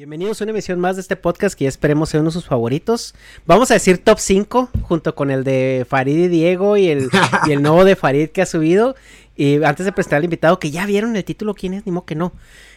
Bienvenidos 0.00 0.40
a 0.40 0.44
una 0.44 0.52
emisión 0.52 0.80
más 0.80 0.96
de 0.96 1.02
este 1.02 1.14
podcast 1.14 1.54
que 1.54 1.64
ya 1.64 1.68
esperemos 1.68 2.08
sea 2.08 2.20
uno 2.20 2.30
de 2.30 2.32
sus 2.32 2.46
favoritos. 2.46 3.14
Vamos 3.44 3.70
a 3.70 3.74
decir 3.74 4.02
top 4.02 4.18
5 4.18 4.70
junto 4.80 5.14
con 5.14 5.30
el 5.30 5.44
de 5.44 5.84
Farid 5.86 6.16
y 6.16 6.28
Diego 6.28 6.78
y 6.78 6.88
el, 6.88 7.10
y 7.46 7.52
el 7.52 7.60
nuevo 7.60 7.84
de 7.84 7.96
Farid 7.96 8.30
que 8.30 8.40
ha 8.40 8.46
subido. 8.46 8.94
Y 9.36 9.62
antes 9.62 9.84
de 9.84 9.92
presentar 9.92 10.16
al 10.16 10.24
invitado, 10.24 10.58
que 10.58 10.70
ya 10.70 10.86
vieron 10.86 11.14
el 11.16 11.24
título, 11.26 11.52
¿quién 11.52 11.74
es? 11.74 11.84
Ni 11.84 11.92
modo 11.92 12.06
que 12.06 12.14
no. 12.14 12.32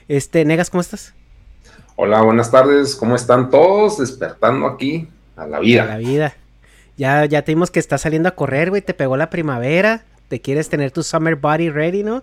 Este, 0.10 0.44
Negas, 0.44 0.70
¿cómo 0.70 0.82
estás? 0.82 1.14
Hola, 1.96 2.22
buenas 2.24 2.52
tardes. 2.52 2.94
¿Cómo 2.94 3.16
están 3.16 3.50
todos? 3.50 4.00
Despertando 4.00 4.68
aquí 4.68 5.08
a 5.38 5.48
la 5.48 5.60
vida. 5.62 5.84
A 5.84 5.86
la 5.86 5.98
vida. 6.00 6.36
Ya, 6.98 7.24
ya 7.24 7.44
te 7.44 7.54
vimos 7.54 7.72
que 7.72 7.80
estás 7.80 8.02
saliendo 8.02 8.28
a 8.28 8.36
correr, 8.36 8.70
güey. 8.70 8.82
Te 8.82 8.94
pegó 8.94 9.16
la 9.16 9.30
primavera. 9.30 10.04
Te 10.28 10.42
quieres 10.42 10.68
tener 10.68 10.92
tu 10.92 11.04
summer 11.04 11.38
body 11.38 11.70
ready, 11.70 12.04
¿no? 12.04 12.22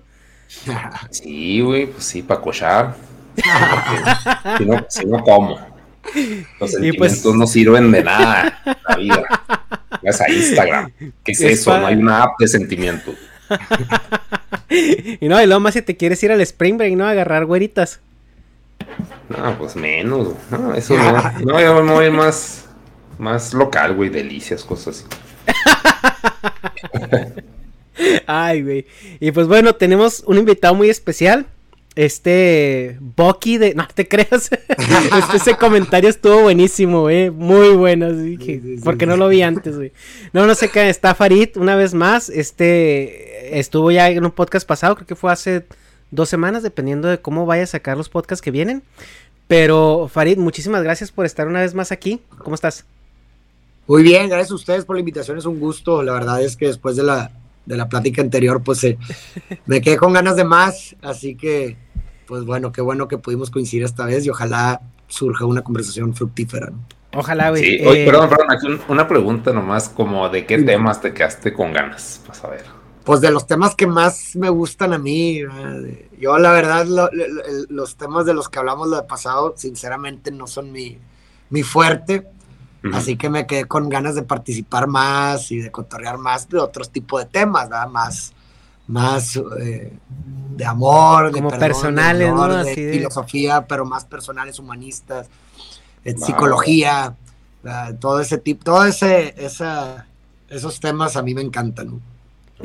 Sí, 1.08 1.62
güey, 1.62 1.86
pues 1.86 2.04
sí, 2.04 2.20
para 2.20 2.42
cochar. 2.42 2.96
Si, 4.58 4.64
no, 4.64 4.86
si 4.88 5.06
no, 5.06 5.22
¿cómo? 5.22 5.70
Los 6.14 6.46
pues 6.58 6.72
sentimientos 6.72 7.34
no 7.34 7.46
sirven 7.46 7.92
de 7.92 8.02
nada 8.02 8.60
en 8.64 8.76
la 8.88 8.96
vida. 8.96 9.22
Vas 10.02 10.20
a 10.20 10.30
Instagram. 10.30 10.92
¿Qué 11.24 11.32
es, 11.32 11.40
eso? 11.40 11.78
No 11.78 11.86
hay 11.86 11.96
una 11.96 12.22
app 12.22 12.38
de 12.38 12.48
sentimientos. 12.48 13.14
y 14.70 15.28
no, 15.28 15.42
y 15.42 15.46
luego 15.46 15.60
más 15.60 15.74
si 15.74 15.82
te 15.82 15.96
quieres 15.96 16.22
ir 16.22 16.32
al 16.32 16.40
Spring 16.40 16.78
Break, 16.78 16.96
¿no? 16.96 17.06
A 17.06 17.10
agarrar 17.10 17.44
güeritas. 17.44 18.00
No, 19.28 19.58
pues 19.58 19.76
menos. 19.76 20.34
No, 20.50 20.74
eso 20.74 20.96
no. 20.96 21.12
No, 21.44 21.60
yo 21.60 21.82
me 21.82 21.92
voy 21.92 22.10
más, 22.10 22.66
más 23.18 23.52
local, 23.52 23.94
güey. 23.94 24.08
Delicias, 24.08 24.64
cosas 24.64 25.04
así. 25.06 25.52
Ay, 28.26 28.62
güey. 28.62 28.86
Y 29.20 29.30
pues 29.32 29.46
bueno, 29.46 29.74
tenemos 29.74 30.22
un 30.26 30.38
invitado 30.38 30.74
muy 30.74 30.88
especial 30.88 31.46
este 31.94 32.96
Bucky 33.00 33.58
de. 33.58 33.74
No 33.74 33.86
te 33.92 34.06
creas. 34.08 34.50
este, 35.18 35.36
ese 35.36 35.56
comentario 35.56 36.08
estuvo 36.08 36.42
buenísimo, 36.42 37.10
eh. 37.10 37.30
Muy 37.30 37.70
bueno. 37.70 38.08
porque 38.84 39.06
no 39.06 39.16
lo 39.16 39.28
vi 39.28 39.42
antes, 39.42 39.76
güey. 39.76 39.92
No, 40.32 40.46
no 40.46 40.54
sé 40.54 40.68
qué. 40.68 40.88
Está 40.88 41.14
Farid 41.14 41.56
una 41.56 41.76
vez 41.76 41.94
más. 41.94 42.28
Este 42.28 43.58
estuvo 43.58 43.90
ya 43.90 44.08
en 44.08 44.24
un 44.24 44.30
podcast 44.30 44.66
pasado, 44.66 44.94
creo 44.94 45.06
que 45.06 45.16
fue 45.16 45.32
hace 45.32 45.66
dos 46.10 46.28
semanas, 46.28 46.62
dependiendo 46.62 47.08
de 47.08 47.20
cómo 47.20 47.46
vaya 47.46 47.64
a 47.64 47.66
sacar 47.66 47.96
los 47.96 48.08
podcasts 48.08 48.42
que 48.42 48.50
vienen. 48.50 48.82
Pero 49.48 50.08
Farid, 50.12 50.38
muchísimas 50.38 50.82
gracias 50.82 51.10
por 51.10 51.26
estar 51.26 51.48
una 51.48 51.60
vez 51.60 51.74
más 51.74 51.90
aquí. 51.90 52.20
¿Cómo 52.38 52.54
estás? 52.54 52.84
Muy 53.86 54.04
bien, 54.04 54.28
gracias 54.28 54.52
a 54.52 54.54
ustedes 54.54 54.84
por 54.84 54.94
la 54.94 55.00
invitación, 55.00 55.38
es 55.38 55.46
un 55.46 55.58
gusto. 55.58 56.02
La 56.02 56.12
verdad 56.12 56.40
es 56.42 56.56
que 56.56 56.66
después 56.68 56.94
de 56.94 57.02
la, 57.02 57.32
de 57.70 57.76
la 57.76 57.88
plática 57.88 58.20
anterior, 58.20 58.62
pues 58.62 58.82
eh, 58.84 58.98
me 59.66 59.80
quedé 59.80 59.96
con 59.96 60.12
ganas 60.12 60.34
de 60.34 60.44
más, 60.44 60.96
así 61.02 61.36
que, 61.36 61.76
pues 62.26 62.44
bueno, 62.44 62.72
qué 62.72 62.80
bueno 62.80 63.06
que 63.06 63.16
pudimos 63.16 63.48
coincidir 63.50 63.84
esta 63.84 64.04
vez 64.06 64.26
y 64.26 64.30
ojalá 64.30 64.80
surja 65.06 65.44
una 65.44 65.62
conversación 65.62 66.12
fructífera. 66.14 66.72
Ojalá, 67.14 67.50
güey. 67.50 67.64
Sí, 67.64 67.78
eh, 67.80 68.04
perdón, 68.04 68.28
perdón, 68.28 68.46
aquí 68.50 68.66
una 68.88 69.06
pregunta 69.06 69.52
nomás, 69.52 69.88
como 69.88 70.28
de 70.28 70.46
qué 70.46 70.58
temas 70.58 71.00
te 71.00 71.14
quedaste 71.14 71.52
con 71.52 71.72
ganas. 71.72 72.20
Pues 73.04 73.20
de 73.20 73.30
los 73.30 73.46
temas 73.46 73.74
que 73.76 73.86
más 73.86 74.34
me 74.34 74.48
gustan 74.48 74.92
a 74.92 74.98
mí, 74.98 75.40
yo 76.18 76.38
la 76.38 76.52
verdad, 76.52 76.86
los 77.68 77.96
temas 77.96 78.26
de 78.26 78.34
los 78.34 78.48
que 78.48 78.58
hablamos 78.58 78.88
lo 78.88 78.96
de 78.96 79.04
pasado, 79.04 79.54
sinceramente 79.56 80.32
no 80.32 80.46
son 80.48 80.72
mi, 80.72 80.98
mi 81.50 81.62
fuerte 81.62 82.26
Así 82.94 83.16
que 83.16 83.28
me 83.28 83.46
quedé 83.46 83.66
con 83.66 83.88
ganas 83.88 84.14
de 84.14 84.22
participar 84.22 84.86
más 84.86 85.50
y 85.52 85.58
de 85.58 85.70
cotorrear 85.70 86.16
más 86.16 86.48
de 86.48 86.58
otros 86.58 86.90
tipos 86.90 87.22
de 87.22 87.28
temas, 87.28 87.68
¿verdad? 87.68 87.88
Más, 87.88 88.32
más 88.86 89.36
eh, 89.60 89.92
de 90.56 90.64
amor, 90.64 91.30
Como 91.30 91.50
personales, 91.50 92.32
¿no? 92.32 92.64
de 92.64 92.74
filosofía, 92.74 93.66
pero 93.66 93.84
más 93.84 94.04
personales, 94.04 94.58
humanistas, 94.58 95.28
de 96.04 96.16
psicología, 96.16 97.14
todo 97.98 98.20
ese 98.20 98.38
tipo, 98.38 98.64
todo 98.64 98.86
ese, 98.86 99.34
esa, 99.36 100.06
esos 100.48 100.80
temas 100.80 101.16
a 101.16 101.22
mí 101.22 101.34
me 101.34 101.42
encantan. 101.42 102.00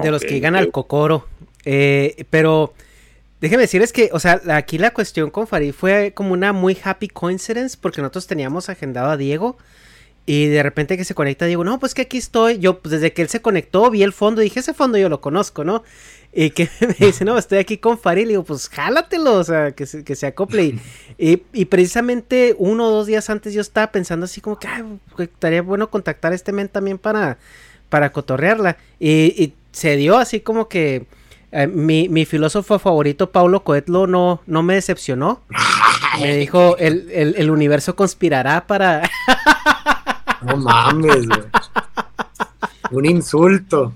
De 0.01 0.11
los 0.11 0.21
que 0.21 0.29
llegan 0.29 0.55
al 0.55 0.71
cocoro. 0.71 1.25
Eh, 1.65 2.25
pero 2.29 2.73
déjeme 3.41 3.63
decirles 3.63 3.91
que, 3.91 4.09
o 4.13 4.19
sea, 4.19 4.41
aquí 4.49 4.77
la 4.77 4.93
cuestión 4.93 5.29
con 5.29 5.47
Farid 5.47 5.73
fue 5.73 6.13
como 6.13 6.33
una 6.33 6.53
muy 6.53 6.77
happy 6.81 7.07
coincidence 7.09 7.77
porque 7.79 8.01
nosotros 8.01 8.27
teníamos 8.27 8.69
agendado 8.69 9.09
a 9.09 9.17
Diego 9.17 9.57
y 10.25 10.47
de 10.47 10.63
repente 10.63 10.97
que 10.97 11.05
se 11.05 11.13
conecta, 11.13 11.45
digo, 11.45 11.63
no, 11.63 11.79
pues 11.79 11.93
que 11.93 12.03
aquí 12.03 12.17
estoy. 12.17 12.57
Yo, 12.57 12.79
pues 12.79 12.91
desde 12.91 13.13
que 13.13 13.21
él 13.21 13.29
se 13.29 13.41
conectó, 13.41 13.91
vi 13.91 14.01
el 14.01 14.11
fondo, 14.11 14.41
dije, 14.41 14.59
ese 14.59 14.73
fondo 14.73 14.97
yo 14.97 15.07
lo 15.07 15.21
conozco, 15.21 15.63
¿no? 15.63 15.83
Y 16.33 16.49
que 16.49 16.67
me 16.81 17.05
dice, 17.05 17.25
no, 17.25 17.37
estoy 17.37 17.59
aquí 17.59 17.77
con 17.77 17.99
Faril. 17.99 18.25
Y 18.25 18.29
digo, 18.29 18.43
pues 18.43 18.67
jálatelo, 18.69 19.35
o 19.35 19.43
sea, 19.43 19.73
que 19.73 19.85
se, 19.85 20.03
que 20.03 20.15
se 20.15 20.27
acople. 20.27 20.79
Y, 21.17 21.43
y, 21.53 21.63
precisamente 21.63 22.57
uno 22.57 22.87
o 22.87 22.91
dos 22.91 23.07
días 23.07 23.29
antes 23.29 23.53
yo 23.53 23.61
estaba 23.61 23.89
pensando 23.89 24.25
así 24.25 24.41
como 24.41 24.59
que, 24.59 24.67
estaría 25.19 25.61
bueno 25.61 25.89
contactar 25.89 26.33
a 26.33 26.35
este 26.35 26.51
men 26.51 26.67
también 26.67 26.97
para, 26.97 27.37
para 27.87 28.11
cotorrearla. 28.11 28.75
Y, 28.99 29.53
se 29.71 29.95
dio 29.95 30.17
así 30.17 30.41
como 30.41 30.67
que 30.67 31.05
eh, 31.53 31.67
mi, 31.67 32.09
mi, 32.09 32.25
filósofo 32.25 32.79
favorito, 32.79 33.31
Paulo 33.31 33.63
Coetlo, 33.63 34.07
no, 34.07 34.41
no 34.45 34.61
me 34.61 34.73
decepcionó. 34.73 35.41
Me 36.19 36.35
dijo, 36.35 36.77
el, 36.77 37.09
el, 37.11 37.35
el 37.37 37.49
universo 37.49 37.95
conspirará 37.95 38.67
para... 38.67 39.09
No 40.45 40.57
mames, 40.57 41.27
güey. 41.27 41.41
Un 42.91 43.05
insulto. 43.05 43.93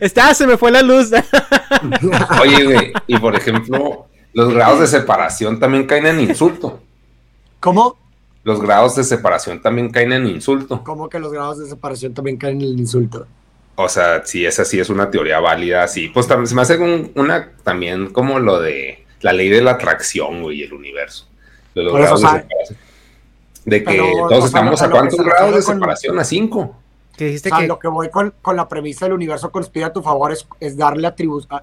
Está, 0.00 0.32
se 0.34 0.46
me 0.46 0.56
fue 0.56 0.70
la 0.70 0.82
luz. 0.82 1.10
Oye, 2.40 2.64
güey, 2.64 2.92
y 3.06 3.18
por 3.18 3.34
ejemplo, 3.34 4.06
los 4.32 4.54
grados 4.54 4.80
de 4.80 4.86
separación 4.86 5.58
también 5.58 5.86
caen 5.86 6.06
en 6.06 6.20
insulto. 6.20 6.80
¿Cómo? 7.60 7.98
Los 8.44 8.60
grados 8.62 8.96
de 8.96 9.04
separación 9.04 9.60
también 9.60 9.90
caen 9.90 10.12
en 10.12 10.26
insulto. 10.26 10.82
¿Cómo 10.84 11.08
que 11.08 11.18
los 11.18 11.32
grados 11.32 11.58
de 11.58 11.66
separación 11.66 12.14
también 12.14 12.36
caen 12.36 12.62
en 12.62 12.68
el 12.68 12.78
insulto? 12.78 13.26
O 13.74 13.88
sea, 13.88 14.24
si 14.24 14.46
esa 14.46 14.64
sí 14.64 14.78
es 14.78 14.90
una 14.90 15.10
teoría 15.10 15.40
válida, 15.40 15.86
sí. 15.88 16.08
Pues 16.08 16.26
también 16.26 16.46
se 16.46 16.54
me 16.54 16.62
hace 16.62 16.78
una 17.14 17.50
también 17.62 18.10
como 18.10 18.38
lo 18.38 18.60
de 18.60 19.04
la 19.20 19.32
ley 19.32 19.48
de 19.48 19.60
la 19.60 19.72
atracción, 19.72 20.42
güey, 20.42 20.62
el 20.62 20.72
universo. 20.72 21.26
De 21.74 21.82
los 21.82 21.94
grados 21.94 22.22
de 22.22 22.28
separación 22.28 22.87
de 23.68 23.84
que 23.84 23.96
todos 24.28 24.46
estamos 24.46 24.80
a 24.82 24.90
cuántos 24.90 25.18
grados 25.18 25.54
de 25.54 25.62
separación, 25.62 26.18
a 26.18 26.24
cinco. 26.24 26.74
Que 27.16 27.26
dijiste 27.26 27.50
que... 27.50 27.66
Lo 27.66 27.78
que 27.78 27.88
voy 27.88 28.10
con, 28.10 28.32
la 28.54 28.68
premisa 28.68 29.06
del 29.06 29.14
universo 29.14 29.50
conspira 29.50 29.88
a 29.88 29.92
tu 29.92 30.02
favor 30.02 30.32
es, 30.32 30.76
darle 30.76 31.12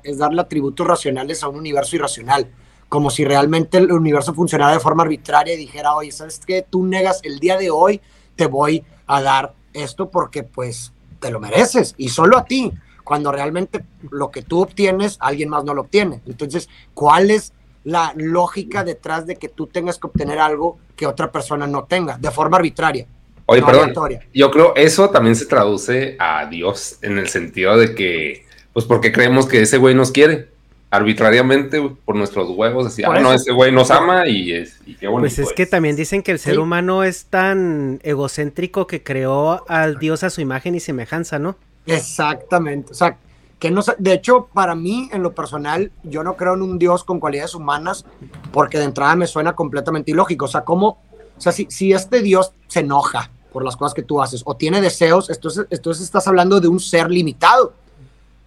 es 0.04 0.18
darle 0.18 0.42
atributos 0.42 0.86
racionales 0.86 1.44
a 1.44 1.48
un 1.48 1.58
universo 1.58 1.96
irracional. 1.96 2.48
Como 2.90 3.10
si 3.10 3.26
realmente 3.26 3.78
el 3.78 3.92
universo 3.92 4.34
funcionara 4.34 4.74
de 4.74 4.80
forma 4.80 5.04
arbitraria 5.04 5.54
y 5.54 5.58
dijera, 5.58 5.96
oye, 5.96 6.12
¿sabes 6.12 6.42
qué? 6.46 6.66
Tú 6.70 6.86
negas 6.86 7.20
el 7.24 7.40
día 7.40 7.58
de 7.58 7.72
hoy, 7.72 8.02
te 8.36 8.46
voy 8.46 8.84
a 9.08 9.22
dar 9.22 9.54
esto 9.74 10.10
porque 10.10 10.44
pues 10.44 10.94
te 11.20 11.32
lo 11.32 11.40
mereces 11.40 11.96
y 11.98 12.10
solo 12.10 12.38
a 12.38 12.46
ti, 12.46 12.72
cuando 13.04 13.32
realmente 13.32 13.86
lo 14.12 14.32
que 14.32 14.42
tú 14.42 14.62
obtienes, 14.62 15.18
alguien 15.20 15.50
más 15.50 15.64
no 15.64 15.74
lo 15.74 15.82
obtiene. 15.82 16.22
Entonces, 16.26 16.70
¿cuál 16.94 17.32
es 17.32 17.54
la 17.86 18.14
lógica 18.18 18.84
detrás 18.84 19.26
de 19.26 19.38
que 19.38 19.48
tú 19.48 19.68
tengas 19.68 19.98
que 19.98 20.08
obtener 20.08 20.40
algo 20.40 20.78
que 20.96 21.08
otra 21.08 21.32
persona 21.32 21.66
no 21.68 21.86
tenga, 21.86 22.18
de 22.18 22.32
forma 22.32 22.58
arbitraria. 22.58 23.08
Oye, 23.46 23.62
perdón, 23.62 23.94
yo 24.34 24.50
creo 24.50 24.76
eso 24.76 25.12
también 25.12 25.36
se 25.36 25.46
traduce 25.46 26.16
a 26.20 26.48
Dios 26.48 26.98
en 27.04 27.20
el 27.20 27.30
sentido 27.30 27.78
de 27.78 27.94
que, 27.94 28.44
pues 28.74 28.86
porque 28.86 29.12
creemos 29.12 29.46
que 29.46 29.62
ese 29.62 29.78
güey 29.78 29.94
nos 29.94 30.12
quiere 30.12 30.50
arbitrariamente 30.90 31.80
por 32.06 32.16
nuestros 32.16 32.50
huevos, 32.50 32.88
así, 32.88 33.04
ah, 33.04 33.20
no, 33.20 33.34
ese 33.34 33.52
güey 33.52 33.72
nos 33.72 33.92
ama 33.92 34.28
y, 34.28 34.52
es, 34.52 34.80
y 34.86 34.96
qué 34.96 35.10
Pues 35.10 35.38
es 35.38 35.54
que 35.54 35.66
también 35.66 35.96
dicen 35.96 36.24
que 36.24 36.32
el 36.32 36.40
ser 36.40 36.60
humano 36.60 37.04
es 37.04 37.26
tan 37.26 38.00
egocéntrico 38.04 38.88
que 38.88 39.04
creó 39.04 39.64
al 39.70 40.00
Dios 40.00 40.24
a 40.24 40.30
su 40.30 40.42
imagen 40.42 40.74
y 40.74 40.80
semejanza, 40.80 41.38
¿no? 41.38 41.56
Exactamente, 41.86 42.94
o 42.94 42.96
sea, 42.96 43.18
que 43.60 43.72
no 43.72 43.82
de 43.98 44.14
hecho 44.14 44.48
para 44.54 44.76
mí 44.76 45.10
en 45.14 45.24
lo 45.24 45.34
personal 45.34 45.92
yo 46.04 46.24
no 46.24 46.36
creo 46.36 46.56
en 46.56 46.62
un 46.62 46.78
dios 46.78 47.04
con 47.04 47.20
cualidades 47.20 47.56
humanas 47.56 48.06
porque 48.52 48.78
de 48.78 48.86
entrada 48.86 49.16
me 49.16 49.28
suena 49.28 49.56
completamente 49.56 50.12
ilógico, 50.12 50.46
o 50.46 50.50
sea, 50.50 50.66
cómo 50.66 51.00
o 51.38 51.42
sea, 51.42 51.52
si, 51.52 51.68
si 51.70 51.94
este 51.94 52.22
dios 52.22 52.54
se 52.68 52.82
enoja 52.82 53.30
por 53.52 53.64
las 53.64 53.76
cosas 53.76 53.94
que 53.94 54.04
tú 54.04 54.22
haces 54.22 54.42
o 54.46 54.56
tiene 54.56 54.82
deseos, 54.82 55.30
entonces, 55.30 55.66
entonces 55.70 56.04
estás 56.04 56.28
hablando 56.28 56.60
de 56.60 56.68
un 56.68 56.80
ser 56.80 57.10
limitado. 57.10 57.74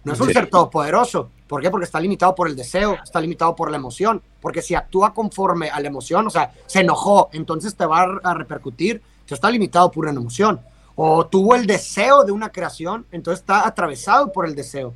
No 0.03 0.13
es 0.13 0.21
un 0.21 0.31
ser 0.31 0.49
todopoderoso. 0.49 1.29
¿Por 1.47 1.61
qué? 1.61 1.69
Porque 1.69 1.85
está 1.85 1.99
limitado 1.99 2.33
por 2.33 2.47
el 2.47 2.55
deseo, 2.55 2.97
está 3.03 3.19
limitado 3.19 3.55
por 3.55 3.69
la 3.69 3.77
emoción. 3.77 4.21
Porque 4.39 4.61
si 4.61 4.75
actúa 4.75 5.13
conforme 5.13 5.69
a 5.69 5.79
la 5.79 5.87
emoción, 5.87 6.25
o 6.27 6.29
sea, 6.29 6.53
se 6.67 6.81
enojó, 6.81 7.29
entonces 7.33 7.75
te 7.75 7.85
va 7.85 8.19
a 8.23 8.33
repercutir, 8.33 9.01
se 9.25 9.35
está 9.35 9.51
limitado 9.51 9.91
por 9.91 10.05
una 10.05 10.19
emoción 10.19 10.61
o 11.01 11.25
tuvo 11.25 11.55
el 11.55 11.65
deseo 11.65 12.25
de 12.25 12.33
una 12.33 12.51
creación, 12.51 13.05
entonces 13.13 13.39
está 13.39 13.65
atravesado 13.65 14.33
por 14.33 14.45
el 14.45 14.53
deseo. 14.53 14.93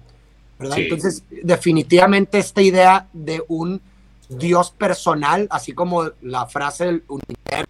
¿verdad? 0.60 0.78
Entonces, 0.78 1.24
definitivamente 1.30 2.40
esta 2.40 2.62
idea 2.62 3.08
de 3.14 3.42
un 3.48 3.82
Dios 4.28 4.72
personal, 4.72 5.48
así 5.50 5.72
como 5.72 6.12
la 6.22 6.46
frase 6.48 6.88
del 6.88 7.04
universo 7.08 7.70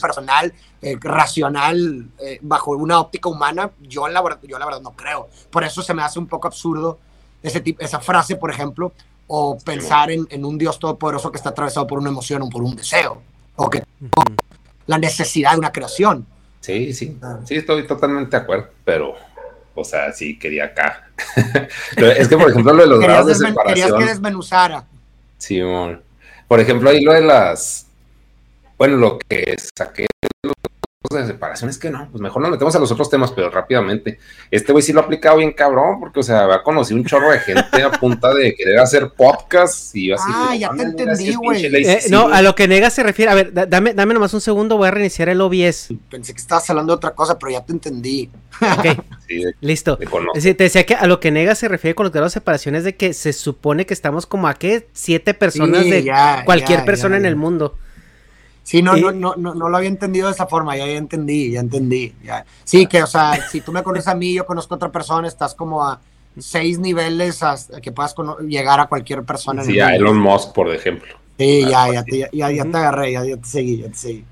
personal, 0.00 0.54
eh, 0.80 0.96
racional, 0.98 2.08
eh, 2.18 2.38
bajo 2.40 2.70
una 2.70 2.98
óptica 2.98 3.28
humana, 3.28 3.70
yo 3.82 4.08
la, 4.08 4.38
yo 4.42 4.58
la 4.58 4.64
verdad 4.64 4.80
no 4.80 4.92
creo. 4.92 5.28
Por 5.50 5.64
eso 5.64 5.82
se 5.82 5.92
me 5.92 6.02
hace 6.02 6.18
un 6.18 6.26
poco 6.26 6.48
absurdo 6.48 6.98
ese 7.42 7.60
tipo, 7.60 7.84
esa 7.84 8.00
frase, 8.00 8.36
por 8.36 8.50
ejemplo, 8.50 8.92
o 9.26 9.58
pensar 9.58 10.10
en, 10.10 10.26
en, 10.30 10.46
un 10.46 10.56
Dios 10.56 10.78
todopoderoso 10.78 11.30
que 11.30 11.36
está 11.36 11.50
atravesado 11.50 11.86
por 11.86 11.98
una 11.98 12.08
emoción 12.08 12.40
o 12.40 12.48
por 12.48 12.62
un 12.62 12.74
deseo, 12.74 13.20
o 13.56 13.68
que 13.68 13.82
la 14.86 14.96
necesidad 14.96 15.52
de 15.52 15.58
una 15.58 15.70
creación. 15.70 16.26
Sí, 16.64 16.94
sí, 16.94 17.18
sí, 17.44 17.56
estoy 17.56 17.86
totalmente 17.86 18.34
de 18.38 18.42
acuerdo, 18.42 18.70
pero, 18.86 19.16
o 19.74 19.84
sea, 19.84 20.10
sí 20.14 20.38
quería 20.38 20.64
acá. 20.64 21.10
es 22.16 22.26
que, 22.26 22.38
por 22.38 22.50
ejemplo, 22.50 22.72
lo 22.72 22.82
de 22.84 22.88
los 22.88 23.00
grados 23.00 23.26
de 23.26 23.34
separación. 23.34 23.90
Querías 23.90 23.92
que 23.92 24.04
desmenuzara. 24.06 24.86
Sí, 25.36 25.60
por 26.48 26.60
ejemplo, 26.60 26.88
ahí 26.88 27.02
lo 27.02 27.12
de 27.12 27.20
las, 27.20 27.86
bueno, 28.78 28.96
lo 28.96 29.18
que 29.18 29.54
saqué 29.76 30.06
de 31.12 31.26
separación, 31.26 31.68
es 31.68 31.76
que 31.76 31.90
no, 31.90 32.08
pues 32.10 32.22
mejor 32.22 32.40
nos 32.40 32.50
metemos 32.50 32.74
a 32.74 32.78
los 32.78 32.90
otros 32.90 33.10
temas, 33.10 33.30
pero 33.30 33.50
rápidamente. 33.50 34.18
Este 34.50 34.72
güey 34.72 34.82
sí 34.82 34.92
lo 34.92 35.00
ha 35.00 35.04
aplicado 35.04 35.36
bien 35.36 35.52
cabrón, 35.52 36.00
porque, 36.00 36.20
o 36.20 36.22
sea, 36.22 36.46
ha 36.52 36.62
conocido 36.62 36.98
un 36.98 37.04
chorro 37.04 37.30
de 37.30 37.40
gente 37.40 37.82
a 37.82 37.90
punta 37.90 38.32
de 38.32 38.54
querer 38.54 38.78
hacer 38.78 39.10
podcast 39.10 39.94
y 39.94 40.12
así. 40.12 40.24
Ah, 40.26 40.56
ya 40.56 40.70
te 40.70 40.82
entendí, 40.82 41.34
güey. 41.34 41.66
Eh, 41.66 42.04
no, 42.10 42.28
a 42.28 42.40
lo 42.40 42.54
que 42.54 42.66
Nega 42.68 42.88
se 42.88 43.02
refiere, 43.02 43.30
a 43.30 43.34
ver, 43.34 43.52
dame, 43.52 43.92
dame 43.92 44.14
nomás 44.14 44.32
un 44.32 44.40
segundo, 44.40 44.78
voy 44.78 44.88
a 44.88 44.92
reiniciar 44.92 45.28
el 45.28 45.40
OBS. 45.42 45.88
Pensé 46.10 46.32
que 46.32 46.40
estabas 46.40 46.68
hablando 46.70 46.94
de 46.94 46.96
otra 46.96 47.10
cosa, 47.10 47.38
pero 47.38 47.52
ya 47.52 47.64
te 47.64 47.72
entendí. 47.72 48.30
Ok, 48.60 48.98
listo. 49.60 49.98
te 49.98 50.54
decía 50.54 50.86
que 50.86 50.94
a 50.94 51.06
lo 51.06 51.20
que 51.20 51.30
Nega 51.30 51.54
se 51.54 51.68
refiere 51.68 51.94
con 51.94 52.04
los 52.04 52.12
grados 52.12 52.32
de 52.32 52.40
separación 52.40 52.76
es 52.76 52.84
de 52.84 52.96
que 52.96 53.12
se 53.12 53.34
supone 53.34 53.84
que 53.84 53.92
estamos 53.92 54.24
como 54.24 54.48
a 54.48 54.54
qué, 54.54 54.88
siete 54.94 55.34
personas 55.34 55.84
de 55.84 56.10
cualquier 56.46 56.86
persona 56.86 57.18
en 57.18 57.26
el 57.26 57.36
mundo. 57.36 57.76
Sí, 58.64 58.80
no, 58.80 58.96
no, 58.96 59.12
no, 59.12 59.34
no, 59.36 59.54
no, 59.54 59.68
lo 59.68 59.76
había 59.76 59.90
entendido 59.90 60.26
de 60.26 60.32
esa 60.32 60.46
forma, 60.46 60.74
ya, 60.74 60.86
entendí, 60.86 61.52
ya 61.52 61.60
entendí. 61.60 62.14
Ya. 62.24 62.46
Sí, 62.64 62.86
que, 62.86 63.02
o 63.02 63.06
sea, 63.06 63.38
si 63.50 63.60
tú 63.60 63.72
me 63.72 63.82
conoces 63.82 64.08
a 64.08 64.14
mí, 64.14 64.32
yo 64.32 64.46
conozco 64.46 64.74
a 64.74 64.76
otra 64.76 64.90
persona, 64.90 65.28
estás 65.28 65.54
como 65.54 65.84
a 65.84 66.00
seis 66.38 66.78
niveles 66.78 67.42
hasta 67.42 67.82
que 67.82 67.92
puedas 67.92 68.14
llegar 68.40 68.80
a 68.80 68.86
cualquier 68.86 69.22
persona. 69.22 69.62
Sí, 69.62 69.78
a 69.80 69.94
Elon 69.94 70.18
Musk, 70.18 70.54
por 70.54 70.74
ejemplo. 70.74 71.14
Sí, 71.38 71.60
ya, 71.68 71.92
ya, 71.92 72.04
te, 72.04 72.30
ya, 72.32 72.50
ya, 72.50 72.64
te 72.64 72.76
agarré, 72.78 73.12
ya, 73.12 73.24
ya, 73.24 73.36
te 73.36 73.46
seguí, 73.46 73.82
ya 73.82 73.88
te 73.88 73.96
seguí. 73.96 74.24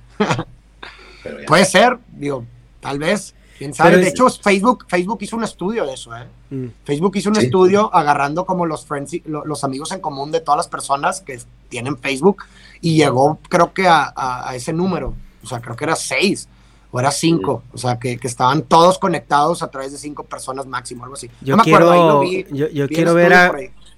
Puede 1.47 1.67
ser, 1.67 1.99
digo, 2.11 2.47
tal 2.81 2.99
vez, 2.99 3.35
quién 3.59 3.75
sabe. 3.75 3.99
de 3.99 4.09
hecho, 4.09 4.31
Facebook, 4.31 4.87
Facebook 4.89 5.19
hizo 5.21 5.37
un 5.37 5.45
estudio 5.45 5.85
de 5.85 5.93
eso, 5.93 6.17
¿eh? 6.17 6.27
Mm. 6.51 6.67
Facebook 6.85 7.17
hizo 7.17 7.29
un 7.29 7.37
estudio 7.37 7.95
agarrando 7.95 8.47
como 8.47 8.65
los, 8.65 8.87
friends, 8.87 9.21
los 9.27 9.63
amigos 9.63 9.93
en 9.93 10.01
común 10.01 10.33
de 10.33 10.41
todas 10.41 10.57
las 10.57 10.69
personas 10.69 11.21
que 11.21 11.39
tienen 11.69 11.99
Facebook 11.99 12.45
y 12.83 12.97
llegó 12.97 13.39
creo 13.49 13.73
que 13.73 13.87
a, 13.89 14.53
ese 14.55 14.75
número, 14.75 15.15
o 15.43 15.47
sea, 15.47 15.61
creo 15.61 15.75
que 15.75 15.85
era 15.85 15.97
seis 15.97 16.49
o 16.91 17.01
era 17.01 17.11
cinco, 17.11 17.63
o 17.73 17.79
sea, 17.79 17.99
que, 17.99 18.19
estaban 18.23 18.63
todos 18.63 18.99
conectados 18.99 19.63
a 19.63 19.71
través 19.71 19.93
de 19.93 19.99
cinco 19.99 20.25
personas 20.25 20.67
máximo, 20.67 21.05
algo 21.05 21.15
así. 21.15 21.31
Yo 21.41 21.57
quiero, 21.59 22.23
yo, 22.51 22.89
quiero 22.89 23.15
ver 23.15 23.33
a, 23.33 23.53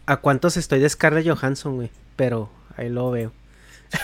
a, 0.06 0.16
cuántos 0.18 0.56
estoy 0.56 0.78
de 0.78 0.88
Scarlett 0.88 1.26
Johansson, 1.26 1.74
güey, 1.74 1.90
pero 2.14 2.48
ahí 2.76 2.88
lo 2.88 3.10
veo. 3.10 3.32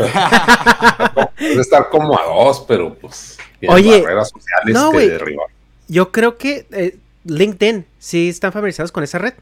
Puede 1.38 1.60
estar 1.60 1.88
como 1.90 2.18
a 2.18 2.24
dos, 2.24 2.64
pero 2.66 2.94
pues 2.94 3.38
Oye, 3.68 4.02
sociales 4.02 4.74
no, 4.74 4.92
que 4.92 5.36
Yo 5.88 6.12
creo 6.12 6.38
que 6.38 6.66
eh, 6.70 6.98
LinkedIn, 7.24 7.86
sí 7.98 8.28
están 8.28 8.52
familiarizados 8.52 8.92
con 8.92 9.04
esa 9.04 9.18
red. 9.18 9.34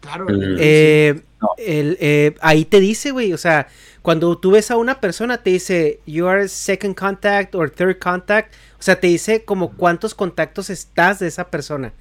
Claro. 0.00 0.26
Eh, 0.58 1.22
el, 1.58 1.96
eh, 2.00 2.34
ahí 2.40 2.64
te 2.64 2.80
dice, 2.80 3.10
güey, 3.10 3.32
o 3.32 3.38
sea, 3.38 3.68
cuando 4.02 4.36
tú 4.36 4.50
ves 4.50 4.70
a 4.70 4.76
una 4.76 5.00
persona, 5.00 5.38
te 5.38 5.50
dice, 5.50 6.00
you 6.06 6.26
are 6.26 6.48
second 6.48 6.96
contact 6.96 7.54
or 7.54 7.70
third 7.70 7.98
contact. 7.98 8.52
O 8.78 8.82
sea, 8.82 8.98
te 8.98 9.06
dice 9.06 9.44
como 9.44 9.76
cuántos 9.76 10.14
contactos 10.14 10.70
estás 10.70 11.20
de 11.20 11.28
esa 11.28 11.50
persona. 11.50 11.92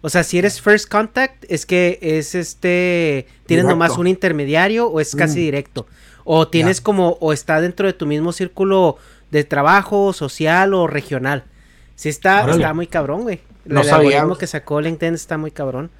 O 0.00 0.08
sea, 0.08 0.22
si 0.22 0.38
eres 0.38 0.60
first 0.60 0.88
contact, 0.88 1.44
es 1.48 1.66
que 1.66 1.98
es 2.00 2.34
este, 2.34 3.26
tienes 3.46 3.66
nomás 3.66 3.98
un 3.98 4.06
intermediario 4.06 4.86
o 4.86 5.00
es 5.00 5.14
casi 5.14 5.40
mm. 5.40 5.42
directo. 5.42 5.86
O 6.24 6.48
tienes 6.48 6.80
como, 6.80 7.18
o 7.20 7.32
está 7.32 7.60
dentro 7.60 7.86
de 7.86 7.92
tu 7.92 8.06
mismo 8.06 8.32
círculo 8.32 8.96
de 9.30 9.42
trabajo, 9.44 10.12
social 10.12 10.72
o 10.72 10.86
regional. 10.86 11.44
Sí 11.96 12.08
está, 12.08 12.48
está 12.48 12.72
muy 12.72 12.86
cabrón, 12.86 13.22
güey. 13.22 13.40
No 13.64 13.82
el 13.82 13.90
algoritmo 13.90 14.38
que 14.38 14.46
sacó 14.46 14.80
LinkedIn 14.80 15.14
está 15.14 15.36
muy 15.36 15.50
cabrón. 15.50 15.90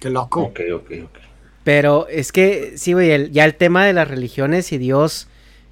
Qué 0.00 0.10
loco. 0.10 0.42
Ok, 0.42 0.60
ok, 0.72 0.90
ok. 1.04 1.18
Pero 1.64 2.06
es 2.08 2.30
que, 2.30 2.74
sí, 2.76 2.92
güey, 2.92 3.30
ya 3.30 3.46
el 3.46 3.54
tema 3.54 3.86
de 3.86 3.94
las 3.94 4.06
religiones 4.06 4.70
y 4.72 4.78
Dios 4.78 5.28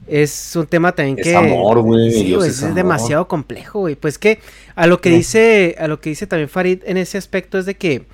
es 0.07 0.57
un 0.57 0.67
tema 0.67 0.93
también 0.93 1.17
que... 1.17 1.31
Es 1.31 1.37
amor, 1.37 1.81
güey. 1.83 2.11
Sí, 2.11 2.35
es, 2.35 2.75
demasiado 2.75 3.29
complejo, 3.29 3.81
güey. 3.81 3.95
Pues 3.95 4.19
que 4.19 4.41
a 4.75 4.87
lo 4.87 5.01
que 5.01 5.11
dice, 5.11 5.77
a 5.79 5.87
lo 5.87 6.01
que 6.01 6.11
dice 6.11 6.27
también 6.27 6.49
Farid 6.49 6.81
en 6.87 6.97
ese 6.97 7.19
aspecto 7.19 7.59
es 7.59 7.67
de 7.67 7.77
que, 7.77 8.07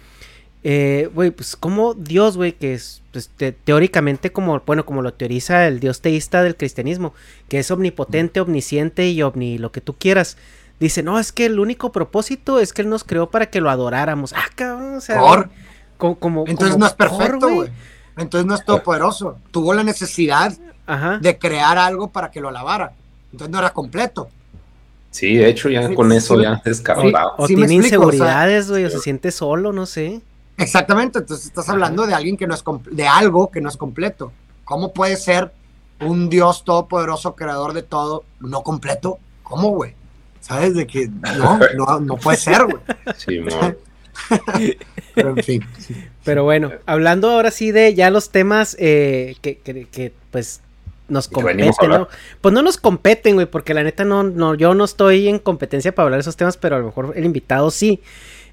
eh, 0.64 1.08
güey, 1.14 1.30
pues 1.30 1.56
como 1.56 1.94
Dios, 1.94 2.36
güey, 2.36 2.52
que 2.52 2.75
es 2.75 3.02
pues, 3.12 3.30
teóricamente 3.64 4.32
como, 4.32 4.60
bueno, 4.66 4.84
como 4.84 5.00
lo 5.00 5.14
teoriza 5.14 5.69
el 5.69 5.78
Dios 5.78 6.00
teísta 6.00 6.42
del 6.42 6.56
cristianismo, 6.56 7.14
que 7.48 7.60
es 7.60 7.70
omnipotente, 7.70 8.40
omnisciente 8.40 9.08
y 9.08 9.22
omni 9.22 9.56
lo 9.56 9.70
que 9.70 9.81
tú 9.81 9.94
quieras. 9.94 10.36
Dice, 10.81 11.02
no, 11.04 11.19
es 11.19 11.32
que 11.32 11.46
el 11.46 11.58
único 11.58 11.90
propósito 11.90 12.60
es 12.60 12.72
que 12.72 12.82
Él 12.82 12.88
nos 12.88 13.02
creó 13.02 13.31
para 13.31 13.46
que 13.46 13.60
lo 13.60 13.70
adoráramos. 13.70 14.32
Ah, 14.32 14.48
cabrón, 14.54 14.96
o 14.96 15.00
sea... 15.00 15.48
Como, 15.98 16.44
Entonces 16.46 16.78
no 16.78 16.86
es 16.86 16.92
perfecto, 16.92 17.50
güey. 17.50 17.70
Entonces 18.16 18.46
no 18.46 18.54
es 18.54 18.64
todopoderoso. 18.64 19.38
Tuvo 19.50 19.74
la 19.74 19.82
necesidad 19.82 20.56
de 21.20 21.38
crear 21.38 21.76
algo 21.76 22.10
para 22.10 22.30
que 22.30 22.40
lo 22.40 22.48
alabara. 22.48 22.92
Entonces 23.32 23.50
no 23.50 23.58
era 23.58 23.70
completo. 23.70 24.28
Sí, 25.10 25.36
de 25.36 25.48
hecho, 25.48 25.68
ya 25.68 25.94
con 25.94 26.12
eso 26.12 26.40
ya 26.40 26.62
es 26.64 26.82
O 27.38 27.46
tiene 27.46 27.74
inseguridades, 27.74 28.70
güey, 28.70 28.84
o, 28.84 28.90
se 28.90 28.98
siente 28.98 29.30
solo, 29.30 29.72
no 29.72 29.86
sé. 29.86 30.20
Exactamente, 30.56 31.20
entonces 31.20 31.46
estás 31.46 31.68
hablando 31.68 32.06
de 32.06 32.14
alguien 32.14 32.36
que 32.36 32.46
no 32.46 32.54
es 32.54 32.64
de 32.90 33.06
algo 33.06 33.50
que 33.50 33.60
no 33.60 33.68
es 33.68 33.76
completo. 33.76 34.32
¿Cómo 34.64 34.92
puede 34.92 35.16
ser 35.16 35.52
un 36.00 36.28
Dios 36.28 36.64
todopoderoso, 36.64 37.34
creador 37.34 37.72
de 37.72 37.82
todo, 37.82 38.24
no 38.40 38.62
completo? 38.62 39.18
¿Cómo, 39.42 39.70
güey? 39.70 39.94
¿Sabes? 40.40 40.74
De 40.74 40.86
que 40.86 41.08
no, 41.08 41.58
no, 41.76 42.00
no 42.00 42.16
puede 42.16 42.38
ser, 42.38 42.64
güey. 42.64 42.82
Sí, 43.16 43.38
no. 43.38 43.74
Pero 45.19 45.31
en 45.31 45.43
fin. 45.43 45.65
Pero 46.25 46.44
bueno, 46.44 46.73
hablando 46.87 47.31
ahora 47.31 47.50
sí 47.50 47.73
de 47.73 47.94
ya 47.94 48.11
los 48.11 48.31
temas 48.31 48.76
eh, 48.79 49.35
que, 49.41 49.56
que, 49.59 50.12
pues 50.31 50.61
nos 51.09 51.26
competen, 51.29 51.73
¿no? 51.88 52.09
Pues 52.41 52.55
no 52.55 52.62
nos 52.62 52.76
competen, 52.76 53.35
güey, 53.35 53.47
porque 53.47 53.75
la 53.75 53.82
neta 53.82 54.05
no, 54.05 54.23
no, 54.23 54.55
yo 54.55 54.75
no 54.75 54.85
estoy 54.85 55.26
en 55.29 55.38
competencia 55.38 55.94
para 55.94 56.05
hablar 56.05 56.19
de 56.19 56.23
esos 56.23 56.37
temas, 56.37 56.56
pero 56.56 56.76
a 56.76 56.79
lo 56.79 56.87
mejor 56.87 57.12
el 57.17 57.25
invitado 57.25 57.70
sí. 57.70 58.00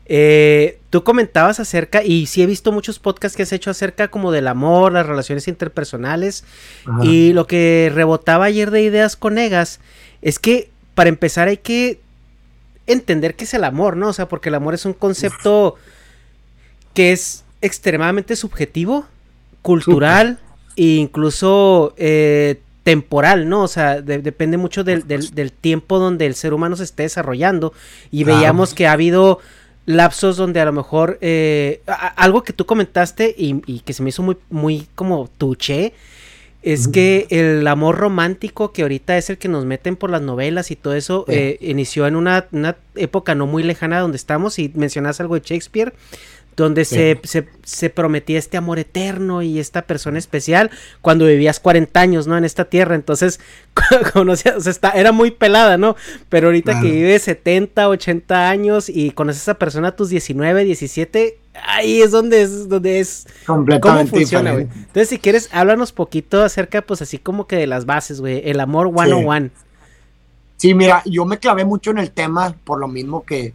Eh, 0.07 0.79
tú 0.89 1.03
comentabas 1.03 1.59
acerca, 1.59 2.03
y 2.03 2.27
sí 2.27 2.41
he 2.41 2.45
visto 2.45 2.71
muchos 2.71 2.99
podcasts 2.99 3.35
que 3.35 3.43
has 3.43 3.51
hecho 3.51 3.71
acerca 3.71 4.07
como 4.07 4.31
del 4.31 4.47
amor, 4.47 4.93
las 4.93 5.05
relaciones 5.05 5.47
interpersonales, 5.47 6.43
y 7.03 7.33
lo 7.33 7.45
que 7.47 7.91
rebotaba 7.93 8.45
ayer 8.45 8.71
de 8.71 8.83
ideas 8.83 9.15
con 9.15 9.37
Egas 9.37 9.79
es 10.21 10.39
que 10.39 10.69
para 10.93 11.09
empezar 11.09 11.47
hay 11.47 11.57
que 11.57 11.99
entender 12.87 13.35
qué 13.35 13.45
es 13.45 13.53
el 13.53 13.63
amor, 13.63 13.97
¿no? 13.97 14.09
O 14.09 14.13
sea, 14.13 14.27
porque 14.27 14.49
el 14.49 14.55
amor 14.55 14.73
es 14.73 14.85
un 14.85 14.93
concepto 14.93 15.75
que 16.95 17.11
es 17.11 17.43
extremadamente 17.61 18.35
subjetivo, 18.35 19.05
cultural 19.61 20.39
e 20.75 20.95
incluso 20.95 21.93
eh, 21.97 22.61
temporal, 22.83 23.47
¿no? 23.49 23.63
O 23.63 23.67
sea, 23.67 24.01
depende 24.01 24.57
mucho 24.57 24.83
del, 24.83 25.03
tiempo 25.51 25.99
donde 25.99 26.25
el 26.25 26.35
ser 26.35 26.53
humano 26.53 26.75
se 26.75 26.83
esté 26.83 27.03
desarrollando. 27.03 27.73
Y 28.11 28.23
veíamos 28.23 28.73
que 28.73 28.87
ha 28.87 28.93
habido 28.93 29.39
lapsos 29.85 30.37
donde 30.37 30.59
a 30.61 30.65
lo 30.65 30.71
mejor 30.71 31.19
eh, 31.21 31.81
algo 32.15 32.43
que 32.43 32.53
tú 32.53 32.65
comentaste 32.65 33.35
y, 33.37 33.61
y, 33.67 33.81
que 33.81 33.93
se 33.93 34.01
me 34.01 34.09
hizo 34.09 34.23
muy, 34.23 34.37
muy 34.49 34.87
como 34.95 35.29
tuché 35.37 35.93
es 36.65 36.87
que 36.87 37.27
el 37.29 37.67
amor 37.67 37.95
romántico 37.95 38.73
que 38.73 38.81
ahorita 38.81 39.15
es 39.19 39.29
el 39.29 39.37
que 39.37 39.47
nos 39.47 39.65
meten 39.65 39.95
por 39.95 40.09
las 40.09 40.23
novelas 40.23 40.71
y 40.71 40.75
todo 40.75 40.95
eso, 40.95 41.23
eh, 41.27 41.59
inició 41.61 42.07
en 42.07 42.15
una, 42.15 42.47
una, 42.51 42.75
época 42.95 43.35
no 43.35 43.45
muy 43.45 43.61
lejana 43.61 43.99
donde 43.99 44.17
estamos 44.17 44.57
y 44.57 44.71
mencionas 44.73 45.21
algo 45.21 45.35
de 45.35 45.41
Shakespeare, 45.45 45.93
donde 46.55 46.85
se, 46.85 47.19
se, 47.63 47.89
prometía 47.89 48.39
este 48.39 48.55
amor 48.57 48.79
eterno 48.79 49.41
y 49.41 49.59
esta 49.59 49.81
persona 49.81 50.17
especial 50.17 50.71
cuando 51.01 51.25
vivías 51.25 51.59
40 51.59 51.99
años, 51.99 52.27
¿no? 52.27 52.37
En 52.37 52.45
esta 52.45 52.65
tierra, 52.65 52.95
entonces, 52.95 53.39
conocías, 54.13 54.55
o 54.55 54.61
sea, 54.61 54.71
está, 54.71 54.91
era 54.91 55.11
muy 55.11 55.31
pelada, 55.31 55.77
¿no? 55.77 55.95
Pero 56.29 56.47
ahorita 56.47 56.79
que 56.79 56.91
vives 56.91 57.23
70, 57.23 57.89
80 57.89 58.49
años 58.49 58.89
y 58.89 59.11
conoces 59.11 59.41
a 59.41 59.51
esa 59.51 59.59
persona 59.59 59.89
a 59.89 59.95
tus 59.95 60.09
19, 60.09 60.63
17, 60.63 61.39
ahí 61.63 62.01
es 62.01 62.11
donde 62.11 62.41
es, 62.41 62.69
donde 62.69 62.99
es 62.99 63.27
completamente 63.45 64.11
cómo 64.11 64.19
funciona, 64.19 64.53
güey. 64.53 64.63
Entonces, 64.63 65.09
si 65.09 65.19
quieres, 65.19 65.49
háblanos 65.51 65.91
poquito 65.91 66.41
acerca, 66.41 66.81
pues 66.81 67.01
así 67.01 67.17
como 67.17 67.47
que 67.47 67.57
de 67.57 67.67
las 67.67 67.85
bases, 67.85 68.21
güey, 68.21 68.41
el 68.45 68.61
amor 68.61 68.87
one 68.93 69.13
on 69.13 69.27
one. 69.27 69.51
Sí, 70.57 70.73
mira, 70.73 71.01
yo 71.05 71.25
me 71.25 71.37
clavé 71.37 71.65
mucho 71.65 71.91
en 71.91 71.97
el 71.97 72.11
tema 72.11 72.55
por 72.63 72.79
lo 72.79 72.87
mismo 72.87 73.25
que 73.25 73.53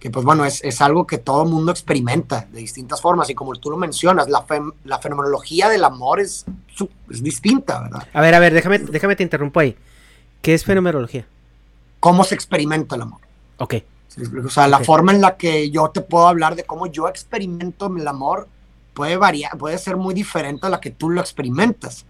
que 0.00 0.10
pues 0.10 0.24
bueno, 0.24 0.44
es, 0.44 0.64
es, 0.64 0.80
algo 0.80 1.06
que 1.06 1.18
todo 1.18 1.44
el 1.44 1.50
mundo 1.50 1.70
experimenta 1.70 2.48
de 2.50 2.58
distintas 2.60 3.00
formas 3.00 3.28
y 3.28 3.34
como 3.34 3.54
tú 3.56 3.70
lo 3.70 3.76
mencionas, 3.76 4.28
la, 4.30 4.44
la 4.84 4.98
fenomenología 4.98 5.68
del 5.68 5.84
amor 5.84 6.20
es, 6.20 6.46
es 7.10 7.22
distinta, 7.22 7.82
¿verdad? 7.82 8.08
A 8.12 8.20
ver, 8.22 8.34
a 8.34 8.38
ver, 8.38 8.54
déjame, 8.54 8.78
déjame 8.78 9.14
te 9.14 9.22
interrumpo 9.22 9.60
ahí. 9.60 9.76
¿Qué 10.40 10.54
es 10.54 10.64
fenomenología? 10.64 11.26
¿Cómo 12.00 12.24
se 12.24 12.34
experimenta 12.34 12.96
el 12.96 13.02
amor? 13.02 13.20
Ok. 13.58 13.74
O 14.44 14.48
sea, 14.48 14.66
la 14.66 14.80
forma 14.80 15.12
en 15.12 15.20
la 15.20 15.36
que 15.36 15.70
yo 15.70 15.90
te 15.90 16.00
puedo 16.00 16.26
hablar 16.26 16.56
de 16.56 16.64
cómo 16.64 16.86
yo 16.86 17.06
experimento 17.06 17.94
el 17.94 18.08
amor 18.08 18.48
puede 18.94 19.16
variar, 19.16 19.56
puede 19.56 19.78
ser 19.78 19.96
muy 19.96 20.14
diferente 20.14 20.66
a 20.66 20.70
la 20.70 20.80
que 20.80 20.90
tú 20.90 21.10
lo 21.10 21.20
experimentas. 21.20 22.06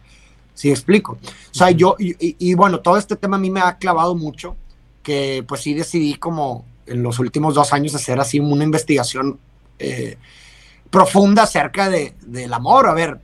¿Sí 0.54 0.70
explico? 0.70 1.12
O 1.12 1.54
sea, 1.54 1.70
yo, 1.70 1.97
y, 1.99 2.54
bueno, 2.54 2.80
todo 2.80 2.97
este 2.97 3.16
tema 3.16 3.37
a 3.37 3.40
mí 3.40 3.50
me 3.50 3.61
ha 3.61 3.78
clavado 3.78 4.14
mucho, 4.14 4.56
que 5.02 5.44
pues 5.47 5.62
sí 5.62 5.75
decidí 5.75 6.14
como 6.14 6.64
en 6.90 7.02
los 7.02 7.18
últimos 7.18 7.54
dos 7.54 7.73
años 7.73 7.94
hacer 7.94 8.20
así 8.20 8.40
una 8.40 8.64
investigación 8.64 9.38
eh, 9.78 10.18
profunda 10.90 11.44
acerca 11.44 11.88
de, 11.88 12.14
del 12.20 12.52
amor. 12.52 12.88
A 12.88 12.94
ver, 12.94 13.20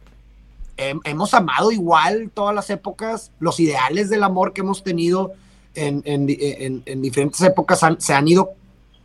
hemos 0.76 1.35
amado 1.35 1.73
igual 1.73 2.30
todas 2.32 2.54
las 2.54 2.70
épocas, 2.70 3.32
los 3.40 3.61
ideales 3.61 4.08
del 4.08 4.23
amor 4.23 4.52
que 4.52 4.61
hemos 4.61 4.82
tenido 4.82 5.32
en, 5.75 6.02
en, 6.04 7.02
diferentes 7.02 7.40
épocas 7.42 7.80
se 7.99 8.14
han 8.14 8.28
ido 8.28 8.54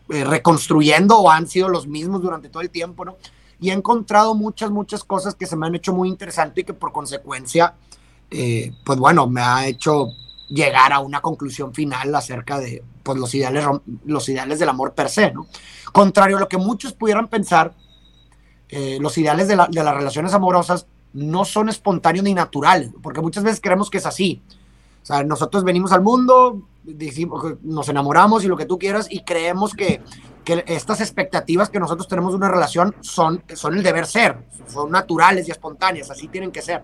eh, 0.09 0.25
reconstruyendo 0.25 1.17
o 1.19 1.31
han 1.31 1.47
sido 1.47 1.69
los 1.69 1.87
mismos 1.87 2.21
durante 2.21 2.49
todo 2.49 2.61
el 2.61 2.69
tiempo, 2.69 3.05
¿no? 3.05 3.15
Y 3.61 3.69
he 3.69 3.73
encontrado 3.73 4.35
muchas, 4.35 4.69
muchas 4.69 5.05
cosas 5.05 5.35
que 5.35 5.45
se 5.45 5.55
me 5.55 5.67
han 5.67 5.75
hecho 5.75 5.93
muy 5.93 6.09
interesantes 6.09 6.63
y 6.63 6.65
que 6.65 6.73
por 6.73 6.91
consecuencia, 6.91 7.75
eh, 8.29 8.73
pues 8.83 8.99
bueno, 8.99 9.27
me 9.27 9.39
ha 9.39 9.67
hecho 9.67 10.09
llegar 10.49 10.91
a 10.91 10.99
una 10.99 11.21
conclusión 11.21 11.73
final 11.73 12.13
acerca 12.13 12.59
de 12.59 12.83
pues, 13.03 13.17
los, 13.17 13.33
ideales, 13.35 13.65
los 14.05 14.27
ideales 14.29 14.59
del 14.59 14.69
amor 14.69 14.93
per 14.93 15.09
se. 15.09 15.33
Contrario 15.91 16.37
a 16.37 16.39
lo 16.39 16.47
que 16.47 16.57
muchos 16.57 16.93
pudieran 16.93 17.27
pensar, 17.27 17.73
eh, 18.69 18.97
los 19.01 19.17
ideales 19.17 19.47
de, 19.47 19.55
las 19.55 19.69
relaciones 19.69 20.33
amorosas 20.33 20.87
no 21.13 21.43
son 21.43 21.69
espontáneos 21.69 22.23
ni 22.23 22.33
naturales, 22.33 22.91
porque 23.01 23.21
muchas 23.21 23.43
veces 23.43 23.59
creemos 23.61 23.89
que 23.89 23.97
es 23.97 24.05
así. 24.05 24.41
O 25.09 25.23
nosotros 25.23 25.63
venimos 25.63 25.91
al 25.91 26.01
mundo, 26.01 26.61
decimos, 26.83 27.55
nos 27.63 27.89
enamoramos 27.89 28.43
y 28.43 28.47
lo 28.47 28.55
que 28.55 28.65
tú 28.65 28.79
quieras 28.79 29.07
y 29.09 29.23
creemos 29.23 29.73
que, 29.73 30.01
que 30.45 30.63
estas 30.67 31.01
expectativas 31.01 31.69
que 31.69 31.79
nosotros 31.79 32.07
tenemos 32.07 32.31
de 32.31 32.37
una 32.37 32.49
relación 32.49 32.95
son, 33.01 33.43
son 33.55 33.75
el 33.75 33.83
deber 33.83 34.05
ser, 34.05 34.37
son 34.67 34.91
naturales 34.91 35.47
y 35.47 35.51
espontáneas, 35.51 36.09
así 36.11 36.27
tienen 36.27 36.51
que 36.51 36.61
ser. 36.61 36.83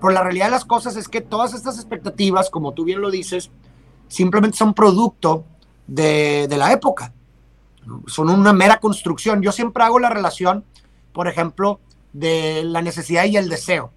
Pero 0.00 0.12
la 0.12 0.22
realidad 0.22 0.46
de 0.46 0.50
las 0.50 0.64
cosas 0.64 0.96
es 0.96 1.08
que 1.08 1.20
todas 1.20 1.54
estas 1.54 1.76
expectativas, 1.76 2.50
como 2.50 2.72
tú 2.72 2.84
bien 2.84 3.00
lo 3.00 3.10
dices, 3.10 3.50
simplemente 4.08 4.56
son 4.56 4.74
producto 4.74 5.44
de, 5.86 6.46
de 6.48 6.56
la 6.56 6.72
época. 6.72 7.12
Son 8.06 8.28
una 8.30 8.52
mera 8.52 8.78
construcción. 8.78 9.42
Yo 9.42 9.52
siempre 9.52 9.84
hago 9.84 9.98
la 9.98 10.10
relación, 10.10 10.64
por 11.12 11.28
ejemplo, 11.28 11.80
de 12.12 12.62
la 12.64 12.82
necesidad 12.82 13.24
y 13.24 13.36
el 13.36 13.48
deseo. 13.48 13.92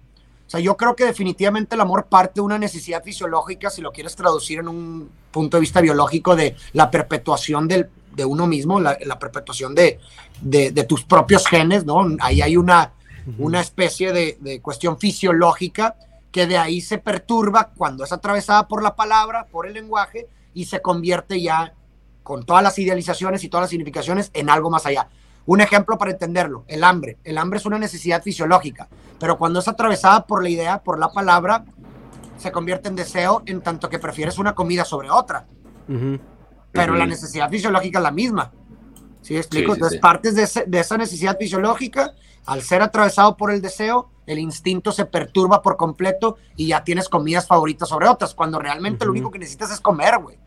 O 0.46 0.50
sea, 0.50 0.60
yo 0.60 0.76
creo 0.76 0.96
que 0.96 1.04
definitivamente 1.04 1.76
el 1.76 1.80
amor 1.80 2.06
parte 2.06 2.34
de 2.34 2.40
una 2.40 2.58
necesidad 2.58 3.04
fisiológica, 3.04 3.70
si 3.70 3.80
lo 3.80 3.92
quieres 3.92 4.16
traducir 4.16 4.58
en 4.58 4.66
un 4.66 5.08
punto 5.30 5.56
de 5.56 5.60
vista 5.60 5.80
biológico, 5.80 6.34
de 6.34 6.56
la 6.72 6.90
perpetuación 6.90 7.68
del, 7.68 7.88
de 8.16 8.24
uno 8.24 8.48
mismo, 8.48 8.80
la, 8.80 8.96
perpetuación 9.18 9.76
de, 9.76 10.00
de, 10.40 10.84
tus 10.84 11.04
propios 11.04 11.46
genes, 11.46 11.84
¿no? 11.84 12.04
Ahí 12.20 12.42
hay 12.42 12.56
una, 12.56 12.92
una 13.38 13.60
especie 13.60 14.12
de, 14.12 14.38
de, 14.40 14.60
cuestión 14.60 14.98
fisiológica 14.98 15.94
que 16.32 16.46
de 16.46 16.58
ahí 16.58 16.80
se 16.80 16.98
perturba 16.98 17.70
cuando 17.76 18.04
es 18.04 18.12
atravesada 18.12 18.68
por 18.68 18.82
la 18.82 18.94
palabra, 18.96 19.46
por 19.50 19.66
el 19.66 19.74
lenguaje, 19.74 20.28
y 20.54 20.66
se 20.66 20.80
convierte 20.80 21.40
ya 21.40 21.74
con 22.22 22.44
todas 22.44 22.62
las 22.62 22.78
idealizaciones 22.78 23.42
y 23.44 23.48
todas 23.48 23.62
las 23.64 23.70
significaciones 23.70 24.30
en 24.34 24.50
algo 24.50 24.70
más 24.70 24.86
allá. 24.86 25.08
Un 25.46 25.60
ejemplo 25.60 25.98
para 25.98 26.12
entenderlo, 26.12 26.64
el 26.68 26.84
hambre. 26.84 27.18
El 27.24 27.38
hambre 27.38 27.58
es 27.58 27.66
una 27.66 27.78
necesidad 27.78 28.22
fisiológica, 28.22 28.88
pero 29.18 29.38
cuando 29.38 29.58
es 29.58 29.68
atravesada 29.68 30.26
por 30.26 30.42
la 30.42 30.50
idea, 30.50 30.82
por 30.82 30.98
la 30.98 31.10
palabra, 31.10 31.64
se 32.36 32.52
convierte 32.52 32.88
en 32.88 32.96
deseo 32.96 33.42
en 33.46 33.60
tanto 33.60 33.88
que 33.88 33.98
prefieres 33.98 34.38
una 34.38 34.54
comida 34.54 34.84
sobre 34.84 35.10
otra. 35.10 35.46
Pero 36.72 36.94
la 36.94 37.06
necesidad 37.06 37.50
fisiológica 37.50 37.98
es 37.98 38.02
la 38.02 38.12
misma. 38.12 38.52
¿Sí 39.22 39.36
explico? 39.36 39.74
Entonces, 39.74 40.00
partes 40.00 40.34
de, 40.34 40.64
de, 40.66 40.80
esa 40.80 40.96
necesidad 40.96 41.36
fisiológica, 41.36 42.14
al 42.46 42.62
ser 42.62 42.82
atravesado 42.82 43.36
por 43.36 43.50
el 43.50 43.60
deseo, 43.60 44.10
el 44.26 44.38
instinto 44.38 44.92
se 44.92 45.06
perturba 45.06 45.62
por 45.62 45.76
completo 45.76 46.36
y 46.56 46.68
ya 46.68 46.84
tienes 46.84 47.08
comidas 47.08 47.46
favoritas 47.46 47.88
sobre 47.88 48.08
otras, 48.08 48.34
cuando 48.34 48.58
realmente 48.58 49.04
lo 49.04 49.12
único 49.12 49.30
que 49.30 49.38
necesitas 49.38 49.70
es 49.70 49.80
comer, 49.80 50.18
güey. 50.18 50.38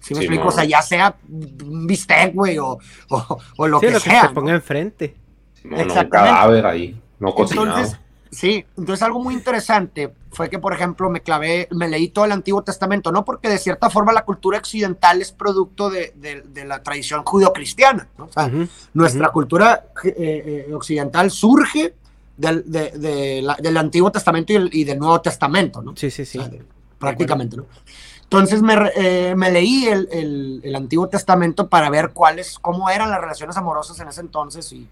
¿Sí 0.00 0.14
me 0.14 0.20
explico? 0.20 0.48
O 0.48 0.50
sea, 0.50 0.64
ya 0.64 0.82
sea 0.82 1.14
un 1.28 1.86
bistec, 1.86 2.34
güey, 2.34 2.58
o, 2.58 2.78
o, 3.56 3.68
lo 3.68 3.80
que 3.80 4.00
sea. 4.00 4.22
Que 4.22 4.28
se 4.28 4.34
ponga 4.34 4.52
enfrente. 4.52 5.16
No, 5.62 5.76
un 5.76 6.08
cadáver 6.08 6.66
ahí, 6.66 7.00
no 7.20 7.32
cocinado. 7.32 7.68
Entonces, 7.68 8.00
sí, 8.32 8.64
entonces 8.76 9.02
algo 9.02 9.20
muy 9.20 9.34
interesante 9.34 10.12
fue 10.32 10.50
que, 10.50 10.58
por 10.58 10.72
ejemplo, 10.72 11.08
me 11.10 11.20
clavé, 11.20 11.68
me 11.70 11.88
leí 11.88 12.08
todo 12.08 12.24
el 12.24 12.32
Antiguo 12.32 12.62
Testamento, 12.62 13.12
no 13.12 13.24
porque 13.24 13.48
de 13.48 13.58
cierta 13.58 13.90
forma 13.90 14.12
la 14.12 14.24
cultura 14.24 14.58
occidental 14.58 15.20
es 15.20 15.30
producto 15.30 15.90
de, 15.90 16.12
de, 16.16 16.64
la 16.64 16.82
tradición 16.82 17.22
judio-cristiana. 17.22 18.08
¿no? 18.18 18.24
O 18.24 18.32
sea, 18.32 18.50
nuestra 18.94 19.28
cultura 19.28 19.84
eh, 20.04 20.66
eh, 20.68 20.74
occidental 20.74 21.30
surge 21.30 21.94
del, 22.36 22.64
del, 22.70 23.76
Antiguo 23.76 24.10
Testamento 24.10 24.52
y, 24.52 24.84
del 24.84 24.98
Nuevo 24.98 25.20
Testamento, 25.20 25.82
¿no? 25.82 25.94
Sí, 25.96 26.10
sí, 26.10 26.24
sí. 26.24 26.40
prácticamente, 26.98 27.56
¿no? 27.56 27.66
Entonces 28.22 28.62
me, 28.62 28.74
eh, 28.96 29.34
me 29.36 29.50
leí 29.50 29.88
el, 29.88 30.08
el, 30.10 30.60
el, 30.64 30.74
Antiguo 30.74 31.06
Testamento 31.06 31.68
para 31.68 31.90
ver 31.90 32.12
cuáles, 32.14 32.58
cómo 32.58 32.88
eran 32.88 33.10
las 33.10 33.20
relaciones 33.20 33.58
amorosas 33.58 34.00
en 34.00 34.08
ese 34.08 34.22
entonces 34.22 34.72
y 34.72 34.88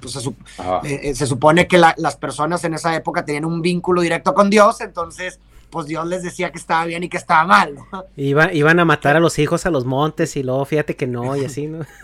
pues 0.00 0.12
se, 0.12 0.28
eh, 0.28 1.00
eh, 1.02 1.14
se 1.14 1.26
supone 1.26 1.66
que 1.66 1.78
las 1.78 2.16
personas 2.16 2.62
en 2.64 2.74
esa 2.74 2.94
época 2.94 3.24
tenían 3.24 3.44
un 3.44 3.62
vínculo 3.62 4.02
directo 4.02 4.34
con 4.34 4.50
Dios, 4.50 4.80
entonces 4.80 5.38
pues 5.70 5.86
Dios 5.86 6.06
les 6.06 6.22
decía 6.22 6.50
que 6.50 6.58
estaba 6.58 6.84
bien 6.86 7.02
y 7.02 7.08
que 7.08 7.16
estaba 7.16 7.44
mal. 7.44 7.74
¿no? 7.74 8.04
Iba, 8.16 8.52
iban 8.52 8.80
a 8.80 8.84
matar 8.84 9.16
a 9.16 9.20
los 9.20 9.38
hijos 9.38 9.66
a 9.66 9.70
los 9.70 9.84
montes 9.84 10.36
y 10.36 10.42
luego 10.42 10.64
fíjate 10.64 10.96
que 10.96 11.06
no 11.06 11.36
y 11.36 11.44
así, 11.44 11.66
¿no? 11.66 11.84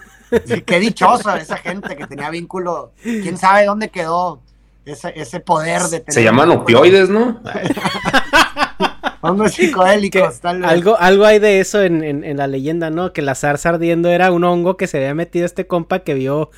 Sí, 0.47 0.63
qué 0.63 0.81
dichosa 0.81 1.37
esa 1.37 1.59
gente 1.59 1.95
que 1.95 2.09
tenía 2.09 2.29
vínculo. 2.29 2.91
¿Quién 3.03 3.37
sabe 3.39 3.67
dónde 3.67 3.91
quedó 3.91 4.41
ese, 4.85 5.13
ese 5.15 5.39
poder 5.39 5.83
de 5.83 6.01
tener... 6.01 6.13
Se 6.13 6.25
llaman 6.25 6.51
opioides, 6.51 7.09
¿no? 7.09 7.41
hongos 9.25 9.53
psicodélicos, 9.53 10.41
tal 10.41 10.61
vez. 10.61 10.71
Algo, 10.71 10.99
algo 10.99 11.25
hay 11.25 11.39
de 11.39 11.61
eso 11.61 11.83
en, 11.83 12.03
en, 12.03 12.37
la 12.37 12.47
leyenda, 12.47 12.91
¿no? 12.91 13.13
Que 13.13 13.23
la 13.23 13.35
zarza 13.35 13.71
ardiendo 13.71 14.11
era 14.11 14.31
un 14.31 14.45
hongo 14.45 14.77
que 14.77 14.87
se 14.87 14.99
había 14.99 15.15
metido 15.15 15.47
este 15.47 15.67
compa 15.67 16.01
que 16.01 16.15
vio, 16.15 16.51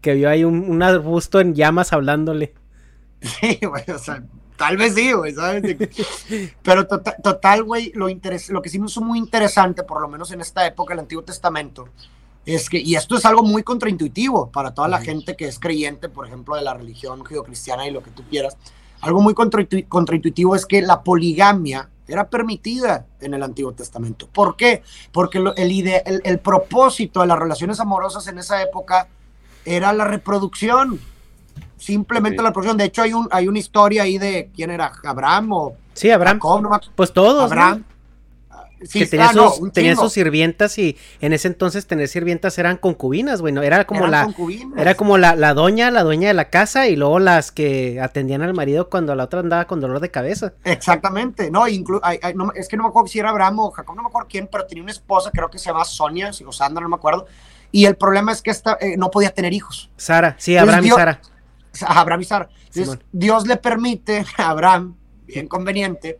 que 0.00 0.14
vio 0.14 0.28
ahí 0.28 0.44
un, 0.44 0.82
arbusto 0.82 1.40
en 1.40 1.54
llamas 1.54 1.92
hablándole. 1.92 2.54
Sí, 3.20 3.58
güey, 3.62 3.84
o 3.94 3.98
sea, 3.98 4.22
tal 4.56 4.76
vez 4.76 4.94
sí, 4.94 5.12
güey, 5.12 5.34
¿sabes? 5.34 5.76
Pero 6.62 6.86
total, 6.86 7.16
total 7.22 7.64
güey, 7.64 7.92
lo, 7.94 8.08
lo 8.08 8.62
que 8.62 8.68
sí 8.68 8.78
me 8.78 8.86
hizo 8.86 9.00
muy 9.02 9.18
interesante, 9.18 9.82
por 9.82 10.00
lo 10.00 10.08
menos 10.08 10.30
en 10.32 10.40
esta 10.40 10.66
época 10.66 10.92
del 10.92 11.00
Antiguo 11.00 11.22
Testamento, 11.22 11.88
es 12.46 12.70
que, 12.70 12.78
y 12.78 12.94
esto 12.94 13.16
es 13.16 13.24
algo 13.24 13.42
muy 13.42 13.62
contraintuitivo 13.62 14.50
para 14.50 14.72
toda 14.72 14.88
la 14.88 15.00
gente 15.00 15.36
que 15.36 15.46
es 15.46 15.58
creyente, 15.58 16.08
por 16.08 16.26
ejemplo, 16.26 16.56
de 16.56 16.62
la 16.62 16.74
religión 16.74 17.24
judio-cristiana 17.24 17.86
y 17.86 17.90
lo 17.90 18.02
que 18.02 18.10
tú 18.10 18.22
quieras, 18.28 18.56
algo 19.00 19.20
muy 19.20 19.34
contraintuitivo 19.34 20.54
es 20.54 20.66
que 20.66 20.82
la 20.82 21.02
poligamia 21.02 21.88
era 22.06 22.28
permitida 22.28 23.06
en 23.20 23.34
el 23.34 23.42
Antiguo 23.42 23.72
Testamento. 23.72 24.28
¿Por 24.30 24.56
qué? 24.56 24.82
Porque 25.12 25.38
el, 25.38 26.20
el, 26.24 26.38
propósito 26.40 27.20
de 27.20 27.26
las 27.26 27.38
relaciones 27.38 27.80
amorosas 27.80 28.26
en 28.26 28.38
esa 28.38 28.62
época 28.62 29.08
era 29.64 29.92
la 29.92 30.04
reproducción. 30.04 31.00
Simplemente 31.76 32.42
la 32.42 32.50
reproducción. 32.50 32.76
De 32.76 32.84
hecho, 32.84 33.02
hay, 33.02 33.12
un, 33.12 33.28
hay 33.30 33.48
una 33.48 33.58
historia 33.58 34.02
ahí 34.02 34.18
de 34.18 34.50
quién 34.54 34.70
era, 34.70 34.92
Abraham 35.04 35.52
o. 35.52 35.76
Sí, 35.94 36.10
Abraham. 36.10 36.40
pues 36.94 37.12
todos. 37.12 37.50
Abraham 37.50 37.84
que 38.80 39.06
tenía, 39.06 39.94
sus, 39.94 40.12
sirvientas 40.12 40.78
y 40.78 40.96
en 41.20 41.32
ese 41.32 41.48
entonces 41.48 41.86
tener 41.86 42.08
sirvientas 42.08 42.58
eran 42.58 42.78
concubinas, 42.78 43.40
bueno, 43.40 43.62
era 43.62 43.84
como 43.84 44.06
la 44.06 44.32
era 44.76 44.94
como 44.94 45.18
la, 45.18 45.36
la, 45.36 45.54
doña, 45.54 45.90
la 45.90 46.02
dueña 46.02 46.28
de 46.28 46.34
la 46.34 46.46
casa 46.46 46.88
y 46.88 46.96
luego 46.96 47.18
las 47.18 47.52
que 47.52 48.00
atendían 48.00 48.42
al 48.42 48.54
marido 48.54 48.88
cuando 48.88 49.14
la 49.14 49.24
otra 49.24 49.40
andaba 49.40 49.66
con 49.66 49.80
dolor 49.80 50.00
de 50.00 50.10
cabeza. 50.10 50.54
Exactamente, 50.64 51.50
no, 51.50 51.66
es 51.66 52.68
que 52.68 52.76
no 52.76 52.84
me 52.84 52.88
acuerdo 52.88 53.08
si 53.08 53.18
era 53.18 53.30
Abraham 53.30 53.60
o 53.60 53.70
Jacob, 53.70 53.94
no 53.96 54.02
me 54.02 54.08
acuerdo 54.08 54.28
quién, 54.30 54.48
pero 54.50 54.66
tenía 54.66 54.82
una 54.82 54.92
esposa, 54.92 55.30
creo 55.30 55.50
que 55.50 55.58
se 55.58 55.66
llama 55.66 55.84
Sonia, 55.84 56.30
o 56.46 56.52
Sandra, 56.52 56.82
no 56.82 56.88
me 56.88 56.96
acuerdo, 56.96 57.26
y 57.72 57.86
el 57.86 57.96
problema 57.96 58.32
es 58.32 58.42
que 58.42 58.50
esta, 58.50 58.76
eh, 58.80 58.96
no 58.96 59.10
podía 59.10 59.30
tener 59.30 59.52
hijos. 59.52 59.90
Sara, 59.96 60.36
sí, 60.38 60.56
Abraham 60.56 60.84
y 60.84 60.90
Sara. 60.90 61.20
Abraham 61.86 62.20
y 62.20 62.24
Sara. 62.24 62.48
Dios 63.12 63.46
le 63.46 63.56
permite 63.56 64.24
a 64.36 64.50
Abraham, 64.50 64.96
bien 65.26 65.48
conveniente, 65.48 66.18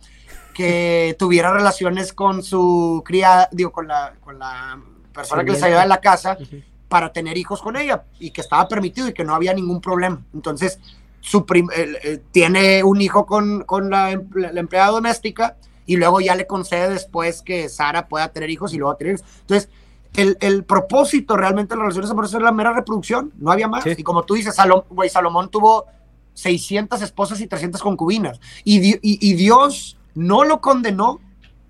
que 0.55 1.17
tuviera 1.19 1.53
relaciones 1.53 2.13
con 2.13 2.43
su 2.43 3.03
criada, 3.05 3.49
digo, 3.53 3.73
con 3.73 3.89
la, 3.89 4.15
con 4.21 4.39
la 4.39 4.81
persona 5.13 5.45
que 5.45 5.53
les 5.53 5.63
ayudaba 5.63 5.85
en 5.85 5.89
la 5.89 6.01
casa 6.01 6.37
para 6.89 7.13
tener 7.13 7.39
hijos 7.39 7.63
con 7.63 7.77
ella 7.77 8.05
y 8.19 8.31
que 8.31 8.41
estaba 8.41 8.67
permitido 8.69 9.09
y 9.09 9.13
que 9.13 9.25
no 9.25 9.35
había 9.35 9.55
ningún 9.55 9.81
problema. 9.81 10.23
Entonces, 10.35 10.81
su 11.21 11.47
tiene 12.33 12.83
un 12.83 13.01
hijo 13.01 13.27
con, 13.27 13.63
con 13.65 13.91
la, 13.91 14.11
empleada 14.11 14.91
doméstica 14.91 15.57
y 15.87 15.97
luego 15.97 16.21
ya 16.21 16.35
le 16.35 16.47
concede 16.47 16.91
después 16.91 17.43
que 17.43 17.69
Sara 17.69 18.09
pueda 18.09 18.33
tener 18.33 18.51
hijos 18.51 18.75
y 18.75 18.79
luego 18.79 18.97
tener 18.97 19.15
hijos. 19.15 19.27
Entonces, 19.41 19.71
el, 20.17 20.37
el, 20.41 20.65
propósito 20.65 21.37
realmente 21.37 21.75
de 21.75 21.79
las 21.79 21.85
relaciones 21.85 22.11
amorosas 22.11 22.37
es 22.37 22.43
la 22.43 22.53
mera 22.53 22.73
reproducción, 22.73 23.33
no 23.39 23.51
había 23.51 23.69
más. 23.69 23.87
Y 23.87 24.03
como 24.03 24.23
tú 24.25 24.35
dices, 24.35 24.55
Salom, 24.55 24.83
Salomón 25.09 25.51
tuvo 25.51 25.87
600 26.35 27.01
esposas 27.03 27.41
y 27.41 27.47
300 27.47 27.81
concubinas. 27.83 28.41
Y, 28.65 28.95
y, 28.95 28.99
y 29.03 29.35
Dios 29.35 29.99
no 30.15 30.45
lo 30.45 30.61
condenó 30.61 31.21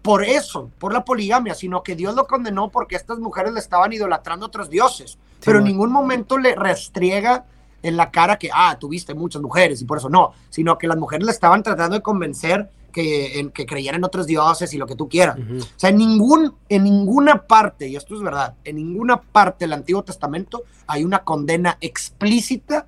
por 0.02 0.25
eso, 0.25 0.70
por 0.78 0.92
la 0.92 1.04
poligamia, 1.04 1.54
sino 1.54 1.82
que 1.82 1.94
Dios 1.94 2.14
lo 2.14 2.26
condenó 2.26 2.70
porque 2.70 2.97
estas 2.97 3.18
mujeres 3.18 3.52
le 3.52 3.61
estaban 3.61 3.92
idolatrando 3.92 4.47
a 4.47 4.49
otros 4.49 4.70
dioses, 4.70 5.18
pero 5.44 5.59
en 5.59 5.64
ningún 5.64 5.92
momento 5.92 6.38
le 6.38 6.54
restriega 6.54 7.44
en 7.82 7.97
la 7.97 8.11
cara 8.11 8.38
que, 8.38 8.50
ah, 8.52 8.76
tuviste 8.78 9.14
muchas 9.14 9.42
mujeres 9.42 9.80
y 9.82 9.85
por 9.85 9.99
eso 9.99 10.09
no, 10.09 10.32
sino 10.49 10.78
que 10.78 10.87
las 10.87 10.97
mujeres 10.97 11.26
le 11.26 11.32
estaban 11.32 11.62
tratando 11.62 11.97
de 11.97 12.02
convencer 12.02 12.70
que, 12.90 13.40
en, 13.40 13.50
que 13.50 13.66
creyeran 13.66 14.00
en 14.00 14.04
otros 14.04 14.26
dioses 14.26 14.73
y 14.75 14.78
lo 14.78 14.87
que 14.87 14.97
tú 14.97 15.09
quieras. 15.09 15.37
O 15.38 15.64
sea, 15.76 15.90
en, 15.90 15.97
ningún, 15.97 16.54
en 16.68 16.85
ninguna 16.85 17.47
parte, 17.47 17.88
y 17.88 17.97
esto 17.97 18.14
es 18.14 18.23
verdad, 18.23 18.54
en 18.64 18.76
ninguna 18.76 19.20
parte 19.20 19.64
del 19.64 19.73
Antiguo 19.73 20.02
Testamento 20.02 20.64
hay 20.87 21.04
una 21.04 21.20
condena 21.20 21.78
explícita 21.80 22.87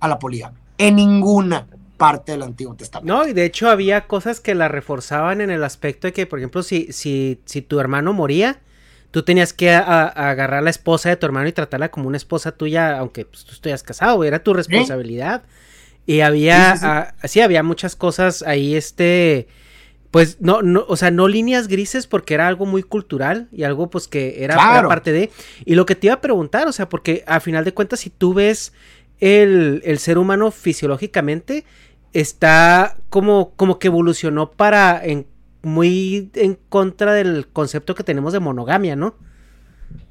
a 0.00 0.08
la 0.08 0.18
poligamia. 0.18 0.58
En 0.78 0.96
ninguna 0.96 1.66
parte 1.96 2.32
del 2.32 2.42
Antiguo 2.42 2.74
Testamento. 2.74 3.14
No, 3.14 3.28
y 3.28 3.32
de 3.32 3.44
hecho 3.44 3.70
había 3.70 4.08
cosas 4.08 4.40
que 4.40 4.54
la 4.54 4.66
reforzaban 4.68 5.40
en 5.40 5.50
el 5.50 5.62
aspecto 5.62 6.08
de 6.08 6.12
que, 6.12 6.26
por 6.26 6.40
ejemplo, 6.40 6.62
si, 6.62 6.88
si, 6.92 7.40
si 7.44 7.62
tu 7.62 7.78
hermano 7.78 8.12
moría, 8.12 8.58
tú 9.12 9.22
tenías 9.22 9.52
que 9.52 9.70
agarrar 9.70 10.54
a 10.54 10.62
la 10.62 10.70
esposa 10.70 11.10
de 11.10 11.16
tu 11.16 11.26
hermano 11.26 11.46
y 11.46 11.52
tratarla 11.52 11.90
como 11.90 12.08
una 12.08 12.16
esposa 12.16 12.50
tuya, 12.52 12.98
aunque 12.98 13.26
pues, 13.26 13.44
tú 13.44 13.52
estuvieras 13.52 13.84
casado, 13.84 14.24
era 14.24 14.42
tu 14.42 14.54
responsabilidad. 14.54 15.42
Y 16.06 16.20
había, 16.20 17.14
sí, 17.24 17.40
había 17.40 17.62
muchas 17.62 17.94
cosas 17.94 18.42
ahí, 18.42 18.74
este, 18.74 19.46
pues 20.10 20.40
no, 20.40 20.60
no, 20.60 20.84
o 20.88 20.96
sea, 20.96 21.10
no 21.10 21.28
líneas 21.28 21.68
grises 21.68 22.06
porque 22.06 22.34
era 22.34 22.48
algo 22.48 22.66
muy 22.66 22.82
cultural 22.82 23.48
y 23.52 23.62
algo 23.62 23.88
pues 23.88 24.08
que 24.08 24.42
era, 24.42 24.56
parte 24.56 25.12
de. 25.12 25.30
Y 25.64 25.74
lo 25.74 25.86
que 25.86 25.94
te 25.94 26.08
iba 26.08 26.14
a 26.14 26.20
preguntar, 26.20 26.66
o 26.66 26.72
sea, 26.72 26.88
porque 26.88 27.24
a 27.26 27.40
final 27.40 27.64
de 27.64 27.72
cuentas, 27.72 28.00
si 28.00 28.10
tú 28.10 28.34
ves 28.34 28.72
el, 29.20 29.80
el 29.84 29.98
ser 30.00 30.18
humano 30.18 30.50
fisiológicamente, 30.50 31.64
está 32.12 32.96
como, 33.08 33.52
como 33.54 33.78
que 33.78 33.86
evolucionó 33.86 34.50
para 34.50 35.02
en, 35.04 35.26
muy 35.62 36.30
en 36.34 36.58
contra 36.68 37.14
del 37.14 37.46
concepto 37.48 37.94
que 37.94 38.02
tenemos 38.02 38.32
de 38.32 38.40
monogamia, 38.40 38.96
¿no? 38.96 39.14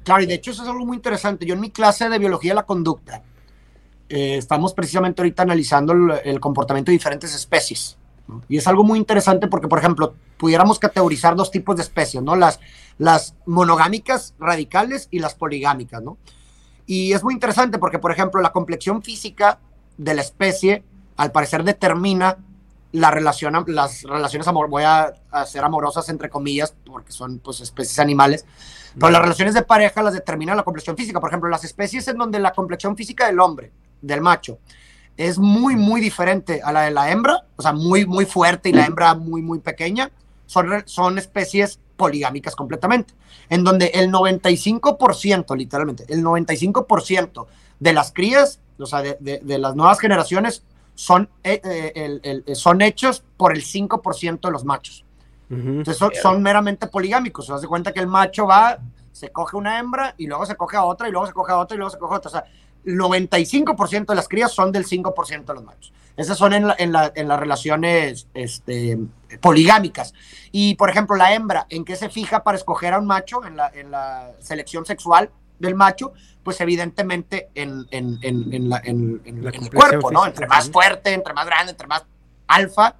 Claro, 0.04 0.22
y 0.22 0.26
de 0.26 0.34
hecho 0.34 0.52
eso 0.52 0.62
es 0.62 0.68
algo 0.68 0.86
muy 0.86 0.96
interesante. 0.96 1.44
Yo 1.44 1.54
en 1.54 1.60
mi 1.60 1.70
clase 1.70 2.08
de 2.08 2.18
biología 2.18 2.52
de 2.52 2.56
la 2.56 2.66
conducta 2.66 3.22
eh, 4.12 4.36
estamos 4.36 4.74
precisamente 4.74 5.22
ahorita 5.22 5.42
analizando 5.42 5.94
el, 6.22 6.38
comportamiento 6.38 6.90
de 6.90 6.98
diferentes 6.98 7.34
especies. 7.34 7.96
Y 8.46 8.58
es 8.58 8.66
algo 8.66 8.84
muy 8.84 8.98
interesante 8.98 9.48
porque, 9.48 9.68
por 9.68 9.78
ejemplo, 9.78 10.14
pudiéramos 10.36 10.78
categorizar 10.78 11.34
dos 11.34 11.50
tipos 11.50 11.76
de 11.76 11.82
especies, 11.82 12.22
¿no? 12.22 12.36
Las, 12.36 12.60
las 12.98 13.34
monogámicas 13.46 14.34
radicales 14.38 15.08
y 15.10 15.18
las 15.18 15.34
poligámicas, 15.34 16.02
¿no? 16.02 16.18
Y 16.84 17.14
es 17.14 17.24
muy 17.24 17.32
interesante 17.32 17.78
porque, 17.78 17.98
por 17.98 18.12
ejemplo, 18.12 18.42
la 18.42 18.52
complexión 18.52 19.02
física 19.02 19.60
de 19.96 20.12
la 20.12 20.20
especie 20.20 20.84
al 21.16 21.32
parecer 21.32 21.64
determina 21.64 22.36
la 22.92 23.10
relación, 23.10 23.64
las 23.68 24.02
relaciones 24.02 24.46
amor, 24.46 24.68
voy 24.68 24.82
a 24.82 25.14
hacer 25.30 25.64
amorosas 25.64 26.10
entre 26.10 26.28
comillas, 26.28 26.74
porque 26.84 27.12
son 27.12 27.38
pues 27.38 27.60
especies 27.60 27.98
animales, 27.98 28.44
pero 28.98 29.10
las 29.10 29.22
relaciones 29.22 29.54
de 29.54 29.62
pareja 29.62 30.02
las 30.02 30.12
determina 30.12 30.54
la 30.54 30.64
complexión 30.64 30.98
física. 30.98 31.18
Por 31.18 31.30
ejemplo, 31.30 31.48
las 31.48 31.64
especies 31.64 32.06
en 32.08 32.18
donde 32.18 32.38
la 32.40 32.52
complexión 32.52 32.94
física 32.94 33.26
del 33.26 33.40
hombre, 33.40 33.72
del 34.02 34.20
macho, 34.20 34.58
es 35.16 35.38
muy, 35.38 35.76
muy 35.76 36.00
diferente 36.00 36.60
a 36.62 36.72
la 36.72 36.82
de 36.82 36.90
la 36.90 37.10
hembra, 37.10 37.46
o 37.56 37.62
sea, 37.62 37.72
muy, 37.72 38.04
muy 38.06 38.26
fuerte 38.26 38.68
y 38.68 38.72
la 38.72 38.84
hembra 38.86 39.14
muy, 39.14 39.40
muy 39.40 39.60
pequeña, 39.60 40.10
son, 40.46 40.82
son 40.86 41.18
especies 41.18 41.78
poligámicas 41.96 42.54
completamente, 42.54 43.14
en 43.48 43.64
donde 43.64 43.86
el 43.94 44.10
95%, 44.10 45.56
literalmente, 45.56 46.04
el 46.08 46.22
95% 46.22 47.46
de 47.78 47.92
las 47.92 48.12
crías, 48.12 48.60
o 48.78 48.86
sea, 48.86 49.02
de, 49.02 49.16
de 49.20 49.58
las 49.58 49.74
nuevas 49.74 49.98
generaciones 50.00 50.64
son, 50.94 51.28
eh, 51.42 51.60
eh, 51.64 52.42
eh, 52.46 52.54
son 52.54 52.82
hechos 52.82 53.24
por 53.36 53.52
el 53.52 53.62
5% 53.62 54.40
de 54.40 54.50
los 54.50 54.64
machos. 54.64 55.04
Entonces 55.50 55.98
son, 56.22 56.42
meramente 56.42 56.86
poligámicos. 56.86 57.44
Se 57.44 57.52
hace 57.52 57.66
cuenta 57.66 57.92
que 57.92 58.00
el 58.00 58.06
macho 58.06 58.46
va, 58.46 58.78
se 59.12 59.30
coge 59.30 59.58
una 59.58 59.78
hembra 59.78 60.14
y 60.16 60.26
luego 60.26 60.46
se 60.46 60.56
coge 60.56 60.78
a 60.78 60.84
otra 60.84 61.08
y 61.08 61.12
luego 61.12 61.26
se 61.26 61.34
coge 61.34 61.52
a 61.52 61.58
otra 61.58 61.74
y 61.74 61.78
luego 61.78 61.90
se 61.90 61.98
coge 61.98 62.14
a 62.14 62.16
otra. 62.16 62.28
O 62.30 62.32
sea, 62.32 62.44
el 62.44 62.71
95% 62.84 64.06
de 64.06 64.14
las 64.14 64.28
crías 64.28 64.52
son 64.52 64.72
del 64.72 64.86
5% 64.86 65.44
de 65.44 65.54
los 65.54 65.64
machos. 65.64 65.92
Esas 66.16 66.36
son 66.36 66.52
en, 66.52 66.66
en, 66.78 66.92
las 66.92 67.40
relaciones 67.40 68.28
este, 68.34 68.98
poligámicas. 69.40 70.12
Y, 70.50 70.74
por 70.74 70.90
ejemplo, 70.90 71.16
la 71.16 71.32
hembra, 71.34 71.66
¿en 71.70 71.84
qué 71.84 71.96
se 71.96 72.10
fija 72.10 72.42
para 72.42 72.58
escoger 72.58 72.92
a 72.92 72.98
un 72.98 73.06
macho 73.06 73.44
en 73.46 73.56
la, 73.56 73.70
en 73.74 73.90
la 73.90 74.32
selección 74.40 74.84
sexual 74.84 75.30
del 75.58 75.74
macho? 75.74 76.12
pues 76.42 76.60
evidentemente 76.60 77.48
en, 77.54 77.86
el 77.90 79.70
cuerpo, 79.72 80.10
¿no? 80.10 80.26
Entre 80.26 80.46
más 80.46 80.70
fuerte, 80.70 81.12
entre 81.12 81.34
más 81.34 81.46
grande, 81.46 81.72
entre 81.72 81.86
más 81.86 82.04
alfa, 82.48 82.96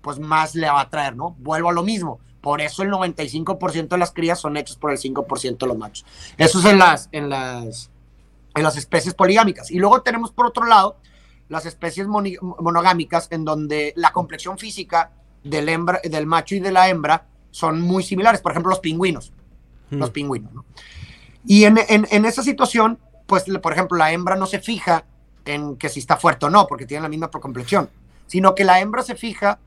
pues 0.00 0.18
más 0.18 0.54
le 0.54 0.68
va 0.68 0.80
a 0.80 0.88
traer, 0.88 1.16
¿no? 1.16 1.36
Vuelvo 1.38 1.70
a 1.70 1.72
lo 1.72 1.82
mismo. 1.82 2.20
Por 2.40 2.60
eso 2.60 2.82
el 2.82 2.90
95% 2.90 3.88
de 3.88 3.98
las 3.98 4.12
crías 4.12 4.38
son 4.38 4.56
hechas 4.56 4.76
por 4.76 4.92
el 4.92 4.98
5% 4.98 5.58
de 5.58 5.66
los 5.66 5.76
machos. 5.76 6.06
Eso 6.38 6.60
es 6.60 6.64
en 6.64 6.78
las, 6.78 7.08
en 7.12 7.28
las, 7.28 7.90
en 8.56 8.62
las 8.62 8.76
especies 8.76 9.14
poligámicas. 9.14 9.70
Y 9.70 9.78
luego 9.78 10.02
tenemos 10.02 10.32
por 10.32 10.46
otro 10.46 10.64
lado 10.66 10.96
las 11.48 11.66
especies 11.66 12.08
monogámicas 12.08 13.28
en 13.30 13.44
donde 13.44 13.92
la 13.96 14.12
complexión 14.12 14.58
física 14.58 15.12
del, 15.44 15.68
hembra, 15.68 16.00
del 16.02 16.26
macho 16.26 16.56
y 16.56 16.60
de 16.60 16.72
la 16.72 16.88
hembra 16.88 17.26
son 17.50 17.80
muy 17.80 18.02
similares. 18.02 18.40
Por 18.40 18.52
ejemplo, 18.52 18.70
los 18.70 18.80
pingüinos. 18.80 19.32
Los 19.90 20.10
hmm. 20.10 20.12
pingüinos, 20.12 20.52
¿no? 20.52 20.64
Y 21.46 21.64
en, 21.64 21.78
esa 21.78 22.42
situación, 22.42 22.98
pues, 23.26 23.44
por 23.62 23.72
ejemplo, 23.72 23.96
la 23.96 24.10
hembra 24.10 24.34
no 24.34 24.46
se 24.46 24.58
fija 24.58 25.04
en 25.44 25.76
que 25.76 25.88
si 25.88 26.00
está 26.00 26.16
fuerte 26.16 26.46
o 26.46 26.50
no, 26.50 26.66
porque 26.66 26.86
tiene 26.86 27.02
la 27.02 27.08
misma 27.08 27.30
complexión, 27.30 27.88
sino 28.26 28.56
que 28.56 28.64
la 28.64 28.80
hembra 28.80 29.04
se 29.04 29.14
fija 29.14 29.60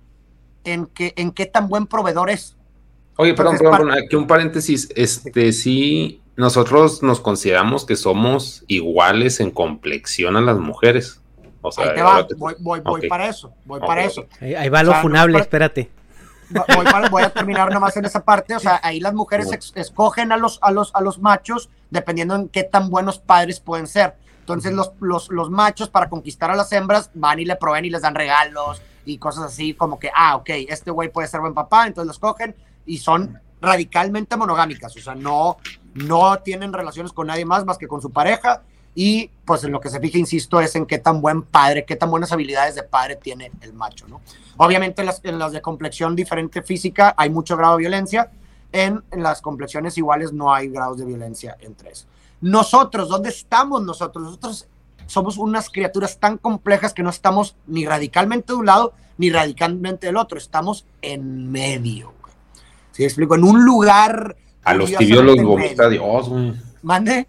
en, 0.65 0.87
que, 0.87 1.13
en 1.15 1.31
qué 1.31 1.45
tan 1.45 1.69
buen 1.69 1.87
proveedor 1.87 2.29
es. 2.29 2.57
Oye, 3.15 3.33
perdón, 3.33 3.57
perdón, 3.57 3.91
aquí 3.91 4.15
un 4.17 4.27
paréntesis. 4.27 4.89
Este, 4.93 5.53
sí, 5.53 6.21
nosotros 6.39 7.03
nos 7.03 7.19
consideramos 7.19 7.85
que 7.85 7.95
somos 7.95 8.63
iguales 8.67 9.39
en 9.39 9.51
complexión 9.51 10.35
a 10.35 10.41
las 10.41 10.57
mujeres. 10.57 11.21
O 11.61 11.71
sea, 11.71 11.93
va, 12.01 12.25
voy, 12.37 12.55
voy, 12.79 13.07
para 13.07 13.27
eso, 13.27 13.53
voy 13.65 13.81
para 13.81 14.05
eso. 14.05 14.25
Ahí, 14.39 14.69
va 14.69 14.81
lo 14.81 14.93
funable, 14.95 15.37
espérate 15.37 15.91
voy, 17.11 17.23
a 17.23 17.29
terminar 17.29 17.71
nomás 17.71 17.95
en 17.97 18.05
esa 18.05 18.23
parte. 18.23 18.55
O 18.55 18.59
sea, 18.59 18.79
ahí 18.83 18.99
las 18.99 19.13
mujeres 19.13 19.49
escogen 19.75 20.31
a 20.31 20.37
los, 20.37 20.59
a, 20.61 20.71
los, 20.71 20.93
a 20.95 21.01
los 21.01 21.19
machos 21.19 21.69
dependiendo 21.89 22.35
en 22.35 22.49
qué 22.49 22.63
tan 22.63 22.89
buenos 22.89 23.19
padres 23.19 23.59
pueden 23.59 23.87
ser. 23.87 24.15
Entonces, 24.39 24.73
los, 24.73 24.91
los, 24.99 25.29
los 25.29 25.49
machos 25.49 25.89
para 25.89 26.09
conquistar 26.09 26.49
a 26.49 26.55
las 26.55 26.71
hembras 26.71 27.11
van 27.13 27.39
y 27.39 27.45
le 27.45 27.55
proveen 27.55 27.85
y 27.85 27.89
les 27.89 28.01
dan 28.01 28.15
regalos 28.15 28.81
y 29.05 29.17
cosas 29.17 29.45
así, 29.45 29.73
como 29.73 29.99
que, 29.99 30.09
ah, 30.15 30.35
ok, 30.35 30.49
este 30.69 30.91
güey 30.91 31.11
puede 31.11 31.27
ser 31.27 31.39
buen 31.39 31.53
papá, 31.53 31.87
entonces 31.87 32.07
los 32.07 32.19
cogen 32.19 32.55
y 32.85 32.97
son 32.97 33.39
radicalmente 33.61 34.35
monogámicas. 34.37 34.95
O 34.95 34.99
sea, 34.99 35.15
no, 35.15 35.57
no 35.93 36.39
tienen 36.39 36.73
relaciones 36.73 37.13
con 37.13 37.27
nadie 37.27 37.45
más 37.45 37.65
más 37.65 37.77
que 37.77 37.87
con 37.87 38.01
su 38.01 38.11
pareja 38.11 38.63
y 38.95 39.29
pues 39.45 39.63
en 39.63 39.71
lo 39.71 39.79
que 39.79 39.89
se 39.89 39.99
fija, 39.99 40.17
insisto, 40.17 40.59
es 40.59 40.75
en 40.75 40.85
qué 40.85 40.97
tan 40.97 41.21
buen 41.21 41.43
padre, 41.43 41.85
qué 41.85 41.95
tan 41.95 42.09
buenas 42.09 42.31
habilidades 42.31 42.75
de 42.75 42.83
padre 42.83 43.15
tiene 43.15 43.51
el 43.61 43.73
macho, 43.73 44.07
¿no? 44.07 44.21
Obviamente 44.57 45.01
en 45.23 45.39
las, 45.39 45.51
de 45.51 45.61
complexión 45.61 46.15
diferente 46.15 46.61
física 46.61 47.13
hay 47.17 47.29
mucho 47.29 47.55
grado 47.55 47.77
de 47.77 47.83
violencia, 47.83 48.31
en, 48.71 49.03
las 49.11 49.41
complexiones 49.41 49.97
iguales 49.97 50.33
no 50.33 50.53
hay 50.53 50.67
grados 50.67 50.97
de 50.97 51.05
violencia 51.05 51.55
entre 51.61 51.91
eso. 51.91 52.07
Nosotros, 52.41 53.09
¿dónde 53.09 53.29
estamos 53.29 53.81
nosotros? 53.83 54.23
Nosotros 54.23 54.67
somos 55.07 55.37
unas 55.37 55.69
criaturas 55.69 56.19
tan 56.19 56.37
complejas 56.37 56.93
que 56.93 57.01
no 57.03 57.09
estamos 57.09 57.55
ni 57.67 57.85
radicalmente 57.85 58.53
de 58.53 58.59
un 58.59 58.65
lado 58.65 58.93
ni 59.17 59.29
radicalmente 59.29 60.07
del 60.07 60.17
otro, 60.17 60.37
estamos 60.37 60.85
en 61.01 61.51
medio. 61.51 62.13
¿Sí 62.91 63.03
explico? 63.03 63.35
En 63.35 63.43
un 63.43 63.63
lugar... 63.63 64.35
A 64.63 64.73
los 64.73 64.91
tibios 64.93 65.23
los 65.23 65.41
vomita 65.41 65.89
Dios, 65.89 66.29
güey. 66.29 66.53
¿Mande? 66.81 67.27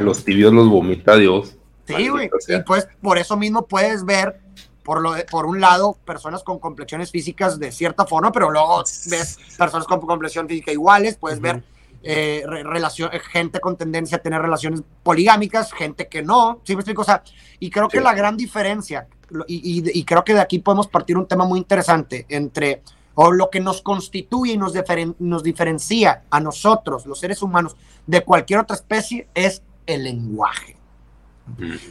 Los 0.00 0.24
tibios 0.24 0.52
los 0.52 0.68
vomita 0.68 1.16
Dios. 1.16 1.56
Sí, 1.86 2.08
güey. 2.08 2.30
Y 2.48 2.62
pues 2.62 2.88
por 3.00 3.18
eso 3.18 3.36
mismo 3.36 3.66
puedes 3.66 4.04
ver, 4.04 4.40
por, 4.82 5.00
lo 5.00 5.14
por 5.30 5.46
un 5.46 5.60
lado, 5.60 5.96
personas 6.04 6.42
con 6.42 6.58
complexiones 6.58 7.10
físicas 7.10 7.58
de 7.58 7.72
cierta 7.72 8.06
forma, 8.06 8.32
pero 8.32 8.50
luego 8.50 8.82
ves 9.06 9.38
personas 9.56 9.86
con 9.86 10.00
complexión 10.00 10.48
física 10.48 10.72
iguales, 10.72 11.16
puedes 11.16 11.40
ver 11.40 11.62
eh, 12.04 12.42
relación, 12.46 13.10
gente 13.30 13.60
con 13.60 13.76
tendencia 13.76 14.16
a 14.16 14.20
tener 14.20 14.42
relaciones 14.42 14.82
poligámicas, 15.02 15.72
gente 15.72 16.08
que 16.08 16.22
no. 16.22 16.60
¿Sí 16.64 16.74
me 16.74 16.80
explico? 16.80 17.02
O 17.02 17.04
sea, 17.04 17.22
y 17.60 17.70
creo 17.70 17.88
que 17.88 18.00
la 18.00 18.14
gran 18.14 18.36
diferencia, 18.36 19.06
y, 19.46 19.98
y, 19.98 20.04
creo 20.04 20.24
que 20.24 20.34
de 20.34 20.40
aquí 20.40 20.58
podemos 20.58 20.88
partir 20.88 21.16
un 21.16 21.26
tema 21.26 21.44
muy 21.44 21.58
interesante 21.58 22.26
entre 22.28 22.82
o 23.14 23.32
lo 23.32 23.50
que 23.50 23.60
nos 23.60 23.82
constituye 23.82 24.52
y 24.52 24.58
nos, 24.58 24.72
nos 25.18 25.42
diferencia 25.42 26.24
a 26.30 26.40
nosotros, 26.40 27.06
los 27.06 27.18
seres 27.18 27.42
humanos, 27.42 27.76
de 28.06 28.22
cualquier 28.22 28.60
otra 28.60 28.76
especie 28.76 29.28
es 29.34 29.62
el 29.86 30.04
lenguaje. 30.04 30.76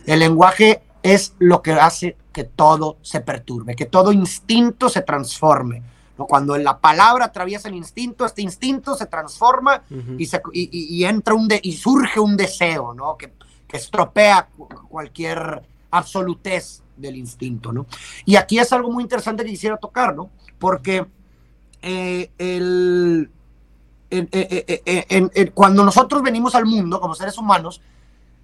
El 0.05 0.19
lenguaje 0.19 0.81
es 1.03 1.35
lo 1.39 1.61
que 1.61 1.73
hace 1.73 2.17
que 2.31 2.45
todo 2.45 2.97
se 3.01 3.21
perturbe, 3.21 3.75
que 3.75 3.85
todo 3.85 4.11
instinto 4.11 4.89
se 4.89 5.01
transforme. 5.01 5.83
¿no? 6.17 6.25
Cuando 6.25 6.57
la 6.57 6.79
palabra 6.79 7.25
atraviesa 7.25 7.67
el 7.67 7.75
instinto, 7.75 8.25
este 8.25 8.41
instinto 8.41 8.95
se 8.95 9.05
transforma 9.05 9.83
y, 10.17 10.25
se, 10.25 10.41
y, 10.53 11.03
entra 11.03 11.33
un 11.33 11.47
de, 11.47 11.59
y 11.61 11.73
surge 11.73 12.19
un 12.19 12.37
deseo 12.37 12.93
¿no? 12.93 13.17
que, 13.17 13.33
que 13.67 13.77
estropea 13.77 14.49
cualquier 14.89 15.63
absolutez 15.89 16.81
del 16.95 17.17
instinto. 17.17 17.71
¿no? 17.73 17.85
Y 18.25 18.35
aquí 18.35 18.59
es 18.59 18.71
algo 18.71 18.91
muy 18.91 19.03
interesante 19.03 19.43
que 19.43 19.49
quisiera 19.49 19.77
tocar, 19.77 20.15
¿no? 20.15 20.29
Porque 20.61 21.07
eh, 21.81 22.29
el, 22.37 23.31
cuando 25.55 25.83
nosotros 25.83 26.21
venimos 26.21 26.53
al 26.53 26.67
mundo 26.67 27.01
como 27.01 27.15
seres 27.15 27.35
humanos, 27.39 27.81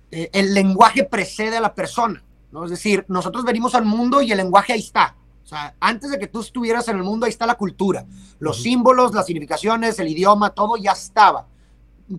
eh, 0.10 0.32
el 0.34 0.56
lenguaje 0.56 1.04
precede 1.04 1.58
a 1.58 1.62
la 1.62 1.76
persona. 1.76 2.24
¿no? 2.52 2.64
Es 2.64 2.72
decir, 2.72 3.06
nosotros 3.08 3.46
venimos 3.46 3.76
al 3.76 3.86
mundo 3.86 4.22
y 4.22 4.32
el 4.32 4.38
lenguaje 4.38 4.74
ahí 4.74 4.80
está. 4.80 5.16
O 5.44 5.48
sea, 5.48 5.76
antes 5.80 6.10
de 6.10 6.18
que 6.18 6.28
tú 6.28 6.40
estuvieras 6.40 6.88
en 6.88 6.98
el 6.98 7.04
mundo, 7.04 7.28
ahí 7.28 7.30
está 7.30 7.46
la 7.46 7.56
cultura. 7.56 8.06
Los 8.40 8.64
símbolos, 8.64 9.14
las 9.14 9.28
significaciones, 9.28 10.00
el 10.00 10.08
idioma, 10.08 10.50
todo 10.50 10.76
ya 10.76 10.94
estaba. 10.94 11.46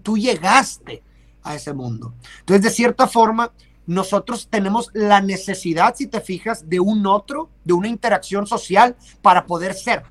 Tú 0.02 0.16
llegaste 0.16 1.02
a 1.42 1.56
ese 1.56 1.74
mundo. 1.74 2.14
Entonces, 2.40 2.62
de 2.62 2.70
cierta 2.70 3.08
forma, 3.08 3.50
nosotros 3.88 4.48
tenemos 4.50 4.90
la 4.92 5.22
necesidad, 5.22 5.94
si 5.96 6.06
te 6.06 6.20
fijas, 6.20 6.68
de 6.68 6.78
un 6.78 7.06
otro, 7.06 7.48
de 7.64 7.72
una 7.72 7.88
interacción 7.88 8.46
social 8.46 8.96
para 9.22 9.46
poder 9.46 9.72
ser. 9.72 10.02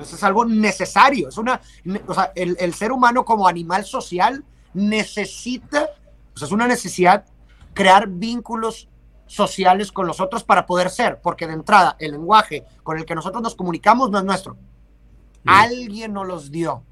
Eso 0.00 0.16
es 0.16 0.24
algo 0.24 0.46
necesario. 0.46 1.28
Es 1.28 1.36
una, 1.36 1.60
o 2.06 2.14
sea, 2.14 2.32
el, 2.34 2.72
ser 2.72 2.90
humano 2.90 3.26
como 3.26 3.46
animal 3.46 3.84
social 3.84 4.42
necesita, 4.72 5.90
o 6.34 6.38
sea, 6.38 6.46
es 6.46 6.52
una 6.52 6.66
necesidad 6.66 7.26
crear 7.74 8.08
vínculos 8.08 8.88
sociales 9.26 9.92
con 9.92 10.06
los 10.06 10.18
otros 10.18 10.42
para 10.42 10.64
poder 10.64 10.88
ser, 10.88 11.20
porque 11.20 11.46
de 11.46 11.52
entrada 11.52 11.96
el 11.98 12.12
lenguaje 12.12 12.64
con 12.82 12.96
el 12.96 13.04
que 13.04 13.14
nosotros 13.14 13.42
nos 13.42 13.54
comunicamos 13.54 14.10
no 14.10 14.16
es 14.16 14.24
nuestro. 14.24 14.56
Alguien 15.44 16.14
nos 16.14 16.26
los 16.26 16.50
dio. 16.50 16.82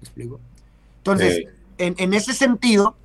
¿Me 0.00 0.06
explico? 0.06 0.40
Entonces, 0.96 1.44
en, 1.76 1.94
en, 1.98 2.14
ese 2.14 2.32
sentido, 2.32 2.96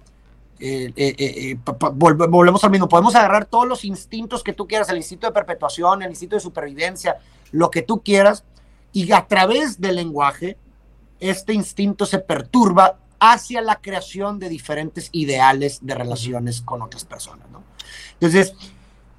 eh, 0.61 0.91
eh, 0.95 1.15
eh, 1.17 1.57
volvemos 1.93 2.63
al 2.63 2.71
mismo, 2.71 2.89
podemos 2.89 3.15
agarrar 3.15 3.45
todos 3.45 3.67
los 3.67 3.85
instintos 3.85 4.43
que 4.43 4.51
tú 4.51 4.67
quieras, 4.67 4.89
el 4.89 4.97
instinto 4.97 5.27
de 5.27 5.33
perpetuación, 5.33 6.01
el 6.01 6.09
instinto 6.09 6.35
de 6.35 6.41
supervivencia, 6.41 7.17
lo 7.51 7.71
que 7.71 7.81
tú 7.81 8.01
quieras, 8.01 8.43
y 8.91 9.11
a 9.13 9.25
través 9.25 9.79
del 9.79 9.95
lenguaje, 9.95 10.57
este 11.19 11.53
instinto 11.53 12.05
se 12.05 12.19
perturba 12.19 12.97
hacia 13.19 13.61
la 13.61 13.77
creación 13.77 14.39
de 14.39 14.49
diferentes 14.49 15.09
ideales 15.13 15.79
de 15.81 15.95
relaciones 15.95 16.61
con 16.61 16.81
otras 16.81 17.05
personas. 17.05 17.47
Entonces, 18.13 18.53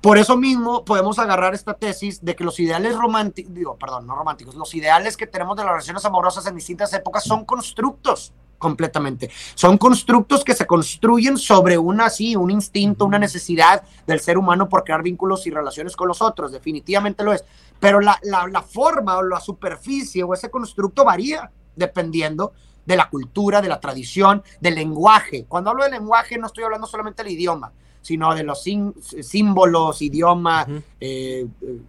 por 0.01 0.19
eso 0.19 0.37
mismo 0.37 0.85
podemos 0.85 1.19
agarrar 1.19 1.55
esta 1.55 1.75
tesis 1.75 2.25
de 2.25 2.35
que 2.35 2.45
los 2.45 2.59
ideales 2.61 2.97
románticos, 2.97 3.55
digo, 3.55 3.77
perdón, 3.77 4.07
no 4.07 4.15
románticos, 4.15 4.55
los 4.55 4.75
ideales 4.75 5.17
que 5.17 5.27
tenemos 5.27 5.57
de 5.57 5.63
las 5.63 5.73
relaciones 5.73 6.05
amorosas 6.05 6.47
en 6.47 6.55
distintas 6.57 6.93
épocas 6.93 7.25
son 7.25 7.45
constructos 7.45 8.33
completamente. 8.61 9.31
Son 9.55 9.79
constructos 9.79 10.45
que 10.45 10.55
se 10.55 10.67
construyen 10.67 11.39
sobre 11.39 11.79
una, 11.79 12.11
sí, 12.11 12.37
un 12.37 12.51
instinto, 12.51 13.07
una 13.07 13.19
necesidad 13.19 13.83
del 14.07 14.21
ser 14.21 14.39
humano 14.39 14.69
por 14.69 14.85
crear 14.85 15.03
vínculos 15.03 15.47
y 15.47 15.51
relaciones 15.51 15.97
con 15.97 16.07
los 16.07 16.23
otros, 16.23 16.53
definitivamente 16.53 17.25
lo 17.25 17.33
es. 17.33 17.45
Pero 17.81 18.01
la, 18.01 18.21
la, 18.23 18.63
forma 18.63 19.17
o 19.17 19.23
la 19.23 19.41
superficie 19.41 20.23
o 20.23 20.35
ese 20.35 20.51
constructo 20.51 21.05
varía 21.05 21.51
dependiendo 21.75 22.53
de 22.85 22.97
la 22.97 23.09
cultura, 23.09 23.63
de 23.63 23.69
la 23.69 23.81
tradición, 23.81 24.43
del 24.61 24.75
lenguaje. 24.75 25.47
Cuando 25.49 25.71
hablo 25.71 25.85
de 25.85 25.91
lenguaje 25.91 26.37
no 26.37 26.47
estoy 26.47 26.65
hablando 26.65 26.87
solamente 26.87 27.23
del 27.23 27.33
idioma, 27.33 27.73
sino 28.03 28.35
de 28.35 28.45
los 28.45 28.63
símbolos, 28.63 30.03
idioma, 30.03 30.67
eh, 31.01 31.47
eh, 31.63 31.81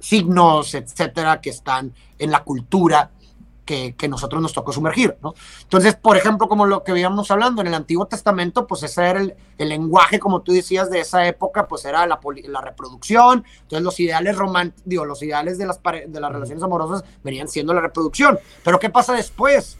signos, 0.00 0.74
etcétera, 0.74 1.40
que 1.40 1.50
están 1.50 1.92
en 2.18 2.30
la 2.32 2.42
cultura 2.42 3.12
que, 3.66 4.08
nosotros 4.08 4.40
nos 4.40 4.52
tocó 4.52 4.72
sumergir, 4.72 5.18
¿no? 5.20 5.34
Entonces, 5.62 5.96
por 5.96 6.16
ejemplo, 6.16 6.48
como 6.48 6.64
lo 6.64 6.84
que 6.84 6.92
veíamos 6.92 7.30
hablando 7.30 7.60
en 7.60 7.66
el 7.66 7.74
Antiguo 7.74 8.06
Testamento, 8.06 8.66
pues 8.66 8.84
ese 8.84 9.04
era 9.04 9.20
el, 9.20 9.36
lenguaje, 9.58 10.20
como 10.20 10.40
tú 10.40 10.52
decías, 10.52 10.90
de 10.90 11.00
esa 11.00 11.26
época, 11.26 11.66
pues 11.66 11.84
era 11.84 12.06
la, 12.06 12.20
la 12.48 12.60
reproducción, 12.60 13.44
entonces 13.62 13.82
los 13.82 13.98
ideales 14.00 14.36
románticos, 14.36 15.06
los 15.06 15.22
ideales 15.22 15.58
de 15.58 15.66
las, 15.66 15.80
de 15.82 16.20
las 16.20 16.32
relaciones 16.32 16.62
amorosas 16.62 17.04
venían 17.24 17.48
siendo 17.48 17.74
la 17.74 17.80
reproducción, 17.80 18.38
pero 18.62 18.78
¿qué 18.78 18.88
pasa 18.88 19.12
después? 19.12 19.76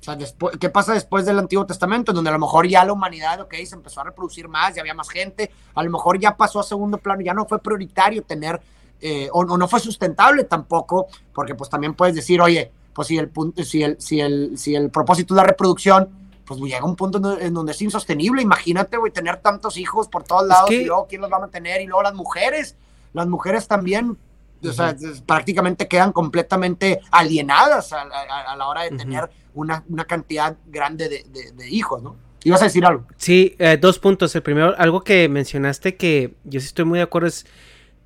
O 0.00 0.04
sea, 0.04 0.14
después, 0.14 0.56
¿qué 0.58 0.68
pasa 0.68 0.92
después 0.92 1.24
del 1.24 1.38
Antiguo 1.38 1.64
Testamento? 1.64 2.12
Donde 2.12 2.28
a 2.28 2.34
lo 2.34 2.38
mejor 2.38 2.68
ya 2.68 2.84
la 2.84 2.92
humanidad, 2.92 3.40
ok, 3.40 3.54
se 3.64 3.74
empezó 3.74 4.02
a 4.02 4.04
reproducir 4.04 4.46
más, 4.46 4.74
ya 4.74 4.82
había 4.82 4.94
más 4.94 5.08
gente, 5.08 5.50
a 5.74 5.82
lo 5.82 5.90
mejor 5.90 6.20
ya 6.20 6.36
pasó 6.36 6.60
a 6.60 6.62
segundo 6.62 6.98
plano, 6.98 7.22
ya 7.22 7.32
no 7.32 7.46
fue 7.46 7.58
prioritario 7.58 8.22
tener, 8.22 8.60
eh, 9.00 9.28
o, 9.32 9.40
o, 9.40 9.56
no 9.56 9.66
fue 9.66 9.80
sustentable 9.80 10.44
tampoco, 10.44 11.06
porque 11.34 11.54
pues 11.54 11.70
también 11.70 11.94
puedes 11.94 12.14
decir, 12.14 12.40
oye, 12.40 12.70
pues 12.96 13.08
si 13.08 13.18
el, 13.18 13.30
si 13.62 13.82
el, 13.82 14.00
si 14.00 14.20
el, 14.20 14.56
si 14.56 14.74
el 14.74 14.88
propósito 14.88 15.34
es 15.34 15.36
la 15.36 15.44
reproducción, 15.44 16.08
pues 16.46 16.58
llega 16.60 16.82
un 16.82 16.96
punto 16.96 17.38
en 17.38 17.52
donde 17.52 17.72
es 17.72 17.82
insostenible. 17.82 18.40
Imagínate, 18.40 18.96
güey, 18.96 19.12
tener 19.12 19.36
tantos 19.36 19.76
hijos 19.76 20.08
por 20.08 20.24
todos 20.24 20.46
lados 20.46 20.70
y 20.70 20.86
luego 20.86 21.06
quién 21.06 21.20
los 21.20 21.30
va 21.30 21.36
a 21.36 21.40
mantener 21.40 21.82
y 21.82 21.86
luego 21.86 22.02
las 22.02 22.14
mujeres. 22.14 22.74
Las 23.12 23.26
mujeres 23.26 23.68
también, 23.68 24.16
o 24.64 24.72
sea, 24.72 24.96
prácticamente 25.26 25.86
quedan 25.86 26.12
completamente 26.12 27.00
alienadas 27.10 27.92
a, 27.92 28.56
la 28.56 28.66
hora 28.66 28.84
de 28.84 28.96
tener 28.96 29.28
una, 29.52 29.84
una, 29.90 30.06
cantidad 30.06 30.56
grande 30.66 31.10
de, 31.10 31.52
de, 31.52 31.68
hijos, 31.68 32.02
¿no? 32.02 32.16
¿Ibas 32.44 32.62
a 32.62 32.64
decir 32.64 32.86
algo? 32.86 33.04
Sí, 33.18 33.56
eh, 33.58 33.76
dos 33.78 33.98
puntos. 33.98 34.34
El 34.34 34.42
primero, 34.42 34.74
algo 34.78 35.02
que 35.02 35.28
mencionaste 35.28 35.96
que 35.96 36.34
yo 36.44 36.60
sí 36.60 36.66
estoy 36.66 36.86
muy 36.86 36.98
de 36.98 37.02
acuerdo 37.02 37.28
es 37.28 37.44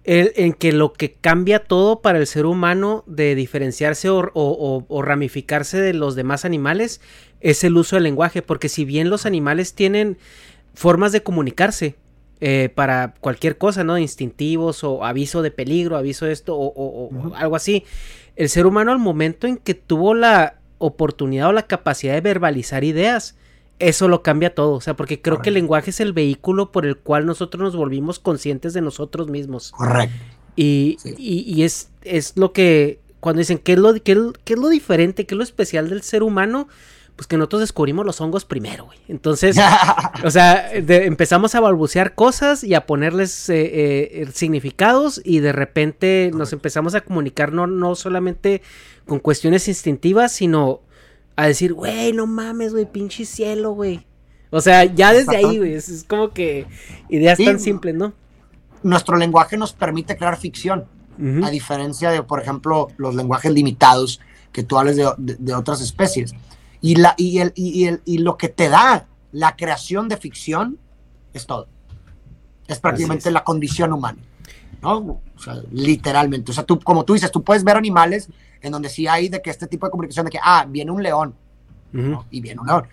en 0.04 0.54
que 0.54 0.72
lo 0.72 0.94
que 0.94 1.12
cambia 1.12 1.58
todo 1.64 2.00
para 2.00 2.18
el 2.18 2.26
ser 2.26 2.46
humano 2.46 3.04
de 3.06 3.34
diferenciarse 3.34 4.08
o, 4.10 5.02
ramificarse 5.04 5.78
de 5.78 5.92
los 5.92 6.14
demás 6.14 6.44
animales 6.44 7.00
es 7.40 7.64
el 7.64 7.76
uso 7.76 7.96
del 7.96 8.04
lenguaje, 8.04 8.42
porque 8.42 8.68
si 8.68 8.84
bien 8.84 9.10
los 9.10 9.26
animales 9.26 9.74
tienen 9.74 10.16
formas 10.74 11.12
de 11.12 11.22
comunicarse 11.22 11.96
eh, 12.40 12.70
para 12.74 13.14
cualquier 13.20 13.58
cosa, 13.58 13.84
¿no? 13.84 13.98
Instintivos 13.98 14.84
o 14.84 15.04
aviso 15.04 15.42
de 15.42 15.50
peligro, 15.50 15.96
aviso 15.96 16.24
de 16.24 16.32
esto 16.32 16.56
o, 16.56 17.34
algo 17.34 17.56
así, 17.56 17.84
el 18.36 18.48
ser 18.48 18.64
humano 18.64 18.92
al 18.92 18.98
momento 18.98 19.46
en 19.46 19.58
que 19.58 19.74
tuvo 19.74 20.14
la 20.14 20.60
oportunidad 20.78 21.48
o 21.48 21.52
la 21.52 21.66
capacidad 21.66 22.14
de 22.14 22.22
verbalizar 22.22 22.84
ideas, 22.84 23.36
eso 23.80 24.08
lo 24.08 24.22
cambia 24.22 24.54
todo, 24.54 24.72
o 24.74 24.80
sea, 24.80 24.94
porque 24.94 25.20
creo 25.20 25.40
que 25.40 25.48
el 25.48 25.54
lenguaje 25.54 25.90
es 25.90 26.00
el 26.00 26.12
vehículo 26.12 26.70
por 26.70 26.86
el 26.86 26.96
cual 26.98 27.26
nosotros 27.26 27.62
nos 27.62 27.74
volvimos 27.74 28.18
conscientes 28.18 28.74
de 28.74 28.82
nosotros 28.82 29.28
mismos. 29.28 29.72
Correcto. 29.72 30.14
Y, 30.54 30.98
y, 31.16 31.62
es, 31.62 31.90
es 32.02 32.36
lo 32.36 32.52
que, 32.52 33.00
cuando 33.20 33.38
dicen, 33.38 33.58
¿qué 33.58 33.72
es 33.72 33.78
lo, 33.78 33.94
qué, 33.94 34.12
es 34.46 34.58
lo 34.58 34.68
diferente, 34.68 35.24
qué 35.24 35.34
es 35.34 35.38
lo 35.38 35.44
especial 35.44 35.88
del 35.88 36.02
ser 36.02 36.22
humano? 36.22 36.68
Pues 37.16 37.26
que 37.26 37.38
nosotros 37.38 37.60
descubrimos 37.60 38.04
los 38.04 38.20
hongos 38.20 38.44
primero, 38.44 38.84
güey. 38.84 38.98
Entonces, 39.08 39.56
o 40.24 40.30
sea, 40.30 40.70
empezamos 40.74 41.54
a 41.54 41.60
balbucear 41.60 42.14
cosas 42.14 42.62
y 42.62 42.74
a 42.74 42.84
ponerles 42.84 43.48
eh, 43.48 44.22
eh, 44.22 44.28
significados 44.34 45.22
y 45.24 45.40
de 45.40 45.52
repente 45.52 46.30
nos 46.34 46.52
empezamos 46.52 46.94
a 46.94 47.00
comunicar 47.00 47.52
no, 47.52 47.66
no 47.66 47.94
solamente 47.94 48.60
con 49.06 49.18
cuestiones 49.18 49.66
instintivas, 49.68 50.32
sino 50.32 50.82
a 51.40 51.46
decir, 51.46 51.72
güey, 51.72 52.12
no 52.12 52.26
mames, 52.26 52.72
güey, 52.72 52.84
pinche 52.84 53.24
cielo, 53.24 53.72
güey. 53.72 54.06
O 54.50 54.60
sea, 54.60 54.84
ya 54.84 55.12
desde 55.12 55.36
ahí, 55.36 55.58
güey, 55.58 55.74
es, 55.74 56.04
como 56.06 56.30
que 56.30 56.66
ideas 57.08 57.38
tan 57.38 57.58
simples, 57.58 57.94
¿no? 57.94 58.12
Nuestro 58.82 59.16
lenguaje 59.16 59.56
nos 59.56 59.72
permite 59.72 60.16
crear 60.16 60.36
ficción, 60.36 60.86
a 61.42 61.50
diferencia 61.50 62.10
de, 62.10 62.22
por 62.22 62.40
ejemplo, 62.40 62.88
los 62.96 63.14
lenguajes 63.14 63.52
limitados 63.52 64.20
que 64.52 64.62
tú 64.62 64.78
hables 64.78 64.96
de, 64.96 65.54
otras 65.54 65.82
especies. 65.82 66.32
Y, 66.80 66.96
la, 66.96 67.14
y, 67.18 67.38
el, 67.38 67.52
y, 67.54 67.84
el, 67.84 68.00
y 68.06 68.18
lo 68.18 68.38
que 68.38 68.48
te 68.48 68.70
da 68.70 69.06
la 69.32 69.54
creación 69.54 70.08
de 70.08 70.16
ficción 70.16 70.78
es 71.34 71.46
todo. 71.46 71.68
Es 72.66 72.78
prácticamente 72.78 73.30
la 73.30 73.44
condición 73.44 73.92
humana, 73.92 74.18
¿no? 74.82 74.98
O 74.98 75.38
sea, 75.38 75.56
literalmente. 75.72 76.50
O 76.50 76.54
sea, 76.54 76.64
tú, 76.64 76.78
como 76.80 77.04
tú 77.04 77.14
dices, 77.14 77.30
tú 77.30 77.42
puedes 77.42 77.64
ver 77.64 77.76
animales 77.76 78.28
en 78.60 78.72
donde 78.72 78.88
sí 78.88 79.06
hay 79.06 79.28
de 79.28 79.40
que 79.40 79.50
este 79.50 79.66
tipo 79.66 79.86
de 79.86 79.90
comunicación 79.90 80.26
de 80.26 80.30
que, 80.30 80.38
ah, 80.42 80.64
viene 80.68 80.90
un 80.90 81.02
león, 81.02 81.34
y 82.30 82.40
viene 82.40 82.60
un 82.60 82.66
león. 82.66 82.86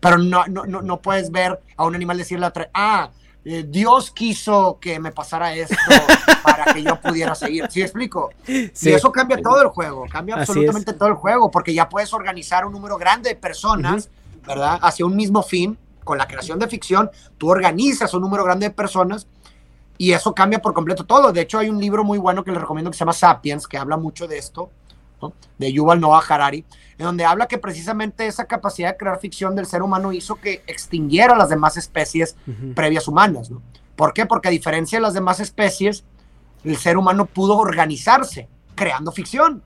Pero 0.00 0.18
no, 0.18 0.44
no, 0.46 0.64
no, 0.64 0.82
no, 0.82 1.00
puedes 1.00 1.30
ver 1.30 1.60
a 1.76 1.84
un 1.84 1.94
animal 1.94 2.18
decirle 2.18 2.44
a 2.44 2.48
otra, 2.48 2.70
ah, 2.74 3.10
eh, 3.44 3.64
Dios 3.68 4.10
quiso 4.10 4.78
que 4.80 5.00
me 5.00 5.10
pasara 5.12 5.54
esto 5.54 5.76
para 6.42 6.74
que 6.74 6.82
yo 6.82 7.00
pudiera 7.00 7.34
seguir. 7.34 7.66
¿Sí 7.70 7.82
explico? 7.82 8.30
Sí. 8.44 8.70
Y 8.82 8.88
eso 8.90 9.10
cambia 9.12 9.40
todo 9.40 9.62
el 9.62 9.68
juego, 9.68 10.06
cambia 10.10 10.36
absolutamente 10.36 10.92
todo 10.92 11.08
el 11.08 11.14
juego, 11.14 11.50
porque 11.50 11.72
ya 11.72 11.88
puedes 11.88 12.12
organizar 12.12 12.66
un 12.66 12.72
número 12.72 12.98
grande 12.98 13.30
de 13.30 13.36
personas, 13.36 14.10
¿verdad? 14.46 14.78
Hacia 14.82 15.06
un 15.06 15.16
mismo 15.16 15.42
fin, 15.42 15.78
con 16.04 16.18
la 16.18 16.26
creación 16.26 16.58
de 16.58 16.66
ficción, 16.68 17.10
tú 17.38 17.50
organizas 17.50 18.12
un 18.14 18.22
número 18.22 18.44
grande 18.44 18.68
de 18.68 18.74
personas 18.74 19.26
y 20.02 20.12
eso 20.12 20.34
cambia 20.34 20.60
por 20.60 20.74
completo 20.74 21.06
todo. 21.06 21.32
De 21.32 21.42
hecho, 21.42 21.60
hay 21.60 21.68
un 21.68 21.78
libro 21.78 22.02
muy 22.02 22.18
bueno 22.18 22.42
que 22.42 22.50
les 22.50 22.60
recomiendo 22.60 22.90
que 22.90 22.96
se 22.96 23.02
llama 23.02 23.12
Sapiens, 23.12 23.68
que 23.68 23.78
habla 23.78 23.96
mucho 23.96 24.26
de 24.26 24.36
esto, 24.36 24.68
de 25.56 25.72
Yuval 25.72 26.00
Noah 26.00 26.24
Harari, 26.28 26.64
en 26.98 27.06
donde 27.06 27.24
habla 27.24 27.46
que 27.46 27.56
precisamente 27.56 28.26
esa 28.26 28.46
capacidad 28.46 28.90
de 28.90 28.96
crear 28.96 29.20
ficción 29.20 29.54
del 29.54 29.64
ser 29.64 29.80
humano 29.80 30.12
hizo 30.12 30.34
que 30.34 30.64
extinguiera 30.66 31.36
las 31.36 31.50
demás 31.50 31.76
especies 31.76 32.34
previas 32.74 33.06
humanas. 33.06 33.48
¿no? 33.48 33.62
¿Por 33.94 34.12
qué? 34.12 34.26
Porque 34.26 34.48
a 34.48 34.50
diferencia 34.50 34.98
de 34.98 35.02
las 35.02 35.14
demás 35.14 35.38
especies, 35.38 36.02
el 36.64 36.76
ser 36.76 36.96
humano 36.96 37.26
pudo 37.26 37.56
organizarse 37.56 38.48
creando 38.74 39.12
ficción. 39.12 39.62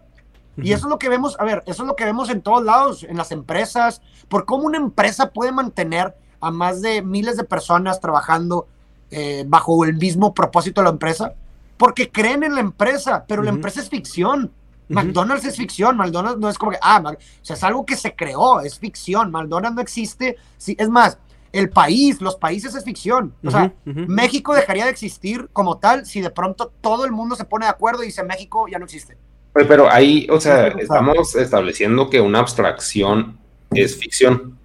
Y 0.58 0.72
eso 0.72 0.86
es 0.86 0.90
lo 0.90 0.98
que 0.98 1.08
vemos, 1.08 1.34
a 1.40 1.44
ver, 1.44 1.62
eso 1.64 1.82
es 1.82 1.86
lo 1.86 1.96
que 1.96 2.04
vemos 2.04 2.28
en 2.28 2.42
todos 2.42 2.62
lados, 2.62 3.04
en 3.04 3.16
las 3.16 3.32
empresas, 3.32 4.02
por 4.28 4.44
cómo 4.44 4.64
una 4.64 4.76
empresa 4.76 5.30
puede 5.30 5.50
mantener 5.50 6.14
a 6.42 6.50
más 6.50 6.82
de 6.82 7.00
miles 7.00 7.38
de 7.38 7.44
personas 7.44 8.00
trabajando 8.00 8.68
eh, 9.10 9.44
bajo 9.46 9.84
el 9.84 9.94
mismo 9.94 10.34
propósito 10.34 10.80
de 10.80 10.84
la 10.84 10.90
empresa, 10.90 11.34
porque 11.76 12.10
creen 12.10 12.42
en 12.42 12.54
la 12.54 12.60
empresa, 12.60 13.24
pero 13.26 13.42
la 13.42 13.50
empresa 13.50 13.80
es 13.80 13.88
ficción. 13.88 14.50
McDonald's 14.88 15.44
es 15.44 15.56
ficción, 15.56 15.96
McDonald's 15.96 16.38
no 16.38 16.48
es 16.48 16.56
como 16.58 16.70
que, 16.70 16.78
ah, 16.80 17.02
o 17.04 17.16
sea, 17.42 17.56
es 17.56 17.64
algo 17.64 17.84
que 17.84 17.96
se 17.96 18.14
creó, 18.14 18.60
es 18.60 18.78
ficción, 18.78 19.32
McDonald's 19.32 19.74
no 19.74 19.82
existe, 19.82 20.36
sí, 20.58 20.76
es 20.78 20.88
más, 20.88 21.18
el 21.52 21.70
país, 21.70 22.20
los 22.20 22.36
países 22.36 22.74
es 22.74 22.84
ficción. 22.84 23.34
O 23.42 23.50
sea, 23.50 23.72
México 23.84 24.54
dejaría 24.54 24.84
de 24.84 24.90
existir 24.90 25.48
como 25.52 25.78
tal 25.78 26.04
si 26.04 26.20
de 26.20 26.30
pronto 26.30 26.72
todo 26.80 27.04
el 27.04 27.12
mundo 27.12 27.34
se 27.34 27.44
pone 27.44 27.64
de 27.66 27.70
acuerdo 27.70 28.02
y 28.02 28.06
dice 28.06 28.22
México 28.22 28.66
ya 28.68 28.78
no 28.78 28.84
existe. 28.84 29.16
Pero 29.52 29.90
ahí, 29.90 30.26
o 30.30 30.38
sea, 30.38 30.68
estamos 30.68 31.34
estableciendo 31.34 32.10
que 32.10 32.20
una 32.20 32.40
abstracción 32.40 33.38
es 33.70 33.96
ficción. 33.96 34.58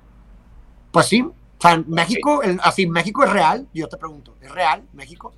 Pues 0.91 1.06
sí. 1.06 1.25
O 1.62 1.67
sea, 1.67 1.84
México, 1.86 2.41
así, 2.63 2.88
México 2.88 3.24
es 3.24 3.30
real. 3.32 3.67
Yo 3.71 3.88
te 3.88 3.95
pregunto, 3.95 4.36
¿es 4.41 4.52
real 4.52 4.82
México? 4.93 5.32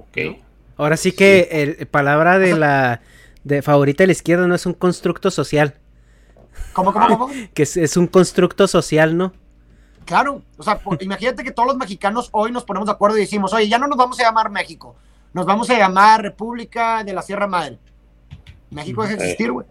Ok. 0.00 0.36
Ahora 0.76 0.96
sí 0.96 1.12
que 1.12 1.48
el, 1.52 1.86
palabra 1.86 2.40
de 2.40 2.56
la 2.56 3.02
de 3.44 3.62
favorita 3.62 4.02
de 4.02 4.08
la 4.08 4.12
izquierda 4.12 4.48
no 4.48 4.56
es 4.56 4.66
un 4.66 4.72
constructo 4.74 5.30
social. 5.30 5.76
¿Cómo, 6.72 6.92
cómo, 6.92 7.06
cómo? 7.06 7.30
que 7.54 7.62
es, 7.62 7.96
un 7.96 8.08
constructo 8.08 8.66
social, 8.66 9.16
¿no? 9.16 9.32
Claro, 10.06 10.42
o 10.56 10.62
sea, 10.64 10.80
imagínate 10.98 11.44
que 11.44 11.52
todos 11.52 11.68
los 11.68 11.76
mexicanos 11.76 12.30
hoy 12.32 12.50
nos 12.50 12.64
ponemos 12.64 12.86
de 12.86 12.92
acuerdo 12.92 13.16
y 13.16 13.20
decimos, 13.20 13.52
oye, 13.52 13.68
ya 13.68 13.78
no 13.78 13.86
nos 13.86 13.96
vamos 13.96 14.18
a 14.18 14.24
llamar 14.24 14.50
México, 14.50 14.96
nos 15.32 15.46
vamos 15.46 15.70
a 15.70 15.78
llamar 15.78 16.20
República 16.20 17.04
de 17.04 17.12
la 17.12 17.22
Sierra 17.22 17.46
Madre. 17.46 17.78
México 18.70 19.02
deja 19.02 19.14
de 19.14 19.22
existir, 19.22 19.52
güey. 19.52 19.66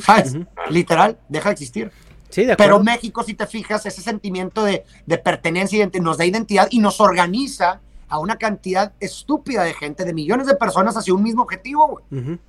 ¿Sabes? 0.00 0.38
Literal, 0.70 1.18
deja 1.28 1.50
de 1.50 1.52
existir. 1.52 1.92
Sí, 2.28 2.44
de 2.44 2.56
Pero 2.56 2.82
México, 2.82 3.22
si 3.22 3.34
te 3.34 3.46
fijas, 3.46 3.86
ese 3.86 4.02
sentimiento 4.02 4.64
de, 4.64 4.84
pertenencia 5.22 5.88
nos 6.00 6.18
da 6.18 6.24
identidad 6.24 6.68
y 6.70 6.80
nos 6.80 7.00
organiza 7.00 7.80
a 8.08 8.18
una 8.18 8.36
cantidad 8.36 8.92
estúpida 9.00 9.64
de 9.64 9.74
gente, 9.74 10.04
de 10.04 10.14
millones 10.14 10.46
de 10.46 10.54
personas 10.54 10.96
hacia 10.96 11.14
un 11.14 11.22
mismo 11.22 11.42
objetivo, 11.42 11.88
güey. 11.88 12.40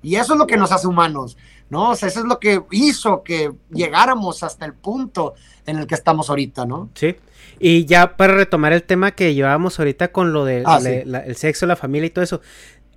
Y 0.00 0.14
eso 0.16 0.34
es 0.34 0.38
lo 0.38 0.46
que 0.46 0.56
nos 0.56 0.70
hace 0.70 0.86
humanos, 0.86 1.36
¿no? 1.70 1.90
O 1.90 1.96
sea, 1.96 2.08
eso 2.08 2.20
es 2.20 2.26
lo 2.26 2.38
que 2.38 2.62
hizo 2.70 3.22
que 3.24 3.52
llegáramos 3.70 4.42
hasta 4.42 4.64
el 4.64 4.72
punto 4.74 5.34
en 5.66 5.78
el 5.78 5.86
que 5.86 5.96
estamos 5.96 6.30
ahorita, 6.30 6.66
¿no? 6.66 6.88
Sí. 6.94 7.16
Y 7.58 7.84
ya 7.86 8.16
para 8.16 8.34
retomar 8.34 8.72
el 8.72 8.84
tema 8.84 9.10
que 9.10 9.34
llevábamos 9.34 9.78
ahorita 9.78 10.12
con 10.12 10.32
lo 10.32 10.44
del 10.44 10.62
de, 10.62 11.04
ah, 11.12 11.22
el 11.26 11.36
sexo, 11.36 11.66
la 11.66 11.74
familia 11.74 12.06
y 12.06 12.10
todo 12.10 12.22
eso, 12.22 12.40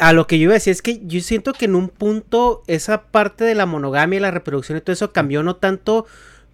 a 0.01 0.13
lo 0.13 0.25
que 0.25 0.39
yo 0.39 0.45
iba 0.45 0.53
a 0.53 0.55
decir 0.55 0.71
es 0.71 0.81
que 0.81 0.99
yo 1.05 1.21
siento 1.21 1.53
que 1.53 1.65
en 1.65 1.75
un 1.75 1.87
punto 1.87 2.63
esa 2.65 3.03
parte 3.03 3.43
de 3.43 3.53
la 3.53 3.67
monogamia 3.67 4.17
y 4.17 4.19
la 4.19 4.31
reproducción 4.31 4.75
y 4.75 4.81
todo 4.81 4.93
eso 4.93 5.13
cambió 5.13 5.43
no 5.43 5.57
tanto 5.57 6.07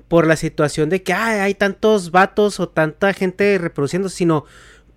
por 0.09 0.27
la 0.27 0.35
situación 0.35 0.89
de 0.89 1.01
que 1.01 1.13
hay 1.13 1.53
tantos 1.53 2.11
vatos 2.11 2.59
o 2.59 2.67
tanta 2.67 3.13
gente 3.13 3.57
reproduciendo, 3.57 4.09
sino 4.09 4.43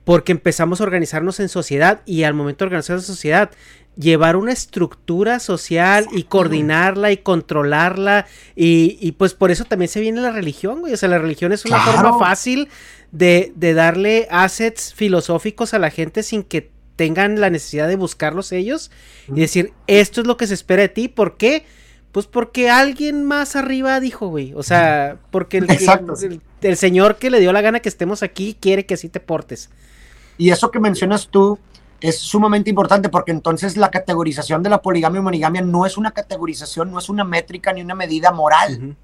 porque 0.02 0.32
empezamos 0.32 0.80
a 0.80 0.84
organizarnos 0.84 1.38
en 1.38 1.48
sociedad 1.48 2.02
y 2.06 2.24
al 2.24 2.34
momento 2.34 2.64
de 2.64 2.70
organizar 2.70 2.96
la 2.96 3.02
sociedad, 3.02 3.50
llevar 3.94 4.34
una 4.34 4.50
estructura 4.50 5.38
social 5.38 6.08
y 6.10 6.24
coordinarla 6.24 7.12
y 7.12 7.18
controlarla 7.18 8.26
y, 8.56 9.12
pues 9.12 9.32
por 9.32 9.52
eso 9.52 9.64
también 9.64 9.88
se 9.88 10.00
viene 10.00 10.20
la 10.20 10.32
religión, 10.32 10.80
güey, 10.80 10.92
o 10.92 10.96
sea, 10.96 11.08
la 11.08 11.18
religión 11.18 11.52
es 11.52 11.64
una 11.66 11.78
forma 11.78 12.18
fácil 12.18 12.68
de, 13.12 13.52
de 13.54 13.74
darle 13.74 14.26
assets 14.28 14.92
filosóficos 14.92 15.72
a 15.72 15.78
la 15.78 15.90
gente 15.90 16.24
sin 16.24 16.42
que 16.42 16.79
tengan 17.00 17.40
la 17.40 17.48
necesidad 17.48 17.88
de 17.88 17.96
buscarlos 17.96 18.52
ellos 18.52 18.90
y 19.26 19.40
decir, 19.40 19.72
esto 19.86 20.20
es 20.20 20.26
lo 20.26 20.36
que 20.36 20.46
se 20.46 20.52
espera 20.52 20.82
de 20.82 20.90
ti. 20.90 21.08
¿Por 21.08 21.38
qué? 21.38 21.64
Pues 22.12 22.26
porque 22.26 22.68
alguien 22.68 23.24
más 23.24 23.56
arriba 23.56 23.98
dijo, 24.00 24.26
güey. 24.26 24.52
O 24.52 24.62
sea, 24.62 25.16
porque 25.30 25.64
el, 26.60 26.76
señor 26.76 27.16
que 27.16 27.30
le 27.30 27.40
dio 27.40 27.54
la 27.54 27.62
gana 27.62 27.80
que 27.80 27.88
estemos 27.88 28.22
aquí 28.22 28.54
quiere 28.60 28.84
que 28.84 28.92
así 28.92 29.08
te 29.08 29.18
portes. 29.18 29.70
Y 30.36 30.50
eso 30.50 30.70
que 30.70 30.78
mencionas 30.78 31.28
tú 31.28 31.58
es 32.02 32.18
sumamente 32.18 32.68
importante 32.68 33.08
porque 33.08 33.32
entonces 33.32 33.78
la 33.78 33.90
categorización 33.90 34.62
de 34.62 34.68
la 34.68 34.82
poligamia 34.82 35.20
y 35.20 35.22
monogamia 35.22 35.62
no 35.62 35.86
es 35.86 35.96
una 35.96 36.10
categorización, 36.10 36.90
no 36.90 36.98
es 36.98 37.08
una 37.08 37.24
métrica 37.24 37.72
ni 37.72 37.80
una 37.80 37.94
medida 37.94 38.30
moral, 38.30 38.94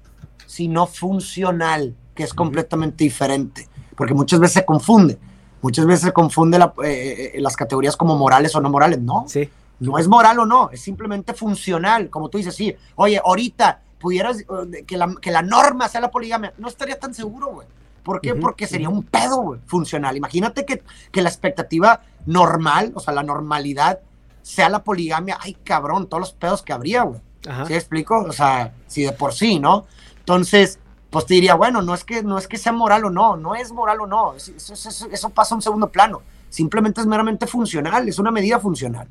sino 0.45 0.85
funcional, 0.85 1.95
que 2.13 2.21
es 2.21 2.35
completamente 2.35 3.05
diferente. 3.05 3.67
Porque 3.95 4.13
muchas 4.13 4.39
veces 4.39 4.53
se 4.53 4.65
confunde. 4.65 5.17
Muchas 5.61 5.85
veces 5.85 6.01
se 6.01 6.11
confunde 6.11 6.57
eh, 6.57 7.31
eh, 7.33 7.41
las 7.41 7.55
categorías 7.55 7.97
como 7.97 8.15
morales 8.15 8.55
o 8.55 8.61
no 8.61 8.69
morales. 8.69 8.99
No, 8.99 9.25
sí. 9.27 9.49
no 9.79 9.97
es 9.97 10.07
moral 10.07 10.39
o 10.39 10.45
no, 10.45 10.69
es 10.71 10.81
simplemente 10.81 11.33
funcional. 11.33 12.09
Como 12.09 12.29
tú 12.29 12.37
dices, 12.37 12.55
sí, 12.55 12.75
oye, 12.95 13.19
ahorita 13.23 13.81
pudieras 13.99 14.39
eh, 14.39 14.83
que 14.85 14.97
la, 14.97 15.15
que 15.21 15.31
la 15.31 15.41
norma 15.41 15.87
sea 15.87 16.01
la 16.01 16.11
poligamia. 16.11 16.53
No 16.57 16.67
estaría 16.67 16.99
tan 16.99 17.13
seguro, 17.13 17.47
güey. 17.47 17.67
¿Por 18.03 18.21
qué? 18.21 18.35
Porque 18.35 18.67
sería 18.67 18.87
un 18.87 19.03
pedo, 19.03 19.41
güey, 19.41 19.59
funcional. 19.65 20.15
Imagínate 20.15 20.65
que, 20.65 20.81
que 21.11 21.21
la 21.21 21.27
expectativa 21.27 22.01
normal, 22.25 22.93
o 22.95 23.01
sea, 23.01 23.13
la 23.13 23.23
normalidad 23.23 23.99
sea 24.43 24.69
la 24.69 24.81
poligamia. 24.81 25.37
Ay, 25.41 25.57
cabrón, 25.61 26.07
todos 26.07 26.21
los 26.21 26.31
pedos 26.31 26.61
que 26.61 26.71
habría, 26.71 27.03
güey. 27.03 27.19
¿Sí 27.67 27.73
explico? 27.73 28.23
O 28.23 28.31
sea, 28.31 28.73
si 28.87 29.03
de 29.03 29.11
por 29.11 29.33
sí, 29.33 29.59
¿no? 29.59 29.85
Entonces, 30.19 30.79
pues 31.09 31.25
te 31.25 31.35
diría, 31.35 31.55
bueno, 31.55 31.81
no 31.81 31.93
es 31.93 32.03
que, 32.03 32.23
no 32.23 32.37
es 32.37 32.47
que 32.47 32.57
sea 32.57 32.71
moral 32.71 33.05
o 33.05 33.09
no, 33.09 33.37
no 33.37 33.55
es 33.55 33.71
moral 33.71 34.01
o 34.01 34.07
no, 34.07 34.33
eso, 34.35 35.29
pasa 35.29 35.55
a 35.55 35.57
un 35.57 35.61
segundo 35.61 35.89
plano, 35.89 36.21
simplemente 36.49 37.01
es 37.01 37.07
meramente 37.07 37.47
funcional, 37.47 38.07
es 38.07 38.19
una 38.19 38.31
medida 38.31 38.59
funcional. 38.59 39.07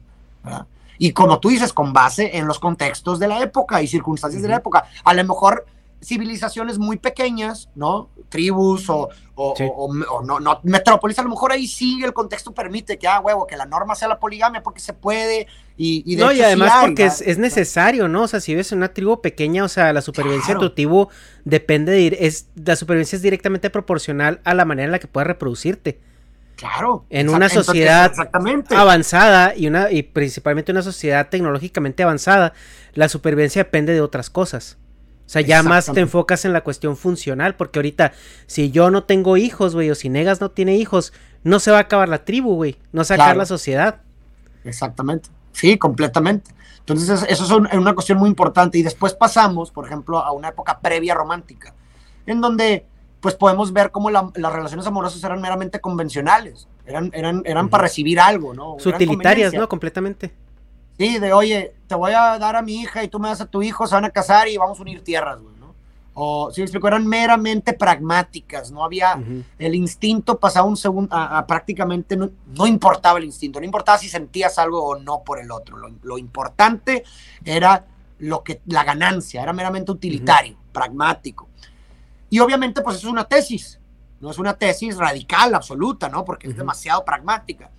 Y 0.98 1.12
como 1.12 1.40
tú 1.40 1.48
dices, 1.48 1.72
con 1.72 1.92
base 1.92 2.36
en 2.36 2.46
los 2.46 2.58
contextos 2.58 3.18
de 3.18 3.28
la 3.28 3.40
época 3.40 3.82
y 3.82 3.86
circunstancias 3.86 4.42
de 4.42 4.48
la 4.48 4.56
época, 4.56 4.84
a 5.04 5.14
lo 5.14 5.24
mejor 5.24 5.66
civilizaciones 6.02 6.78
muy 6.78 6.98
pequeñas, 6.98 7.68
¿no? 7.74 8.08
Tribus 8.28 8.88
o, 8.90 9.08
o, 9.34 9.94
no, 10.24 10.40
no, 10.40 10.60
metrópolis, 10.62 11.18
a 11.18 11.22
lo 11.22 11.30
mejor 11.30 11.52
ahí 11.52 11.66
sí 11.66 12.00
el 12.04 12.12
contexto 12.12 12.52
permite 12.52 12.98
que, 12.98 13.08
ah, 13.08 13.20
huevo, 13.20 13.46
que 13.46 13.56
la 13.56 13.66
norma 13.66 13.94
sea 13.94 14.08
la 14.08 14.18
poligamia 14.18 14.62
porque 14.62 14.80
se 14.80 14.92
puede 14.92 15.46
y, 15.76 16.02
y 16.06 16.16
No, 16.16 16.32
y 16.32 16.42
además 16.42 16.72
porque 16.80 17.04
es, 17.04 17.38
necesario, 17.38 18.08
¿no? 18.08 18.22
O 18.22 18.28
sea, 18.28 18.40
si 18.40 18.54
ves 18.54 18.72
una 18.72 18.88
tribu 18.88 19.20
pequeña, 19.20 19.64
o 19.64 19.68
sea, 19.68 19.92
la 19.92 20.00
supervivencia 20.00 20.54
de 20.54 20.60
tu 20.60 20.74
tribu 20.74 21.08
depende 21.44 21.92
de, 21.92 22.18
es, 22.20 22.48
la 22.54 22.76
supervivencia 22.76 23.16
es 23.16 23.22
directamente 23.22 23.70
proporcional 23.70 24.40
a 24.44 24.54
la 24.54 24.64
manera 24.64 24.86
en 24.86 24.92
la 24.92 24.98
que 24.98 25.08
puedes 25.08 25.26
reproducirte. 25.26 26.00
Claro. 26.56 27.04
En 27.10 27.28
una 27.28 27.50
sociedad 27.50 28.12
avanzada 28.70 29.54
y 29.54 29.66
una 29.66 29.90
y 29.90 30.02
principalmente 30.02 30.72
una 30.72 30.80
sociedad 30.80 31.28
tecnológicamente 31.28 32.02
avanzada, 32.02 32.54
la 32.94 33.10
supervivencia 33.10 33.64
depende 33.64 33.92
de 33.92 34.00
otras 34.00 34.30
cosas. 34.30 34.78
O 35.26 35.28
sea, 35.28 35.42
ya 35.42 35.64
más 35.64 35.92
te 35.92 36.00
enfocas 36.00 36.44
en 36.44 36.52
la 36.52 36.60
cuestión 36.62 36.96
funcional, 36.96 37.56
porque 37.56 37.80
ahorita, 37.80 38.12
si 38.46 38.70
yo 38.70 38.92
no 38.92 39.02
tengo 39.02 39.36
hijos, 39.36 39.74
güey, 39.74 39.90
o 39.90 39.96
si 39.96 40.08
Negas 40.08 40.40
no 40.40 40.52
tiene 40.52 40.76
hijos, 40.76 41.12
no 41.42 41.58
se 41.58 41.72
va 41.72 41.78
a 41.78 41.80
acabar 41.80 42.08
la 42.08 42.24
tribu, 42.24 42.54
güey, 42.54 42.78
no 42.92 43.02
se 43.02 43.14
va 43.16 43.24
a 43.24 43.24
acabar 43.24 43.36
la 43.36 43.46
sociedad. 43.46 44.02
Exactamente, 44.64 45.28
sí, 45.50 45.78
completamente. 45.78 46.52
Entonces, 46.78 47.26
eso 47.28 47.44
es 47.44 47.50
una 47.50 47.94
cuestión 47.94 48.18
muy 48.18 48.28
importante. 48.28 48.78
Y 48.78 48.84
después 48.84 49.14
pasamos, 49.14 49.72
por 49.72 49.84
ejemplo, 49.84 50.18
a 50.18 50.30
una 50.30 50.50
época 50.50 50.78
previa 50.78 51.14
romántica, 51.14 51.74
en 52.24 52.40
donde, 52.40 52.86
pues, 53.20 53.34
podemos 53.34 53.72
ver 53.72 53.90
cómo 53.90 54.10
las 54.10 54.32
relaciones 54.52 54.86
amorosas 54.86 55.22
eran 55.24 55.40
meramente 55.40 55.80
convencionales, 55.80 56.68
eran, 56.86 57.10
eran, 57.12 57.42
eran 57.44 57.68
para 57.68 57.82
recibir 57.82 58.20
algo, 58.20 58.54
¿no? 58.54 58.74
Utilitarias, 58.76 59.52
¿no? 59.52 59.68
Completamente. 59.68 60.32
Sí, 60.98 61.18
de 61.18 61.32
oye, 61.32 61.74
te 61.86 61.94
voy 61.94 62.12
a 62.12 62.38
dar 62.38 62.56
a 62.56 62.62
mi 62.62 62.80
hija 62.80 63.04
y 63.04 63.08
tú 63.08 63.18
me 63.18 63.28
das 63.28 63.40
a 63.40 63.46
tu 63.46 63.62
hijo, 63.62 63.86
se 63.86 63.94
van 63.94 64.06
a 64.06 64.10
casar 64.10 64.48
y 64.48 64.56
vamos 64.56 64.78
a 64.78 64.82
unir 64.82 65.04
tierras, 65.04 65.40
güey, 65.40 65.54
¿no? 65.56 65.74
O, 66.14 66.50
si 66.50 66.62
me 66.62 66.64
explico, 66.64 66.88
eran 66.88 67.06
meramente 67.06 67.74
pragmáticas, 67.74 68.70
no 68.70 68.82
había, 68.82 69.22
el 69.58 69.74
instinto 69.74 70.40
pasaba 70.40 70.66
un 70.66 70.78
segundo, 70.78 71.14
a, 71.14 71.46
prácticamente, 71.46 72.16
no, 72.16 72.66
importaba 72.66 73.18
el 73.18 73.26
instinto, 73.26 73.60
no 73.60 73.66
importaba 73.66 73.98
si 73.98 74.08
sentías 74.08 74.58
algo 74.58 74.82
o 74.82 74.98
no 74.98 75.22
por 75.22 75.38
el 75.38 75.50
otro, 75.50 75.76
lo, 75.76 76.16
importante 76.16 77.04
era 77.44 77.84
lo 78.18 78.42
que, 78.42 78.62
la 78.64 78.82
ganancia, 78.82 79.42
era 79.42 79.52
meramente 79.52 79.92
utilitario, 79.92 80.56
pragmático. 80.72 81.50
Y 82.30 82.38
obviamente, 82.38 82.80
pues 82.80 82.96
eso 82.96 83.08
es 83.08 83.12
una 83.12 83.28
tesis, 83.28 83.78
no 84.18 84.30
es 84.30 84.38
una 84.38 84.54
tesis 84.54 84.96
radical, 84.96 85.54
absoluta, 85.54 86.08
¿no? 86.08 86.24
Porque 86.24 86.48
es 86.48 86.56
demasiado 86.56 87.04
pragmática. 87.04 87.70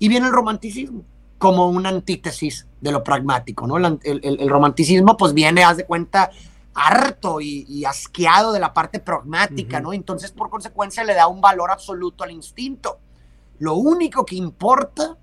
Y 0.00 0.08
viene 0.08 0.26
el 0.26 0.32
romanticismo 0.32 1.04
como 1.44 1.68
una 1.68 1.90
antítesis 1.90 2.66
de 2.80 2.90
lo 2.90 3.04
pragmático, 3.04 3.66
¿no? 3.66 3.76
El, 3.76 4.48
romanticismo 4.48 5.14
pues 5.14 5.34
viene, 5.34 5.62
haz 5.62 5.76
de 5.76 5.84
cuenta, 5.84 6.30
harto 6.72 7.38
y, 7.38 7.84
asqueado 7.84 8.50
de 8.50 8.60
la 8.60 8.72
parte 8.72 8.98
pragmática, 8.98 9.78
¿no? 9.78 9.92
Entonces, 9.92 10.30
por 10.30 10.48
consecuencia, 10.48 11.04
le 11.04 11.12
da 11.12 11.26
un 11.26 11.42
valor 11.42 11.70
absoluto 11.70 12.24
al 12.24 12.30
instinto. 12.30 12.98
Lo 13.58 13.74
único 13.74 14.24
que 14.24 14.36
importa 14.36 15.18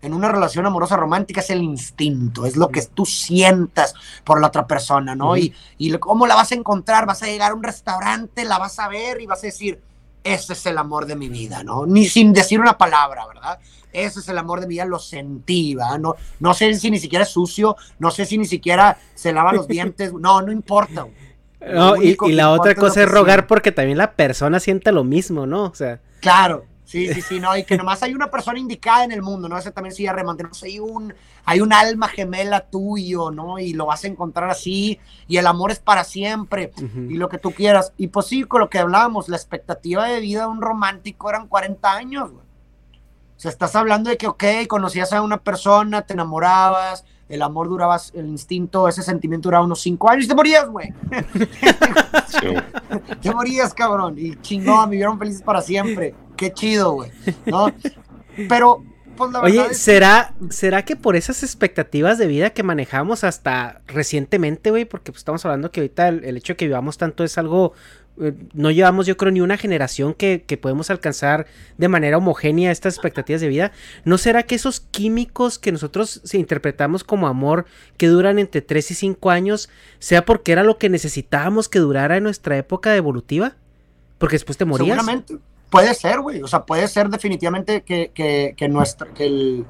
en 0.00 0.14
una 0.14 0.32
relación 0.32 0.64
amorosa 0.64 0.96
romántica 0.96 1.42
es 1.42 1.50
el 1.50 1.62
instinto, 1.62 2.46
es 2.46 2.56
lo 2.56 2.70
que 2.70 2.80
tú 2.80 3.04
sientas 3.04 3.92
por 4.24 4.40
la 4.40 4.46
otra 4.46 4.66
persona, 4.66 5.14
¿no? 5.14 5.36
y, 5.36 5.52
y 5.76 5.92
cómo 5.98 6.26
la 6.26 6.36
vas 6.36 6.52
a 6.52 6.54
encontrar, 6.54 7.04
vas 7.04 7.22
a 7.22 7.26
llegar 7.26 7.52
a 7.52 7.54
un 7.54 7.62
restaurante, 7.62 8.46
la 8.46 8.56
vas 8.56 8.78
a 8.78 8.88
ver 8.88 9.20
y 9.20 9.26
vas 9.26 9.40
a 9.40 9.48
decir, 9.48 9.82
ese 10.34 10.52
es 10.52 10.66
el 10.66 10.78
amor 10.78 11.06
de 11.06 11.16
mi 11.16 11.28
vida, 11.28 11.62
¿no? 11.62 11.86
Ni 11.86 12.06
sin 12.06 12.32
decir 12.32 12.60
una 12.60 12.76
palabra, 12.76 13.26
¿verdad? 13.26 13.58
ese 14.04 14.20
es 14.20 14.28
el 14.28 14.36
amor 14.36 14.60
de 14.60 14.66
mi 14.66 14.74
vida, 14.74 14.84
lo 14.84 14.98
sentí, 14.98 15.74
¿va? 15.74 15.96
No, 15.98 16.16
no 16.40 16.54
sé 16.54 16.74
si 16.74 16.90
ni 16.90 16.98
siquiera 16.98 17.22
es 17.22 17.30
sucio, 17.30 17.76
no 17.98 18.10
sé 18.10 18.26
si 18.26 18.36
ni 18.36 18.44
siquiera 18.44 18.98
se 19.14 19.32
lava 19.32 19.52
los 19.52 19.66
dientes, 19.66 20.12
no, 20.12 20.42
no 20.42 20.52
importa. 20.52 21.06
No, 21.66 21.96
y, 21.96 22.16
la 22.32 22.50
otra 22.50 22.74
cosa 22.74 23.02
es, 23.02 23.08
rogar 23.08 23.46
porque 23.46 23.72
también 23.72 23.98
la 23.98 24.12
persona 24.12 24.60
siente 24.60 24.92
lo 24.92 25.02
mismo, 25.02 25.46
¿no? 25.46 25.64
O 25.64 25.74
sea. 25.74 26.00
Claro, 26.20 26.64
Sí, 26.86 27.12
sí, 27.12 27.20
sí, 27.20 27.40
no, 27.40 27.56
y 27.56 27.64
que 27.64 27.76
nomás 27.76 28.00
hay 28.04 28.14
una 28.14 28.30
persona 28.30 28.60
indicada 28.60 29.02
en 29.02 29.10
el 29.10 29.20
mundo, 29.20 29.48
¿no? 29.48 29.58
Ese 29.58 29.72
también 29.72 29.92
sí, 29.92 30.06
remantenemos, 30.06 30.62
hay 30.62 30.78
un, 30.78 31.12
hay 31.44 31.60
un 31.60 31.72
alma 31.72 32.06
gemela 32.06 32.60
tuyo, 32.60 33.32
¿no? 33.32 33.58
Y 33.58 33.72
lo 33.72 33.86
vas 33.86 34.04
a 34.04 34.06
encontrar 34.06 34.48
así, 34.48 35.00
y 35.26 35.36
el 35.36 35.48
amor 35.48 35.72
es 35.72 35.80
para 35.80 36.04
siempre, 36.04 36.70
y 36.94 37.14
lo 37.14 37.28
que 37.28 37.38
tú 37.38 37.50
quieras. 37.50 37.92
Y 37.96 38.06
pues 38.06 38.26
sí, 38.26 38.44
con 38.44 38.60
lo 38.60 38.70
que 38.70 38.78
hablábamos, 38.78 39.28
la 39.28 39.36
expectativa 39.36 40.06
de 40.06 40.20
vida 40.20 40.42
de 40.42 40.46
un 40.46 40.62
romántico 40.62 41.28
eran 41.28 41.48
40 41.48 41.92
años, 41.92 42.30
güey. 42.30 42.46
O 43.36 43.38
sea, 43.40 43.50
estás 43.50 43.74
hablando 43.74 44.08
de 44.08 44.16
que, 44.16 44.28
ok, 44.28 44.44
conocías 44.68 45.12
a 45.12 45.22
una 45.22 45.38
persona, 45.38 46.02
te 46.02 46.12
enamorabas, 46.12 47.04
el 47.28 47.42
amor 47.42 47.68
duraba, 47.68 48.00
el 48.14 48.28
instinto, 48.28 48.86
ese 48.86 49.02
sentimiento 49.02 49.48
duraba 49.48 49.64
unos 49.64 49.80
cinco 49.80 50.08
años 50.08 50.26
y 50.26 50.28
te 50.28 50.34
morías, 50.36 50.68
güey. 50.68 50.94
te 53.20 53.34
morías, 53.34 53.74
cabrón. 53.74 54.14
Y 54.16 54.36
chingón, 54.36 54.88
vivieron 54.88 55.18
felices 55.18 55.42
para 55.42 55.60
siempre. 55.60 56.14
Qué 56.36 56.52
chido, 56.52 56.92
güey. 56.92 57.10
¿No? 57.46 57.72
Pero, 58.48 58.84
pues 59.16 59.32
la 59.32 59.40
Oye, 59.40 59.74
¿será, 59.74 60.34
¿será 60.50 60.84
que 60.84 60.96
por 60.96 61.16
esas 61.16 61.42
expectativas 61.42 62.18
de 62.18 62.26
vida 62.26 62.50
que 62.50 62.62
manejamos 62.62 63.24
hasta 63.24 63.80
recientemente, 63.86 64.70
güey? 64.70 64.84
Porque 64.84 65.12
pues, 65.12 65.20
estamos 65.20 65.44
hablando 65.44 65.70
que 65.70 65.80
ahorita 65.80 66.08
el 66.08 66.36
hecho 66.36 66.52
de 66.52 66.56
que 66.56 66.66
vivamos 66.66 66.98
tanto 66.98 67.24
es 67.24 67.38
algo 67.38 67.72
eh, 68.18 68.32
no 68.54 68.70
llevamos 68.70 69.06
yo 69.06 69.16
creo 69.16 69.30
ni 69.30 69.40
una 69.40 69.56
generación 69.58 70.14
que, 70.14 70.40
podemos 70.60 70.90
alcanzar 70.90 71.46
de 71.76 71.88
manera 71.88 72.16
homogénea 72.16 72.70
estas 72.70 72.94
expectativas 72.94 73.40
de 73.40 73.48
vida. 73.48 73.72
¿No 74.04 74.16
será 74.18 74.44
que 74.44 74.54
esos 74.54 74.80
químicos 74.80 75.58
que 75.58 75.72
nosotros 75.72 76.22
interpretamos 76.32 77.04
como 77.04 77.26
amor 77.26 77.66
que 77.96 78.08
duran 78.08 78.38
entre 78.38 78.62
3 78.62 78.90
y 78.90 78.94
5 78.94 79.30
años 79.30 79.68
sea 79.98 80.24
porque 80.24 80.52
era 80.52 80.64
lo 80.64 80.78
que 80.78 80.88
necesitábamos 80.88 81.68
que 81.68 81.78
durara 81.78 82.16
en 82.16 82.22
nuestra 82.22 82.56
época 82.56 82.96
evolutiva? 82.96 83.56
Porque 84.18 84.36
después 84.36 84.56
te 84.56 84.64
morías. 84.64 84.88
Seguramente. 84.88 85.36
Puede 85.70 85.94
ser, 85.94 86.20
güey. 86.20 86.42
O 86.42 86.46
sea, 86.46 86.64
puede 86.64 86.86
ser 86.88 87.08
definitivamente 87.08 87.82
que, 87.82 88.12
que, 88.56 88.68
nuestra, 88.68 89.08
que, 89.12 89.26
el, 89.26 89.66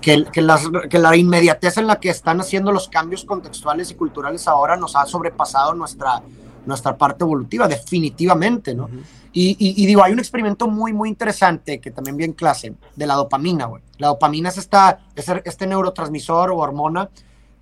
que, 0.00 0.24
que, 0.32 0.42
que 0.88 0.98
la 0.98 1.16
inmediatez 1.16 1.78
en 1.78 1.86
la 1.86 1.98
que 1.98 2.10
están 2.10 2.40
haciendo 2.40 2.72
los 2.72 2.88
cambios 2.88 3.24
contextuales 3.24 3.90
y 3.90 3.94
culturales 3.94 4.46
ahora 4.48 4.76
nos 4.76 4.96
ha 4.96 5.06
sobrepasado 5.06 5.74
nuestra 5.74 6.22
nuestra 6.66 6.96
parte 6.96 7.24
evolutiva, 7.24 7.68
definitivamente, 7.68 8.74
¿no? 8.74 8.88
y, 9.32 9.86
digo, 9.86 10.02
hay 10.02 10.12
un 10.12 10.18
experimento 10.18 10.66
muy, 10.66 10.92
muy 10.92 11.08
interesante 11.08 11.80
que 11.80 11.92
también 11.92 12.16
vi 12.16 12.24
en 12.24 12.32
clase 12.32 12.74
de 12.96 13.06
la 13.06 13.14
dopamina, 13.14 13.66
güey. 13.66 13.80
La 13.98 14.08
dopamina 14.08 14.48
es, 14.48 14.58
esta, 14.58 14.98
este 15.14 15.68
neurotransmisor 15.68 16.50
o 16.50 16.56
hormona 16.56 17.08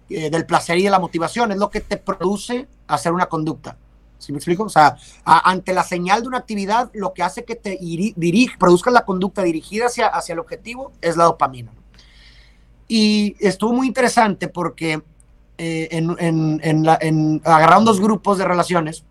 eh, 0.09 0.31
del 0.31 0.47
placer 0.47 0.79
y 0.79 0.85
de 0.85 0.91
la 0.91 0.99
motivación, 0.99 1.53
es 1.53 1.59
lo 1.59 1.69
que 1.69 1.83
te 1.83 1.99
produce 1.99 2.67
hacer 2.87 3.13
una 3.13 3.27
conducta. 3.27 3.77
¿Sí 4.19 4.33
me 4.33 4.39
explico? 4.39 4.65
O 4.65 4.69
sea, 4.69 4.97
ante 5.25 5.73
la 5.73 5.85
señal 5.85 6.23
de 6.23 6.29
una 6.29 6.39
actividad, 6.39 6.91
lo 6.93 7.15
que 7.15 7.23
hace 7.23 7.45
que 7.45 7.55
te 7.55 7.79
dirige, 7.81 8.57
produzca 8.59 8.91
la 8.91 9.05
conducta 9.05 9.43
dirigida 9.43 9.87
hacia, 9.87 10.09
hacia 10.09 10.33
el 10.33 10.41
objetivo 10.41 10.93
es 11.01 11.17
la 11.17 11.25
dopamina. 11.25 11.73
Y 12.89 13.37
estuvo 13.39 13.73
muy 13.73 13.87
interesante 13.87 14.49
porque 14.49 15.03
eh, 15.57 15.89
en, 15.91 17.41
agarraron 17.45 17.85
dos 17.85 18.01
grupos 18.01 18.39
de 18.39 18.45
relaciones, 18.45 19.05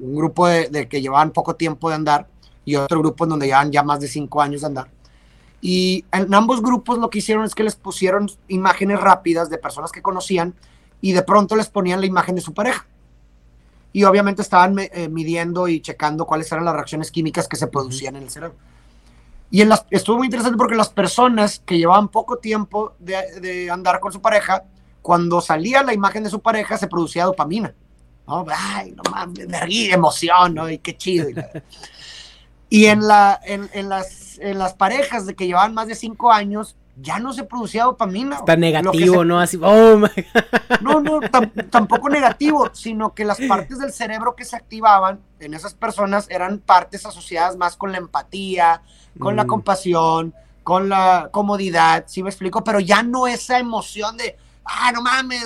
un 0.00 0.16
grupo 0.16 0.46
de, 0.48 0.88
que 0.88 1.00
llevaban 1.00 1.30
poco 1.30 1.54
tiempo 1.54 1.88
de 1.88 1.94
andar 1.96 2.26
y 2.64 2.74
otro 2.76 2.98
grupo 3.00 3.24
en 3.24 3.30
donde 3.30 3.46
llevan 3.46 3.70
ya 3.70 3.82
más 3.82 4.00
de 4.00 4.08
cinco 4.08 4.42
años 4.42 4.62
de 4.62 4.66
andar. 4.66 4.88
Y 5.60 6.04
en 6.12 6.32
ambos 6.34 6.62
grupos 6.62 6.98
lo 6.98 7.10
que 7.10 7.18
hicieron 7.18 7.44
es 7.44 7.54
que 7.54 7.64
les 7.64 7.76
pusieron 7.76 8.30
imágenes 8.48 9.00
rápidas 9.00 9.50
de 9.50 9.58
personas 9.58 9.92
que 9.92 10.02
conocían 10.02 10.54
y 11.00 11.12
de 11.12 11.22
pronto 11.22 11.54
les 11.54 11.68
ponían 11.68 12.00
la 12.00 12.06
imagen 12.06 12.34
de 12.34 12.40
su 12.40 12.54
pareja. 12.54 12.86
Y 13.92 14.04
obviamente 14.04 14.42
estaban 14.42 14.78
eh, 14.78 15.08
midiendo 15.08 15.66
y 15.68 15.80
checando 15.80 16.26
cuáles 16.26 16.50
eran 16.52 16.64
las 16.64 16.74
reacciones 16.74 17.10
químicas 17.10 17.48
que 17.48 17.56
se 17.56 17.66
producían 17.66 18.16
en 18.16 18.24
el 18.24 18.30
cerebro. 18.30 18.56
Y 19.50 19.62
en 19.62 19.70
las, 19.70 19.86
estuvo 19.90 20.18
muy 20.18 20.26
interesante 20.26 20.58
porque 20.58 20.74
las 20.74 20.90
personas 20.90 21.62
que 21.64 21.78
llevaban 21.78 22.08
poco 22.08 22.36
tiempo 22.36 22.94
de, 22.98 23.40
de 23.40 23.70
andar 23.70 23.98
con 23.98 24.12
su 24.12 24.20
pareja 24.20 24.64
cuando 25.00 25.40
salía 25.40 25.82
la 25.82 25.94
imagen 25.94 26.22
de 26.22 26.30
su 26.30 26.40
pareja 26.40 26.76
se 26.76 26.86
producía 26.86 27.24
dopamina. 27.24 27.74
¿no? 28.26 28.44
Ay, 28.54 28.92
no 28.92 29.02
mames, 29.10 29.38
energía, 29.40 29.94
emoción, 29.94 30.54
¿no? 30.54 30.68
Y 30.68 30.78
qué 30.78 30.96
chido. 30.96 31.28
Y, 32.68 32.84
en, 32.84 33.08
la, 33.08 33.40
en, 33.42 33.70
en, 33.72 33.88
las, 33.88 34.38
en 34.38 34.58
las 34.58 34.74
parejas 34.74 35.24
de 35.24 35.34
que 35.34 35.46
llevaban 35.46 35.72
más 35.72 35.88
de 35.88 35.94
cinco 35.94 36.30
años, 36.30 36.76
ya 37.00 37.18
no 37.18 37.32
se 37.32 37.44
producía 37.44 37.84
dopamina. 37.84 38.36
Está 38.36 38.56
negativo, 38.56 39.24
¿no? 39.24 39.40
Así, 39.40 39.58
oh 39.62 39.98
my 39.98 40.08
No, 40.80 41.00
no, 41.00 41.20
tampoco 41.70 42.08
negativo, 42.08 42.70
sino 42.72 43.14
que 43.14 43.24
las 43.24 43.38
partes 43.40 43.78
del 43.78 43.92
cerebro 43.92 44.34
que 44.34 44.44
se 44.44 44.56
activaban 44.56 45.20
en 45.38 45.54
esas 45.54 45.74
personas 45.74 46.26
eran 46.30 46.58
partes 46.58 47.06
asociadas 47.06 47.56
más 47.56 47.76
con 47.76 47.92
la 47.92 47.98
empatía, 47.98 48.82
con 49.18 49.36
la 49.36 49.44
mm. 49.44 49.48
compasión, 49.48 50.34
con 50.64 50.88
la 50.88 51.28
comodidad, 51.30 52.04
¿sí 52.08 52.22
me 52.22 52.30
explico? 52.30 52.64
Pero 52.64 52.80
ya 52.80 53.02
no 53.02 53.26
esa 53.26 53.58
emoción 53.58 54.16
de, 54.16 54.36
ah, 54.64 54.92
no 54.92 55.02
mames, 55.02 55.44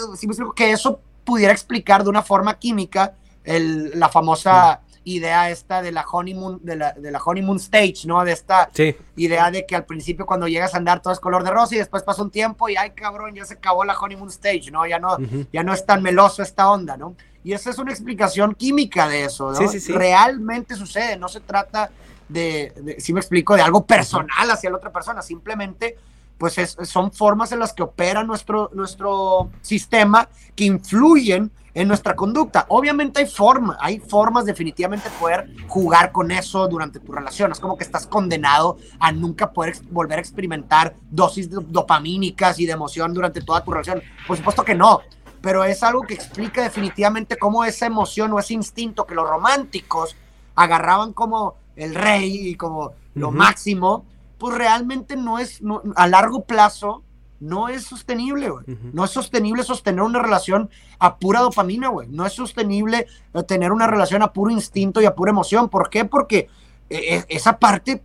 que 0.56 0.72
eso 0.72 1.00
pudiera 1.24 1.52
explicar 1.52 2.02
de 2.02 2.10
una 2.10 2.22
forma 2.22 2.58
química 2.58 3.14
el, 3.44 3.98
la 3.98 4.08
famosa 4.08 4.80
idea 5.04 5.50
esta 5.50 5.82
de 5.82 5.92
la 5.92 6.04
honeymoon, 6.10 6.60
de 6.62 6.76
la, 6.76 6.92
de 6.92 7.10
la 7.10 7.20
honeymoon 7.22 7.56
stage, 7.56 8.06
¿no? 8.06 8.24
De 8.24 8.32
esta 8.32 8.70
idea 9.16 9.50
de 9.50 9.66
que 9.66 9.76
al 9.76 9.84
principio 9.84 10.26
cuando 10.26 10.48
llegas 10.48 10.74
a 10.74 10.78
andar 10.78 11.02
todo 11.02 11.12
es 11.12 11.20
color 11.20 11.44
de 11.44 11.50
rosa 11.50 11.74
y 11.74 11.78
después 11.78 12.02
pasa 12.02 12.22
un 12.22 12.30
tiempo 12.30 12.68
y 12.68 12.76
ay 12.76 12.90
cabrón, 12.90 13.34
ya 13.34 13.44
se 13.44 13.54
acabó 13.54 13.84
la 13.84 13.98
honeymoon 13.98 14.28
stage, 14.28 14.70
¿no? 14.70 14.86
Ya 14.86 14.98
no, 14.98 15.16
ya 15.52 15.62
no 15.62 15.72
es 15.72 15.84
tan 15.84 16.02
meloso 16.02 16.42
esta 16.42 16.70
onda, 16.70 16.96
¿no? 16.96 17.14
Y 17.44 17.52
esa 17.52 17.70
es 17.70 17.78
una 17.78 17.90
explicación 17.90 18.54
química 18.54 19.08
de 19.08 19.24
eso, 19.24 19.52
¿no? 19.52 19.58
Realmente 19.88 20.76
sucede, 20.76 21.16
no 21.16 21.28
se 21.28 21.40
trata 21.40 21.90
de, 22.28 22.96
si 22.98 23.12
me 23.12 23.20
explico, 23.20 23.56
de 23.56 23.62
algo 23.62 23.84
personal 23.84 24.50
hacia 24.50 24.70
la 24.70 24.76
otra 24.76 24.92
persona, 24.92 25.22
simplemente 25.22 25.96
pues 26.38 26.56
son 26.84 27.12
formas 27.12 27.52
en 27.52 27.60
las 27.60 27.72
que 27.72 27.84
opera 27.84 28.24
nuestro, 28.24 28.70
nuestro 28.74 29.50
sistema 29.60 30.28
que 30.56 30.64
influyen 30.64 31.52
en 31.74 31.88
nuestra 31.88 32.14
conducta. 32.14 32.66
Obviamente 32.68 33.20
hay 33.20 33.26
formas, 33.26 33.76
hay 33.80 33.98
formas 33.98 34.44
definitivamente 34.44 35.08
de 35.08 35.16
poder 35.16 35.50
jugar 35.68 36.12
con 36.12 36.30
eso 36.30 36.68
durante 36.68 37.00
tu 37.00 37.12
relación. 37.12 37.52
Es 37.52 37.60
como 37.60 37.76
que 37.76 37.84
estás 37.84 38.06
condenado 38.06 38.76
a 38.98 39.12
nunca 39.12 39.52
poder 39.52 39.76
volver 39.90 40.18
a 40.18 40.20
experimentar 40.20 40.94
dosis 41.10 41.48
dopamínicas 41.50 42.58
y 42.58 42.66
de 42.66 42.72
emoción 42.72 43.14
durante 43.14 43.40
toda 43.40 43.64
tu 43.64 43.70
relación. 43.70 44.02
Por 44.26 44.36
supuesto 44.36 44.64
que 44.64 44.74
no, 44.74 45.00
pero 45.40 45.64
es 45.64 45.82
algo 45.82 46.02
que 46.02 46.14
explica 46.14 46.62
definitivamente 46.62 47.36
cómo 47.36 47.64
esa 47.64 47.86
emoción 47.86 48.32
o 48.32 48.38
ese 48.38 48.54
instinto 48.54 49.06
que 49.06 49.14
los 49.14 49.28
románticos 49.28 50.16
agarraban 50.54 51.12
como 51.12 51.56
el 51.76 51.94
rey 51.94 52.48
y 52.48 52.54
como 52.54 52.92
lo 53.14 53.30
máximo, 53.30 54.04
pues 54.38 54.56
realmente 54.56 55.16
no 55.16 55.38
es, 55.38 55.60
a 55.96 56.06
largo 56.06 56.44
plazo, 56.44 57.02
no 57.42 57.68
es 57.68 57.82
sostenible, 57.82 58.50
güey. 58.50 58.64
No 58.92 59.04
es 59.04 59.10
sostenible 59.10 59.64
sostener 59.64 60.02
una 60.02 60.22
relación 60.22 60.70
a 61.00 61.16
pura 61.18 61.40
dopamina, 61.40 61.88
güey. 61.88 62.06
No 62.08 62.24
es 62.24 62.34
sostenible 62.34 63.08
eh, 63.34 63.42
tener 63.42 63.72
una 63.72 63.88
relación 63.88 64.22
a 64.22 64.32
puro 64.32 64.52
instinto 64.52 65.00
y 65.00 65.06
a 65.06 65.14
pura 65.16 65.30
emoción. 65.30 65.68
¿Por 65.68 65.90
qué? 65.90 66.04
Porque 66.04 66.48
eh, 66.88 67.16
eh, 67.16 67.24
esa 67.28 67.58
parte 67.58 68.04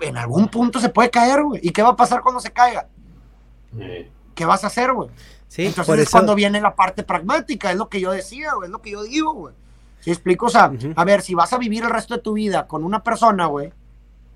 en 0.00 0.18
algún 0.18 0.48
punto 0.48 0.80
se 0.80 0.90
puede 0.90 1.08
caer, 1.08 1.42
güey. 1.42 1.60
¿Y 1.62 1.70
qué 1.70 1.82
va 1.82 1.90
a 1.90 1.96
pasar 1.96 2.20
cuando 2.20 2.40
se 2.40 2.52
caiga? 2.52 2.86
¿Qué 4.34 4.44
vas 4.44 4.64
a 4.64 4.66
hacer, 4.66 4.92
güey? 4.92 5.08
Sí, 5.48 5.64
Entonces 5.64 6.00
es 6.00 6.10
cuando 6.10 6.34
viene 6.34 6.60
la 6.60 6.74
parte 6.74 7.04
pragmática, 7.04 7.70
es 7.70 7.78
lo 7.78 7.88
que 7.88 8.02
yo 8.02 8.12
decía, 8.12 8.52
güey, 8.52 8.66
es 8.66 8.72
lo 8.72 8.82
que 8.82 8.90
yo 8.90 9.02
digo, 9.04 9.32
güey. 9.32 9.54
¿Sí 10.00 10.10
explico? 10.10 10.46
O 10.46 10.50
sea, 10.50 10.70
a 10.94 11.04
ver, 11.04 11.22
si 11.22 11.34
vas 11.34 11.54
a 11.54 11.58
vivir 11.58 11.84
el 11.84 11.90
resto 11.90 12.14
de 12.14 12.20
tu 12.20 12.34
vida 12.34 12.66
con 12.66 12.84
una 12.84 13.02
persona, 13.02 13.46
güey, 13.46 13.72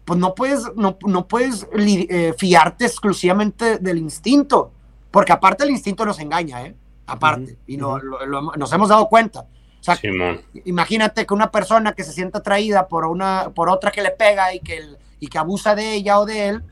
pues 0.09 0.19
no 0.19 0.35
puedes, 0.35 0.63
no, 0.75 0.97
no 1.07 1.29
puedes 1.29 1.69
eh, 1.71 2.35
fiarte 2.39 2.87
exclusivamente 2.87 3.77
del 3.77 3.99
instinto, 3.99 4.73
porque 5.11 5.33
aparte 5.33 5.65
el 5.65 5.71
instinto 5.71 6.07
nos 6.07 6.19
engaña, 6.19 6.63
¿eh? 6.63 6.75
Aparte, 7.05 7.59
y 7.67 7.77
no, 7.77 7.99
nos 7.99 8.73
hemos 8.73 8.89
dado 8.89 9.07
cuenta. 9.11 9.41
O 9.41 9.83
sea, 9.83 9.99
imagínate 10.65 11.27
que 11.27 11.35
una 11.35 11.51
persona 11.51 11.93
que 11.93 12.05
se 12.05 12.13
siente 12.13 12.39
atraída 12.39 12.89
por, 12.89 13.05
una, 13.05 13.51
por 13.55 13.69
otra 13.69 13.91
que 13.91 14.01
le 14.01 14.11
pega 14.11 14.55
y 14.55 14.61
que, 14.61 14.97
y 15.21 15.27
que 15.27 15.37
abusa 15.37 15.75
de 15.75 15.93
ella 15.93 16.19
o 16.19 16.25
de 16.25 16.49
él, 16.49 16.65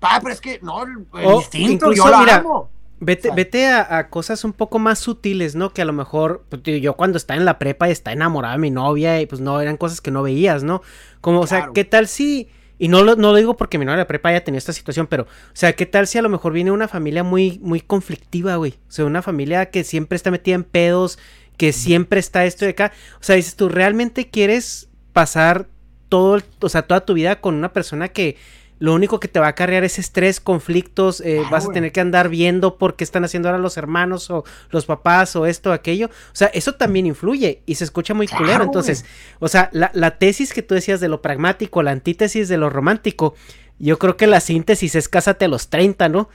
ah, 0.00 0.18
pero 0.22 0.32
es 0.32 0.40
que 0.40 0.58
no, 0.62 0.84
el 0.84 1.34
instinto, 1.34 1.92
yo 1.92 2.08
lo 2.08 2.16
amo. 2.16 2.70
Vete, 3.00 3.30
vete 3.34 3.66
a, 3.66 4.08
cosas 4.08 4.44
un 4.44 4.52
poco 4.52 4.78
más 4.78 4.98
sutiles, 4.98 5.54
¿no? 5.54 5.72
Que 5.72 5.82
a 5.82 5.84
lo 5.84 5.92
mejor, 5.92 6.44
pues, 6.48 6.62
yo 6.80 6.94
cuando 6.94 7.18
estaba 7.18 7.38
en 7.38 7.44
la 7.44 7.58
prepa 7.58 7.88
y 7.88 7.92
estaba 7.92 8.14
enamorada 8.14 8.54
de 8.54 8.60
mi 8.60 8.70
novia 8.70 9.20
y 9.20 9.26
pues 9.26 9.40
no, 9.40 9.60
eran 9.60 9.76
cosas 9.76 10.00
que 10.00 10.10
no 10.10 10.22
veías, 10.22 10.62
¿no? 10.62 10.82
Como, 11.20 11.40
o 11.40 11.46
sea, 11.46 11.70
¿qué 11.74 11.84
tal 11.84 12.08
si... 12.08 12.48
Y 12.76 12.88
no 12.88 13.02
lo, 13.02 13.14
no 13.14 13.30
lo 13.30 13.36
digo 13.36 13.56
porque 13.56 13.78
mi 13.78 13.84
novia 13.84 13.98
de 13.98 14.02
la 14.02 14.06
prepa 14.08 14.30
haya 14.30 14.42
tenido 14.42 14.58
esta 14.58 14.72
situación, 14.72 15.06
pero, 15.06 15.24
o 15.24 15.26
sea, 15.52 15.74
¿qué 15.74 15.86
tal 15.86 16.08
si 16.08 16.18
a 16.18 16.22
lo 16.22 16.28
mejor 16.28 16.52
viene 16.52 16.72
una 16.72 16.88
familia 16.88 17.22
muy, 17.22 17.60
muy 17.62 17.80
conflictiva, 17.80 18.56
güey? 18.56 18.74
O 18.88 18.92
sea, 18.92 19.04
una 19.04 19.22
familia 19.22 19.66
que 19.66 19.84
siempre 19.84 20.16
está 20.16 20.30
metida 20.30 20.56
en 20.56 20.64
pedos, 20.64 21.18
que 21.56 21.72
siempre 21.72 22.18
está 22.18 22.44
esto 22.44 22.64
de 22.64 22.72
acá. 22.72 22.92
O 23.20 23.22
sea, 23.22 23.36
dices, 23.36 23.54
¿tú 23.54 23.68
realmente 23.68 24.28
quieres 24.28 24.88
pasar 25.12 25.68
todo, 26.08 26.40
o 26.60 26.68
sea, 26.68 26.82
toda 26.82 27.04
tu 27.04 27.14
vida 27.14 27.40
con 27.40 27.54
una 27.54 27.72
persona 27.72 28.08
que 28.08 28.36
lo 28.78 28.94
único 28.94 29.20
que 29.20 29.28
te 29.28 29.40
va 29.40 29.46
a 29.46 29.50
acarrear 29.50 29.84
es 29.84 29.98
estrés, 29.98 30.40
conflictos, 30.40 31.20
eh, 31.20 31.42
vas 31.50 31.66
a 31.66 31.72
tener 31.72 31.92
que 31.92 32.00
andar 32.00 32.28
viendo 32.28 32.76
por 32.76 32.96
qué 32.96 33.04
están 33.04 33.24
haciendo 33.24 33.48
ahora 33.48 33.58
los 33.58 33.76
hermanos 33.76 34.30
o 34.30 34.44
los 34.70 34.86
papás 34.86 35.36
o 35.36 35.46
esto 35.46 35.70
o 35.70 35.72
aquello. 35.72 36.06
O 36.06 36.36
sea, 36.36 36.48
eso 36.48 36.74
también 36.74 37.06
influye 37.06 37.62
y 37.66 37.76
se 37.76 37.84
escucha 37.84 38.14
muy 38.14 38.26
culero. 38.28 38.64
Entonces, 38.64 39.04
o 39.38 39.48
sea, 39.48 39.70
la, 39.72 39.90
la, 39.94 40.18
tesis 40.18 40.52
que 40.52 40.62
tú 40.62 40.74
decías 40.74 41.00
de 41.00 41.08
lo 41.08 41.22
pragmático, 41.22 41.82
la 41.82 41.92
antítesis 41.92 42.48
de 42.48 42.56
lo 42.56 42.68
romántico, 42.68 43.34
yo 43.78 43.98
creo 43.98 44.16
que 44.16 44.26
la 44.26 44.40
síntesis 44.40 44.94
es 44.94 45.08
cásate 45.08 45.46
a 45.46 45.48
los 45.48 45.68
30, 45.68 46.08
¿no? 46.08 46.28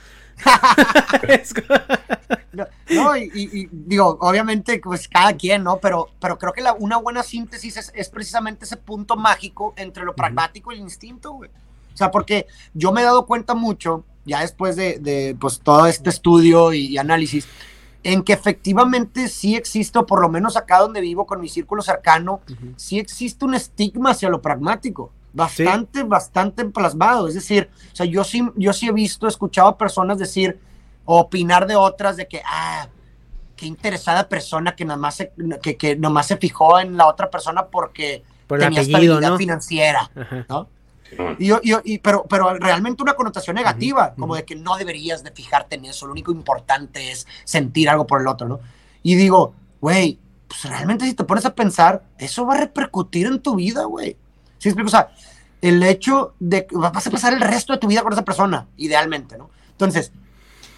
no, 2.90 3.16
y, 3.16 3.68
digo, 3.70 4.18
obviamente, 4.20 4.80
pues 4.82 5.08
cada 5.08 5.34
quien, 5.34 5.64
¿no? 5.64 5.78
Pero, 5.78 6.10
pero 6.20 6.38
creo 6.38 6.52
que 6.52 6.60
la, 6.60 6.72
una 6.74 6.96
buena 6.96 7.22
síntesis 7.22 7.92
es, 7.94 8.08
precisamente 8.08 8.64
ese 8.64 8.76
punto 8.76 9.16
mágico 9.16 9.74
entre 9.76 10.04
lo 10.04 10.14
pragmático 10.14 10.72
y 10.72 10.76
el 10.76 10.80
instinto, 10.80 11.32
güey. 11.32 11.50
O 11.92 11.96
sea, 11.96 12.10
porque 12.10 12.46
yo 12.74 12.92
me 12.92 13.00
he 13.00 13.04
dado 13.04 13.26
cuenta 13.26 13.54
mucho, 13.54 14.04
ya 14.24 14.40
después 14.40 14.76
de, 14.76 15.36
pues, 15.40 15.60
todo 15.60 15.86
este 15.86 16.10
estudio 16.10 16.72
y, 16.72 16.96
análisis, 16.98 17.46
en 18.02 18.22
que 18.22 18.32
efectivamente 18.32 19.28
sí 19.28 19.56
existe, 19.56 19.98
o 19.98 20.06
por 20.06 20.20
lo 20.22 20.28
menos 20.28 20.56
acá 20.56 20.78
donde 20.78 21.00
vivo 21.00 21.26
con 21.26 21.40
mi 21.40 21.48
círculo 21.48 21.82
cercano, 21.82 22.40
sí 22.76 22.98
existe 22.98 23.44
un 23.44 23.54
estigma 23.54 24.10
hacia 24.10 24.28
lo 24.28 24.40
pragmático 24.40 25.12
bastante, 25.32 26.02
bastante 26.02 26.64
plasmado. 26.64 27.28
Es 27.28 27.34
decir, 27.34 27.70
o 27.92 27.96
sea, 27.96 28.06
yo 28.06 28.24
sí, 28.24 28.48
yo 28.56 28.72
sí 28.72 28.88
he 28.88 28.92
visto, 28.92 29.26
escuchado 29.26 29.68
a 29.68 29.78
personas 29.78 30.18
decir, 30.18 30.58
opinar 31.04 31.66
de 31.66 31.76
otras 31.76 32.16
de 32.16 32.26
que, 32.28 32.42
ah, 32.44 32.88
qué 33.56 33.66
interesada 33.66 34.28
persona 34.28 34.74
que 34.74 34.84
nada 34.84 34.98
más 34.98 35.16
se, 35.16 35.32
que, 35.62 35.76
que 35.76 35.96
nomás 35.96 36.26
se 36.26 36.36
fijó 36.36 36.80
en 36.80 36.96
la 36.96 37.06
otra 37.06 37.30
persona 37.30 37.66
porque 37.66 38.22
tenía 38.48 38.80
estabilidad 38.80 39.36
financiera, 39.36 40.10
¿no? 40.48 40.68
Y 41.38 41.46
yo, 41.46 41.60
y, 41.84 41.98
pero, 41.98 42.24
pero 42.28 42.54
realmente 42.54 43.02
una 43.02 43.14
connotación 43.14 43.56
negativa, 43.56 44.14
como 44.18 44.36
de 44.36 44.44
que 44.44 44.54
no 44.54 44.76
deberías 44.76 45.24
de 45.24 45.30
fijarte 45.30 45.76
en 45.76 45.86
eso, 45.86 46.06
lo 46.06 46.12
único 46.12 46.32
importante 46.32 47.10
es 47.10 47.26
sentir 47.44 47.88
algo 47.88 48.06
por 48.06 48.20
el 48.20 48.28
otro, 48.28 48.48
¿no? 48.48 48.60
Y 49.02 49.14
digo, 49.16 49.54
güey, 49.80 50.18
pues 50.46 50.64
realmente 50.64 51.06
si 51.06 51.14
te 51.14 51.24
pones 51.24 51.44
a 51.44 51.54
pensar, 51.54 52.02
eso 52.18 52.46
va 52.46 52.54
a 52.54 52.58
repercutir 52.58 53.26
en 53.26 53.40
tu 53.40 53.56
vida, 53.56 53.84
güey. 53.84 54.16
¿Sí 54.58 54.68
explico? 54.68 54.88
O 54.88 54.90
sea, 54.90 55.10
el 55.60 55.82
hecho 55.82 56.34
de 56.38 56.66
que 56.66 56.76
vas 56.76 57.06
a 57.06 57.10
pasar 57.10 57.32
el 57.32 57.40
resto 57.40 57.72
de 57.72 57.78
tu 57.78 57.86
vida 57.86 58.02
con 58.02 58.12
esa 58.12 58.24
persona, 58.24 58.66
idealmente, 58.76 59.36
¿no? 59.36 59.50
Entonces, 59.70 60.12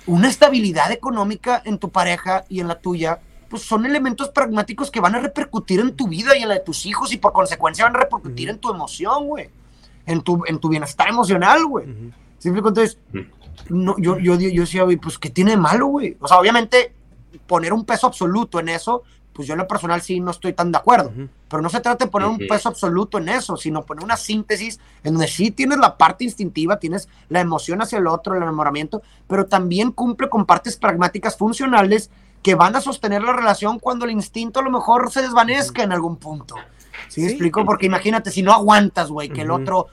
una 0.07 0.29
estabilidad 0.29 0.91
económica 0.93 1.63
en 1.65 1.79
tu 1.79 1.91
pareja 1.91 2.45
y 2.49 2.61
en 2.61 2.69
la 2.69 2.81
tuya, 2.81 3.21
pues 3.49 3.63
son 3.63 3.87
elementos 3.87 4.31
pragmáticos 4.31 4.91
que 4.91 5.01
van 5.01 5.15
a 5.15 5.21
repercutir 5.21 5.81
en 5.81 5.95
tu 5.95 6.09
vida 6.09 6.37
y 6.37 6.43
en 6.43 6.49
la 6.49 6.55
de 6.55 6.61
tus 6.61 6.87
hijos 6.87 7.13
y 7.13 7.17
por 7.17 7.33
consecuencia 7.33 7.85
van 7.85 7.97
a 7.97 8.01
repercutir 8.01 8.49
en 8.49 8.59
tu 8.59 8.71
emoción, 8.71 9.27
güey. 9.27 9.51
En 10.07 10.21
tu, 10.21 10.43
en 10.47 10.59
tu 10.59 10.69
bienestar 10.69 11.09
emocional, 11.09 11.65
güey. 11.67 11.87
¿Sí 12.39 12.49
explico? 12.49 12.69
Entonces, 12.69 12.99
no, 13.69 13.97
yo, 13.99 14.19
yo, 14.19 14.37
yo 14.37 14.63
decía, 14.63 14.83
güey, 14.83 14.97
pues, 14.97 15.19
¿qué 15.19 15.31
tiene 15.31 15.53
de 15.53 15.57
malo, 15.57 15.87
güey? 15.87 16.17
O 16.21 16.27
sea, 16.27 16.39
obviamente, 16.39 16.93
poner 17.47 17.73
un 17.73 17.85
peso 17.85 18.07
absoluto 18.07 18.59
en 18.59 18.69
eso, 18.69 19.03
pues 19.33 19.49
yo 19.49 19.55
en 19.55 19.59
lo 19.59 19.69
personal 19.69 20.03
sí 20.03 20.21
no 20.21 20.31
estoy 20.31 20.53
tan 20.53 20.73
de 20.73 20.79
acuerdo. 20.79 21.13
Pero 21.49 21.63
no 21.63 21.69
se 21.69 21.81
trata 21.81 22.05
de 22.05 22.11
poner 22.11 22.29
un 22.29 22.39
peso 22.39 22.69
absoluto 22.69 23.19
en 23.19 23.29
eso, 23.29 23.57
sino 23.57 23.83
poner 23.83 24.05
una 24.05 24.17
síntesis 24.17 24.79
en 25.03 25.15
donde 25.15 25.29
sí 25.29 25.51
tienes 25.51 25.79
la 25.79 25.97
parte 25.97 26.25
instintiva, 26.25 26.79
tienes 26.79 27.09
la 27.29 27.41
emoción 27.41 27.81
hacia 27.81 27.99
el 27.99 28.07
otro, 28.07 28.35
el 28.35 28.43
enamoramiento, 28.43 29.03
pero 29.27 29.47
también 29.47 29.91
cumple 29.93 30.29
con 30.29 30.45
partes 30.45 30.77
pragmáticas 30.77 31.37
funcionales 31.37 32.11
que 32.43 32.55
van 32.55 32.77
a 32.77 32.81
sostener 32.81 33.23
la 33.23 33.33
relación 33.33 33.79
cuando 33.79 34.05
el 34.05 34.11
instinto 34.11 34.61
a 34.61 34.63
lo 34.63 34.71
mejor 34.71 35.11
se 35.11 35.23
desvanezca 35.23 35.83
en 35.83 35.93
algún 35.93 36.17
punto. 36.17 36.57
¿Sí, 37.13 37.21
me 37.21 37.29
explico? 37.29 37.65
Porque 37.65 37.87
imagínate, 37.87 38.31
si 38.31 38.43
no 38.43 38.53
aguantas, 38.53 39.11
güey, 39.11 39.29
que 39.29 39.43
el 39.43 39.51
otro 39.51 39.89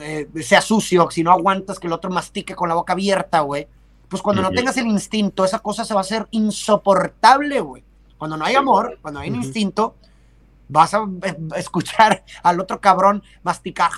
eh, 0.00 0.28
sea 0.40 0.60
sucio, 0.60 1.10
si 1.10 1.24
no 1.24 1.32
aguantas 1.32 1.80
que 1.80 1.88
el 1.88 1.92
otro 1.92 2.10
mastique 2.10 2.54
con 2.54 2.68
la 2.68 2.76
boca 2.76 2.92
abierta, 2.92 3.40
güey, 3.40 3.66
pues 4.08 4.22
cuando 4.22 4.40
no 4.40 4.50
tengas 4.50 4.76
el 4.76 4.86
instinto, 4.86 5.44
esa 5.44 5.58
cosa 5.58 5.84
se 5.84 5.94
va 5.94 6.00
a 6.00 6.02
hacer 6.02 6.28
insoportable, 6.30 7.60
güey. 7.60 7.82
Cuando 8.18 8.36
no 8.36 8.44
hay 8.44 8.54
amor, 8.54 8.98
cuando 9.02 9.18
hay 9.18 9.30
un 9.30 9.36
instinto, 9.36 9.96
vas 10.70 10.94
a 10.94 11.04
escuchar 11.56 12.24
al 12.42 12.60
otro 12.60 12.80
cabrón 12.80 13.22
masticar 13.42 13.90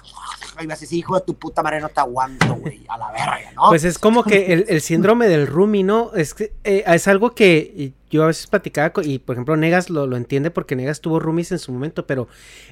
y 0.60 0.66
vas 0.66 0.78
a 0.78 0.80
decir, 0.80 0.98
hijo 0.98 1.14
de 1.14 1.22
tu 1.22 1.34
puta 1.34 1.62
madre, 1.62 1.80
no 1.80 1.88
te 1.88 2.00
aguanto, 2.00 2.54
güey, 2.54 2.84
a 2.88 2.98
la 2.98 3.10
verga, 3.10 3.52
¿no? 3.54 3.68
Pues 3.68 3.84
es 3.84 3.98
como 3.98 4.24
que 4.24 4.52
el, 4.68 4.80
síndrome 4.82 5.28
del 5.28 5.46
Rumi, 5.46 5.82
¿no? 5.82 6.12
Es, 6.14 6.34
que, 6.34 6.52
eh, 6.64 6.84
es 6.86 7.08
algo 7.08 7.34
que 7.34 7.92
yo 8.10 8.24
a 8.24 8.26
veces 8.26 8.46
platicaba, 8.46 8.92
y 9.02 9.18
por 9.18 9.34
ejemplo 9.34 9.56
Negas 9.56 9.88
lo, 9.88 10.06
lo 10.06 10.16
entiende 10.16 10.50
porque 10.50 10.76
Negas 10.76 11.00
tuvo 11.00 11.18
Rumis 11.20 11.52
en 11.52 11.58
su 11.58 11.72
momento, 11.72 12.06
pero 12.06 12.28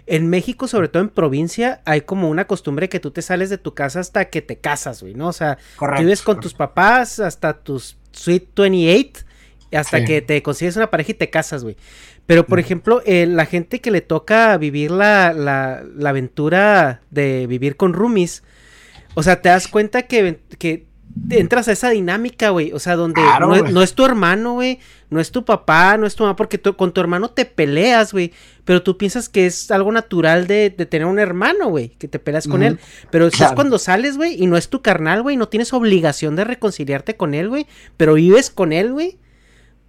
en 0.07 0.29
México, 0.29 0.69
sobre 0.69 0.89
todo 0.89 1.03
en 1.03 1.09
provincia, 1.09 1.81
hay 1.85 2.03
como 2.03 2.29
una 2.29 2.47
costumbre 2.47 2.89
que 2.89 3.01
tú 3.01 3.11
te 3.11 3.23
sales 3.23 3.51
de 3.51 3.59
tu 3.59 3.75
casa 3.75 4.01
hasta 4.01 4.27
que 4.27 4.43
te 4.43 4.59
casas, 4.59 5.03
güey, 5.03 5.15
¿no? 5.15 5.29
O 5.29 5.33
sea, 5.33 5.59
vives 5.99 6.23
con 6.23 6.41
tus 6.41 6.55
papás 6.55 7.21
hasta 7.21 7.55
tus 7.55 7.97
Sweet 8.13 8.49
28 8.57 9.31
hasta 9.73 10.05
que 10.05 10.21
te 10.21 10.43
consigues 10.43 10.77
una 10.77 10.91
pareja 10.91 11.13
y 11.13 11.15
te 11.15 11.31
casas, 11.31 11.63
güey. 11.63 11.77
Pero, 12.31 12.47
por 12.47 12.61
ejemplo, 12.61 13.03
eh, 13.07 13.27
la 13.27 13.45
gente 13.45 13.81
que 13.81 13.91
le 13.91 14.03
toca 14.03 14.57
vivir 14.57 14.93
la, 14.93 15.33
la, 15.33 15.83
la, 15.97 16.11
aventura 16.11 17.01
de 17.11 17.49
vivir 17.49 17.75
con 17.75 17.93
roomies, 17.93 18.45
o 19.15 19.25
sea, 19.25 19.43
te 19.43 19.49
das 19.49 19.67
cuenta 19.67 20.03
que, 20.03 20.39
que 20.57 20.87
entras 21.31 21.67
a 21.67 21.73
esa 21.73 21.91
dinámica, 21.91 22.51
güey. 22.51 22.71
O 22.71 22.79
sea, 22.79 22.95
donde 22.95 23.21
no, 23.41 23.83
es 23.83 23.95
tu 23.95 24.05
hermano, 24.05 24.53
güey. 24.53 24.79
No 25.09 25.19
es 25.19 25.33
tu 25.33 25.45
papá, 25.45 25.97
no 25.97 26.07
es 26.07 26.15
tu 26.15 26.23
mamá, 26.23 26.37
porque 26.37 26.61
con 26.61 26.93
tu 26.93 27.01
hermano 27.01 27.31
te 27.31 27.47
peleas, 27.47 28.13
güey. 28.13 28.33
Pero 28.65 28.85
tú 28.85 28.97
piensas 28.97 29.29
que 29.29 29.47
es 29.47 29.69
algo 29.73 29.91
natural 29.91 30.47
de, 30.47 30.71
de 30.71 30.87
tener 30.87 31.09
un 31.09 31.19
hermano, 31.19 31.69
güey. 31.69 31.89
Que 31.89 32.07
te 32.07 32.21
peleas 32.21 32.47
con 32.47 32.63
él. 32.63 32.79
Pero 33.11 33.27
es 33.27 33.35
cuando 33.57 33.77
sales, 33.81 34.17
güey, 34.17 34.41
y 34.41 34.47
no 34.47 34.57
es 34.57 34.69
tu 34.69 34.83
carnal, 34.83 35.23
güey. 35.23 35.37
No 35.37 35.49
tienes 35.49 35.73
obligación 35.73 36.37
de 36.37 36.45
reconciliarte 36.45 37.17
con 37.17 37.35
él, 37.35 37.49
güey. 37.49 37.67
Pero 37.97 38.15
vives 38.15 38.51
con 38.51 38.73
él, 38.73 38.93
güey. 38.93 39.19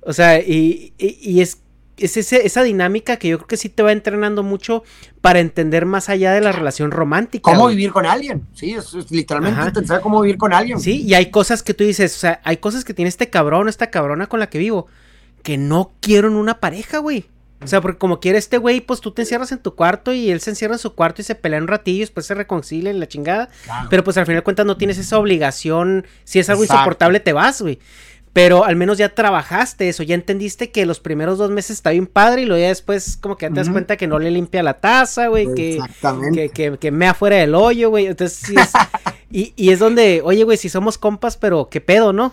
O 0.02 0.14
sea, 0.14 0.40
y, 0.40 0.96
y, 0.98 1.42
es, 1.42 1.62
es 2.06 2.34
esa 2.34 2.64
dinámica 2.64 3.18
que 3.18 3.30
yo 3.30 3.38
creo 3.38 3.48
que 3.48 3.58
sí 3.58 3.70
te 3.70 3.84
va 3.84 3.92
entrenando 3.92 4.44
mucho 4.44 4.84
para 5.22 5.40
entender 5.40 5.86
más 5.86 6.10
allá 6.10 6.34
de 6.34 6.42
la 6.42 6.52
relación 6.52 6.92
romántica. 6.92 7.52
¿Cómo 7.52 7.68
vivir 7.68 7.92
con 7.92 8.06
alguien? 8.06 8.48
Sí, 8.54 8.74
es, 8.74 8.94
literalmente 9.12 9.72
pensar 9.72 10.02
cómo 10.02 10.22
vivir 10.22 10.38
con 10.38 10.54
alguien. 10.54 10.80
Sí, 10.80 11.04
y 11.04 11.14
hay 11.14 11.32
cosas 11.32 11.64
que 11.64 11.74
tú 11.74 11.84
dices, 11.84 12.16
o 12.16 12.20
sea, 12.20 12.42
hay 12.44 12.58
cosas 12.58 12.84
que 12.84 12.94
tiene 12.94 13.10
este 13.10 13.30
cabrón, 13.30 13.70
esta 13.70 13.90
cabrona 13.90 14.28
con 14.28 14.40
la 14.40 14.50
que 14.50 14.58
vivo, 14.58 14.88
que 15.44 15.58
no 15.58 15.94
quiero 16.00 16.28
en 16.28 16.36
una 16.36 16.60
pareja, 16.60 17.00
güey. 17.00 17.26
O 17.64 17.68
sea, 17.68 17.80
porque 17.80 18.00
como 18.00 18.20
quiere 18.20 18.40
este 18.40 18.58
güey, 18.58 18.82
pues 18.82 19.02
tú 19.02 19.12
te 19.12 19.22
encierras 19.22 19.52
en 19.52 19.60
tu 19.60 19.76
cuarto 19.76 20.14
y 20.14 20.32
él 20.32 20.42
se 20.42 20.50
encierra 20.50 20.74
en 20.74 20.80
su 20.80 20.96
cuarto 20.96 21.22
y 21.22 21.26
se 21.26 21.36
pelea 21.36 21.60
un 21.60 21.68
ratillo 21.68 21.98
y 21.98 22.02
después 22.02 22.26
se 22.26 22.34
reconcilian 22.34 23.00
la 23.00 23.08
chingada. 23.08 23.50
Pero 23.90 24.04
pues 24.04 24.18
al 24.18 24.26
final 24.26 24.40
de 24.40 24.44
cuentas 24.44 24.66
no 24.66 24.78
tienes 24.78 24.98
esa 24.98 25.20
obligación. 25.20 26.08
Si 26.24 26.40
es 26.40 26.50
algo 26.50 26.64
insoportable, 26.64 27.20
te 27.20 27.34
vas, 27.34 27.62
güey. 27.62 27.78
Pero 28.34 28.64
al 28.64 28.78
menos 28.78 28.98
ya 28.98 29.14
trabajaste 29.14 29.90
eso, 29.90 30.04
ya 30.04 30.16
entendiste 30.16 30.72
que 30.72 30.86
los 30.86 31.02
primeros 31.02 31.38
dos 31.38 31.52
meses 31.52 31.72
está 31.72 31.92
bien 31.92 32.08
padre 32.08 32.44
y 32.44 32.46
luego 32.46 32.62
ya 32.62 32.70
después 32.70 33.18
como 33.18 33.36
que 33.36 33.50
te 33.50 33.56
das 33.56 33.70
cuenta 33.70 33.98
que 33.98 34.08
no 34.08 34.20
le 34.20 34.32
limpia 34.32 34.64
la 34.64 34.76
taza, 34.76 35.28
güey, 35.28 35.54
que, 35.54 35.80
que, 36.34 36.50
que, 36.50 36.78
que, 36.78 36.92
mea 36.92 37.14
fuera 37.14 37.36
del 37.36 37.56
hoyo, 37.56 37.90
güey. 37.90 38.06
Entonces 38.06 38.38
sí 38.38 38.56
es, 38.58 38.72
y, 39.30 39.54
y 39.58 39.72
es 39.72 39.80
donde, 39.80 40.22
oye, 40.24 40.46
güey, 40.46 40.58
si 40.58 40.70
somos 40.70 40.98
compas, 40.98 41.36
pero 41.36 41.68
qué 41.70 41.82
pedo, 41.82 42.14
¿no? 42.14 42.32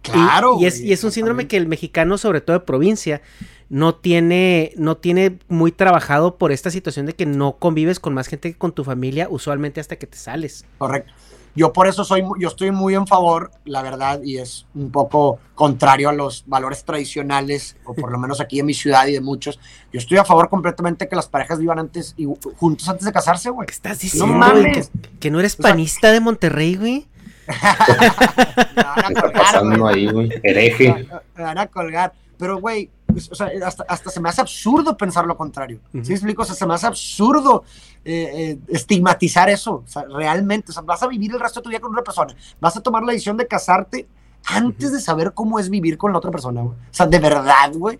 Claro. 0.00 0.56
Y, 0.60 0.66
es, 0.66 0.80
y 0.80 0.92
es 0.92 1.04
un 1.04 1.12
síndrome 1.12 1.46
que 1.46 1.56
el 1.56 1.66
mexicano, 1.66 2.16
sobre 2.18 2.40
todo 2.40 2.58
de 2.58 2.64
provincia, 2.64 3.20
no 3.68 3.94
tiene, 3.94 4.72
no 4.76 4.96
tiene 4.96 5.38
muy 5.48 5.72
trabajado 5.72 6.36
por 6.36 6.52
esta 6.52 6.70
situación 6.70 7.06
de 7.06 7.14
que 7.14 7.26
no 7.26 7.56
convives 7.56 8.00
con 8.00 8.14
más 8.14 8.28
gente 8.28 8.52
que 8.52 8.58
con 8.58 8.72
tu 8.72 8.84
familia, 8.84 9.28
usualmente 9.30 9.80
hasta 9.80 9.96
que 9.96 10.06
te 10.06 10.16
sales. 10.16 10.64
Correcto. 10.78 11.12
Yo 11.56 11.72
por 11.72 11.86
eso 11.86 12.04
soy, 12.04 12.24
yo 12.40 12.48
estoy 12.48 12.72
muy 12.72 12.94
en 12.94 13.06
favor, 13.06 13.50
la 13.64 13.80
verdad, 13.82 14.20
y 14.22 14.38
es 14.38 14.66
un 14.74 14.90
poco 14.90 15.38
contrario 15.54 16.08
a 16.08 16.12
los 16.12 16.44
valores 16.46 16.84
tradicionales, 16.84 17.76
o 17.84 17.94
por 17.94 18.10
lo 18.10 18.18
menos 18.18 18.40
aquí 18.40 18.58
en 18.58 18.66
mi 18.66 18.74
ciudad 18.74 19.06
y 19.06 19.12
de 19.12 19.20
muchos. 19.20 19.60
Yo 19.92 20.00
estoy 20.00 20.18
a 20.18 20.24
favor 20.24 20.48
completamente 20.48 21.08
que 21.08 21.14
las 21.14 21.28
parejas 21.28 21.60
vivan 21.60 21.78
antes 21.78 22.14
y 22.16 22.26
juntos 22.56 22.88
antes 22.88 23.04
de 23.04 23.12
casarse, 23.12 23.50
güey. 23.50 23.66
¿Qué 23.66 23.74
estás 23.74 24.00
diciendo? 24.00 24.26
No 24.26 24.38
mames. 24.38 24.90
Que, 25.20 25.30
no 25.30 25.38
eres 25.38 25.54
panista 25.54 26.10
de 26.10 26.20
Monterrey, 26.20 26.74
güey. 26.74 27.06
me 27.46 28.82
van 28.82 29.16
a 29.16 29.20
colgar, 29.20 29.94
ahí, 29.94 30.06
güey? 30.06 30.30
Hereje. 30.42 31.06
Me 31.36 31.42
van 31.42 31.58
a 31.58 31.66
colgar. 31.66 32.12
Pero, 32.36 32.58
güey, 32.58 32.90
pues, 33.14 33.32
o 33.32 33.34
sea, 33.34 33.50
hasta, 33.64 33.84
hasta, 33.88 34.10
se 34.10 34.20
me 34.20 34.28
hace 34.28 34.40
absurdo 34.42 34.96
pensar 34.96 35.26
lo 35.26 35.36
contrario. 35.36 35.80
¿Sí 36.02 36.12
explico? 36.12 36.42
O 36.42 36.44
sea, 36.44 36.54
se 36.54 36.66
me 36.66 36.74
hace 36.74 36.86
absurdo 36.86 37.64
eh, 38.04 38.30
eh, 38.34 38.58
estigmatizar 38.68 39.48
eso. 39.48 39.82
O 39.84 39.88
sea, 39.88 40.04
realmente, 40.04 40.70
o 40.70 40.74
sea, 40.74 40.82
vas 40.82 41.02
a 41.02 41.06
vivir 41.06 41.32
el 41.32 41.40
resto 41.40 41.60
de 41.60 41.64
tu 41.64 41.70
vida 41.70 41.80
con 41.80 41.92
una 41.92 42.02
persona. 42.02 42.34
Vas 42.60 42.76
a 42.76 42.82
tomar 42.82 43.02
la 43.02 43.12
decisión 43.12 43.36
de 43.36 43.46
casarte 43.46 44.06
antes 44.46 44.92
de 44.92 45.00
saber 45.00 45.32
cómo 45.32 45.58
es 45.58 45.70
vivir 45.70 45.96
con 45.96 46.12
la 46.12 46.18
otra 46.18 46.30
persona, 46.30 46.60
güey. 46.60 46.74
O 46.74 46.92
sea, 46.94 47.06
de 47.06 47.18
verdad, 47.18 47.72
güey. 47.72 47.98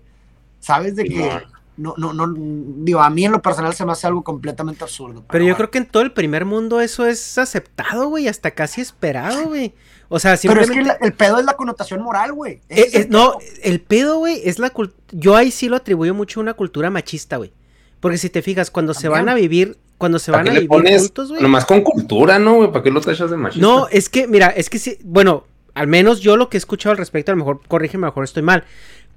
¿Sabes 0.59 0.95
de 0.95 1.05
que 1.05 1.41
no, 1.77 1.93
no, 1.97 2.13
no, 2.13 2.33
digo, 2.33 3.01
a 3.01 3.09
mí 3.09 3.25
en 3.25 3.33
lo 3.33 3.41
personal 3.41 3.73
se 3.73 3.85
me 3.85 3.91
hace 3.91 4.07
algo 4.07 4.23
completamente 4.23 4.83
absurdo. 4.83 5.23
Pero, 5.29 5.43
yo 5.43 5.55
creo 5.57 5.71
que 5.71 5.79
en 5.79 5.85
todo 5.85 6.03
el 6.03 6.13
primer 6.13 6.45
mundo 6.45 6.79
eso 6.79 7.05
es 7.05 7.37
aceptado, 7.37 8.07
güey, 8.07 8.27
hasta 8.27 8.51
casi 8.51 8.81
esperado, 8.81 9.47
güey. 9.47 9.73
O 10.09 10.19
sea, 10.19 10.37
simplemente... 10.37 10.73
Pero 10.73 10.91
es 10.91 10.97
que 10.99 11.05
el 11.05 11.13
pedo 11.13 11.39
es 11.39 11.45
la 11.45 11.53
connotación 11.53 12.01
moral, 12.01 12.33
güey. 12.33 12.61
Eh, 12.69 13.07
no, 13.09 13.37
el 13.63 13.81
pedo, 13.81 14.17
güey, 14.19 14.41
es 14.43 14.59
la 14.59 14.69
cultura... 14.69 14.99
Yo 15.11 15.35
ahí 15.35 15.51
sí 15.51 15.69
lo 15.69 15.75
atribuyo 15.75 16.13
mucho 16.13 16.39
a 16.39 16.43
una 16.43 16.53
cultura 16.53 16.89
machista, 16.89 17.37
güey. 17.37 17.51
Porque 17.99 18.17
si 18.17 18.29
te 18.29 18.41
fijas, 18.41 18.69
cuando 18.71 18.93
se 18.93 19.07
van 19.07 19.29
a 19.29 19.33
vivir 19.33 19.77
cuando 19.97 20.19
se 20.19 20.29
van 20.29 20.47
a 20.47 20.51
vivir 20.51 20.67
juntos, 20.67 21.29
güey. 21.29 21.41
Nomás 21.41 21.65
con 21.65 21.81
cultura, 21.81 22.37
¿no, 22.37 22.55
güey? 22.55 22.71
¿Para 22.71 22.83
qué 22.83 22.91
lo 22.91 23.01
tachas 23.01 23.31
de 23.31 23.37
machista? 23.37 23.65
No, 23.65 23.87
es 23.87 24.09
que, 24.09 24.27
mira, 24.27 24.47
es 24.47 24.69
que 24.69 24.77
sí, 24.77 24.97
bueno, 25.03 25.45
al 25.73 25.87
menos 25.87 26.19
yo 26.19 26.37
lo 26.37 26.49
que 26.49 26.57
he 26.57 26.59
escuchado 26.59 26.91
al 26.91 26.97
respecto, 26.97 27.31
a 27.31 27.35
lo 27.35 27.39
mejor 27.39 27.61
corrígeme, 27.67 28.05
a 28.05 28.07
lo 28.07 28.11
mejor 28.11 28.23
estoy 28.25 28.43
mal, 28.43 28.65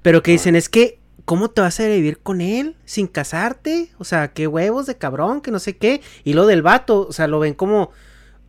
pero 0.01 0.23
que 0.23 0.31
dicen 0.31 0.55
es 0.55 0.69
que, 0.69 0.99
¿cómo 1.25 1.49
te 1.49 1.61
vas 1.61 1.79
a 1.79 1.87
vivir 1.87 2.19
con 2.19 2.41
él 2.41 2.75
sin 2.85 3.07
casarte? 3.07 3.89
O 3.97 4.03
sea, 4.03 4.29
qué 4.29 4.47
huevos 4.47 4.85
de 4.85 4.95
cabrón, 4.95 5.41
que 5.41 5.51
no 5.51 5.59
sé 5.59 5.77
qué. 5.77 6.01
Y 6.23 6.33
lo 6.33 6.45
del 6.47 6.61
vato, 6.61 7.07
o 7.07 7.13
sea, 7.13 7.27
lo 7.27 7.39
ven 7.39 7.53
como 7.53 7.91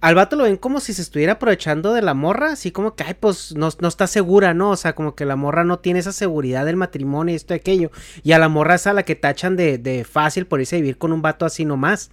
al 0.00 0.14
vato 0.14 0.36
lo 0.36 0.44
ven 0.44 0.56
como 0.56 0.80
si 0.80 0.94
se 0.94 1.02
estuviera 1.02 1.34
aprovechando 1.34 1.92
de 1.92 2.02
la 2.02 2.14
morra, 2.14 2.52
así 2.52 2.70
como 2.70 2.94
que, 2.94 3.04
ay, 3.04 3.14
pues 3.18 3.54
no, 3.54 3.68
no, 3.80 3.88
está 3.88 4.06
segura, 4.06 4.54
¿no? 4.54 4.70
O 4.70 4.76
sea, 4.76 4.94
como 4.94 5.14
que 5.14 5.26
la 5.26 5.36
morra 5.36 5.62
no 5.64 5.78
tiene 5.78 5.98
esa 5.98 6.12
seguridad 6.12 6.64
del 6.64 6.76
matrimonio 6.76 7.32
y 7.32 7.36
esto 7.36 7.54
y 7.54 7.58
aquello. 7.58 7.90
Y 8.22 8.32
a 8.32 8.38
la 8.38 8.48
morra 8.48 8.76
es 8.76 8.86
a 8.86 8.94
la 8.94 9.02
que 9.02 9.14
tachan 9.14 9.56
de, 9.56 9.78
de 9.78 10.04
fácil 10.04 10.46
por 10.46 10.60
irse 10.60 10.76
a 10.76 10.80
vivir 10.80 10.96
con 10.96 11.12
un 11.12 11.20
vato 11.20 11.44
así 11.44 11.64
nomás. 11.64 12.10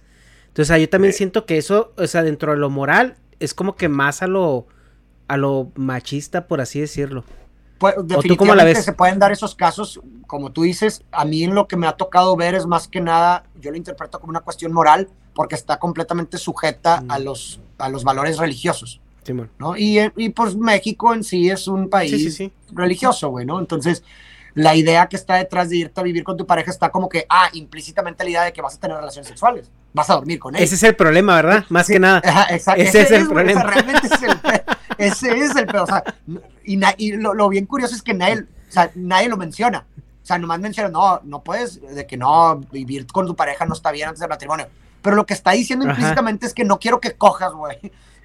Entonces, 0.48 0.80
yo 0.80 0.88
también 0.88 1.14
siento 1.14 1.46
que 1.46 1.56
eso, 1.56 1.92
o 1.96 2.06
sea, 2.06 2.22
dentro 2.22 2.52
de 2.52 2.58
lo 2.58 2.68
moral, 2.68 3.16
es 3.40 3.54
como 3.54 3.76
que 3.76 3.88
más 3.88 4.22
a 4.22 4.26
lo, 4.26 4.66
a 5.28 5.36
lo 5.36 5.70
machista, 5.76 6.46
por 6.46 6.60
así 6.60 6.80
decirlo. 6.80 7.24
Pues, 7.78 7.94
definitivamente 8.02 8.82
se 8.82 8.92
pueden 8.92 9.20
dar 9.20 9.30
esos 9.30 9.54
casos, 9.54 10.00
como 10.26 10.50
tú 10.50 10.62
dices, 10.62 11.04
a 11.12 11.24
mí 11.24 11.44
en 11.44 11.54
lo 11.54 11.68
que 11.68 11.76
me 11.76 11.86
ha 11.86 11.92
tocado 11.92 12.36
ver 12.36 12.54
es 12.56 12.66
más 12.66 12.88
que 12.88 13.00
nada, 13.00 13.44
yo 13.60 13.70
lo 13.70 13.76
interpreto 13.76 14.18
como 14.18 14.30
una 14.30 14.40
cuestión 14.40 14.72
moral, 14.72 15.08
porque 15.32 15.54
está 15.54 15.78
completamente 15.78 16.38
sujeta 16.38 17.04
a, 17.08 17.18
mm. 17.20 17.22
los, 17.22 17.60
a 17.78 17.88
los 17.88 18.04
valores 18.04 18.38
religiosos. 18.38 19.00
¿no? 19.58 19.76
Y, 19.76 20.00
y, 20.16 20.30
pues 20.30 20.56
México 20.56 21.14
en 21.14 21.24
sí 21.24 21.50
es 21.50 21.68
un 21.68 21.88
país 21.88 22.40
religioso, 22.72 23.28
güey, 23.30 23.44
¿no? 23.44 23.58
Entonces, 23.58 24.02
la 24.54 24.74
idea 24.74 25.06
que 25.06 25.16
está 25.16 25.36
detrás 25.36 25.68
de 25.70 25.76
irte 25.76 26.00
a 26.00 26.02
vivir 26.02 26.24
con 26.24 26.36
tu 26.36 26.46
pareja 26.46 26.70
está 26.70 26.90
como 26.90 27.08
que, 27.08 27.26
ah, 27.28 27.48
implícitamente 27.52 28.24
la 28.24 28.30
idea 28.30 28.42
de 28.44 28.52
que 28.52 28.62
vas 28.62 28.76
a 28.76 28.80
tener 28.80 28.96
relaciones 28.96 29.28
sexuales, 29.28 29.70
vas 29.92 30.10
a 30.10 30.14
dormir 30.14 30.38
con 30.38 30.56
él. 30.56 30.62
Ese 30.62 30.74
es 30.74 30.82
el 30.82 30.96
problema, 30.96 31.36
¿verdad? 31.36 31.64
Más 31.68 31.86
que 31.86 31.98
nada. 31.98 32.22
exacto. 32.50 32.82
Ese, 32.82 33.02
es 33.02 33.10
el 33.10 33.28
problema. 33.28 33.62
realmente 33.62 34.06
ese 34.06 34.14
es 34.14 34.22
el, 34.22 34.40
ese 34.98 35.38
es 35.38 35.56
el 35.56 35.76
O 35.76 35.86
sea, 35.86 36.02
y, 36.64 36.80
y 36.96 37.12
lo, 37.12 37.34
lo, 37.34 37.48
bien 37.48 37.66
curioso 37.66 37.94
es 37.94 38.02
que 38.02 38.14
nadie, 38.14 38.40
o 38.40 38.72
sea, 38.72 38.90
nadie 38.94 39.28
lo 39.28 39.36
menciona. 39.36 39.86
O 40.22 40.26
sea, 40.28 40.38
nomás 40.38 40.60
menciona, 40.60 40.90
no, 40.90 41.20
no 41.24 41.42
puedes, 41.42 41.80
de 41.80 42.06
que 42.06 42.16
no, 42.16 42.60
vivir 42.70 43.06
con 43.06 43.26
tu 43.26 43.34
pareja 43.34 43.64
no 43.64 43.74
está 43.74 43.92
bien 43.92 44.08
antes 44.08 44.20
del 44.20 44.28
matrimonio 44.28 44.68
pero 45.02 45.16
lo 45.16 45.26
que 45.26 45.34
está 45.34 45.52
diciendo 45.52 45.86
implícitamente 45.86 46.46
es 46.46 46.54
que 46.54 46.64
no 46.64 46.78
quiero 46.78 47.00
que 47.00 47.12
cojas, 47.12 47.52
güey. 47.52 47.78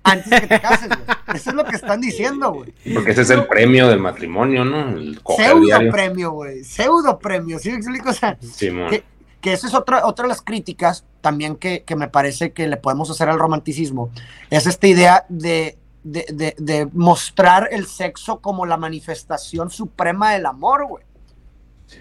Antes 0.03 0.41
que 0.41 0.47
te 0.47 0.59
cases, 0.59 0.89
güey. 0.89 1.35
Eso 1.35 1.49
es 1.51 1.55
lo 1.55 1.63
que 1.63 1.75
están 1.75 2.01
diciendo, 2.01 2.51
güey. 2.51 2.73
Porque 2.93 3.11
ese 3.11 3.21
es 3.21 3.29
el 3.29 3.47
premio 3.47 3.87
del 3.87 3.99
matrimonio, 3.99 4.65
¿no? 4.65 4.89
El 4.89 5.19
pseudo 5.37 5.91
premio, 5.91 6.31
güey. 6.31 6.63
Pseudo 6.63 7.19
premio, 7.19 7.57
¿sí 7.59 7.71
me 7.71 7.77
explico? 7.77 8.09
O 8.09 8.13
sea, 8.13 8.37
que, 8.89 9.03
que 9.39 9.53
esa 9.53 9.67
es 9.67 9.73
otra, 9.73 10.05
otra 10.05 10.23
de 10.23 10.29
las 10.29 10.41
críticas 10.41 11.05
también 11.21 11.55
que, 11.55 11.83
que, 11.83 11.95
me 11.95 12.09
parece 12.09 12.51
que 12.51 12.67
le 12.67 12.77
podemos 12.77 13.09
hacer 13.09 13.29
al 13.29 13.39
romanticismo. 13.39 14.11
Es 14.49 14.67
esta 14.67 14.87
idea 14.87 15.25
de, 15.29 15.77
de, 16.03 16.25
de, 16.33 16.55
de 16.57 16.85
mostrar 16.91 17.69
el 17.71 17.87
sexo 17.87 18.39
como 18.39 18.65
la 18.65 18.75
manifestación 18.75 19.69
suprema 19.69 20.33
del 20.33 20.45
amor, 20.45 20.85
güey. 20.85 21.05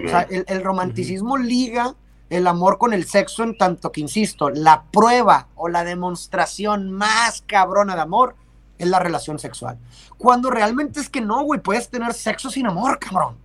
o 0.04 0.08
sea, 0.08 0.22
el, 0.22 0.44
el 0.48 0.64
romanticismo 0.64 1.36
liga 1.36 1.94
el 2.32 2.46
amor 2.46 2.78
con 2.78 2.94
el 2.94 3.04
sexo 3.04 3.42
en 3.42 3.58
tanto 3.58 3.92
que, 3.92 4.00
insisto, 4.00 4.48
la 4.48 4.84
prueba 4.84 5.48
o 5.54 5.68
la 5.68 5.84
demostración 5.84 6.90
más 6.90 7.42
cabrona 7.46 7.94
de 7.94 8.00
amor 8.00 8.36
es 8.78 8.88
la 8.88 8.98
relación 8.98 9.38
sexual. 9.38 9.78
Cuando 10.16 10.50
realmente 10.50 10.98
es 10.98 11.10
que 11.10 11.20
no, 11.20 11.42
güey, 11.44 11.60
puedes 11.60 11.90
tener 11.90 12.14
sexo 12.14 12.48
sin 12.48 12.66
amor, 12.66 12.98
cabrón. 12.98 13.36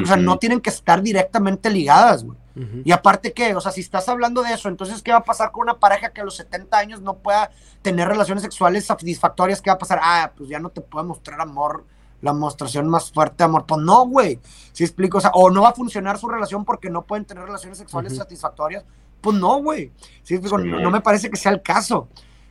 O 0.00 0.06
sea, 0.06 0.16
no 0.16 0.38
tienen 0.38 0.60
que 0.60 0.70
estar 0.70 1.02
directamente 1.02 1.70
ligadas, 1.70 2.22
güey. 2.22 2.38
Y 2.84 2.92
aparte, 2.92 3.32
¿qué? 3.32 3.54
O 3.56 3.60
sea, 3.60 3.72
si 3.72 3.80
estás 3.80 4.08
hablando 4.08 4.42
de 4.42 4.52
eso, 4.52 4.68
entonces, 4.68 5.02
¿qué 5.02 5.10
va 5.10 5.18
a 5.18 5.24
pasar 5.24 5.50
con 5.50 5.62
una 5.62 5.78
pareja 5.78 6.10
que 6.10 6.20
a 6.20 6.24
los 6.24 6.36
70 6.36 6.76
años 6.76 7.00
no 7.00 7.14
pueda 7.14 7.50
tener 7.82 8.06
relaciones 8.06 8.42
sexuales 8.42 8.84
satisfactorias? 8.84 9.60
¿Qué 9.60 9.70
va 9.70 9.74
a 9.74 9.78
pasar? 9.78 9.98
Ah, 10.02 10.30
pues 10.36 10.48
ya 10.48 10.60
no 10.60 10.68
te 10.68 10.82
puede 10.82 11.06
mostrar 11.06 11.40
amor 11.40 11.84
la 12.20 12.32
mostración 12.32 12.88
más 12.88 13.10
fuerte 13.12 13.36
de 13.38 13.44
amor. 13.44 13.66
Pues 13.66 13.80
no, 13.80 14.06
güey. 14.06 14.38
Si 14.72 14.84
explico, 14.84 15.18
o 15.18 15.20
sea, 15.20 15.30
o 15.34 15.50
no 15.50 15.62
va 15.62 15.70
a 15.70 15.74
funcionar 15.74 16.18
su 16.18 16.28
relación 16.28 16.64
porque 16.64 16.90
no 16.90 17.02
pueden 17.02 17.24
tener 17.24 17.44
relaciones 17.44 17.78
sexuales 17.78 18.16
satisfactorias. 18.16 18.84
Pues 19.20 19.36
no, 19.36 19.60
güey. 19.62 19.92
¿Sí 20.22 20.34
explico? 20.34 20.58
No, 20.58 20.90
me 20.90 21.00
parece 21.00 21.30
que 21.30 21.36
sea 21.36 21.52
el 21.52 21.62
caso. 21.62 22.08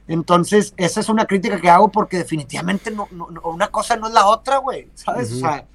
Entonces, 0.08 0.74
esa 0.78 1.00
es 1.00 1.10
una 1.10 1.26
crítica 1.26 1.60
que 1.62 1.70
hago 1.70 1.90
porque 1.90 2.18
definitivamente 2.18 2.92
no, 2.92 3.08
una 3.44 3.68
cosa 3.68 3.96
no 3.96 4.08
es 4.08 4.14
la 4.14 4.26
otra, 4.26 4.58
güey. 4.58 4.88
¿Sabes? 4.96 5.32
O 5.34 5.36
sea. 5.36 5.66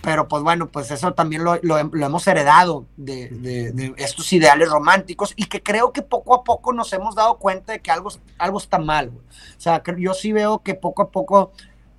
Pero 0.00 0.28
pues 0.28 0.44
bueno, 0.44 0.68
pues 0.68 0.92
eso 0.92 1.12
también 1.12 1.42
lo, 1.42 1.58
lo, 1.62 1.76
hemos 1.76 2.26
heredado 2.28 2.86
de, 2.96 3.30
de, 3.30 3.94
estos 3.96 4.32
ideales 4.32 4.70
románticos 4.70 5.32
y 5.34 5.46
que 5.46 5.60
creo 5.60 5.92
que 5.92 6.02
poco 6.02 6.36
a 6.36 6.44
poco 6.44 6.72
nos 6.72 6.92
hemos 6.92 7.16
dado 7.16 7.36
cuenta 7.38 7.72
de 7.72 7.80
que 7.80 7.90
algo, 7.90 8.10
algo 8.38 8.58
está 8.58 8.78
mal. 8.78 9.10
Güey. 9.10 9.24
O 9.26 9.60
sea, 9.60 9.82
yo 9.98 10.14
sí 10.14 10.32
veo 10.32 10.62
que 10.62 10.74
poco 10.74 11.02
a 11.02 11.10
poco 11.10 11.50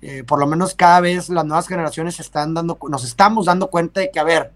eh, 0.02 0.24
por 0.24 0.38
lo 0.38 0.46
menos 0.46 0.74
cada 0.74 1.00
vez 1.00 1.28
las 1.28 1.44
nuevas 1.44 1.68
generaciones 1.68 2.20
están 2.20 2.54
dando, 2.54 2.78
nos 2.88 3.04
estamos 3.04 3.46
dando 3.46 3.68
cuenta 3.68 4.00
de 4.00 4.10
que, 4.10 4.20
a 4.20 4.24
ver, 4.24 4.52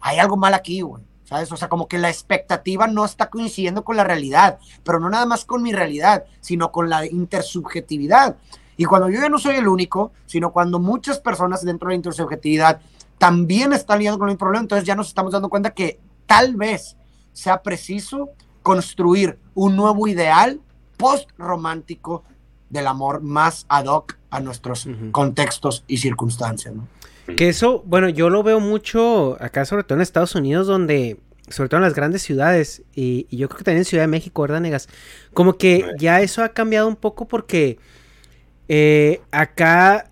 hay 0.00 0.18
algo 0.18 0.36
mal 0.36 0.54
aquí, 0.54 0.80
güey. 0.80 1.02
¿Sabes? 1.24 1.52
O 1.52 1.56
sea, 1.56 1.68
como 1.68 1.86
que 1.86 1.96
la 1.96 2.08
expectativa 2.08 2.88
no 2.88 3.04
está 3.04 3.30
coincidiendo 3.30 3.84
con 3.84 3.96
la 3.96 4.02
realidad, 4.02 4.58
pero 4.82 4.98
no 4.98 5.08
nada 5.08 5.26
más 5.26 5.44
con 5.44 5.62
mi 5.62 5.72
realidad, 5.72 6.24
sino 6.40 6.72
con 6.72 6.90
la 6.90 7.06
intersubjetividad. 7.06 8.36
Y 8.76 8.84
cuando 8.84 9.08
yo 9.08 9.20
ya 9.20 9.28
no 9.28 9.38
soy 9.38 9.54
el 9.54 9.68
único, 9.68 10.10
sino 10.26 10.50
cuando 10.50 10.80
muchas 10.80 11.20
personas 11.20 11.64
dentro 11.64 11.86
de 11.86 11.92
la 11.92 11.96
intersubjetividad 11.96 12.80
también 13.16 13.72
están 13.72 13.98
lidiando 13.98 14.18
con 14.18 14.28
el 14.28 14.38
problema, 14.38 14.62
entonces 14.62 14.84
ya 14.84 14.96
nos 14.96 15.06
estamos 15.06 15.32
dando 15.32 15.48
cuenta 15.48 15.70
que 15.70 16.00
tal 16.26 16.56
vez 16.56 16.96
sea 17.32 17.62
preciso 17.62 18.30
construir 18.64 19.38
un 19.54 19.76
nuevo 19.76 20.08
ideal 20.08 20.60
post-romántico 20.96 22.24
del 22.70 22.86
amor 22.86 23.20
más 23.20 23.66
ad 23.68 23.86
hoc 23.86 24.16
a 24.30 24.40
nuestros 24.40 24.88
contextos 25.10 25.84
y 25.86 25.98
circunstancias. 25.98 26.74
¿no? 26.74 26.86
Que 27.36 27.48
eso, 27.48 27.82
bueno, 27.86 28.08
yo 28.08 28.30
lo 28.30 28.42
veo 28.42 28.60
mucho 28.60 29.36
acá, 29.40 29.64
sobre 29.64 29.84
todo 29.84 29.96
en 29.96 30.02
Estados 30.02 30.34
Unidos, 30.34 30.66
donde, 30.66 31.18
sobre 31.48 31.68
todo 31.68 31.78
en 31.78 31.84
las 31.84 31.94
grandes 31.94 32.22
ciudades, 32.22 32.82
y, 32.94 33.26
yo 33.36 33.48
creo 33.48 33.58
que 33.58 33.64
también 33.64 33.80
en 33.80 33.84
Ciudad 33.84 34.04
de 34.04 34.08
México, 34.08 34.42
¿verdad, 34.42 34.60
Negas? 34.60 34.88
Como 35.34 35.58
que 35.58 35.84
ya 35.98 36.20
eso 36.20 36.42
ha 36.42 36.50
cambiado 36.50 36.88
un 36.88 36.96
poco 36.96 37.26
porque 37.28 37.78
eh, 38.68 39.20
acá 39.32 40.08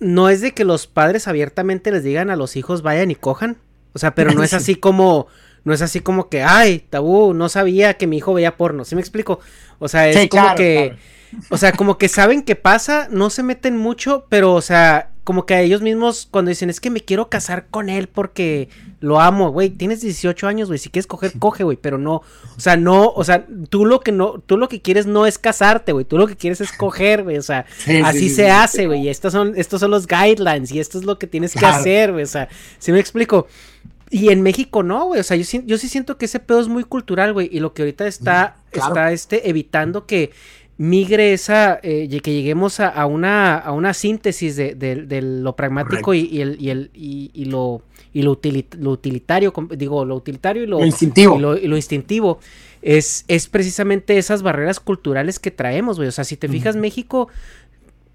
no 0.00 0.28
es 0.28 0.40
de 0.40 0.52
que 0.52 0.64
los 0.64 0.86
padres 0.86 1.28
abiertamente 1.28 1.92
les 1.92 2.02
digan 2.02 2.30
a 2.30 2.36
los 2.36 2.56
hijos 2.56 2.82
vayan 2.82 3.10
y 3.10 3.14
cojan, 3.14 3.58
o 3.92 3.98
sea, 3.98 4.14
pero 4.14 4.32
no 4.32 4.42
es 4.42 4.52
así 4.54 4.74
como 4.74 5.28
no 5.64 5.72
es 5.72 5.82
así 5.82 6.00
como 6.00 6.28
que, 6.28 6.42
ay, 6.42 6.80
tabú, 6.90 7.34
no 7.34 7.48
sabía 7.48 7.94
que 7.94 8.08
mi 8.08 8.16
hijo 8.16 8.34
veía 8.34 8.56
porno, 8.56 8.84
¿sí 8.84 8.96
me 8.96 9.00
explico? 9.00 9.38
O 9.78 9.86
sea, 9.86 10.08
es 10.08 10.28
como 10.28 10.56
que, 10.56 10.96
o 11.50 11.56
sea, 11.56 11.72
como 11.72 11.98
que 11.98 12.08
saben 12.08 12.42
qué 12.42 12.56
pasa, 12.56 13.08
no 13.10 13.30
se 13.30 13.42
meten 13.42 13.76
mucho, 13.76 14.26
pero, 14.28 14.54
o 14.54 14.60
sea, 14.60 15.10
como 15.24 15.46
que 15.46 15.54
a 15.54 15.60
ellos 15.60 15.82
mismos 15.82 16.26
cuando 16.30 16.48
dicen, 16.48 16.68
es 16.68 16.80
que 16.80 16.90
me 16.90 17.00
quiero 17.00 17.28
casar 17.28 17.66
con 17.70 17.88
él 17.88 18.08
porque 18.08 18.68
lo 19.00 19.20
amo, 19.20 19.50
güey, 19.50 19.70
tienes 19.70 20.00
18 20.00 20.48
años, 20.48 20.68
güey, 20.68 20.78
si 20.78 20.90
quieres 20.90 21.06
coger, 21.06 21.32
coge, 21.38 21.62
güey, 21.64 21.76
pero 21.76 21.98
no, 21.98 22.16
o 22.56 22.60
sea, 22.60 22.76
no, 22.76 23.08
o 23.08 23.22
sea, 23.22 23.46
tú 23.68 23.86
lo 23.86 24.00
que 24.00 24.10
no, 24.10 24.42
tú 24.44 24.56
lo 24.56 24.68
que 24.68 24.80
quieres 24.80 25.06
no 25.06 25.26
es 25.26 25.38
casarte, 25.38 25.92
güey, 25.92 26.04
tú 26.04 26.18
lo 26.18 26.26
que 26.26 26.36
quieres 26.36 26.60
es 26.60 26.72
coger, 26.76 27.22
güey, 27.22 27.38
o 27.38 27.42
sea, 27.42 27.66
así 28.04 28.28
se 28.28 28.50
hace, 28.50 28.86
güey, 28.86 29.02
y 29.02 29.08
estos 29.08 29.32
son, 29.32 29.54
estos 29.56 29.80
son 29.80 29.90
los 29.90 30.06
guidelines 30.06 30.72
y 30.72 30.80
esto 30.80 30.98
es 30.98 31.04
lo 31.04 31.18
que 31.18 31.26
tienes 31.26 31.54
que 31.54 31.66
hacer, 31.66 32.12
güey, 32.12 32.24
o 32.24 32.28
sea, 32.28 32.48
si 32.78 32.90
me 32.90 32.98
explico? 32.98 33.46
Y 34.10 34.28
en 34.28 34.42
México 34.42 34.82
no, 34.82 35.06
güey. 35.06 35.20
O 35.20 35.22
sea, 35.22 35.38
yo, 35.38 35.60
yo 35.64 35.78
sí 35.78 35.88
siento 35.88 36.18
que 36.18 36.26
ese 36.26 36.38
pedo 36.38 36.60
es 36.60 36.68
muy 36.68 36.84
cultural, 36.84 37.32
güey. 37.32 37.48
Y 37.50 37.60
lo 37.60 37.72
que 37.72 37.80
ahorita 37.80 38.06
está, 38.06 38.56
está 38.70 39.10
este, 39.10 39.48
evitando 39.48 40.04
que 40.04 40.32
migre 40.78 41.32
esa, 41.32 41.78
eh, 41.82 42.08
que 42.22 42.32
lleguemos 42.32 42.80
a, 42.80 43.06
una, 43.06 43.58
a 43.58 43.72
una 43.72 43.94
síntesis 43.94 44.56
de, 44.56 45.20
lo 45.22 45.54
pragmático 45.54 46.14
y, 46.14 46.40
el, 46.40 46.56
y, 46.60 46.70
el, 46.70 46.90
y, 46.94 47.44
lo, 47.44 47.82
y 48.12 48.22
lo, 48.22 48.30
utilitario, 48.32 49.52
digo, 49.76 50.04
lo 50.04 50.16
utilitario 50.16 50.64
y 50.64 50.66
lo, 50.66 50.84
instintivo. 50.84 51.36
Y 51.36 51.68
lo, 51.68 51.76
instintivo. 51.76 52.38
Es, 52.80 53.24
es 53.28 53.46
precisamente 53.46 54.18
esas 54.18 54.42
barreras 54.42 54.80
culturales 54.80 55.38
que 55.38 55.50
traemos, 55.52 55.98
güey. 55.98 56.08
O 56.08 56.12
sea, 56.12 56.24
si 56.24 56.36
te 56.36 56.48
fijas, 56.48 56.74
México 56.74 57.28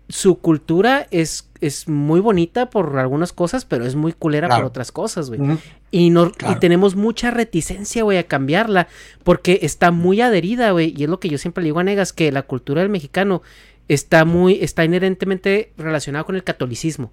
su 0.09 0.39
cultura 0.39 1.07
es, 1.11 1.49
es 1.59 1.87
muy 1.87 2.19
bonita 2.19 2.69
por 2.69 2.97
algunas 2.97 3.33
cosas, 3.33 3.65
pero 3.65 3.85
es 3.85 3.95
muy 3.95 4.13
culera 4.13 4.47
por 4.47 4.65
otras 4.65 4.91
cosas, 4.91 5.29
güey. 5.29 5.59
y, 5.91 6.09
no, 6.09 6.31
y 6.49 6.55
tenemos 6.59 6.95
mucha 6.95 7.31
reticencia, 7.31 8.03
güey, 8.03 8.17
a 8.17 8.23
cambiarla, 8.23 8.87
porque 9.23 9.59
está 9.63 9.91
muy 9.91 10.21
adherida, 10.21 10.71
güey. 10.71 10.93
Y 10.95 11.03
es 11.03 11.09
lo 11.09 11.19
que 11.19 11.29
yo 11.29 11.37
siempre 11.37 11.61
le 11.61 11.67
digo 11.67 11.79
a 11.79 11.83
Negas, 11.83 12.13
que 12.13 12.31
la 12.31 12.43
cultura 12.43 12.81
del 12.81 12.89
mexicano 12.89 13.41
está 13.87 14.25
muy, 14.25 14.59
está 14.61 14.85
inherentemente 14.85 15.73
relacionada 15.77 16.23
con 16.23 16.35
el 16.35 16.43
catolicismo. 16.43 17.11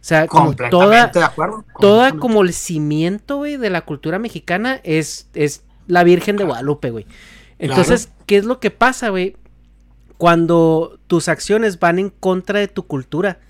O 0.00 0.08
sea, 0.08 0.28
como 0.28 0.54
toda, 0.54 1.10
toda 1.80 2.12
como 2.12 2.42
el 2.42 2.52
cimiento, 2.52 3.38
güey, 3.38 3.56
de 3.56 3.70
la 3.70 3.80
cultura 3.80 4.20
mexicana 4.20 4.80
es, 4.84 5.28
es 5.34 5.64
la 5.88 6.04
Virgen 6.04 6.36
de 6.36 6.44
Guadalupe, 6.44 6.90
güey. 6.90 7.06
Entonces, 7.58 8.10
¿qué 8.26 8.36
es 8.36 8.44
lo 8.44 8.60
que 8.60 8.70
pasa, 8.70 9.08
güey? 9.08 9.34
Cuando 10.18 10.98
tus 11.06 11.28
acciones 11.28 11.78
van 11.78 11.98
en 11.98 12.10
contra 12.10 12.60
de 12.60 12.68
tu 12.68 12.86
cultura. 12.86 13.40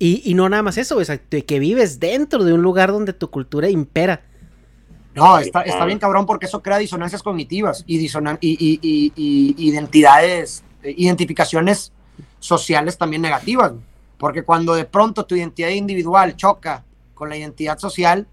Y, 0.00 0.34
no 0.34 0.48
nada 0.48 0.62
más 0.62 0.78
eso, 0.78 1.04
sea, 1.04 1.18
que 1.18 1.58
vives 1.58 1.98
dentro 1.98 2.44
de 2.44 2.52
un 2.52 2.62
lugar 2.62 2.92
donde 2.92 3.12
tu 3.12 3.30
cultura 3.30 3.68
impera. 3.68 4.22
No, 5.14 5.38
está, 5.38 5.62
está 5.62 5.84
bien 5.84 5.98
cabrón 5.98 6.26
porque 6.26 6.46
eso 6.46 6.62
crea 6.62 6.78
disonancias 6.78 7.22
cognitivas 7.24 7.82
y, 7.86 7.98
disonan 7.98 8.38
y, 8.40 8.52
y, 8.52 9.12
y, 9.16 9.68
identidades, 9.68 10.62
eh, 10.84 10.94
identificaciones 10.96 11.92
sociales 12.38 12.96
también 12.96 13.22
negativas. 13.22 13.72
Porque 14.18 14.44
cuando 14.44 14.74
de 14.74 14.84
pronto 14.84 15.26
tu 15.26 15.34
identidad 15.34 15.70
individual 15.70 16.36
choca 16.36 16.84
con 17.14 17.28
la 17.28 17.36
identidad 17.36 17.78
social, 17.78 18.28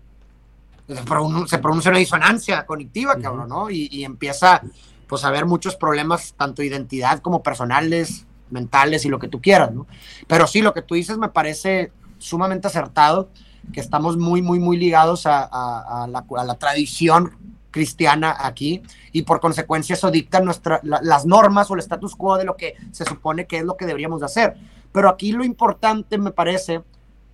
se 0.87 1.57
produce 1.57 1.89
una 1.89 1.97
disonancia 1.97 2.65
cognitiva, 2.65 3.17
cabrón, 3.17 3.49
¿no? 3.49 3.69
Y, 3.69 4.03
empieza 4.03 4.61
pues 5.07 5.23
haber 5.23 5.45
muchos 5.45 5.75
problemas, 5.75 6.33
tanto 6.37 6.63
identidad 6.63 7.19
como 7.19 7.43
personales, 7.43 8.25
mentales 8.49 9.05
y 9.05 9.09
lo 9.09 9.19
que 9.19 9.27
tú 9.27 9.41
quieras, 9.41 9.71
¿no? 9.71 9.87
Pero 10.27 10.47
sí, 10.47 10.61
lo 10.61 10.73
que 10.73 10.81
tú 10.81 10.95
dices 10.95 11.17
me 11.17 11.29
parece 11.29 11.91
sumamente 12.17 12.67
acertado, 12.67 13.29
que 13.73 13.79
estamos 13.79 14.17
muy, 14.17 14.41
muy, 14.41 14.59
muy 14.59 14.77
ligados 14.77 15.25
a, 15.25 16.07
la, 16.07 16.55
tradición 16.55 17.37
cristiana 17.71 18.35
aquí 18.39 18.81
y 19.11 19.23
por 19.23 19.41
consecuencia 19.41 19.95
eso 19.95 20.09
dicta 20.09 20.39
nuestra, 20.39 20.79
las 20.83 21.25
normas 21.25 21.69
o 21.69 21.73
el 21.73 21.81
status 21.81 22.15
quo 22.15 22.37
de 22.37 22.45
lo 22.45 22.55
que 22.55 22.75
se 22.91 23.03
supone 23.03 23.47
que 23.47 23.57
es 23.57 23.63
lo 23.63 23.75
que 23.75 23.85
deberíamos 23.85 24.21
de 24.21 24.27
hacer. 24.27 24.55
Pero 24.91 25.09
aquí 25.09 25.31
lo 25.31 25.43
importante 25.43 26.17
me 26.17 26.31
parece, 26.31 26.83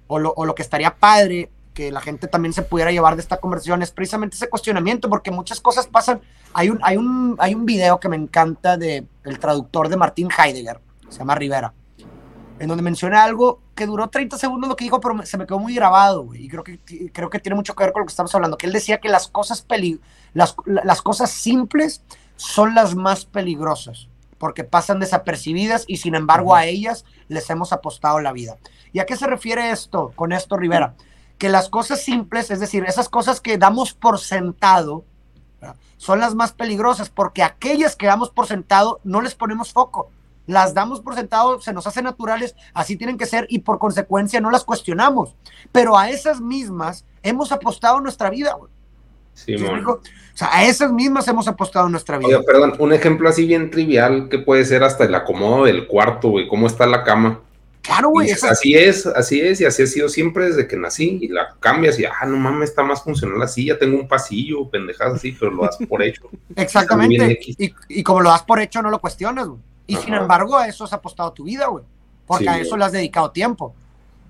o 0.07 0.17
lo, 0.17 0.33
o 0.35 0.45
lo 0.45 0.55
que 0.55 0.63
estaría 0.63 0.95
padre 0.95 1.51
que 1.81 1.91
la 1.91 1.99
gente 1.99 2.27
también 2.27 2.53
se 2.53 2.61
pudiera 2.61 2.91
llevar 2.91 3.15
de 3.15 3.23
esta 3.23 3.37
conversación 3.37 3.81
es 3.81 3.91
precisamente 3.91 4.35
ese 4.35 4.49
cuestionamiento, 4.49 5.09
porque 5.09 5.31
muchas 5.31 5.59
cosas 5.59 5.87
pasan. 5.87 6.21
Hay 6.53 6.69
un, 6.69 6.79
hay 6.83 6.95
un, 6.95 7.35
hay 7.39 7.55
un 7.55 7.65
video 7.65 7.99
que 7.99 8.07
me 8.07 8.15
encanta 8.15 8.77
de 8.77 9.07
el 9.23 9.39
traductor 9.39 9.89
de 9.89 9.97
Martín 9.97 10.29
Heidegger, 10.29 10.79
se 11.09 11.17
llama 11.17 11.33
Rivera, 11.33 11.73
en 12.59 12.67
donde 12.67 12.83
menciona 12.83 13.23
algo 13.23 13.61
que 13.73 13.87
duró 13.87 14.07
30 14.09 14.37
segundos 14.37 14.69
lo 14.69 14.75
que 14.75 14.83
dijo, 14.83 14.99
pero 14.99 15.25
se 15.25 15.39
me 15.39 15.47
quedó 15.47 15.57
muy 15.57 15.73
grabado, 15.73 16.35
y 16.35 16.47
creo 16.49 16.63
que, 16.63 16.79
creo 17.11 17.31
que 17.31 17.39
tiene 17.39 17.55
mucho 17.55 17.73
que 17.73 17.83
ver 17.83 17.93
con 17.93 18.01
lo 18.01 18.05
que 18.05 18.11
estamos 18.11 18.35
hablando, 18.35 18.57
que 18.57 18.67
él 18.67 18.73
decía 18.73 18.99
que 18.99 19.09
las 19.09 19.27
cosas, 19.27 19.63
peli 19.63 19.99
las, 20.35 20.55
las 20.65 21.01
cosas 21.01 21.31
simples 21.31 22.03
son 22.35 22.75
las 22.75 22.93
más 22.93 23.25
peligrosas, 23.25 24.07
porque 24.37 24.63
pasan 24.63 24.99
desapercibidas 24.99 25.85
y 25.87 25.97
sin 25.97 26.13
embargo 26.13 26.53
a 26.53 26.65
ellas 26.65 27.05
les 27.27 27.49
hemos 27.49 27.73
apostado 27.73 28.19
la 28.19 28.33
vida. 28.33 28.57
¿Y 28.93 28.99
a 28.99 29.07
qué 29.07 29.15
se 29.15 29.25
refiere 29.25 29.71
esto 29.71 30.11
con 30.15 30.31
esto, 30.31 30.57
Rivera? 30.57 30.93
Que 31.41 31.49
las 31.49 31.69
cosas 31.69 32.03
simples, 32.03 32.51
es 32.51 32.59
decir, 32.59 32.85
esas 32.87 33.09
cosas 33.09 33.41
que 33.41 33.57
damos 33.57 33.95
por 33.95 34.19
sentado, 34.19 35.05
son 35.97 36.19
las 36.19 36.35
más 36.35 36.53
peligrosas, 36.53 37.09
porque 37.09 37.41
aquellas 37.41 37.95
que 37.95 38.05
damos 38.05 38.29
por 38.29 38.45
sentado 38.45 38.99
no 39.03 39.21
les 39.21 39.33
ponemos 39.33 39.73
foco. 39.73 40.11
Las 40.45 40.75
damos 40.75 41.01
por 41.01 41.15
sentado, 41.15 41.59
se 41.59 41.73
nos 41.73 41.87
hacen 41.87 42.03
naturales, 42.03 42.55
así 42.75 42.95
tienen 42.95 43.17
que 43.17 43.25
ser 43.25 43.47
y 43.49 43.57
por 43.57 43.79
consecuencia 43.79 44.39
no 44.39 44.51
las 44.51 44.63
cuestionamos. 44.63 45.35
Pero 45.71 45.97
a 45.97 46.11
esas 46.11 46.41
mismas 46.41 47.07
hemos 47.23 47.51
apostado 47.51 47.99
nuestra 48.01 48.29
vida. 48.29 48.55
Sí, 49.33 49.55
o 49.55 49.99
sea, 50.35 50.55
a 50.55 50.65
esas 50.65 50.93
mismas 50.93 51.27
hemos 51.27 51.47
apostado 51.47 51.89
nuestra 51.89 52.19
vida. 52.19 52.37
Oye, 52.37 52.45
perdón, 52.45 52.75
un 52.77 52.93
ejemplo 52.93 53.27
así 53.27 53.47
bien 53.47 53.71
trivial 53.71 54.29
que 54.29 54.37
puede 54.37 54.63
ser 54.63 54.83
hasta 54.83 55.05
el 55.05 55.15
acomodo 55.15 55.65
del 55.65 55.87
cuarto, 55.87 56.29
güey, 56.29 56.47
cómo 56.47 56.67
está 56.67 56.85
la 56.85 57.03
cama. 57.03 57.39
Claro, 57.81 58.09
güey. 58.09 58.29
Así 58.31 58.75
es, 58.75 59.05
así 59.07 59.41
es, 59.41 59.59
y 59.61 59.65
así 59.65 59.81
ha 59.81 59.87
sido 59.87 60.07
siempre 60.07 60.45
desde 60.45 60.67
que 60.67 60.77
nací. 60.77 61.17
Y 61.21 61.27
la 61.29 61.55
cambias 61.59 61.99
y, 61.99 62.05
ah, 62.05 62.25
no 62.27 62.37
mames, 62.37 62.69
está 62.69 62.83
más 62.83 63.03
funcional 63.03 63.41
así, 63.41 63.65
ya 63.65 63.77
tengo 63.77 63.97
un 63.97 64.07
pasillo, 64.07 64.69
pendejadas 64.69 65.15
así, 65.15 65.31
pero 65.31 65.51
lo 65.51 65.63
das 65.63 65.77
por 65.89 66.03
hecho. 66.03 66.29
Exactamente. 66.55 67.39
Y, 67.89 68.03
como 68.03 68.21
lo 68.21 68.29
das 68.29 68.43
por 68.43 68.59
hecho, 68.59 68.81
no 68.81 68.89
lo 68.89 68.99
cuestionas, 68.99 69.47
güey. 69.47 69.59
Y 69.87 69.95
sin 69.95 70.13
embargo, 70.13 70.55
a 70.55 70.67
eso 70.67 70.83
has 70.83 70.93
apostado 70.93 71.33
tu 71.33 71.43
vida, 71.43 71.67
güey. 71.67 71.83
Porque 72.27 72.47
a 72.47 72.59
eso 72.59 72.77
le 72.77 72.85
has 72.85 72.91
dedicado 72.91 73.31
tiempo. 73.31 73.73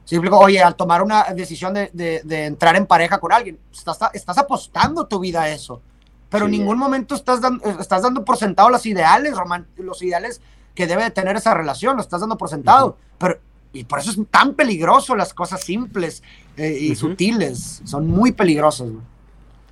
Simple, 0.05 0.31
oye, 0.33 0.61
al 0.61 0.75
tomar 0.75 1.03
una 1.03 1.25
decisión 1.35 1.73
de, 1.73 2.21
entrar 2.45 2.75
en 2.75 2.87
pareja 2.87 3.19
con 3.19 3.31
alguien, 3.31 3.59
estás, 3.71 3.99
estás 4.13 4.37
apostando 4.37 5.05
tu 5.05 5.19
vida 5.19 5.43
a 5.43 5.49
eso. 5.49 5.81
Pero 6.29 6.45
en 6.45 6.51
ningún 6.51 6.77
momento 6.77 7.13
estás, 7.13 7.41
dando, 7.41 7.63
estás 7.79 8.01
dando 8.01 8.23
por 8.23 8.37
sentado 8.37 8.69
los 8.69 8.85
ideales, 8.85 9.35
Román, 9.35 9.67
los 9.75 10.01
ideales 10.01 10.41
que 10.81 10.87
debe 10.87 11.03
de 11.03 11.11
tener 11.11 11.35
esa 11.35 11.53
relación, 11.53 11.95
lo 11.95 12.01
estás 12.01 12.21
dando 12.21 12.39
por 12.39 12.49
sentado. 12.49 12.97
Pero, 13.19 13.37
y 13.71 13.83
por 13.83 13.99
eso 13.99 14.09
es 14.09 14.17
tan 14.31 14.55
peligroso 14.55 15.15
las 15.15 15.31
cosas 15.31 15.63
simples 15.63 16.23
eh, 16.57 16.75
y 16.75 16.95
sutiles, 16.95 17.83
son 17.85 18.07
muy 18.07 18.31
peligrosas. 18.31 18.89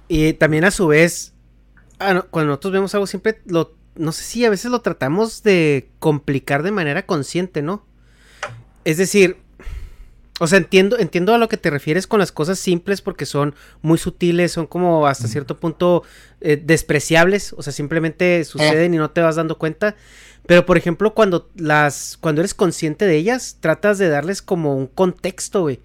Y 0.07 0.33
también 0.33 0.65
a 0.65 0.71
su 0.71 0.85
vez, 0.85 1.33
ah, 1.97 2.23
cuando 2.29 2.49
nosotros 2.49 2.73
vemos 2.73 2.93
algo 2.93 3.07
siempre, 3.07 3.41
lo, 3.45 3.73
no 3.95 4.11
sé 4.11 4.23
si 4.23 4.45
a 4.45 4.51
veces 4.51 4.69
lo 4.69 4.81
tratamos 4.81 5.41
de 5.41 5.89
complicar 5.97 6.61
de 6.61 6.71
manera 6.71 7.07
consciente, 7.07 7.63
¿no? 7.63 7.83
Es 8.85 8.97
decir, 8.97 9.37
o 10.39 10.45
sea, 10.45 10.59
entiendo, 10.59 10.99
entiendo 10.99 11.33
a 11.33 11.39
lo 11.39 11.49
que 11.49 11.57
te 11.57 11.71
refieres 11.71 12.05
con 12.05 12.19
las 12.19 12.31
cosas 12.31 12.59
simples 12.59 13.01
porque 13.01 13.25
son 13.25 13.55
muy 13.81 13.97
sutiles, 13.97 14.51
son 14.51 14.67
como 14.67 15.07
hasta 15.07 15.27
cierto 15.27 15.59
punto 15.59 16.03
eh, 16.39 16.61
despreciables, 16.63 17.53
o 17.57 17.63
sea, 17.63 17.73
simplemente 17.73 18.45
suceden 18.45 18.93
y 18.93 18.97
no 18.97 19.09
te 19.09 19.21
vas 19.21 19.37
dando 19.37 19.57
cuenta. 19.57 19.95
Pero 20.49 20.65
por 20.65 20.77
ejemplo, 20.77 21.13
cuando 21.13 21.47
las 21.53 22.17
cuando 22.19 22.41
eres 22.41 22.55
consciente 22.55 23.05
de 23.05 23.15
ellas, 23.17 23.57
tratas 23.59 23.99
de 23.99 24.09
darles 24.09 24.41
como 24.41 24.75
un 24.75 24.87
contexto, 24.87 25.61
güey. 25.61 25.79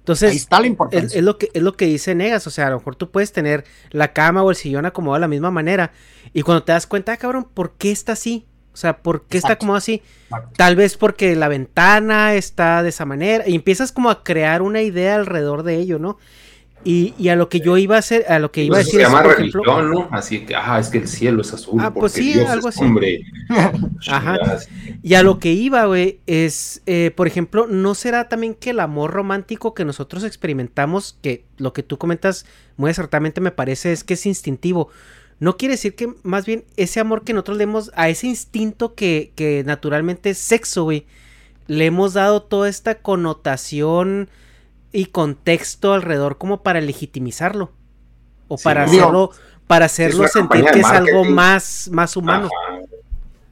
Entonces, 0.00 0.32
Ahí 0.32 0.36
está 0.36 0.58
la 0.58 0.66
importancia. 0.66 1.16
Es, 1.16 1.24
lo 1.24 1.38
que, 1.38 1.50
es 1.54 1.62
lo 1.62 1.74
que 1.74 1.86
dice 1.86 2.16
Negas, 2.16 2.44
o 2.48 2.50
sea, 2.50 2.66
a 2.66 2.70
lo 2.70 2.78
mejor 2.78 2.96
tú 2.96 3.12
puedes 3.12 3.30
tener 3.30 3.62
la 3.90 4.12
cama 4.12 4.42
o 4.42 4.50
el 4.50 4.56
sillón 4.56 4.86
acomodado 4.86 5.18
de 5.18 5.20
la 5.20 5.28
misma 5.28 5.52
manera 5.52 5.92
y 6.32 6.42
cuando 6.42 6.64
te 6.64 6.72
das 6.72 6.88
cuenta, 6.88 7.12
ah, 7.12 7.16
cabrón, 7.16 7.44
¿por 7.54 7.74
qué 7.74 7.92
está 7.92 8.14
así? 8.14 8.44
O 8.72 8.76
sea, 8.76 8.98
¿por 8.98 9.26
qué 9.26 9.38
está 9.38 9.56
como 9.56 9.76
así? 9.76 10.02
Tal 10.56 10.74
vez 10.74 10.96
porque 10.96 11.36
la 11.36 11.46
ventana 11.46 12.34
está 12.34 12.82
de 12.82 12.88
esa 12.88 13.04
manera 13.04 13.44
y 13.46 13.54
empiezas 13.54 13.92
como 13.92 14.10
a 14.10 14.24
crear 14.24 14.62
una 14.62 14.82
idea 14.82 15.14
alrededor 15.14 15.62
de 15.62 15.76
ello, 15.76 16.00
¿no? 16.00 16.18
Y, 16.84 17.28
a 17.28 17.36
lo 17.36 17.48
que 17.48 17.60
yo 17.60 17.76
iba 17.76 17.96
a 17.96 17.98
hacer, 17.98 18.24
a 18.28 18.38
lo 18.38 18.52
que 18.52 18.62
iba 18.62 18.76
a 18.76 18.78
decir. 18.78 18.94
Se 18.94 19.00
llama 19.00 19.22
religión, 19.22 19.90
¿no? 19.90 20.08
Así 20.10 20.46
que, 20.46 20.54
ah, 20.54 20.78
es 20.78 20.88
que 20.88 20.98
el 20.98 21.08
cielo 21.08 21.42
es 21.42 21.52
azul. 21.52 21.80
Ah, 21.80 21.92
pues 21.92 22.12
sí, 22.12 22.38
algo 22.40 22.68
así. 22.68 22.82
Hombre. 22.82 23.20
Ajá. 24.08 24.38
Y 25.02 25.14
a 25.14 25.22
lo 25.22 25.38
que 25.38 25.52
iba, 25.52 25.84
güey, 25.86 26.20
es, 26.26 26.82
eh, 26.86 27.12
por 27.14 27.26
ejemplo, 27.26 27.66
¿no 27.66 27.94
será 27.94 28.28
también 28.28 28.54
que 28.54 28.70
el 28.70 28.80
amor 28.80 29.10
romántico 29.10 29.74
que 29.74 29.84
nosotros 29.84 30.24
experimentamos, 30.24 31.18
que 31.20 31.44
lo 31.56 31.72
que 31.72 31.82
tú 31.82 31.98
comentas 31.98 32.46
muy 32.76 32.90
acertadamente 32.90 33.40
me 33.40 33.50
parece 33.50 33.92
es 33.92 34.04
que 34.04 34.14
es 34.14 34.24
instintivo? 34.24 34.88
No 35.40 35.56
quiere 35.56 35.74
decir 35.74 35.94
que 35.94 36.14
más 36.22 36.46
bien 36.46 36.64
ese 36.76 37.00
amor 37.00 37.22
que 37.22 37.32
nosotros 37.32 37.58
le 37.58 37.64
hemos 37.64 37.92
a 37.94 38.08
ese 38.08 38.26
instinto 38.26 38.94
que, 38.94 39.32
que 39.34 39.62
naturalmente 39.64 40.30
es 40.30 40.38
sexo, 40.38 40.84
güey, 40.84 41.06
le 41.66 41.86
hemos 41.86 42.14
dado 42.14 42.42
toda 42.42 42.68
esta 42.68 42.96
connotación 42.96 44.30
y 44.92 45.06
contexto 45.06 45.92
alrededor 45.92 46.38
como 46.38 46.62
para 46.62 46.80
legitimizarlo 46.80 47.70
o 48.48 48.56
para 48.56 48.84
hacerlo 48.84 49.30
para 49.66 49.84
hacerlo 49.84 50.26
sentir 50.28 50.64
que 50.64 50.80
es 50.80 50.86
algo 50.86 51.24
más 51.24 51.88
más 51.92 52.16
humano. 52.16 52.48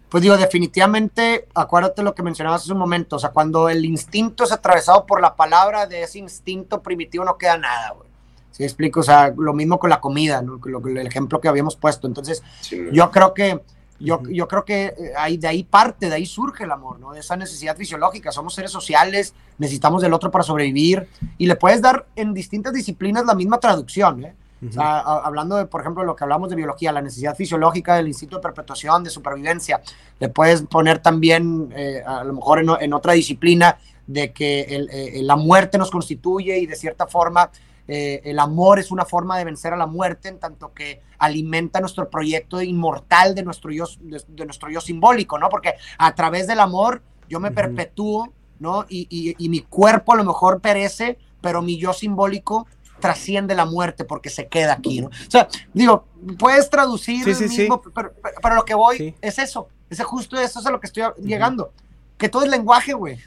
Pues 0.09 0.23
digo, 0.23 0.37
definitivamente, 0.37 1.49
acuérdate 1.53 2.03
lo 2.03 2.15
que 2.15 2.23
mencionabas 2.23 2.63
hace 2.63 2.73
un 2.73 2.79
momento, 2.79 3.17
o 3.17 3.19
sea, 3.19 3.31
cuando 3.31 3.69
el 3.69 3.85
instinto 3.85 4.45
es 4.45 4.53
atravesado 4.53 5.05
por 5.05 5.21
la 5.21 5.35
palabra 5.35 5.87
de 5.87 6.05
ese 6.05 6.21
instinto 6.21 6.81
primitivo 6.81 7.25
no 7.25 7.37
queda 7.37 7.59
nada, 7.59 7.91
güey. 7.91 8.09
¿Sí 8.53 8.65
explico? 8.65 9.01
O 9.01 9.03
sea, 9.03 9.35
lo 9.37 9.53
mismo 9.53 9.79
con 9.79 9.91
la 9.91 10.01
comida, 10.01 10.41
¿no? 10.41 10.59
el 10.65 11.07
ejemplo 11.07 11.41
que 11.41 11.49
habíamos 11.49 11.77
puesto. 11.77 12.07
Entonces, 12.07 12.43
yo 12.91 13.11
creo 13.11 13.35
que 13.35 13.61
yo, 13.99 14.23
yo 14.29 14.47
creo 14.49 14.65
que 14.65 14.87
eh, 14.87 15.13
ahí, 15.17 15.37
de 15.37 15.49
ahí 15.49 15.65
parte, 15.65 16.09
de 16.09 16.15
ahí 16.15 16.27
surge 16.27 16.65
el 16.65 16.73
amor, 16.73 16.99
¿no? 16.99 17.13
De 17.13 17.21
esa 17.21 17.37
necesidad 17.37 17.77
fisiológica. 17.77 18.33
Somos 18.33 18.55
seres 18.55 18.71
sociales, 18.71 19.35
necesitamos 19.59 20.03
del 20.03 20.13
otro 20.13 20.31
para 20.31 20.45
sobrevivir 20.45 21.09
y 21.39 21.47
le 21.47 21.57
puedes 21.57 21.81
dar 21.81 22.07
en 22.17 22.35
distintas 22.35 22.73
disciplinas 22.73 23.25
la 23.25 23.35
misma 23.35 23.59
traducción, 23.59 24.25
¿eh? 24.25 24.35
o 24.67 24.73
sea, 24.73 25.01
hablando 25.01 25.57
de, 25.57 25.67
por 25.67 25.83
ejemplo, 25.83 26.03
lo 26.03 26.17
que 26.17 26.25
hablamos 26.25 26.49
de 26.49 26.57
biología, 26.57 26.91
la 26.91 27.03
necesidad 27.03 27.37
fisiológica 27.37 27.97
del 27.97 28.09
instinto 28.09 28.37
de 28.37 28.43
perpetuación, 28.43 29.05
de 29.05 29.11
supervivencia, 29.11 29.83
le 30.19 30.31
puedes 30.31 30.63
poner 30.63 30.99
también, 30.99 31.73
eh, 31.77 32.03
a 32.05 32.25
lo 32.25 32.33
mejor 32.33 32.61
en, 32.61 32.71
en, 32.81 32.93
otra 32.95 33.13
disciplina, 33.13 33.77
de 34.07 34.33
que 34.33 34.63
el, 34.63 35.27
la 35.27 35.37
muerte 35.37 35.77
nos 35.77 35.91
constituye 35.91 36.59
y 36.59 36.67
de 36.67 36.75
cierta 36.75 37.07
forma 37.07 37.51
eh, 37.89 38.21
el 38.25 38.39
amor 38.39 38.79
es 38.79 38.91
una 38.91 39.05
forma 39.05 39.39
de 39.39 39.45
vencer 39.45 39.73
a 39.73 39.77
la 39.77 39.87
muerte, 39.87 40.29
en 40.29 40.39
tanto 40.39 40.73
que 40.73 41.03
alimenta 41.19 41.81
nuestro 41.81 42.11
proyecto 42.11 42.61
inmortal 42.61 43.35
de 43.35 43.45
nuestro 43.45 43.71
yo, 43.71 43.85
de, 44.01 44.45
nuestro 44.45 44.71
yo 44.71 44.81
simbólico, 44.81 45.39
¿no? 45.39 45.49
Porque 45.49 45.75
a 45.99 46.15
través 46.15 46.47
del 46.47 46.61
amor 46.61 47.03
yo 47.29 47.39
me 47.39 47.53
perpetúo, 47.53 48.33
¿no? 48.59 48.87
Y, 48.89 49.37
mi 49.49 49.61
cuerpo 49.61 50.13
a 50.13 50.17
lo 50.17 50.25
mejor 50.25 50.61
perece, 50.61 51.19
pero 51.41 51.63
mi 51.63 51.79
yo 51.79 51.93
simbólico 51.93 52.67
trasciende 53.01 53.55
la 53.55 53.67
muerte 53.67 54.05
porque 54.05 54.31
se 54.31 54.49
queda 54.49 54.73
aquí, 54.75 55.01
¿no? 55.01 55.09
O 55.09 55.31
sea, 55.31 55.49
digo, 55.73 56.07
puedes 56.39 56.69
traducir 56.71 57.29
el 57.29 57.49
mismo, 57.49 57.83
Pero, 57.95 58.55
lo 58.55 58.65
que 58.65 58.75
voy 58.75 59.15
es 59.21 59.39
eso, 59.39 59.69
es 59.91 60.03
justo 60.03 60.41
eso 60.41 60.59
es 60.59 60.67
a 60.67 60.71
lo 60.71 60.81
que 60.81 60.89
estoy 60.89 61.05
llegando, 61.23 61.73
que 62.19 62.29
todo 62.29 62.43
es 62.43 62.51
lenguaje, 62.51 62.95
güey. 62.95 63.19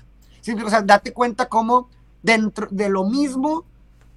o 0.66 0.70
sea, 0.70 0.82
date 0.82 1.14
cuenta 1.14 1.48
cómo 1.48 1.90
dentro 2.22 2.68
de 2.70 2.90
lo 2.90 3.06
mismo 3.06 3.64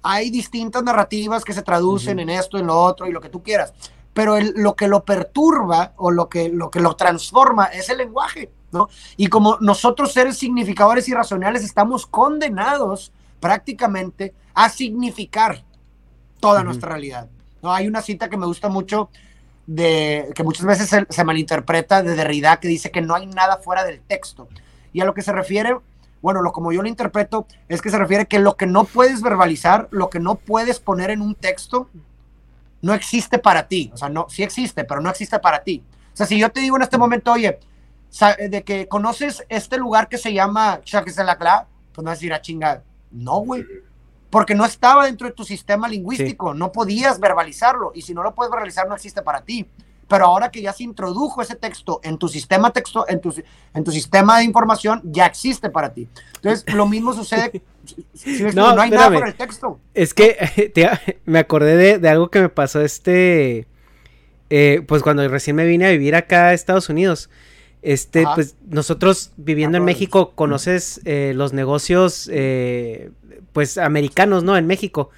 hay 0.03 0.29
distintas 0.29 0.83
narrativas 0.83 1.45
que 1.45 1.53
se 1.53 1.63
traducen 1.63 2.19
en 2.19 2.29
esto, 2.29 2.57
en 2.57 2.67
lo 2.67 2.79
otro 2.79 3.07
y 3.07 3.11
lo 3.11 3.21
que 3.21 3.29
tú 3.29 3.41
quieras. 3.41 3.73
Pero 4.13 4.37
lo 4.39 4.75
que 4.75 4.87
lo 4.87 5.05
perturba 5.05 5.93
o 5.95 6.11
lo 6.11 6.29
que, 6.29 6.49
lo 6.49 6.69
que 6.69 6.81
lo 6.81 6.95
transforma 6.95 7.65
es 7.65 7.89
el 7.89 7.97
lenguaje, 7.97 8.51
¿no? 8.71 8.89
Y 9.17 9.27
como 9.27 9.57
nosotros 9.61 10.11
seres 10.11 10.37
significadores 10.37 11.07
y 11.07 11.13
racionales 11.13 11.63
estamos 11.63 12.05
condenados 12.05 13.11
prácticamente 13.39 14.35
a 14.53 14.69
significar 14.69 15.63
toda 16.39 16.63
nuestra 16.63 16.89
realidad. 16.89 17.29
No, 17.61 17.73
hay 17.73 17.87
una 17.87 18.01
cita 18.01 18.29
que 18.29 18.37
me 18.37 18.45
gusta 18.45 18.67
mucho 18.69 19.09
de 19.65 20.29
que 20.35 20.43
muchas 20.43 20.65
veces 20.65 20.89
se, 20.89 21.05
se, 21.09 21.23
malinterpreta 21.23 22.03
de 22.03 22.15
Derrida 22.15 22.59
que 22.59 22.67
dice 22.67 22.91
que 22.91 23.01
no 23.01 23.15
hay 23.15 23.25
nada 23.25 23.57
fuera 23.57 23.85
del 23.85 24.01
texto. 24.01 24.49
Y 24.91 24.99
a 24.99 25.05
lo 25.05 25.13
que 25.13 25.21
se 25.21 25.31
refiere, 25.31 25.77
bueno, 26.23 26.41
lo 26.41 26.53
como 26.53 26.71
yo 26.71 26.81
lo 26.81 26.87
interpreto 26.87 27.45
es 27.67 27.81
que 27.81 27.89
se 27.89 27.97
refiere 27.99 28.25
que 28.25 28.39
lo 28.39 28.55
que 28.55 28.65
no 28.65 28.85
puedes 28.85 29.21
verbalizar, 29.21 29.89
lo 29.91 30.09
que 30.09 30.19
no 30.19 30.35
puedes 30.35 30.79
poner 30.79 31.11
en 31.11 31.21
un 31.21 31.35
texto, 31.35 31.89
no 32.81 32.93
existe 32.93 33.37
para 33.37 33.67
ti. 33.67 33.91
O 33.93 33.97
sea, 33.97 34.07
no, 34.07 34.27
sí 34.29 34.41
existe, 34.41 34.85
pero 34.85 35.01
no 35.01 35.09
existe 35.09 35.37
para 35.39 35.63
ti. 35.63 35.83
O 36.13 36.15
sea, 36.15 36.25
si 36.25 36.39
yo 36.39 36.49
te 36.49 36.61
digo 36.61 36.77
en 36.77 36.81
este 36.81 36.97
momento, 36.97 37.33
oye, 37.33 37.59
de 38.49 38.63
que 38.63 38.87
conoces 38.87 39.45
este 39.49 39.77
lugar 39.77 40.07
que 40.07 40.17
se 40.17 40.33
llama 40.33 40.79
Chaqueselacla, 40.83 41.67
pues 41.93 42.03
no 42.03 42.09
vas 42.09 42.17
a 42.17 42.19
decir 42.19 42.33
a 42.33 42.37
ah, 42.37 42.41
chinga, 42.41 42.83
no, 43.11 43.39
güey 43.39 43.65
porque 44.33 44.55
no 44.55 44.65
estaba 44.65 45.05
dentro 45.05 45.27
de 45.27 45.33
tu 45.35 45.43
sistema 45.43 45.87
lingüístico, 45.87 46.55
no 46.55 46.71
podías 46.71 47.19
verbalizarlo 47.19 47.91
y 47.93 48.01
si 48.01 48.15
no 48.15 48.23
lo 48.23 48.33
puedes 48.33 48.49
verbalizar 48.49 48.87
no 48.87 48.95
existe 48.95 49.21
para 49.21 49.43
ti. 49.43 49.69
Pero 50.13 50.25
ahora 50.25 50.51
que 50.51 50.61
ya 50.61 50.71
se 50.71 50.83
introdujo 50.83 51.41
ese 51.41 51.55
texto 51.55 51.99
en 52.03 52.19
tu 52.19 52.27
sistema 52.27 52.71
texto, 52.71 53.03
en 53.09 53.19
tu, 53.19 53.33
en 53.73 53.83
tu 53.83 53.91
sistema 53.91 54.37
de 54.37 54.43
información, 54.43 55.01
ya 55.05 55.25
existe 55.25 55.71
para 55.71 55.91
ti. 55.91 56.07
Entonces, 56.35 56.71
lo 56.71 56.85
mismo 56.85 57.13
sucede. 57.13 57.63
no, 58.53 58.75
no, 58.75 58.81
hay 58.83 58.91
nada 58.91 59.09
por 59.09 59.27
el 59.27 59.33
texto. 59.33 59.79
Es 59.95 60.13
que 60.13 60.71
me 61.25 61.39
acordé 61.39 61.97
de, 61.97 62.09
algo 62.09 62.29
que 62.29 62.41
me 62.41 62.49
pasó 62.49 62.81
este. 62.81 63.65
Eh, 64.51 64.83
pues 64.87 65.01
cuando 65.01 65.27
recién 65.27 65.55
me 65.55 65.65
vine 65.65 65.87
a 65.87 65.89
vivir 65.89 66.13
acá 66.13 66.49
a 66.49 66.53
Estados 66.53 66.89
Unidos. 66.89 67.31
Este, 67.81 68.27
pues 68.35 68.55
nosotros 68.67 69.31
viviendo 69.35 69.79
en 69.79 69.83
México, 69.83 70.33
conoces 70.35 71.01
eh, 71.05 71.33
los 71.35 71.53
negocios 71.53 72.29
eh, 72.31 73.09
pues 73.51 73.79
americanos, 73.79 74.43
¿no? 74.43 74.57
En 74.57 74.67
México. 74.67 75.09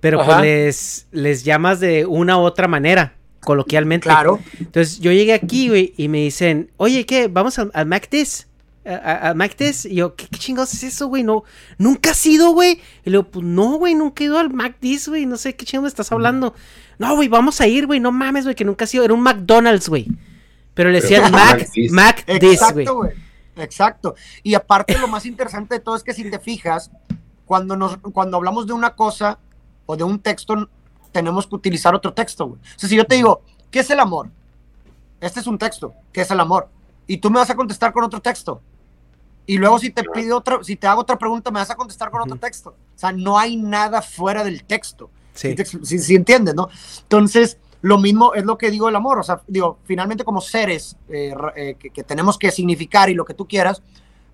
Pero 0.00 0.24
pues 0.24 0.40
les, 0.40 1.06
les 1.12 1.44
llamas 1.44 1.78
de 1.78 2.06
una 2.06 2.38
u 2.38 2.40
otra 2.40 2.66
manera, 2.66 3.14
coloquialmente. 3.44 4.04
Claro. 4.04 4.40
Entonces 4.58 5.00
yo 5.00 5.12
llegué 5.12 5.32
aquí, 5.32 5.68
güey, 5.68 5.94
y 5.96 6.08
me 6.08 6.18
dicen, 6.18 6.70
oye, 6.76 7.06
¿qué? 7.06 7.28
¿Vamos 7.28 7.58
al, 7.58 7.70
al 7.74 7.86
MacDis? 7.86 8.48
¿A, 8.84 9.32
MacDis? 9.34 9.84
Y 9.84 9.96
yo, 9.96 10.16
¿qué, 10.16 10.26
chingados 10.26 10.74
es 10.74 10.82
eso, 10.82 11.06
güey? 11.06 11.22
No, 11.22 11.44
nunca 11.78 12.10
has 12.10 12.26
ido, 12.26 12.50
güey. 12.50 12.80
Y 13.04 13.10
le 13.10 13.18
digo, 13.18 13.24
pues 13.24 13.44
no, 13.44 13.74
güey, 13.74 13.94
nunca 13.94 14.24
he 14.24 14.26
ido 14.26 14.38
al 14.38 14.52
MacDis, 14.52 15.08
güey. 15.08 15.24
No 15.26 15.36
sé 15.36 15.54
qué 15.54 15.64
chingados 15.64 15.92
estás 15.92 16.10
hablando. 16.10 16.54
No, 16.98 17.14
güey, 17.14 17.28
vamos 17.28 17.60
a 17.60 17.66
ir, 17.68 17.86
güey. 17.86 18.00
No 18.00 18.10
mames, 18.10 18.44
güey, 18.44 18.56
que 18.56 18.64
nunca 18.64 18.84
has 18.84 18.94
ido. 18.94 19.04
Era 19.04 19.14
un 19.14 19.22
McDonald's, 19.22 19.88
güey. 19.88 20.08
Pero 20.74 20.90
le 20.90 21.00
decían 21.00 21.30
Mac, 21.30 21.68
MacDis, 21.90 22.60
güey. 22.72 23.12
Exacto. 23.56 24.16
Y 24.42 24.54
aparte, 24.54 24.98
lo 24.98 25.06
más 25.06 25.26
interesante 25.26 25.76
de 25.76 25.80
todo 25.80 25.94
es 25.94 26.02
que 26.02 26.14
si 26.14 26.28
te 26.28 26.40
fijas, 26.40 26.90
cuando, 27.44 27.76
nos, 27.76 27.98
cuando 27.98 28.36
hablamos 28.36 28.66
de 28.66 28.72
una 28.72 28.96
cosa 28.96 29.38
o 29.86 29.96
de 29.96 30.04
un 30.04 30.18
texto, 30.18 30.68
tenemos 31.12 31.46
que 31.46 31.54
utilizar 31.54 31.94
otro 31.94 32.12
texto, 32.12 32.46
O 32.46 32.58
sea, 32.76 32.88
si 32.88 32.96
yo 32.96 33.04
te 33.04 33.14
digo, 33.14 33.42
¿qué 33.70 33.80
es 33.80 33.90
el 33.90 34.00
amor? 34.00 34.28
Este 35.20 35.40
es 35.40 35.46
un 35.46 35.58
texto, 35.58 35.94
¿qué 36.12 36.22
es 36.22 36.30
el 36.30 36.40
amor? 36.40 36.68
Y 37.06 37.18
tú 37.18 37.30
me 37.30 37.38
vas 37.38 37.50
a 37.50 37.54
contestar 37.54 37.92
con 37.92 38.02
otro 38.04 38.20
texto. 38.20 38.60
Y 39.46 39.58
luego 39.58 39.78
si 39.78 39.90
te 39.90 40.04
pido 40.04 40.38
otra, 40.38 40.62
si 40.62 40.76
te 40.76 40.86
hago 40.86 41.00
otra 41.00 41.18
pregunta, 41.18 41.50
me 41.50 41.58
vas 41.60 41.70
a 41.70 41.76
contestar 41.76 42.10
con 42.10 42.22
otro 42.22 42.36
texto. 42.36 42.70
O 42.70 42.98
sea, 42.98 43.12
no 43.12 43.38
hay 43.38 43.56
nada 43.56 44.02
fuera 44.02 44.44
del 44.44 44.64
texto. 44.64 45.10
Sí. 45.34 45.54
Si, 45.82 46.14
entiendes, 46.14 46.54
¿no? 46.54 46.68
Entonces, 47.02 47.58
lo 47.80 47.98
mismo 47.98 48.34
es 48.34 48.44
lo 48.44 48.56
que 48.56 48.70
digo 48.70 48.88
el 48.88 48.96
amor. 48.96 49.18
O 49.18 49.22
sea, 49.22 49.42
digo, 49.48 49.78
finalmente 49.84 50.24
como 50.24 50.40
seres 50.40 50.96
eh, 51.08 51.34
eh, 51.56 51.76
que, 51.78 51.90
que, 51.90 52.04
tenemos 52.04 52.38
que 52.38 52.50
significar 52.50 53.10
y 53.10 53.14
lo 53.14 53.24
que 53.24 53.34
tú 53.34 53.48
quieras, 53.48 53.82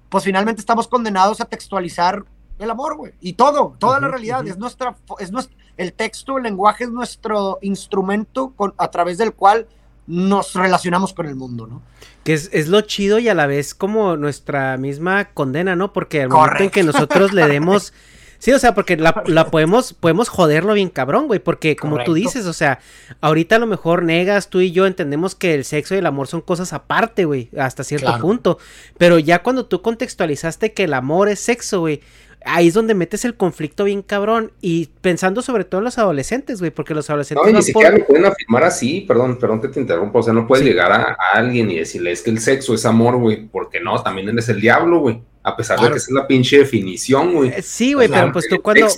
pues 0.09 0.25
finalmente 0.25 0.61
estamos 0.61 0.89
condenados 0.89 1.41
a 1.41 1.47
textualizar 1.47 2.25
el 2.59 2.71
amor, 2.71 2.97
güey. 2.97 3.13
Y 3.21 3.35
todo, 3.35 3.77
toda 3.79 4.01
la 4.01 4.09
realidad 4.09 4.47
es 4.47 4.59
nuestra, 4.59 4.97
es 5.19 5.31
nuestro, 5.31 5.57
el 5.79 5.93
texto, 5.95 6.37
el 6.37 6.45
lenguaje 6.45 6.85
es 6.85 6.91
nuestro 6.91 7.59
instrumento 7.63 8.53
con, 8.55 8.75
a 8.77 8.91
través 8.91 9.17
del 9.17 9.33
cual 9.33 9.67
nos 10.07 10.55
relacionamos 10.55 11.13
con 11.15 11.27
el 11.27 11.37
mundo, 11.37 11.67
¿no? 11.67 11.83
Que 12.25 12.35
es, 12.35 12.51
es, 12.53 12.69
lo 12.69 12.83
chido 12.83 13.19
y 13.19 13.29
a 13.29 13.35
la 13.35 13.47
vez 13.47 13.75
como 13.75 14.17
nuestra 14.17 14.77
misma 14.77 15.27
condena, 15.27 15.77
¿no? 15.77 15.93
Porque 15.93 16.23
al 16.23 16.29
momento 16.29 16.65
en 16.65 16.71
que 16.71 16.83
nosotros 16.83 17.33
le 17.33 17.47
demos 17.47 17.93
Sí, 18.39 18.53
o 18.53 18.59
sea, 18.61 18.73
porque 18.73 18.97
la, 18.97 19.25
la 19.27 19.51
podemos, 19.51 19.95
podemos 19.95 20.29
joderlo 20.29 20.75
bien 20.75 20.91
cabrón, 20.91 21.27
güey, 21.27 21.41
porque 21.41 21.75
como 21.75 22.05
tú 22.05 22.15
dices, 22.15 22.47
o 22.47 22.53
sea, 22.53 22.79
ahorita 23.21 23.57
a 23.57 23.59
lo 23.59 23.67
mejor 23.67 24.05
negas, 24.05 24.49
tú 24.49 24.61
y 24.61 24.71
yo 24.71 24.87
entendemos 24.87 25.35
que 25.35 25.55
el 25.55 25.65
sexo 25.65 25.97
y 25.97 25.99
el 25.99 26.07
amor 26.07 26.29
son 26.29 26.41
cosas 26.41 26.73
aparte, 26.73 27.25
güey, 27.25 27.51
hasta 27.59 27.83
cierto 27.83 28.17
punto, 28.21 28.59
pero 28.97 29.19
ya 29.19 29.43
cuando 29.43 29.67
tú 29.67 29.83
contextualizaste 29.83 30.73
que 30.73 30.85
el 30.85 30.95
amor 30.95 31.29
es 31.29 31.41
sexo, 31.41 31.81
güey, 31.81 32.01
ahí 32.45 32.69
es 32.69 32.75
donde 32.75 32.95
metes 32.95 33.25
el 33.25 33.35
conflicto 33.35 33.85
bien 33.85 34.03
cabrón 34.03 34.53
y 34.61 34.89
pensando 35.01 35.43
sobre 35.43 35.65
todo 35.65 35.81
en 35.81 35.85
los 35.85 35.99
adolescentes, 35.99 36.61
güey, 36.61 36.71
porque 36.71 36.95
los 36.95 37.09
adolescentes... 37.11 37.45
No, 37.47 37.59
ni 37.59 37.63
siquiera 37.63 37.91
lo 37.91 38.05
pueden 38.07 38.27
afirmar 38.27 38.65
así, 38.65 39.03
perdón, 39.03 39.39
perdón 39.39 39.61
que 39.61 39.69
te 39.69 39.81
interrumpo, 39.81 40.21
o 40.21 40.23
sea, 40.23 40.33
no 40.33 40.47
puedes 40.47 40.65
llegar 40.65 40.93
a, 40.93 41.17
alguien 41.33 41.71
y 41.71 41.79
decirle, 41.79 42.13
es 42.13 42.23
que 42.23 42.31
el 42.31 42.41
sexo 42.41 42.75
es 42.75 42.85
amor, 42.87 43.17
güey, 43.17 43.47
porque 43.47 43.81
no, 43.81 44.03
también 44.03 44.29
eres 44.29 44.49
el 44.49 44.61
diablo, 44.61 45.01
güey, 45.01 45.21
a 45.43 45.57
pesar 45.57 45.81
de 45.81 45.91
que 45.91 45.97
es 45.97 46.11
la 46.11 46.27
pinche 46.27 46.59
definición, 46.59 47.35
güey. 47.35 47.51
Eh, 47.51 47.63
sí, 47.63 47.93
güey, 47.93 48.09
pero 48.09 48.33
pues 48.33 48.49
tú 48.49 48.61
cuando... 48.63 48.89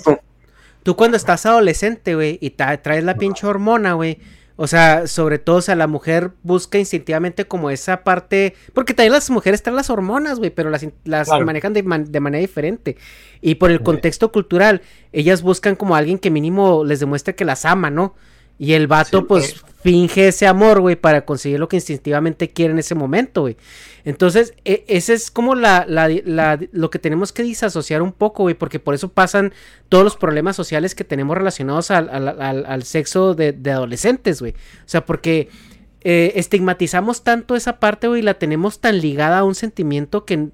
Tú 0.83 0.95
cuando 0.95 1.15
estás 1.15 1.45
adolescente, 1.45 2.15
güey, 2.15 2.39
y 2.41 2.49
traes 2.49 3.03
la 3.03 3.15
pinche 3.15 3.45
hormona, 3.45 3.93
güey, 3.93 4.17
o 4.61 4.67
sea, 4.67 5.07
sobre 5.07 5.39
todo, 5.39 5.55
o 5.55 5.61
sea, 5.61 5.73
la 5.73 5.87
mujer 5.87 6.33
busca 6.43 6.77
instintivamente 6.77 7.45
como 7.45 7.71
esa 7.71 8.03
parte. 8.03 8.53
Porque 8.75 8.93
también 8.93 9.13
las 9.13 9.31
mujeres 9.31 9.63
traen 9.63 9.75
las 9.75 9.89
hormonas, 9.89 10.37
güey, 10.37 10.51
pero 10.51 10.69
las, 10.69 10.85
las 11.03 11.29
manejan 11.29 11.73
de, 11.73 11.81
de, 11.81 12.19
manera 12.19 12.41
diferente. 12.41 12.95
Y 13.41 13.55
por 13.55 13.71
el 13.71 13.81
contexto 13.81 14.31
cultural, 14.31 14.83
ellas 15.13 15.41
buscan 15.41 15.75
como 15.75 15.95
alguien 15.95 16.19
que 16.19 16.29
mínimo 16.29 16.83
les 16.83 16.99
demuestre 16.99 17.33
que 17.33 17.43
las 17.43 17.65
ama, 17.65 17.89
¿no? 17.89 18.13
Y 18.57 18.73
el 18.73 18.87
vato, 18.87 19.25
pues, 19.25 19.63
finge 19.81 20.27
ese 20.27 20.45
amor, 20.45 20.81
güey, 20.81 20.95
para 20.95 21.25
conseguir 21.25 21.59
lo 21.59 21.67
que 21.67 21.77
instintivamente 21.77 22.49
quiere 22.49 22.73
en 22.73 22.79
ese 22.79 22.95
momento, 22.95 23.41
güey. 23.41 23.57
Entonces, 24.03 24.53
e, 24.65 24.83
ese 24.87 25.13
es 25.13 25.31
como 25.31 25.55
la, 25.55 25.85
la, 25.87 26.59
lo 26.71 26.89
que 26.89 26.99
tenemos 26.99 27.31
que 27.31 27.43
disasociar 27.43 28.01
un 28.01 28.11
poco, 28.11 28.43
güey, 28.43 28.55
porque 28.55 28.79
por 28.79 28.93
eso 28.93 29.09
pasan 29.09 29.53
todos 29.89 30.03
los 30.03 30.17
problemas 30.17 30.55
sociales 30.55 30.95
que 30.95 31.03
tenemos 31.03 31.35
relacionados 31.37 31.91
al, 31.91 32.09
al, 32.09 32.83
sexo 32.83 33.33
de, 33.33 33.55
adolescentes, 33.71 34.39
güey. 34.39 34.53
O 34.53 34.89
sea, 34.89 35.05
porque 35.05 35.49
eh, 36.01 36.33
estigmatizamos 36.35 37.23
tanto 37.23 37.55
esa 37.55 37.79
parte, 37.79 38.07
güey, 38.07 38.21
y 38.21 38.23
la 38.23 38.35
tenemos 38.35 38.79
tan 38.79 39.01
ligada 39.01 39.39
a 39.39 39.43
un 39.43 39.55
sentimiento 39.55 40.25
que 40.25 40.49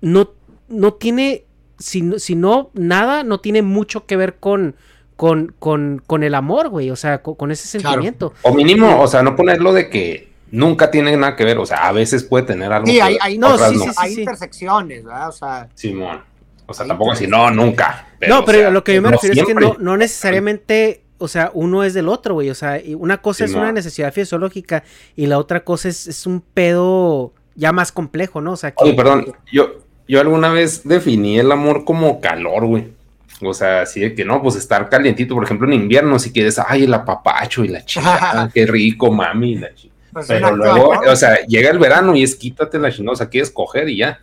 no, 0.00 0.32
no 0.68 0.94
tiene, 0.94 1.44
si, 1.78 2.18
si 2.18 2.34
no, 2.34 2.70
nada, 2.72 3.22
no 3.22 3.40
tiene 3.40 3.62
mucho 3.62 4.06
que 4.06 4.16
ver 4.16 4.36
con 4.36 4.76
con, 5.22 5.54
con, 5.60 6.02
con 6.04 6.24
el 6.24 6.34
amor, 6.34 6.68
güey, 6.68 6.90
o 6.90 6.96
sea, 6.96 7.22
con, 7.22 7.52
ese 7.52 7.68
sentimiento. 7.68 8.34
O 8.42 8.52
mínimo, 8.52 9.00
o 9.00 9.06
sea, 9.06 9.22
no 9.22 9.36
ponerlo 9.36 9.72
de 9.72 9.88
que 9.88 10.32
nunca 10.50 10.90
tiene 10.90 11.16
nada 11.16 11.36
que 11.36 11.44
ver, 11.44 11.58
o 11.58 11.64
sea, 11.64 11.86
a 11.86 11.92
veces 11.92 12.24
puede 12.24 12.44
tener 12.44 12.72
algo. 12.72 12.88
Sí, 12.88 12.98
hay, 12.98 13.38
no, 13.38 13.56
sí, 13.56 13.78
sí, 13.78 13.90
hay 13.98 14.18
intersecciones, 14.18 15.04
¿verdad? 15.04 15.28
O 15.28 15.32
sea. 15.32 15.68
Simón. 15.76 16.22
O 16.66 16.74
sea, 16.74 16.88
tampoco 16.88 17.12
así, 17.12 17.28
no, 17.28 17.52
nunca. 17.52 18.08
no, 18.28 18.44
pero 18.44 18.72
lo 18.72 18.82
que 18.82 18.96
yo 18.96 19.02
me 19.02 19.12
refiero 19.12 19.40
es 19.40 19.46
que 19.46 19.54
no, 19.54 19.76
no 19.78 19.96
necesariamente 19.96 21.04
o 21.18 21.28
sea, 21.28 21.52
uno 21.54 21.84
es 21.84 21.94
del 21.94 22.08
otro, 22.08 22.34
güey. 22.34 22.50
O 22.50 22.56
sea, 22.56 22.80
una 22.96 23.18
cosa 23.18 23.44
es 23.44 23.54
una 23.54 23.70
necesidad 23.70 24.12
fisiológica 24.12 24.82
y 25.14 25.26
la 25.26 25.38
otra 25.38 25.62
cosa 25.62 25.88
es, 25.88 26.08
es, 26.08 26.26
un 26.26 26.40
pedo 26.40 27.32
ya 27.54 27.70
más 27.70 27.92
complejo, 27.92 28.40
¿no? 28.40 28.54
O 28.54 28.56
sea, 28.56 28.72
que... 28.72 28.82
Oye, 28.82 28.94
perdón, 28.94 29.32
yo, 29.52 29.84
yo 30.08 30.20
alguna 30.20 30.50
vez 30.50 30.82
definí 30.82 31.38
el 31.38 31.52
amor 31.52 31.84
como 31.84 32.20
calor, 32.20 32.66
güey. 32.66 33.01
O 33.48 33.54
sea, 33.54 33.82
así 33.82 34.00
de 34.00 34.14
que 34.14 34.24
no, 34.24 34.42
pues 34.42 34.56
estar 34.56 34.88
calientito, 34.88 35.34
por 35.34 35.44
ejemplo, 35.44 35.66
en 35.66 35.74
invierno, 35.74 36.18
si 36.18 36.32
quieres, 36.32 36.58
ay, 36.58 36.84
el 36.84 36.94
apapacho 36.94 37.64
y 37.64 37.68
la 37.68 37.84
chica, 37.84 38.50
qué 38.52 38.66
rico, 38.66 39.10
mami, 39.10 39.56
la 39.56 39.74
chica. 39.74 39.94
Pues 40.12 40.26
pero 40.26 40.54
luego, 40.54 40.90
o 41.08 41.16
sea, 41.16 41.46
llega 41.46 41.70
el 41.70 41.78
verano 41.78 42.14
y 42.14 42.22
es 42.22 42.34
quítate 42.36 42.78
la 42.78 42.90
chingada, 42.90 43.14
o 43.14 43.16
sea, 43.16 43.28
quieres 43.28 43.50
coger 43.50 43.88
y 43.88 43.98
ya, 43.98 44.20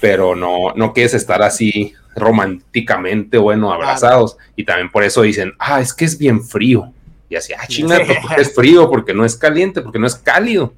pero 0.00 0.34
no, 0.34 0.72
no 0.74 0.92
quieres 0.92 1.14
estar 1.14 1.42
así 1.42 1.94
románticamente, 2.16 3.38
bueno, 3.38 3.72
abrazados. 3.72 4.36
Y 4.56 4.64
también 4.64 4.90
por 4.90 5.04
eso 5.04 5.22
dicen, 5.22 5.52
ah, 5.60 5.80
es 5.80 5.94
que 5.94 6.04
es 6.04 6.18
bien 6.18 6.42
frío. 6.42 6.92
Y 7.30 7.36
así, 7.36 7.52
ah, 7.52 7.66
chingada, 7.68 8.02
es 8.36 8.54
frío 8.54 8.90
porque 8.90 9.14
no 9.14 9.24
es 9.24 9.36
caliente, 9.36 9.80
porque 9.80 9.98
no 9.98 10.06
es 10.06 10.16
cálido 10.16 10.72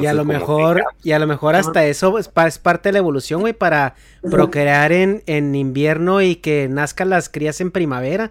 y 0.00 0.06
a 0.06 0.12
lo 0.12 0.24
mejor, 0.24 0.82
y 1.02 1.12
a 1.12 1.18
lo 1.18 1.26
mejor 1.26 1.56
hasta 1.56 1.84
eso 1.84 2.18
es, 2.18 2.28
parte 2.28 2.88
de 2.88 2.92
la 2.92 2.98
evolución, 2.98 3.40
güey, 3.40 3.52
para 3.52 3.94
procrear 4.22 4.92
en, 4.92 5.22
en, 5.26 5.54
invierno 5.54 6.22
y 6.22 6.36
que 6.36 6.68
nazcan 6.68 7.10
las 7.10 7.28
crías 7.28 7.60
en 7.60 7.70
primavera. 7.70 8.30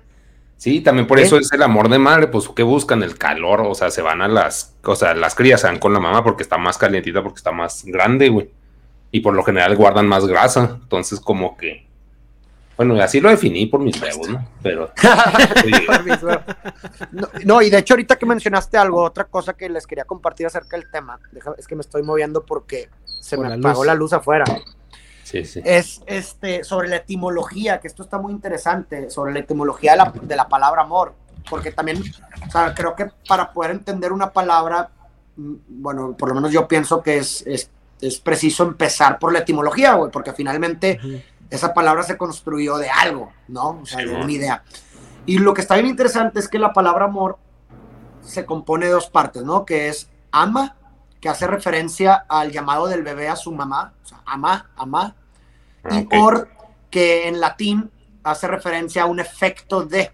Sí, 0.57 0.81
también 0.81 1.07
por 1.07 1.19
eso 1.19 1.37
es 1.37 1.51
el 1.53 1.63
amor 1.63 1.89
de 1.89 1.99
madre, 1.99 2.27
pues 2.27 2.49
que 2.49 2.63
buscan 2.63 3.03
el 3.03 3.17
calor, 3.17 3.61
o 3.61 3.75
sea, 3.75 3.89
se 3.91 4.01
van 4.01 4.21
a 4.21 4.27
las, 4.27 4.75
o 4.83 4.95
sea, 4.95 5.13
las 5.13 5.35
crías 5.35 5.61
se 5.61 5.67
van 5.67 5.79
con 5.79 5.93
la 5.93 5.99
mamá 5.99 6.23
porque 6.23 6.43
está 6.43 6.57
más 6.57 6.77
calientita, 6.77 7.23
porque 7.23 7.37
está 7.37 7.51
más 7.51 7.83
grande, 7.85 8.29
güey. 8.29 8.49
Y 9.11 9.21
por 9.21 9.33
lo 9.33 9.43
general 9.43 9.75
guardan 9.75 10.07
más 10.07 10.27
grasa, 10.27 10.77
entonces 10.81 11.19
como 11.19 11.57
que 11.57 11.88
bueno, 12.79 12.95
así 13.03 13.19
lo 13.19 13.29
definí 13.29 13.65
por 13.65 13.81
mis 13.81 14.01
huevos, 14.01 14.29
¿no? 14.29 14.47
Pero. 14.63 14.89
no, 17.43 17.61
y 17.61 17.69
de 17.69 17.77
hecho, 17.77 17.93
ahorita 17.93 18.17
que 18.17 18.25
mencionaste 18.25 18.77
algo, 18.77 19.03
otra 19.03 19.25
cosa 19.25 19.51
que 19.51 19.67
les 19.67 19.85
quería 19.85 20.05
compartir 20.05 20.45
acerca 20.45 20.77
del 20.77 20.89
tema, 20.89 21.19
es 21.57 21.67
que 21.67 21.75
me 21.75 21.81
estoy 21.81 22.03
moviendo 22.03 22.45
porque 22.45 22.89
se 23.03 23.35
me 23.35 23.53
apagó 23.53 23.83
la 23.83 23.95
luz 23.95 24.13
afuera. 24.13 24.45
Sí, 25.23 25.43
sí. 25.43 25.61
Es 25.65 26.01
este, 26.05 26.63
sobre 26.63 26.87
la 26.87 26.95
etimología, 26.95 27.81
que 27.81 27.89
esto 27.89 28.01
está 28.01 28.17
muy 28.17 28.31
interesante, 28.31 29.09
sobre 29.09 29.33
la 29.33 29.39
etimología 29.39 29.97
de 30.21 30.35
la, 30.37 30.47
palabra 30.47 30.83
amor. 30.83 31.15
porque 31.49 31.73
también, 31.73 32.01
o 32.47 32.49
sea, 32.49 32.73
creo 32.73 32.95
que 32.95 33.11
para 33.27 33.51
poder 33.51 33.71
entender 33.71 34.13
una 34.13 34.31
palabra, 34.31 34.89
mm, 35.35 35.53
bueno, 35.67 36.15
por 36.17 36.29
lo 36.29 36.35
menos 36.35 36.53
yo 36.53 36.65
pienso 36.65 37.03
que 37.03 37.17
es, 37.17 37.45
es, 37.45 37.69
es 37.99 38.21
preciso 38.21 38.63
empezar 38.63 39.19
por 39.19 39.33
la 39.33 39.39
etimología, 39.39 39.95
güey, 39.95 40.09
porque 40.09 40.31
finalmente 40.31 40.97
esa 41.49 41.73
palabra 41.73 42.03
se 42.03 42.17
construyó 42.17 42.77
de 42.77 42.89
algo, 42.89 43.31
¿no? 43.47 43.79
O 43.81 43.85
sea, 43.85 43.99
de 43.99 44.13
una 44.13 44.31
idea. 44.31 44.63
Y 45.25 45.39
lo 45.39 45.53
que 45.53 45.61
está 45.61 45.75
bien 45.75 45.87
interesante 45.87 46.39
es 46.39 46.47
que 46.47 46.59
la 46.59 46.73
palabra 46.73 47.05
amor 47.05 47.37
se 48.21 48.45
compone 48.45 48.85
de 48.85 48.91
dos 48.91 49.09
partes, 49.09 49.43
¿no? 49.43 49.65
Que 49.65 49.89
es 49.89 50.09
ama, 50.31 50.75
que 51.19 51.29
hace 51.29 51.47
referencia 51.47 52.25
al 52.27 52.51
llamado 52.51 52.87
del 52.87 53.03
bebé 53.03 53.29
a 53.29 53.35
su 53.35 53.51
mamá, 53.51 53.93
o 54.03 54.07
sea, 54.07 54.21
ama, 54.25 54.69
ama, 54.75 55.15
y 55.89 56.07
or, 56.15 56.49
que 56.89 57.27
en 57.27 57.39
latín 57.39 57.91
hace 58.23 58.47
referencia 58.47 59.03
a 59.03 59.05
un 59.05 59.19
efecto 59.19 59.85
de, 59.85 60.11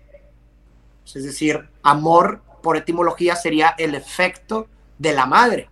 es 1.05 1.23
decir, 1.23 1.69
amor 1.83 2.41
por 2.61 2.77
etimología 2.77 3.35
sería 3.35 3.75
el 3.77 3.95
efecto 3.95 4.67
de 4.97 5.13
la 5.13 5.25
madre, 5.25 5.69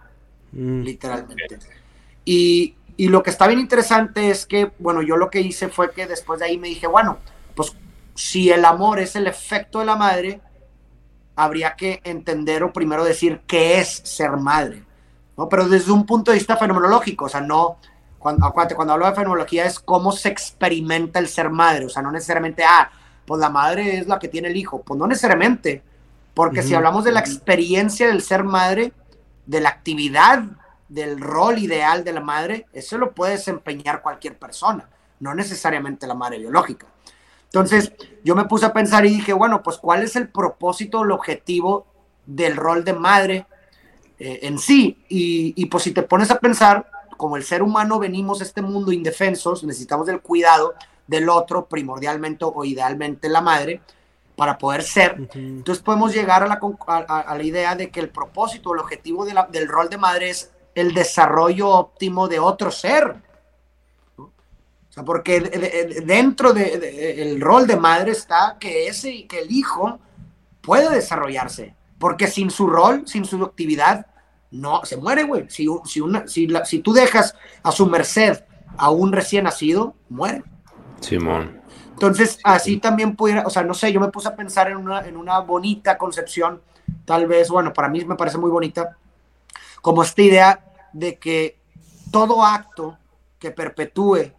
mm. 0.52 0.82
literalmente. 0.82 1.60
Y, 2.26 2.76
y, 2.98 3.08
lo 3.08 3.24
que 3.24 3.30
está 3.30 3.48
bien 3.48 3.60
interesante 3.60 4.30
es 4.30 4.46
que, 4.46 4.72
bueno, 4.80 5.02
yo 5.02 5.18
lo 5.18 5.30
que 5.30 5.42
hice 5.42 5.70
fue 5.70 5.92
que 5.92 6.08
después 6.08 6.40
de 6.40 6.46
ahí 6.46 6.58
me 6.58 6.68
dije, 6.68 6.88
bueno, 6.88 7.18
pues 7.56 7.76
si 8.16 8.50
el 8.52 8.66
amor 8.66 9.00
es 9.00 9.16
el 9.16 9.28
efecto 9.28 9.80
de 9.80 9.86
la 9.86 9.96
madre, 9.96 10.42
habría 11.36 11.76
que 11.76 12.02
entender 12.04 12.64
o 12.64 12.74
primero 12.74 13.04
decir 13.04 13.42
qué 13.48 13.80
es 13.80 14.02
ser 14.04 14.32
madre, 14.38 14.84
¿no? 15.38 15.50
Pero 15.50 15.68
desde 15.68 15.92
un 15.92 16.06
punto 16.06 16.32
de 16.32 16.38
vista 16.38 16.58
fenomenológico, 16.58 17.26
o 17.26 17.30
sea, 17.30 17.42
no, 17.42 17.78
cuando, 18.20 18.46
acuérdate, 18.46 18.76
cuando 18.76 18.94
hablo 18.94 19.08
de 19.08 19.14
fenomenología 19.14 19.66
es 19.66 19.80
cómo 19.80 20.12
se 20.12 20.30
experimenta 20.30 21.20
el 21.20 21.28
ser 21.28 21.50
madre, 21.50 21.86
o 21.86 21.90
sea, 21.90 22.02
no 22.02 22.12
necesariamente, 22.12 22.64
ah, 22.64 22.92
pues 23.26 23.40
la 23.40 23.50
madre 23.50 23.98
es 23.98 24.08
la 24.08 24.20
que 24.20 24.28
tiene 24.28 24.50
el 24.50 24.58
hijo, 24.58 24.82
pues 24.82 25.00
no 25.00 25.08
necesariamente, 25.08 25.82
porque 26.34 26.64
si 26.64 26.74
hablamos 26.74 27.04
de 27.04 27.12
la 27.12 27.20
experiencia 27.20 28.08
del 28.08 28.22
ser 28.22 28.44
madre, 28.44 28.92
de 29.46 29.62
la 29.62 29.70
actividad, 29.70 30.44
del 30.94 31.20
rol 31.20 31.58
ideal 31.58 32.04
de 32.04 32.14
la 32.14 32.22
madre, 32.22 32.68
eso 32.72 32.98
lo 32.98 33.14
puede 33.14 33.34
desempeñar 33.34 34.02
cualquier 34.02 34.38
persona, 34.38 34.88
no 35.20 35.34
necesariamente 35.34 36.06
la 36.06 36.14
madre 36.14 36.38
biológica. 36.38 36.86
Entonces, 37.46 37.94
yo 38.24 38.36
me 38.36 38.46
puse 38.46 38.66
a 38.66 38.74
pensar 38.74 39.06
y 39.06 39.10
dije, 39.10 39.34
bueno, 39.34 39.64
pues 39.64 39.78
cuál 39.78 40.04
es 40.04 40.16
el 40.16 40.28
propósito, 40.28 41.04
el 41.04 41.12
objetivo 41.12 41.88
del 42.26 42.56
rol 42.56 42.84
de 42.84 42.94
madre 42.94 43.48
eh, 44.20 44.40
en 44.44 44.60
sí. 44.60 45.04
Y, 45.10 45.54
y, 45.56 45.66
pues 45.66 45.84
si 45.84 45.92
te 45.92 46.04
pones 46.04 46.32
a 46.32 46.40
pensar, 46.40 46.90
como 47.18 47.38
el 47.38 47.44
ser 47.44 47.62
humano 47.64 48.00
venimos 48.00 48.42
a 48.42 48.44
este 48.44 48.62
mundo 48.62 48.92
indefensos, 48.92 49.64
necesitamos 49.64 50.08
del 50.08 50.22
cuidado 50.22 50.74
del 51.08 51.30
otro, 51.30 51.66
primordialmente 51.66 52.46
o 52.46 52.66
idealmente 52.66 53.30
la 53.30 53.42
madre, 53.42 53.82
para 54.36 54.58
poder 54.58 54.84
ser. 54.84 55.30
Entonces 55.34 55.84
podemos 55.84 56.14
llegar 56.14 56.44
a 56.44 56.48
la, 56.48 56.60
a, 56.88 57.36
la, 57.36 57.44
idea 57.44 57.76
de 57.76 57.90
que 57.90 58.00
el 58.00 58.10
propósito, 58.10 58.74
el 58.74 58.80
objetivo 58.80 59.26
del 59.26 59.68
rol 59.68 59.90
de 59.90 59.98
madre 59.98 60.30
es 60.30 60.53
el 60.76 60.94
desarrollo 60.94 61.70
óptimo 61.70 62.28
de 62.28 62.40
otro 62.40 62.72
ser 62.72 63.22
o 64.94 64.94
sea, 64.94 65.04
porque 65.06 65.40
dentro 66.06 66.54
del 66.54 66.80
de, 66.80 67.38
rol 67.40 67.66
de 67.66 67.78
madre 67.78 68.12
está 68.12 68.58
que 68.60 68.88
ese 68.88 69.26
que 69.26 69.40
el 69.40 69.52
hijo 69.52 69.98
puede 70.62 70.88
desarrollarse. 70.94 71.76
Porque 71.98 72.28
sin 72.28 72.52
su 72.52 72.68
rol, 72.68 73.02
sin 73.08 73.26
su 73.26 73.44
actividad, 73.44 74.06
no, 74.52 74.86
se 74.86 74.98
muere, 74.98 75.24
güey. 75.24 75.50
Si, 75.50 75.66
si, 75.86 76.00
una, 76.00 76.28
si, 76.28 76.48
si 76.66 76.78
tú 76.78 76.94
dejas 76.94 77.36
a 77.64 77.72
su 77.72 77.88
merced 77.88 78.44
a 78.78 78.92
un 78.92 79.12
recién 79.12 79.46
nacido, 79.46 79.96
muere. 80.10 80.44
Simón. 81.00 81.60
Entonces, 81.94 82.38
así 82.44 82.78
también 82.78 83.16
pudiera, 83.16 83.48
o 83.48 83.50
sea, 83.50 83.64
no 83.64 83.74
sé, 83.74 83.92
yo 83.92 84.00
me 84.00 84.10
puse 84.10 84.28
a 84.28 84.36
pensar 84.36 84.70
en 84.70 84.78
una, 84.78 85.08
en 85.08 85.18
una 85.18 85.40
bonita 85.40 85.98
concepción, 85.98 86.62
tal 87.04 87.26
vez, 87.26 87.50
bueno, 87.50 87.74
para 87.74 87.90
mí 87.90 88.06
me 88.06 88.16
parece 88.16 88.38
muy 88.38 88.52
bonita, 88.52 88.96
como 89.84 90.02
esta 90.02 90.22
idea 90.22 90.64
de 90.94 91.20
que 91.20 91.58
todo 92.10 92.42
acto 92.42 92.98
que 93.38 93.52
perpetúe 93.52 94.32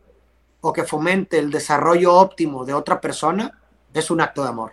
o 0.62 0.72
que 0.72 0.84
fomente 0.84 1.38
el 1.38 1.50
desarrollo 1.50 2.14
óptimo 2.14 2.64
de 2.64 2.72
otra 2.72 2.98
persona, 2.98 3.60
es 3.92 4.10
un 4.10 4.22
acto 4.22 4.42
de 4.42 4.48
amor. 4.48 4.72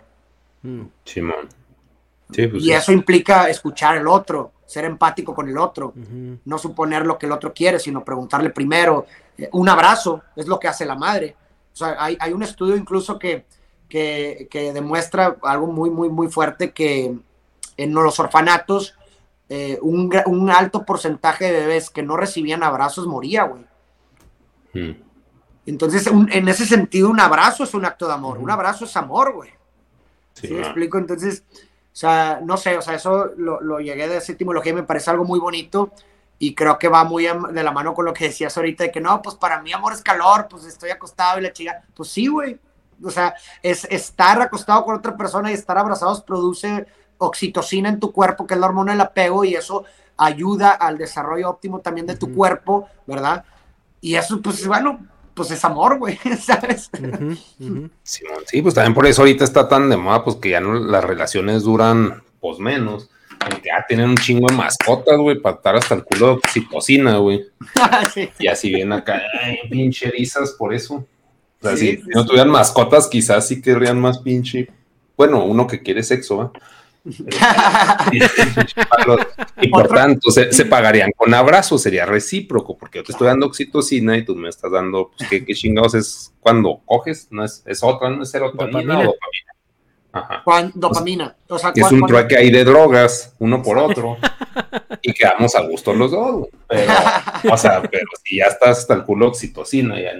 Mm. 0.62 0.84
Simón. 1.04 1.48
Pues 2.26 2.64
y 2.64 2.72
eso 2.72 2.90
implica 2.90 3.50
escuchar 3.50 3.98
al 3.98 4.08
otro, 4.08 4.52
ser 4.64 4.86
empático 4.86 5.34
con 5.34 5.46
el 5.46 5.58
otro, 5.58 5.92
no 6.46 6.56
suponer 6.56 7.04
lo 7.04 7.18
que 7.18 7.26
el 7.26 7.32
otro 7.32 7.52
quiere, 7.52 7.78
sino 7.78 8.02
preguntarle 8.02 8.48
primero. 8.48 9.04
Eh, 9.36 9.50
un 9.52 9.68
abrazo 9.68 10.22
es 10.34 10.46
lo 10.46 10.58
que 10.58 10.68
hace 10.68 10.86
la 10.86 10.94
madre. 10.94 11.36
O 11.70 11.76
sea, 11.76 11.96
hay, 12.02 12.16
hay 12.18 12.32
un 12.32 12.42
estudio 12.42 12.76
incluso 12.76 13.18
que, 13.18 13.44
que, 13.90 14.48
que, 14.50 14.72
demuestra 14.72 15.36
algo 15.42 15.66
muy, 15.66 15.90
muy, 15.90 16.08
muy 16.08 16.28
fuerte, 16.28 16.72
que 16.72 17.14
en 17.76 17.92
los 17.92 18.18
orfanatos 18.18 18.96
eh, 19.54 19.78
un, 19.82 20.10
un, 20.24 20.48
alto 20.48 20.82
porcentaje 20.86 21.44
de 21.44 21.52
bebés 21.52 21.90
que 21.90 22.02
no 22.02 22.16
recibían 22.16 22.62
abrazos 22.62 23.06
moría, 23.06 23.42
güey. 23.42 23.66
Mm. 24.72 24.98
Entonces, 25.66 26.06
en 26.06 26.48
ese 26.48 26.64
sentido, 26.64 27.10
un 27.10 27.20
abrazo 27.20 27.62
es 27.62 27.74
un 27.74 27.84
acto 27.84 28.06
de 28.06 28.14
amor. 28.14 28.38
Un 28.38 28.50
abrazo 28.50 28.86
es 28.86 28.96
amor, 28.96 29.34
güey. 29.34 29.50
Sí, 30.32 30.48
me 30.48 30.60
explico? 30.60 30.96
Entonces, 30.96 31.44
o 31.52 31.54
sea, 31.92 32.40
no 32.42 32.56
sé, 32.56 32.78
o 32.78 32.80
sea, 32.80 32.94
eso 32.94 33.32
lo, 33.36 33.78
llegué 33.80 34.08
de 34.08 34.16
esa 34.16 34.32
etimología 34.32 34.72
y 34.72 34.76
me 34.76 34.84
parece 34.84 35.10
algo 35.10 35.26
muy 35.26 35.38
bonito 35.38 35.92
y 36.38 36.54
creo 36.54 36.78
que 36.78 36.88
va 36.88 37.04
muy 37.04 37.26
de 37.26 37.62
la 37.62 37.72
mano 37.72 37.92
con 37.92 38.06
lo 38.06 38.14
que 38.14 38.28
decías 38.28 38.56
ahorita 38.56 38.84
de 38.84 38.90
que 38.90 39.02
no, 39.02 39.20
pues 39.20 39.36
para 39.36 39.60
mí 39.60 39.70
amor 39.74 39.92
es 39.92 40.00
calor, 40.00 40.46
pues 40.48 40.64
estoy 40.64 40.88
acostado 40.88 41.38
y 41.38 41.42
la 41.42 41.52
chica, 41.52 41.82
pues 41.94 42.08
sí, 42.08 42.26
güey. 42.26 42.58
O 43.04 43.10
sea, 43.10 43.34
es 43.62 43.84
estar 43.90 44.40
acostado 44.40 44.82
con 44.86 44.96
otra 44.96 45.14
persona 45.14 45.50
y 45.50 45.54
estar 45.54 45.76
abrazados 45.76 46.22
produce 46.22 46.86
oxitocina 47.26 47.88
en 47.88 48.00
tu 48.00 48.12
cuerpo, 48.12 48.46
que 48.46 48.54
es 48.54 48.60
la 48.60 48.66
hormona 48.66 48.92
del 48.92 49.00
apego, 49.00 49.44
y 49.44 49.54
eso 49.54 49.84
ayuda 50.16 50.72
al 50.72 50.98
desarrollo 50.98 51.50
óptimo 51.50 51.80
también 51.80 52.06
de 52.06 52.16
tu 52.16 52.34
cuerpo, 52.34 52.88
¿verdad? 53.06 53.44
Y 54.00 54.14
eso, 54.14 54.40
pues 54.40 54.66
bueno, 54.66 55.00
pues 55.34 55.50
es 55.50 55.64
amor, 55.64 55.98
güey, 55.98 56.18
¿sabes? 56.40 56.90
Sí, 58.02 58.62
pues 58.62 58.74
también 58.74 58.94
por 58.94 59.06
eso 59.06 59.22
ahorita 59.22 59.44
está 59.44 59.68
tan 59.68 59.88
de 59.88 59.96
moda, 59.96 60.24
pues 60.24 60.36
que 60.36 60.50
ya 60.50 60.60
no 60.60 60.74
las 60.74 61.04
relaciones 61.04 61.62
duran, 61.62 62.22
pues 62.40 62.58
menos. 62.58 63.08
Que 63.60 63.68
ya 63.68 63.84
tienen 63.88 64.10
un 64.10 64.16
chingo 64.16 64.46
de 64.48 64.54
mascotas, 64.54 65.18
güey, 65.18 65.40
para 65.40 65.56
estar 65.56 65.74
hasta 65.74 65.96
el 65.96 66.04
culo 66.04 66.26
de 66.26 66.32
oxitocina, 66.34 67.16
güey. 67.16 67.44
Y 68.38 68.46
así 68.46 68.68
vienen 68.68 68.92
acá, 68.92 69.20
ay, 69.42 69.58
pinche 69.68 70.10
risas 70.10 70.52
por 70.52 70.72
eso. 70.72 70.94
O 71.60 71.66
sea, 71.66 71.76
si 71.76 72.00
no 72.14 72.24
tuvieran 72.24 72.50
mascotas, 72.50 73.08
quizás 73.08 73.48
sí 73.48 73.60
querrían 73.60 74.00
más 74.00 74.18
pinche. 74.18 74.68
Bueno, 75.16 75.44
uno 75.44 75.66
que 75.66 75.82
quiere 75.82 76.02
sexo, 76.02 76.36
¿va? 76.36 76.52
por 79.70 79.88
tanto, 79.88 80.30
se, 80.30 80.64
pagarían 80.66 81.10
con 81.16 81.34
abrazos, 81.34 81.82
sería 81.82 82.06
recíproco, 82.06 82.78
porque 82.78 83.00
yo 83.00 83.04
te 83.04 83.10
estoy 83.12 83.26
dando 83.26 83.46
oxitocina 83.46 84.16
y 84.16 84.24
tú 84.24 84.36
me 84.36 84.48
estás 84.48 84.70
dando, 84.70 85.10
pues, 85.16 85.28
¿qué, 85.28 85.44
chingados 85.54 85.94
es 85.94 86.32
cuando 86.40 86.80
coges? 86.84 87.26
¿No 87.30 87.44
es, 87.44 87.62
es 87.66 87.82
otra, 87.82 88.08
no 88.10 88.22
es 88.22 88.30
serotonina 88.30 89.00
o 89.00 89.02
dopamina? 89.02 89.52
Ajá. 90.12 90.44
dopamina. 90.74 91.36
es 91.74 91.90
un 91.90 92.06
trueque 92.06 92.36
ahí 92.36 92.50
de 92.50 92.64
drogas, 92.64 93.34
uno 93.38 93.62
por 93.62 93.78
otro, 93.78 94.18
y 95.00 95.14
quedamos 95.14 95.54
a 95.54 95.62
gusto 95.62 95.94
los 95.94 96.10
dos. 96.10 96.48
Pero, 96.68 96.92
o 97.50 97.56
sea, 97.56 97.80
pero 97.82 98.06
si 98.22 98.36
ya 98.36 98.44
estás 98.44 98.80
hasta 98.80 98.92
el 98.94 99.04
culo 99.04 99.28
oxitocina, 99.28 99.98
ya 100.00 100.12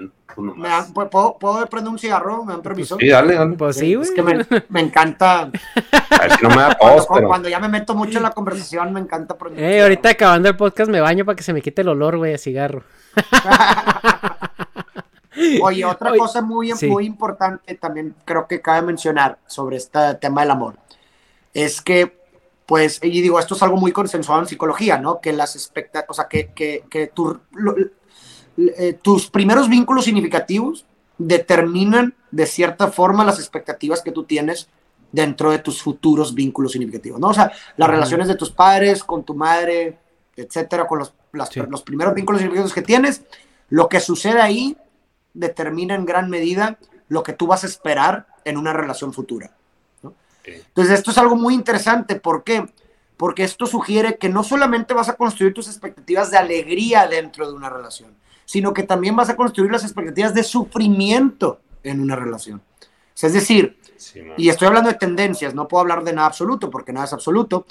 ¿puedo, 0.94 1.38
¿puedo, 1.38 1.66
prender 1.66 1.92
un 1.92 1.98
cigarro? 1.98 2.44
¿Me 2.44 2.52
dan 2.52 2.62
permiso? 2.62 2.96
Sí, 2.98 3.08
dale, 3.08 3.34
dale. 3.34 3.56
Pues 3.56 3.76
sí, 3.76 3.94
Es 3.94 4.10
que 4.10 4.22
me, 4.22 4.46
me 4.68 4.80
encanta. 4.80 5.42
A 5.42 5.48
ver 5.48 6.32
si 6.38 6.42
no 6.42 6.50
me 6.50 6.56
da 6.56 6.74
cuando, 6.80 7.28
cuando, 7.28 7.48
ya 7.48 7.60
me 7.60 7.68
meto 7.68 7.94
mucho 7.94 8.18
en 8.18 8.24
la 8.24 8.30
conversación, 8.30 8.92
me 8.92 9.00
encanta 9.00 9.36
prender. 9.36 9.62
Eh, 9.62 9.82
ahorita 9.82 10.10
acabando 10.10 10.48
el 10.48 10.56
podcast 10.56 10.90
me 10.90 11.00
baño 11.00 11.24
para 11.24 11.36
que 11.36 11.42
se 11.42 11.52
me 11.52 11.62
quite 11.62 11.82
el 11.82 11.88
olor, 11.88 12.18
güey, 12.18 12.34
a 12.34 12.38
cigarro. 12.38 12.82
Oye, 15.62 15.84
otra 15.84 16.16
cosa 16.16 16.42
muy, 16.42 16.72
muy 16.88 17.06
importante 17.06 17.74
también 17.74 18.14
creo 18.24 18.46
que 18.46 18.60
cabe 18.60 18.82
mencionar 18.82 19.38
sobre 19.46 19.76
este 19.76 20.14
tema 20.20 20.42
del 20.42 20.50
amor 20.50 20.74
es 21.54 21.82
que, 21.82 22.18
pues, 22.66 23.00
y 23.02 23.20
digo, 23.20 23.38
esto 23.38 23.54
es 23.54 23.62
algo 23.62 23.76
muy 23.76 23.92
consensuado 23.92 24.42
en 24.42 24.48
psicología, 24.48 24.98
¿no? 24.98 25.20
Que 25.20 25.32
las 25.32 25.54
expectativas, 25.54 26.06
o 26.08 26.14
sea, 26.14 26.28
que, 26.28 26.52
que, 26.52 26.84
que 26.88 27.08
tu, 27.08 27.40
eh, 28.56 28.98
tus 29.00 29.28
primeros 29.28 29.68
vínculos 29.68 30.04
significativos 30.04 30.84
determinan 31.18 32.14
de 32.30 32.46
cierta 32.46 32.88
forma 32.90 33.24
las 33.24 33.38
expectativas 33.38 34.02
que 34.02 34.12
tú 34.12 34.24
tienes 34.24 34.68
dentro 35.12 35.50
de 35.50 35.58
tus 35.58 35.82
futuros 35.82 36.34
vínculos 36.34 36.72
significativos, 36.72 37.20
¿no? 37.20 37.28
O 37.28 37.34
sea, 37.34 37.52
las 37.76 37.88
relaciones 37.88 38.28
de 38.28 38.34
tus 38.34 38.50
padres, 38.50 39.04
con 39.04 39.24
tu 39.24 39.34
madre, 39.34 39.98
etcétera, 40.36 40.86
con 40.86 40.98
los, 40.98 41.14
los 41.68 41.82
primeros 41.82 42.14
vínculos 42.14 42.40
significativos 42.40 42.74
que 42.74 42.82
tienes, 42.82 43.22
lo 43.68 43.88
que 43.88 44.00
sucede 44.00 44.40
ahí 44.40 44.76
determina 45.34 45.94
en 45.94 46.06
gran 46.06 46.30
medida 46.30 46.78
lo 47.08 47.22
que 47.22 47.34
tú 47.34 47.46
vas 47.46 47.64
a 47.64 47.66
esperar 47.66 48.26
en 48.44 48.56
una 48.56 48.72
relación 48.72 49.12
futura. 49.12 49.50
Entonces, 50.44 50.98
esto 50.98 51.10
es 51.10 51.18
algo 51.18 51.36
muy 51.36 51.54
interesante. 51.54 52.16
¿Por 52.16 52.42
qué? 52.42 52.66
Porque 53.16 53.44
esto 53.44 53.66
sugiere 53.66 54.16
que 54.16 54.28
no 54.28 54.42
solamente 54.42 54.94
vas 54.94 55.08
a 55.08 55.14
construir 55.14 55.54
tus 55.54 55.68
expectativas 55.68 56.30
de 56.30 56.38
alegría 56.38 57.06
dentro 57.06 57.46
de 57.46 57.54
una 57.54 57.70
relación, 57.70 58.14
sino 58.52 58.74
que 58.74 58.82
también 58.82 59.16
vas 59.16 59.30
a 59.30 59.34
construir 59.34 59.72
las 59.72 59.82
expectativas 59.82 60.34
de 60.34 60.42
sufrimiento 60.42 61.62
en 61.82 62.02
una 62.02 62.16
relación. 62.16 62.60
es 63.18 63.32
decir, 63.32 63.78
y 64.36 64.50
estoy 64.50 64.68
hablando 64.68 64.90
de 64.90 64.96
tendencias, 64.96 65.54
no 65.54 65.66
puedo 65.66 65.80
hablar 65.80 66.04
de 66.04 66.12
nada 66.12 66.26
absoluto 66.26 66.68
porque 66.68 66.92
nada 66.92 67.06
es 67.06 67.14
absoluto, 67.14 67.64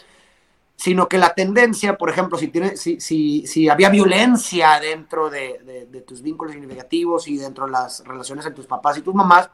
sino 0.76 1.08
que 1.08 1.20
la 1.20 1.36
tendencia, 1.36 2.00
por 2.00 2.10
ejemplo, 2.10 2.36
si, 2.36 2.48
tiene, 2.48 2.78
si, 2.78 3.00
si, 3.00 3.46
si 3.46 3.70
había 3.70 3.90
violencia 3.90 4.80
dentro 4.80 5.30
de, 5.30 5.88
de, 5.88 6.02
tus 6.02 6.24
vínculos 6.24 6.54
significativos 6.54 7.28
y 7.28 7.38
dentro 7.38 7.68
de 7.68 7.74
las 7.74 8.04
relaciones 8.04 8.44
entre 8.48 8.56
tus 8.56 8.66
papás 8.66 8.98
y 8.98 9.02
tus 9.04 9.14
mamás, 9.14 9.52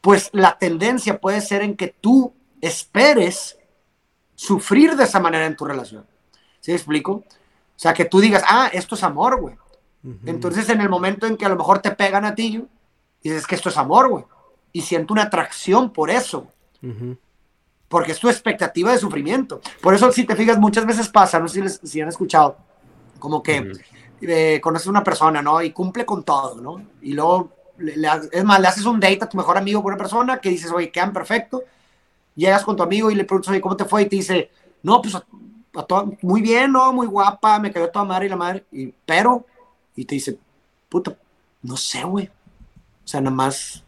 pues 0.00 0.28
la 0.32 0.58
tendencia 0.58 1.20
puede 1.20 1.40
ser 1.40 1.62
en 1.62 1.76
que 1.76 1.94
tú 2.00 2.34
esperes 2.60 3.56
sufrir 4.34 4.96
de 4.96 5.04
esa 5.04 5.20
manera 5.20 5.46
en 5.46 5.56
tu 5.56 5.64
relación. 5.64 6.04
¿Sí 6.58 6.72
me 6.72 6.78
explico? 6.78 7.12
O 7.12 7.24
sea, 7.76 7.94
que 7.94 8.06
tú 8.06 8.18
digas, 8.18 8.42
ah, 8.48 8.68
esto 8.72 8.96
es 8.96 9.04
amor, 9.04 9.40
güey. 9.40 9.61
Entonces, 10.26 10.68
en 10.68 10.80
el 10.80 10.88
momento 10.88 11.26
en 11.26 11.36
que 11.36 11.46
a 11.46 11.48
lo 11.48 11.56
mejor 11.56 11.78
te 11.78 11.92
pegan 11.92 12.24
a 12.24 12.34
ti, 12.34 12.64
dices 13.22 13.46
que 13.46 13.54
esto 13.54 13.68
es 13.68 13.76
amor, 13.76 14.08
güey. 14.08 14.24
Y 14.72 14.82
siento 14.82 15.14
una 15.14 15.24
atracción 15.24 15.90
por 15.90 16.10
eso. 16.10 16.48
Porque 17.88 18.12
es 18.12 18.18
tu 18.18 18.28
expectativa 18.28 18.90
de 18.90 18.98
sufrimiento. 18.98 19.60
Por 19.80 19.94
eso, 19.94 20.10
si 20.10 20.24
te 20.24 20.34
fijas, 20.34 20.58
muchas 20.58 20.86
veces 20.86 21.08
pasa, 21.08 21.38
no 21.38 21.46
sé 21.46 21.68
si, 21.68 22.00
han 22.00 22.08
escuchado, 22.08 22.56
como 23.18 23.42
que 23.42 23.72
eh, 24.22 24.60
conoces 24.60 24.88
a 24.88 24.90
una 24.90 25.04
persona, 25.04 25.40
¿no? 25.40 25.62
Y 25.62 25.70
cumple 25.70 26.04
con 26.04 26.24
todo, 26.24 26.60
¿no? 26.60 26.82
Y 27.00 27.12
luego, 27.12 27.52
es 27.78 28.44
más, 28.44 28.60
le 28.60 28.68
haces 28.68 28.84
un 28.86 28.98
date 28.98 29.20
a 29.22 29.28
tu 29.28 29.36
mejor 29.36 29.56
amigo 29.56 29.82
con 29.82 29.92
una 29.92 30.02
persona 30.02 30.38
que 30.38 30.48
dices, 30.48 30.72
oye, 30.72 30.90
quedan 30.90 31.12
perfecto. 31.12 31.62
Llegas 32.34 32.64
con 32.64 32.76
tu 32.76 32.82
amigo 32.82 33.10
y 33.10 33.14
le 33.14 33.24
preguntas, 33.24 33.50
oye, 33.50 33.60
¿cómo 33.60 33.76
te 33.76 33.84
fue? 33.84 34.02
Y 34.02 34.08
te 34.08 34.16
dice, 34.16 34.50
no, 34.82 35.00
pues 35.00 35.16
muy 36.22 36.40
bien, 36.40 36.72
¿no? 36.72 36.92
Muy 36.92 37.06
guapa, 37.06 37.58
me 37.58 37.70
cayó 37.70 37.88
toda 37.90 38.04
madre 38.04 38.26
y 38.26 38.28
la 38.28 38.36
madre. 38.36 38.64
Y, 38.72 38.94
pero 39.04 39.46
y 39.96 40.04
te 40.04 40.14
dice, 40.14 40.38
puta, 40.88 41.16
no 41.62 41.76
sé, 41.76 42.04
güey. 42.04 42.30
O 43.04 43.08
sea, 43.08 43.20
nada 43.20 43.34
más, 43.34 43.82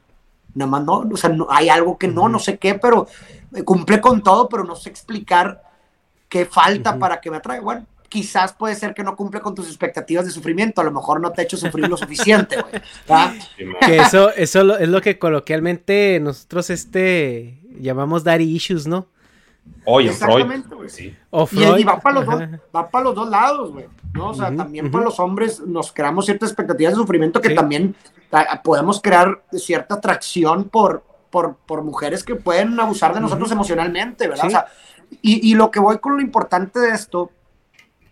nada 0.54 0.70
más 0.70 0.84
no, 0.84 1.08
o 1.12 1.16
sea, 1.16 1.30
no, 1.30 1.46
hay 1.50 1.68
algo 1.68 1.98
que 1.98 2.08
no, 2.08 2.28
no 2.28 2.38
sé 2.38 2.58
qué, 2.58 2.74
pero 2.74 3.06
cumple 3.64 4.00
con 4.00 4.22
todo, 4.22 4.48
pero 4.48 4.64
no 4.64 4.76
sé 4.76 4.88
explicar 4.90 5.62
qué 6.28 6.46
falta 6.46 6.98
para 6.98 7.20
que 7.20 7.30
me 7.30 7.36
atraiga. 7.36 7.62
Bueno, 7.62 7.86
quizás 8.08 8.52
puede 8.52 8.74
ser 8.74 8.94
que 8.94 9.02
no 9.02 9.16
cumple 9.16 9.40
con 9.40 9.54
tus 9.54 9.66
expectativas 9.66 10.24
de 10.24 10.30
sufrimiento, 10.30 10.80
a 10.80 10.84
lo 10.84 10.92
mejor 10.92 11.20
no 11.20 11.32
te 11.32 11.40
ha 11.40 11.44
hecho 11.44 11.56
sufrir 11.56 11.88
lo 11.88 11.96
suficiente, 11.96 12.56
güey. 12.60 12.82
Que 13.80 13.96
eso, 13.98 14.32
eso 14.34 14.78
es 14.78 14.88
lo 14.88 15.00
que 15.00 15.18
coloquialmente 15.18 16.20
nosotros 16.20 16.70
este 16.70 17.60
llamamos 17.78 18.24
daddy 18.24 18.44
issues, 18.44 18.86
¿no? 18.86 19.08
Oye, 19.86 20.10
Exactamente, 20.10 20.74
güey. 20.74 20.88
Sí. 20.88 21.14
Y, 21.52 21.84
va 21.84 22.00
para 22.00 22.20
los, 22.20 22.26
dos, 22.26 22.42
va 22.74 22.88
para 22.88 23.04
los 23.04 23.14
dos 23.14 23.28
lados, 23.28 23.72
güey. 23.72 23.86
¿no? 24.14 24.30
O 24.30 24.34
sea, 24.34 24.54
también 24.54 24.90
para 24.90 25.04
los 25.04 25.20
hombres 25.20 25.60
nos 25.60 25.92
creamos 25.92 26.24
ciertas 26.24 26.50
expectativas 26.50 26.94
de 26.94 27.00
sufrimiento 27.00 27.40
que 27.40 27.50
también 27.50 27.94
podemos 28.62 29.00
crear 29.00 29.42
cierta 29.52 29.96
atracción 29.96 30.64
por, 30.64 31.04
por, 31.30 31.56
por, 31.56 31.82
mujeres 31.82 32.24
que 32.24 32.34
pueden 32.34 32.78
abusar 32.80 33.12
de 33.14 33.20
nosotros 33.20 33.50
emocionalmente, 33.52 34.26
¿verdad? 34.28 34.46
O 34.46 34.50
sea, 34.50 34.66
y, 35.20 35.50
y, 35.50 35.54
lo 35.54 35.70
que 35.70 35.80
voy 35.80 35.98
con 35.98 36.16
lo 36.16 36.22
importante 36.22 36.80
de 36.80 36.90
esto 36.90 37.30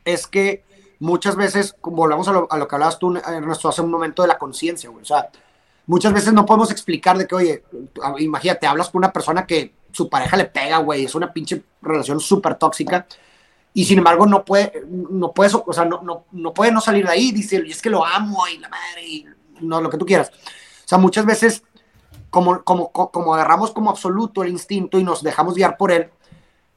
es 0.05 0.27
que 0.27 0.65
muchas 0.99 1.37
veces, 1.37 1.75
volvemos 1.83 2.29
a 2.29 2.33
lo, 2.33 2.47
a 2.51 2.57
lo 2.59 2.69
que 2.69 2.75
hablabas 2.75 2.99
tú, 2.99 3.17
Ernesto, 3.17 3.69
hace 3.69 3.83
un 3.83 3.91
momento 3.91 4.23
de 4.23 4.29
la 4.29 4.39
conciencia, 4.39 4.91
güey. 4.91 5.03
O 5.03 5.07
sea, 5.07 5.29
muchas 5.87 6.13
veces 6.13 6.33
no 6.33 6.47
podemos 6.47 6.71
explicar 6.71 7.19
de 7.19 7.27
que, 7.27 7.35
oye, 7.35 7.65
imagínate, 8.19 8.67
hablas 8.67 8.91
con 8.91 9.01
una 9.01 9.13
persona 9.13 9.47
que 9.47 9.75
su 9.93 10.09
pareja 10.09 10.37
le 10.37 10.47
pega, 10.47 10.79
güey, 10.79 11.05
es 11.05 11.15
una 11.15 11.33
pinche 11.33 11.63
relación 11.81 12.21
súper 12.21 12.57
tóxica 12.57 13.07
y 13.75 13.85
sin 13.85 13.99
embargo 13.99 14.27
no 14.27 14.45
puede, 14.45 14.85
no 14.89 15.33
puede, 15.33 15.53
o 15.55 15.73
sea, 15.73 15.85
no, 15.85 16.03
no, 16.03 16.25
no 16.33 16.53
puede 16.53 16.73
no 16.73 16.81
salir 16.81 17.07
de 17.07 17.13
ahí, 17.13 17.33
dice, 17.33 17.63
y 17.65 17.71
es 17.71 17.81
que 17.81 17.91
lo 17.91 18.05
amo 18.05 18.47
y 18.49 18.59
la 18.59 18.69
madre, 18.69 19.07
y 19.07 19.27
no, 19.61 19.81
lo 19.81 19.89
que 19.89 19.97
tú 19.97 20.05
quieras. 20.05 20.31
O 20.31 20.89
sea, 20.89 20.99
muchas 20.99 21.25
veces, 21.25 21.63
como, 22.29 22.63
como, 22.65 22.91
como 22.91 23.35
agarramos 23.35 23.71
como 23.71 23.91
absoluto 23.91 24.43
el 24.43 24.51
instinto 24.51 24.99
y 24.99 25.05
nos 25.05 25.23
dejamos 25.23 25.55
guiar 25.55 25.77
por 25.77 25.91
él, 25.91 26.11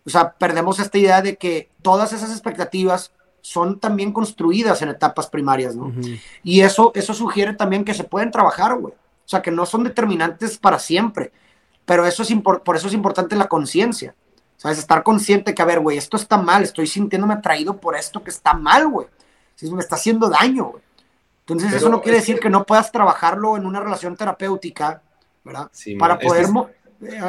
o 0.05 0.09
sea, 0.09 0.33
perdemos 0.33 0.79
esta 0.79 0.97
idea 0.97 1.21
de 1.21 1.35
que 1.35 1.69
todas 1.81 2.13
esas 2.13 2.31
expectativas 2.31 3.11
son 3.41 3.79
también 3.79 4.11
construidas 4.11 4.81
en 4.81 4.89
etapas 4.89 5.27
primarias, 5.27 5.75
¿no? 5.75 5.93
Y 6.43 6.61
eso, 6.61 6.91
eso 6.95 7.13
sugiere 7.13 7.53
también 7.53 7.83
que 7.83 7.93
se 7.93 8.03
pueden 8.03 8.31
trabajar, 8.31 8.75
güey. 8.79 8.93
O 8.93 9.27
sea, 9.27 9.41
que 9.41 9.51
no 9.51 9.65
son 9.65 9.83
determinantes 9.83 10.57
para 10.57 10.79
siempre. 10.79 11.31
Pero 11.85 12.05
eso 12.05 12.23
es 12.23 12.33
por 12.63 12.75
eso 12.75 12.87
es 12.87 12.93
importante 12.93 13.35
la 13.35 13.47
conciencia. 13.47 14.15
¿Sabes? 14.57 14.79
Estar 14.79 15.03
consciente 15.03 15.53
que, 15.53 15.61
a 15.61 15.65
ver, 15.65 15.79
güey, 15.79 15.97
esto 15.97 16.17
está 16.17 16.37
mal, 16.37 16.63
estoy 16.63 16.87
sintiéndome 16.87 17.33
atraído 17.33 17.77
por 17.77 17.95
esto 17.95 18.23
que 18.23 18.29
está 18.29 18.53
mal, 18.53 18.87
güey. 18.87 19.07
Si 19.55 19.69
me 19.71 19.81
está 19.81 19.95
haciendo 19.95 20.29
daño, 20.29 20.65
güey. 20.65 20.83
Entonces, 21.41 21.73
eso 21.73 21.89
no 21.89 22.01
quiere 22.01 22.19
decir 22.19 22.39
que... 22.39 22.49
no 22.49 22.65
puedas 22.65 22.91
trabajarlo 22.91 23.55
en 23.57 23.65
una 23.65 23.79
relación 23.79 24.15
terapéutica, 24.15 25.03
¿verdad? 25.43 25.69
Para 25.99 26.17
poder 26.17 26.47
eh, 27.01 27.21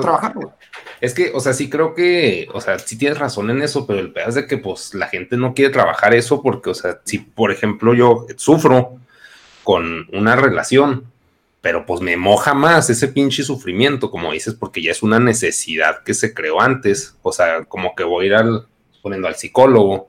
trabajarlo. 0.00 0.52
Es 1.00 1.14
que, 1.14 1.32
o 1.34 1.40
sea, 1.40 1.52
sí 1.52 1.68
creo 1.68 1.94
que, 1.94 2.46
o 2.54 2.60
sea, 2.60 2.78
sí 2.78 2.96
tienes 2.96 3.18
razón 3.18 3.50
en 3.50 3.60
eso, 3.62 3.86
pero 3.86 3.98
el 3.98 4.12
pedazo 4.12 4.40
de 4.40 4.46
que, 4.46 4.58
pues, 4.58 4.94
la 4.94 5.08
gente 5.08 5.36
no 5.36 5.52
quiere 5.54 5.72
trabajar 5.72 6.14
eso 6.14 6.42
porque, 6.42 6.70
o 6.70 6.74
sea, 6.74 7.00
si, 7.04 7.18
por 7.18 7.50
ejemplo, 7.50 7.94
yo 7.94 8.26
sufro 8.36 9.00
con 9.64 10.06
una 10.12 10.36
relación 10.36 11.09
pero 11.60 11.84
pues 11.84 12.00
me 12.00 12.16
moja 12.16 12.54
más 12.54 12.88
ese 12.88 13.08
pinche 13.08 13.42
sufrimiento, 13.42 14.10
como 14.10 14.32
dices, 14.32 14.54
porque 14.54 14.82
ya 14.82 14.92
es 14.92 15.02
una 15.02 15.18
necesidad 15.18 16.02
que 16.02 16.14
se 16.14 16.32
creó 16.32 16.60
antes, 16.60 17.16
o 17.22 17.32
sea, 17.32 17.64
como 17.64 17.94
que 17.94 18.04
voy 18.04 18.24
a 18.24 18.26
ir 18.28 18.34
al, 18.34 18.66
poniendo 19.02 19.28
al 19.28 19.36
psicólogo 19.36 20.08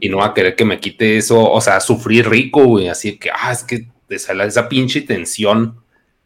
y 0.00 0.08
no 0.08 0.18
va 0.18 0.26
a 0.26 0.34
querer 0.34 0.56
que 0.56 0.64
me 0.64 0.80
quite 0.80 1.18
eso, 1.18 1.40
o 1.40 1.60
sea, 1.60 1.78
sufrir 1.78 2.28
rico, 2.28 2.64
güey, 2.64 2.88
así 2.88 3.16
que, 3.16 3.30
ah, 3.30 3.52
es 3.52 3.62
que 3.62 3.86
esa, 4.08 4.32
esa 4.44 4.68
pinche 4.68 5.02
tensión, 5.02 5.80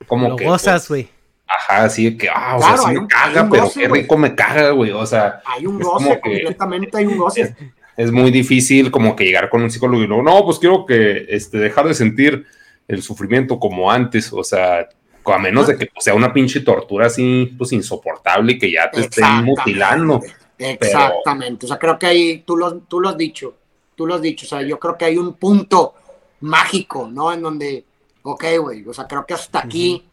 como 0.06 0.30
Lo 0.30 0.36
que... 0.36 0.46
gozas, 0.46 0.88
güey. 0.88 1.08
ajá, 1.46 1.84
así 1.84 2.16
que, 2.16 2.30
ah, 2.30 2.56
o 2.56 2.62
sea, 2.62 2.78
sí 2.78 2.98
me 2.98 3.06
caga, 3.06 3.48
pero 3.50 3.70
qué 3.70 3.88
rico 3.88 4.16
me 4.16 4.34
caga, 4.34 4.70
güey, 4.70 4.90
o 4.92 5.04
sea... 5.04 5.42
Hay 5.44 5.66
un 5.66 5.78
goce, 5.78 6.18
completamente 6.18 6.96
hay 6.96 7.04
un 7.04 7.18
goce. 7.18 7.54
Es, 7.98 8.10
muy 8.10 8.30
difícil 8.30 8.90
como 8.90 9.14
que 9.14 9.24
llegar 9.24 9.50
con 9.50 9.62
un 9.62 9.70
psicólogo 9.70 10.02
y 10.02 10.06
luego, 10.06 10.22
no, 10.22 10.42
pues 10.46 10.58
quiero 10.58 10.86
que, 10.86 11.26
este, 11.28 11.58
dejar 11.58 11.86
de 11.86 11.92
sentir 11.92 12.46
el 12.94 13.02
sufrimiento 13.02 13.58
como 13.58 13.90
antes, 13.90 14.32
o 14.32 14.44
sea, 14.44 14.88
a 15.24 15.38
menos 15.38 15.66
de 15.68 15.76
que 15.76 15.86
pues, 15.86 16.04
sea 16.04 16.14
una 16.14 16.32
pinche 16.32 16.60
tortura 16.60 17.06
así, 17.06 17.54
pues 17.56 17.72
insoportable 17.72 18.52
y 18.52 18.58
que 18.58 18.70
ya 18.70 18.90
te 18.90 19.02
estén 19.02 19.44
mutilando. 19.44 20.20
Exactamente, 20.58 21.66
o 21.66 21.68
sea, 21.68 21.78
creo 21.78 21.98
que 21.98 22.06
ahí, 22.06 22.42
tú 22.46 22.56
lo, 22.56 22.78
tú 22.80 23.00
lo 23.00 23.08
has 23.08 23.16
dicho, 23.16 23.54
tú 23.96 24.06
lo 24.06 24.14
has 24.14 24.22
dicho, 24.22 24.46
o 24.46 24.48
sea, 24.48 24.62
yo 24.62 24.78
creo 24.78 24.96
que 24.96 25.04
hay 25.04 25.16
un 25.16 25.34
punto 25.34 25.94
mágico, 26.40 27.08
¿no? 27.10 27.32
En 27.32 27.42
donde, 27.42 27.84
ok, 28.22 28.44
güey, 28.60 28.86
o 28.86 28.94
sea, 28.94 29.06
creo 29.06 29.26
que 29.26 29.34
hasta 29.34 29.60
aquí 29.60 30.04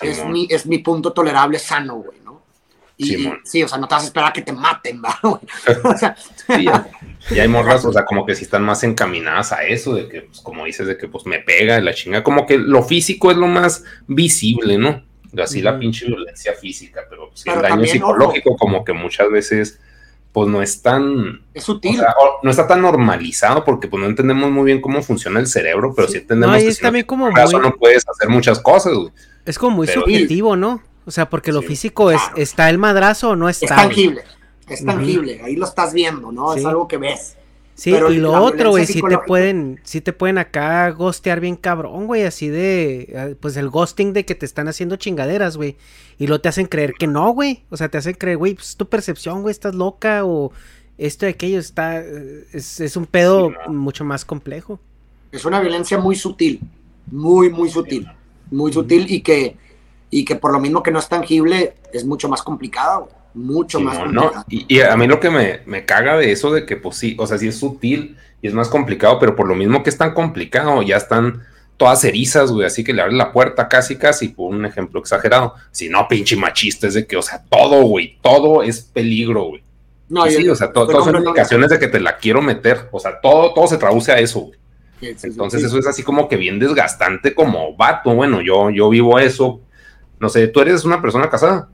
es, 0.00 0.24
mi, 0.26 0.46
es 0.50 0.66
mi 0.66 0.78
punto 0.78 1.12
tolerable 1.12 1.58
sano, 1.58 1.96
güey. 1.96 2.18
Y, 2.98 3.28
sí, 3.44 3.62
o 3.62 3.68
sea, 3.68 3.76
no 3.76 3.86
te 3.86 3.94
vas 3.94 4.04
a 4.04 4.06
esperar 4.06 4.30
a 4.30 4.32
que 4.32 4.40
te 4.40 4.52
maten, 4.52 5.02
¿va? 5.04 5.18
o 5.22 5.96
sea, 5.98 6.16
y 7.30 7.38
hay 7.38 7.48
morras, 7.48 7.84
o 7.84 7.92
sea, 7.92 8.06
como 8.06 8.24
que 8.24 8.34
si 8.34 8.44
están 8.44 8.62
más 8.62 8.82
encaminadas 8.84 9.52
a 9.52 9.64
eso, 9.64 9.94
de 9.94 10.08
que, 10.08 10.22
pues, 10.22 10.40
como 10.40 10.64
dices, 10.64 10.86
de 10.86 10.96
que 10.96 11.06
pues 11.06 11.26
me 11.26 11.40
pega 11.40 11.78
la 11.80 11.92
chinga, 11.92 12.22
como 12.22 12.46
que 12.46 12.56
lo 12.56 12.82
físico 12.82 13.30
es 13.30 13.36
lo 13.36 13.48
más 13.48 13.84
visible, 14.06 14.78
¿no? 14.78 15.04
Así 15.42 15.60
la 15.60 15.78
pinche 15.78 16.06
violencia 16.06 16.54
física, 16.54 17.02
pero, 17.10 17.28
pues, 17.28 17.46
el 17.46 17.60
daño 17.60 17.84
psicológico, 17.84 18.56
como 18.56 18.82
que 18.82 18.94
muchas 18.94 19.30
veces, 19.30 19.78
pues 20.32 20.48
no 20.48 20.62
es 20.62 20.80
tan. 20.80 21.42
Es 21.52 21.64
sutil. 21.64 22.00
no 22.42 22.50
está 22.50 22.66
tan 22.66 22.80
normalizado 22.80 23.62
porque, 23.62 23.88
pues 23.88 24.02
no 24.02 24.08
entendemos 24.08 24.50
muy 24.50 24.64
bien 24.64 24.80
cómo 24.80 25.02
funciona 25.02 25.38
el 25.38 25.48
cerebro, 25.48 25.92
pero 25.94 26.08
sí, 26.08 26.18
entendemos 26.18 26.56
que 26.56 26.68
es 26.68 26.78
también 26.78 27.04
como 27.04 27.28
no 27.28 27.74
puedes 27.78 28.08
hacer 28.08 28.30
muchas 28.30 28.58
cosas, 28.58 28.94
Es 29.44 29.58
como 29.58 29.76
muy 29.76 29.86
subjetivo, 29.86 30.56
¿no? 30.56 30.82
O 31.06 31.10
sea, 31.10 31.30
porque 31.30 31.52
lo 31.52 31.62
físico 31.62 32.10
es, 32.10 32.20
¿está 32.36 32.68
el 32.68 32.78
madrazo 32.78 33.30
o 33.30 33.36
no 33.36 33.48
está? 33.48 33.66
Es 33.66 33.70
tangible 33.70 34.22
es 34.68 34.84
tangible, 34.84 35.40
ahí 35.42 35.56
lo 35.56 35.64
estás 35.64 35.92
viendo, 35.92 36.32
¿no? 36.32 36.54
Es 36.54 36.64
algo 36.64 36.88
que 36.88 36.96
ves. 36.96 37.36
Sí, 37.74 37.90
y 37.90 38.16
lo 38.16 38.32
otro, 38.32 38.70
güey, 38.70 38.86
sí 38.86 39.02
te 39.06 39.18
pueden, 39.18 39.80
sí 39.84 40.00
te 40.00 40.14
pueden 40.14 40.38
acá 40.38 40.90
gostear 40.90 41.40
bien 41.40 41.56
cabrón, 41.56 42.06
güey, 42.06 42.24
así 42.24 42.48
de, 42.48 43.14
ah, 43.16 43.36
pues 43.38 43.56
el 43.58 43.68
ghosting 43.68 44.14
de 44.14 44.24
que 44.24 44.34
te 44.34 44.46
están 44.46 44.66
haciendo 44.66 44.96
chingaderas, 44.96 45.58
güey, 45.58 45.76
y 46.18 46.26
lo 46.26 46.40
te 46.40 46.48
hacen 46.48 46.66
creer 46.66 46.94
que 46.98 47.06
no, 47.06 47.30
güey, 47.32 47.64
o 47.68 47.76
sea, 47.76 47.90
te 47.90 47.98
hacen 47.98 48.14
creer, 48.14 48.38
güey, 48.38 48.54
pues 48.54 48.76
tu 48.76 48.88
percepción, 48.88 49.42
güey, 49.42 49.52
estás 49.52 49.74
loca, 49.74 50.24
o 50.24 50.52
esto 50.96 51.26
y 51.26 51.28
aquello 51.28 51.58
está, 51.58 52.00
es, 52.00 52.80
es 52.80 52.96
un 52.96 53.04
pedo 53.04 53.52
mucho 53.68 54.04
más 54.04 54.24
complejo. 54.24 54.80
Es 55.30 55.44
una 55.44 55.60
violencia 55.60 55.98
muy 55.98 56.16
sutil, 56.16 56.60
muy, 57.10 57.50
muy 57.50 57.68
sutil, 57.68 58.08
muy 58.50 58.72
sutil 58.72 59.04
y 59.10 59.20
que, 59.20 59.58
y 60.10 60.24
que 60.24 60.36
por 60.36 60.52
lo 60.52 60.60
mismo 60.60 60.82
que 60.82 60.90
no 60.90 60.98
es 60.98 61.08
tangible, 61.08 61.74
es 61.92 62.04
mucho 62.04 62.28
más 62.28 62.42
complicada, 62.42 62.98
güey 62.98 63.16
mucho 63.36 63.80
más 63.80 63.98
complicado. 63.98 64.44
Y, 64.48 64.80
a 64.80 64.96
mí 64.96 65.06
lo 65.06 65.20
que 65.20 65.30
me, 65.30 65.84
caga 65.84 66.16
de 66.16 66.32
eso, 66.32 66.52
de 66.52 66.66
que 66.66 66.76
pues 66.76 66.96
sí, 66.96 67.14
o 67.18 67.26
sea, 67.26 67.38
sí 67.38 67.48
es 67.48 67.58
sutil 67.58 68.16
y 68.40 68.48
es 68.48 68.54
más 68.54 68.68
complicado, 68.68 69.18
pero 69.18 69.36
por 69.36 69.46
lo 69.46 69.54
mismo 69.54 69.82
que 69.82 69.90
es 69.90 69.98
tan 69.98 70.14
complicado, 70.14 70.82
ya 70.82 70.96
están 70.96 71.42
todas 71.76 72.02
erizas, 72.04 72.50
güey, 72.50 72.66
así 72.66 72.82
que 72.82 72.94
le 72.94 73.02
abres 73.02 73.16
la 73.16 73.32
puerta 73.32 73.68
casi, 73.68 73.96
casi, 73.96 74.28
por 74.28 74.54
un 74.54 74.64
ejemplo 74.64 74.98
exagerado. 75.00 75.54
Si 75.70 75.90
no, 75.90 76.08
pinche 76.08 76.34
machista, 76.34 76.86
es 76.86 76.94
de 76.94 77.06
que, 77.06 77.16
o 77.16 77.22
sea, 77.22 77.42
todo, 77.48 77.82
güey, 77.82 78.18
todo 78.22 78.62
es 78.62 78.80
peligro, 78.80 79.44
güey. 79.44 79.62
No, 80.08 80.24
sí, 80.26 80.48
o 80.48 80.54
sea, 80.54 80.72
todas 80.72 81.04
son 81.04 81.16
indicaciones 81.16 81.68
de 81.68 81.78
que 81.78 81.88
te 81.88 82.00
la 82.00 82.16
quiero 82.16 82.40
meter, 82.40 82.88
o 82.90 82.98
sea, 82.98 83.20
todo, 83.20 83.52
todo 83.52 83.66
se 83.66 83.76
traduce 83.76 84.12
a 84.12 84.18
eso, 84.18 84.40
güey. 84.40 84.58
Entonces 85.02 85.62
eso 85.62 85.78
es 85.78 85.86
así 85.86 86.02
como 86.02 86.26
que 86.26 86.36
bien 86.36 86.58
desgastante 86.58 87.34
como 87.34 87.76
vato, 87.76 88.14
bueno, 88.14 88.40
yo, 88.40 88.70
yo 88.70 88.88
vivo 88.88 89.18
eso, 89.18 89.60
no 90.18 90.28
sé, 90.28 90.48
¿tú 90.48 90.60
eres 90.60 90.84
una 90.84 91.00
persona 91.00 91.28
casada? 91.28 91.68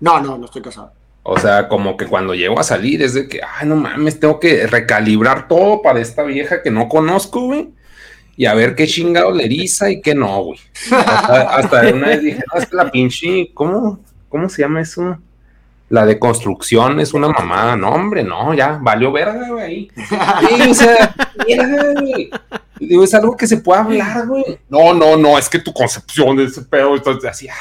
No, 0.00 0.20
no, 0.20 0.36
no 0.38 0.46
estoy 0.46 0.62
casado. 0.62 0.92
O 1.22 1.38
sea, 1.38 1.68
como 1.68 1.96
que 1.96 2.06
cuando 2.06 2.34
llego 2.34 2.58
a 2.58 2.64
salir 2.64 3.02
es 3.02 3.14
de 3.14 3.28
que, 3.28 3.40
ay, 3.42 3.68
no 3.68 3.76
mames, 3.76 4.18
tengo 4.18 4.40
que 4.40 4.66
recalibrar 4.66 5.46
todo 5.46 5.80
para 5.80 6.00
esta 6.00 6.24
vieja 6.24 6.62
que 6.62 6.70
no 6.70 6.88
conozco, 6.88 7.42
güey. 7.42 7.70
Y 8.36 8.46
a 8.46 8.54
ver 8.54 8.74
qué 8.74 8.86
chingado 8.86 9.30
le 9.30 9.44
eriza 9.44 9.90
y 9.90 10.00
qué 10.00 10.14
no, 10.14 10.42
güey. 10.42 10.58
Hasta, 10.90 11.88
una 11.92 12.08
vez 12.08 12.22
dije, 12.22 12.42
no, 12.52 12.60
es 12.60 12.72
la 12.72 12.90
pinche, 12.90 13.52
¿cómo, 13.54 14.00
¿cómo 14.28 14.48
se 14.48 14.62
llama 14.62 14.80
eso? 14.80 15.18
La 15.92 16.06
de 16.06 16.18
construcción 16.18 17.00
es 17.00 17.12
una 17.12 17.28
mamada. 17.28 17.76
No, 17.76 17.90
hombre, 17.90 18.24
no, 18.24 18.54
ya, 18.54 18.78
valió 18.80 19.12
verga, 19.12 19.48
güey. 19.50 19.90
Sí, 20.48 20.70
o 20.70 20.74
sea, 20.74 21.14
güey. 21.94 22.30
Digo, 22.80 23.04
es 23.04 23.14
algo 23.14 23.36
que 23.36 23.46
se 23.46 23.58
puede 23.58 23.80
hablar, 23.80 24.26
güey. 24.26 24.58
No, 24.70 24.94
no, 24.94 25.16
no, 25.16 25.38
es 25.38 25.48
que 25.48 25.58
tu 25.58 25.72
concepción 25.72 26.36
de 26.36 26.44
ese 26.44 26.62
pedo, 26.62 26.96
entonces 26.96 27.30
así, 27.30 27.48
ah 27.48 27.54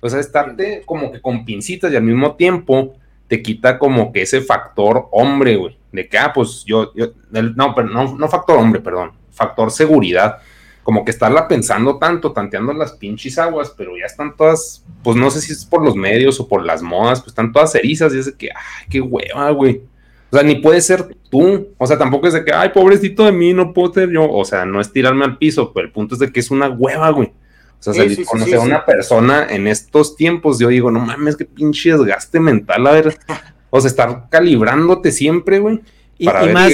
o 0.00 0.10
sea, 0.10 0.20
estarte 0.20 0.82
como 0.86 1.10
que 1.10 1.20
con 1.20 1.44
pincitas 1.44 1.92
y 1.92 1.96
al 1.96 2.02
mismo 2.02 2.34
tiempo 2.36 2.94
te 3.28 3.42
quita 3.42 3.78
como 3.78 4.12
que 4.12 4.22
ese 4.22 4.40
factor 4.40 5.08
hombre, 5.10 5.56
güey. 5.56 5.76
De 5.92 6.08
que, 6.08 6.18
ah, 6.18 6.32
pues 6.32 6.64
yo, 6.64 6.92
no, 7.30 7.74
pero 7.74 7.88
no, 7.88 8.16
no 8.16 8.28
factor 8.28 8.58
hombre, 8.58 8.80
perdón, 8.80 9.12
factor 9.30 9.70
seguridad. 9.70 10.38
Como 10.86 11.04
que 11.04 11.10
estarla 11.10 11.48
pensando 11.48 11.98
tanto, 11.98 12.30
tanteando 12.30 12.72
las 12.72 12.92
pinches 12.92 13.38
aguas, 13.38 13.74
pero 13.76 13.98
ya 13.98 14.06
están 14.06 14.36
todas, 14.36 14.84
pues 15.02 15.16
no 15.16 15.32
sé 15.32 15.40
si 15.40 15.52
es 15.52 15.64
por 15.64 15.84
los 15.84 15.96
medios 15.96 16.38
o 16.38 16.46
por 16.46 16.64
las 16.64 16.80
modas, 16.80 17.18
pues 17.18 17.32
están 17.32 17.50
todas 17.50 17.74
erizas 17.74 18.14
y 18.14 18.20
es 18.20 18.26
de 18.26 18.34
que, 18.34 18.50
ay, 18.50 18.86
qué 18.88 19.00
hueva, 19.00 19.50
güey. 19.50 19.82
O 20.30 20.36
sea, 20.36 20.44
ni 20.44 20.54
puede 20.54 20.80
ser 20.80 21.16
tú. 21.28 21.74
O 21.76 21.86
sea, 21.88 21.98
tampoco 21.98 22.28
es 22.28 22.34
de 22.34 22.44
que, 22.44 22.52
ay, 22.52 22.68
pobrecito 22.68 23.24
de 23.24 23.32
mí, 23.32 23.52
no 23.52 23.72
puedo 23.72 23.92
ser 23.92 24.10
yo. 24.10 24.30
O 24.30 24.44
sea, 24.44 24.64
no 24.64 24.80
es 24.80 24.92
tirarme 24.92 25.24
al 25.24 25.38
piso, 25.38 25.72
pero 25.74 25.88
el 25.88 25.92
punto 25.92 26.14
es 26.14 26.20
de 26.20 26.30
que 26.30 26.38
es 26.38 26.52
una 26.52 26.68
hueva, 26.68 27.10
güey. 27.10 27.32
O 27.80 27.92
sea, 27.92 28.06
conocer 28.24 28.54
a 28.54 28.60
una 28.60 28.84
persona 28.84 29.48
en 29.50 29.66
estos 29.66 30.14
tiempos, 30.14 30.60
yo 30.60 30.68
digo, 30.68 30.92
no 30.92 31.00
mames, 31.00 31.36
qué 31.36 31.46
pinche 31.46 31.90
desgaste 31.90 32.38
mental, 32.38 32.86
a 32.86 32.92
ver, 32.92 33.18
o 33.70 33.80
sea, 33.80 33.88
estar 33.88 34.28
calibrándote 34.30 35.10
siempre, 35.10 35.58
güey. 35.58 35.80
Y, 36.18 36.26
más, 36.28 36.72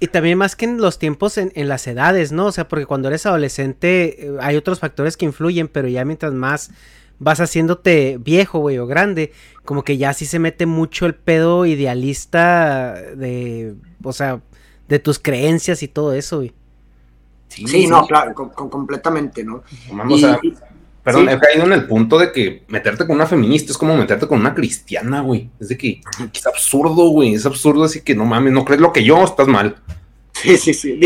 y 0.00 0.06
también 0.08 0.36
más 0.36 0.54
que 0.54 0.66
en 0.66 0.78
los 0.78 0.98
tiempos 0.98 1.38
en, 1.38 1.68
las 1.68 1.86
edades, 1.86 2.30
¿no? 2.30 2.46
O 2.46 2.52
sea, 2.52 2.68
porque 2.68 2.84
cuando 2.84 3.08
eres 3.08 3.24
adolescente 3.24 4.26
eh, 4.26 4.36
hay 4.40 4.56
otros 4.56 4.80
factores 4.80 5.16
que 5.16 5.24
influyen, 5.24 5.68
pero 5.68 5.88
ya 5.88 6.04
mientras 6.04 6.32
más 6.32 6.70
vas 7.18 7.40
haciéndote 7.40 8.18
viejo, 8.20 8.58
güey, 8.58 8.78
o 8.78 8.86
grande, 8.86 9.32
como 9.64 9.82
que 9.84 9.96
ya 9.96 10.12
sí 10.12 10.26
se 10.26 10.38
mete 10.38 10.66
mucho 10.66 11.06
el 11.06 11.14
pedo 11.14 11.64
idealista 11.64 12.94
de, 13.16 13.74
o 14.02 14.12
sea, 14.12 14.40
de 14.88 14.98
tus 14.98 15.18
creencias 15.18 15.82
y 15.82 15.88
todo 15.88 16.12
eso, 16.12 16.38
güey. 16.38 16.52
Sí, 17.48 17.86
no, 17.86 18.06
claro, 18.06 18.34
completamente, 18.34 19.44
¿no? 19.44 19.62
Vamos 19.92 20.24
a, 20.24 20.40
perdón, 21.02 21.28
he 21.28 21.38
caído 21.38 21.64
en 21.64 21.72
el 21.72 21.86
punto 21.86 22.18
de 22.18 22.30
que 22.32 22.64
meterte 22.68 23.06
con 23.06 23.16
una 23.16 23.26
feminista 23.26 23.72
es 23.72 23.78
como 23.78 23.96
meterte 23.96 24.26
con 24.26 24.40
una 24.40 24.54
cristiana, 24.54 25.20
güey. 25.20 25.50
Es 25.58 25.68
de 25.68 25.76
que, 25.76 26.00
es 26.32 26.46
absurdo, 26.46 27.08
güey, 27.08 27.34
es 27.34 27.44
absurdo, 27.44 27.84
así 27.84 28.02
que 28.02 28.14
no 28.14 28.24
mames, 28.24 28.52
no 28.52 28.64
crees 28.64 28.80
lo 28.80 28.92
que 28.92 29.02
yo, 29.02 29.22
estás 29.24 29.48
mal. 29.48 29.76
Sí, 30.32 30.56
sí, 30.56 30.74
sí. 30.74 30.98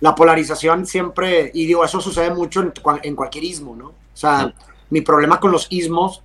la, 0.00 0.14
polarización 0.14 0.86
siempre, 0.86 1.50
y 1.54 1.66
digo, 1.66 1.84
eso 1.84 2.00
sucede 2.00 2.32
mucho 2.32 2.72
en, 3.02 3.16
cualquier 3.16 3.44
ismo, 3.44 3.76
¿no? 3.76 3.88
O 3.88 3.94
sea, 4.16 4.54
mi 4.90 5.00
problema 5.00 5.40
con 5.40 5.50
los 5.52 5.66
ismos, 5.70 6.22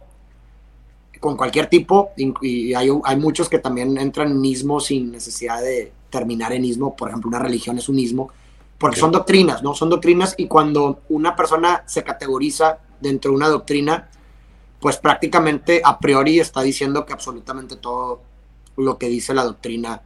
con 1.19 1.35
cualquier 1.35 1.67
tipo, 1.67 2.11
y 2.15 2.73
hay, 2.73 2.89
hay 3.03 3.15
muchos 3.17 3.49
que 3.49 3.59
también 3.59 3.97
entran 3.97 4.31
en 4.31 4.45
ismos 4.45 4.85
sin 4.87 5.11
necesidad 5.11 5.61
de 5.61 5.91
terminar 6.09 6.53
en 6.53 6.65
ismo, 6.65 6.95
por 6.95 7.09
ejemplo, 7.09 7.29
una 7.29 7.39
religión 7.39 7.77
es 7.77 7.89
un 7.89 7.99
ismo, 7.99 8.31
porque 8.77 8.99
son 8.99 9.11
doctrinas, 9.11 9.63
¿no? 9.63 9.73
Son 9.73 9.89
doctrinas 9.89 10.35
y 10.37 10.47
cuando 10.47 11.01
una 11.09 11.35
persona 11.35 11.83
se 11.85 12.03
categoriza 12.03 12.79
dentro 12.99 13.31
de 13.31 13.37
una 13.37 13.47
doctrina, 13.47 14.09
pues 14.79 14.97
prácticamente 14.97 15.81
a 15.83 15.99
priori 15.99 16.39
está 16.39 16.61
diciendo 16.61 17.05
que 17.05 17.13
absolutamente 17.13 17.75
todo 17.75 18.21
lo 18.75 18.97
que 18.97 19.09
dice 19.09 19.33
la 19.33 19.43
doctrina 19.43 20.01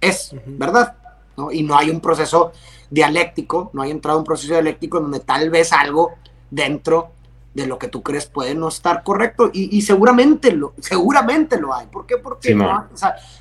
es 0.00 0.34
verdad, 0.46 0.96
¿no? 1.36 1.52
Y 1.52 1.62
no 1.62 1.76
hay 1.76 1.90
un 1.90 2.00
proceso 2.00 2.52
dialéctico, 2.90 3.70
no 3.72 3.82
hay 3.82 3.92
entrado 3.92 4.18
un 4.18 4.24
proceso 4.24 4.52
dialéctico 4.52 5.00
donde 5.00 5.20
tal 5.20 5.50
vez 5.50 5.72
algo 5.72 6.14
dentro 6.50 7.10
de 7.54 7.66
lo 7.66 7.78
que 7.78 7.88
tú 7.88 8.02
crees 8.02 8.26
puede 8.26 8.54
no 8.54 8.68
estar 8.68 9.02
correcto 9.02 9.50
y, 9.52 9.80
seguramente 9.80 10.52
lo 10.52 10.74
seguramente 10.78 11.58
lo 11.58 11.74
hay. 11.74 11.86
¿Por 11.86 12.04
qué? 12.04 12.18
Porque 12.18 12.54
no, 12.54 12.86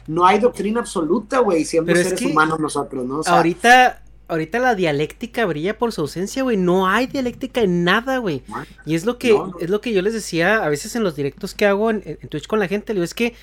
no, 0.08 0.26
hay 0.26 0.40
doctrina 0.40 0.80
absoluta, 0.80 1.40
güey, 1.40 1.66
siempre 1.66 2.02
seres 2.02 2.22
humanos 2.22 2.60
nosotros, 2.60 3.06
¿no? 3.06 3.22
ahorita 3.26 4.04
ahorita 4.28 4.60
la 4.60 4.76
dialéctica 4.76 5.46
brilla 5.46 5.78
por 5.78 5.92
su 5.92 6.02
ausencia, 6.02 6.44
güey. 6.44 6.58
No 6.58 6.88
hay 6.88 7.08
dialéctica 7.08 7.62
en 7.62 7.84
nada, 7.84 8.18
güey. 8.18 8.44
Y 8.86 8.96
es 8.96 9.06
lo 9.06 9.18
que 9.18 9.38
es 9.60 9.70
lo 9.70 9.82
que 9.82 9.94
yo 9.94 10.02
les 10.02 10.14
decía 10.14 10.64
a 10.64 10.70
veces 10.70 10.96
en 10.96 11.04
los 11.04 11.16
directos 11.16 11.54
que 11.54 11.66
hago 11.66 11.90
en, 11.90 12.02
en 12.06 12.28
Twitch 12.30 12.48
con 12.48 12.60
la 12.60 12.68
gente, 12.68 12.94
digo, 12.94 13.04
es 13.04 13.14
que 13.14 13.34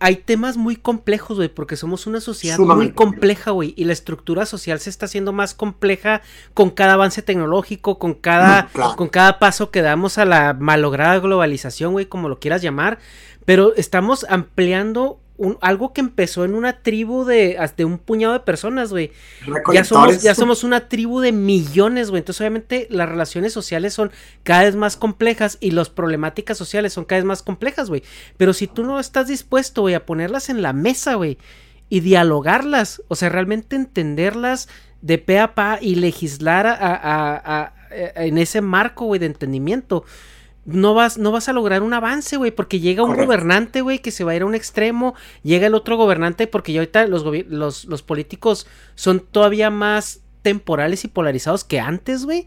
hay 0.00 0.16
temas 0.16 0.56
muy 0.56 0.76
complejos, 0.76 1.38
güey, 1.38 1.48
porque 1.48 1.76
somos 1.76 2.06
una 2.06 2.20
sociedad 2.20 2.58
muy 2.58 2.92
compleja, 2.92 3.50
güey, 3.50 3.74
y 3.76 3.84
la 3.84 3.92
estructura 3.92 4.46
social 4.46 4.78
se 4.78 4.90
está 4.90 5.06
haciendo 5.06 5.32
más 5.32 5.54
compleja 5.54 6.22
con 6.54 6.70
cada 6.70 6.94
avance 6.94 7.20
tecnológico, 7.22 7.98
con 7.98 8.14
cada, 8.14 8.68
con 8.96 9.08
cada 9.08 9.38
paso 9.38 9.70
que 9.70 9.82
damos 9.82 10.18
a 10.18 10.24
la 10.24 10.54
malograda 10.54 11.18
globalización, 11.18 11.92
güey, 11.92 12.06
como 12.06 12.28
lo 12.28 12.38
quieras 12.38 12.62
llamar, 12.62 12.98
pero 13.44 13.74
estamos 13.74 14.24
ampliando 14.28 15.20
algo 15.60 15.92
que 15.92 16.00
empezó 16.00 16.44
en 16.44 16.54
una 16.54 16.82
tribu 16.82 17.24
de, 17.24 17.58
de 17.76 17.84
un 17.84 17.98
puñado 17.98 18.32
de 18.32 18.40
personas, 18.40 18.90
güey. 18.90 19.12
Ya 19.72 19.84
somos, 19.84 20.22
ya 20.22 20.34
somos 20.34 20.64
una 20.64 20.88
tribu 20.88 21.20
de 21.20 21.32
millones, 21.32 22.10
güey. 22.10 22.20
Entonces, 22.20 22.40
obviamente, 22.40 22.88
las 22.90 23.08
relaciones 23.08 23.52
sociales 23.52 23.94
son 23.94 24.10
cada 24.42 24.64
vez 24.64 24.74
más 24.74 24.96
complejas 24.96 25.56
y 25.60 25.70
las 25.70 25.90
problemáticas 25.90 26.58
sociales 26.58 26.92
son 26.92 27.04
cada 27.04 27.20
vez 27.20 27.24
más 27.24 27.42
complejas, 27.42 27.88
güey. 27.88 28.02
Pero 28.36 28.52
si 28.52 28.66
tú 28.66 28.84
no 28.84 28.98
estás 28.98 29.28
dispuesto, 29.28 29.82
güey, 29.82 29.94
a 29.94 30.06
ponerlas 30.06 30.48
en 30.48 30.62
la 30.62 30.72
mesa, 30.72 31.14
güey, 31.14 31.38
y 31.88 32.00
dialogarlas, 32.00 33.02
o 33.08 33.14
sea, 33.14 33.28
realmente 33.28 33.76
entenderlas 33.76 34.68
de 35.00 35.18
pe 35.18 35.38
a 35.38 35.54
pa 35.54 35.78
y 35.80 35.94
legislar 35.94 36.66
a, 36.66 37.72
en 37.90 38.38
ese 38.38 38.60
marco, 38.60 39.06
güey, 39.06 39.20
de 39.20 39.26
entendimiento 39.26 40.04
no 40.68 40.92
vas, 40.92 41.16
no 41.16 41.32
vas 41.32 41.48
a 41.48 41.54
lograr 41.54 41.82
un 41.82 41.94
avance, 41.94 42.36
güey, 42.36 42.50
porque 42.50 42.78
llega 42.78 43.02
un 43.02 43.16
gobernante, 43.16 43.80
güey, 43.80 44.00
que 44.00 44.10
se 44.10 44.22
va 44.22 44.32
a 44.32 44.36
ir 44.36 44.42
a 44.42 44.46
un 44.46 44.54
extremo, 44.54 45.14
llega 45.42 45.66
el 45.66 45.74
otro 45.74 45.96
gobernante, 45.96 46.46
porque 46.46 46.72
ya 46.72 46.80
ahorita 46.80 47.06
los, 47.06 47.24
los, 47.48 47.86
los 47.86 48.02
políticos 48.02 48.66
son 48.94 49.20
todavía 49.20 49.70
más 49.70 50.20
temporales 50.42 51.04
y 51.04 51.08
polarizados 51.08 51.64
que 51.64 51.80
antes, 51.80 52.24
güey. 52.24 52.46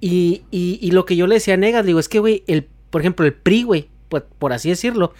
Y, 0.00 0.42
y, 0.50 0.90
lo 0.90 1.04
que 1.04 1.14
yo 1.14 1.28
le 1.28 1.36
decía 1.36 1.54
a 1.54 1.56
Negas, 1.56 1.86
digo, 1.86 2.00
es 2.00 2.08
que, 2.08 2.18
güey, 2.18 2.42
el, 2.48 2.66
por 2.90 3.00
ejemplo, 3.00 3.24
el 3.24 3.32
PRI, 3.32 3.62
güey, 3.62 3.88
por, 4.08 4.24
por, 4.24 4.52
así 4.52 4.68
decirlo, 4.68 5.14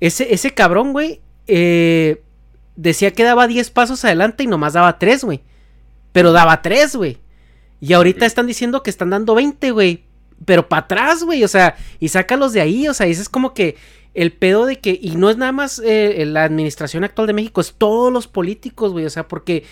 ese, 0.00 0.34
ese 0.34 0.52
cabrón, 0.52 0.92
güey, 0.92 1.20
eh, 1.46 2.20
decía 2.74 3.12
que 3.12 3.22
daba 3.22 3.46
10 3.46 3.70
pasos 3.70 4.04
adelante 4.04 4.42
y 4.42 4.48
nomás 4.48 4.72
daba 4.72 4.98
3, 4.98 5.22
güey. 5.22 5.42
Pero 6.10 6.32
daba 6.32 6.60
3, 6.60 6.96
güey. 6.96 7.18
Y 7.80 7.92
ahorita 7.92 8.26
están 8.26 8.48
diciendo 8.48 8.82
que 8.82 8.90
están 8.90 9.10
dando 9.10 9.36
20, 9.36 9.70
güey 9.70 10.03
pero 10.44 10.68
para 10.68 10.82
atrás, 10.82 11.22
güey, 11.22 11.44
o 11.44 11.48
sea, 11.48 11.76
y 12.00 12.08
sácalos 12.08 12.52
de 12.52 12.60
ahí, 12.60 12.88
o 12.88 12.94
sea, 12.94 13.06
ese 13.06 13.22
es 13.22 13.28
como 13.28 13.54
que 13.54 13.76
el 14.14 14.32
pedo 14.32 14.66
de 14.66 14.78
que, 14.78 14.98
y 15.00 15.16
no 15.16 15.30
es 15.30 15.36
nada 15.36 15.52
más 15.52 15.80
eh, 15.84 16.24
la 16.26 16.44
administración 16.44 17.04
actual 17.04 17.26
de 17.26 17.32
México, 17.32 17.60
es 17.60 17.74
todos 17.76 18.12
los 18.12 18.28
políticos, 18.28 18.92
güey, 18.92 19.04
o 19.04 19.10
sea, 19.10 19.28
porque 19.28 19.64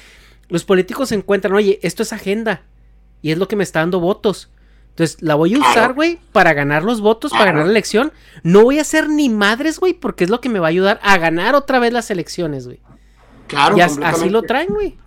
los 0.48 0.64
políticos 0.64 1.10
se 1.10 1.14
encuentran, 1.14 1.54
oye, 1.54 1.78
esto 1.82 2.02
es 2.02 2.12
agenda, 2.12 2.62
y 3.22 3.30
es 3.30 3.38
lo 3.38 3.48
que 3.48 3.56
me 3.56 3.64
está 3.64 3.80
dando 3.80 4.00
votos. 4.00 4.50
Entonces, 4.90 5.22
la 5.22 5.36
voy 5.36 5.54
a 5.54 5.58
usar, 5.58 5.94
güey, 5.94 6.18
para 6.32 6.52
ganar 6.52 6.82
los 6.82 7.00
votos, 7.00 7.30
para 7.30 7.46
ganar 7.46 7.64
la 7.64 7.70
elección. 7.70 8.12
No 8.42 8.62
voy 8.62 8.76
a 8.76 8.82
hacer 8.82 9.08
ni 9.08 9.30
madres, 9.30 9.80
güey, 9.80 9.94
porque 9.94 10.24
es 10.24 10.28
lo 10.28 10.42
que 10.42 10.50
me 10.50 10.58
va 10.58 10.66
a 10.66 10.68
ayudar 10.68 11.00
a 11.02 11.16
ganar 11.16 11.54
otra 11.54 11.78
vez 11.78 11.94
las 11.94 12.10
elecciones, 12.10 12.66
güey. 12.66 12.78
Claro, 13.46 13.78
y 13.78 13.80
así 13.80 14.28
lo 14.28 14.42
traen, 14.42 14.68
güey. 14.68 14.98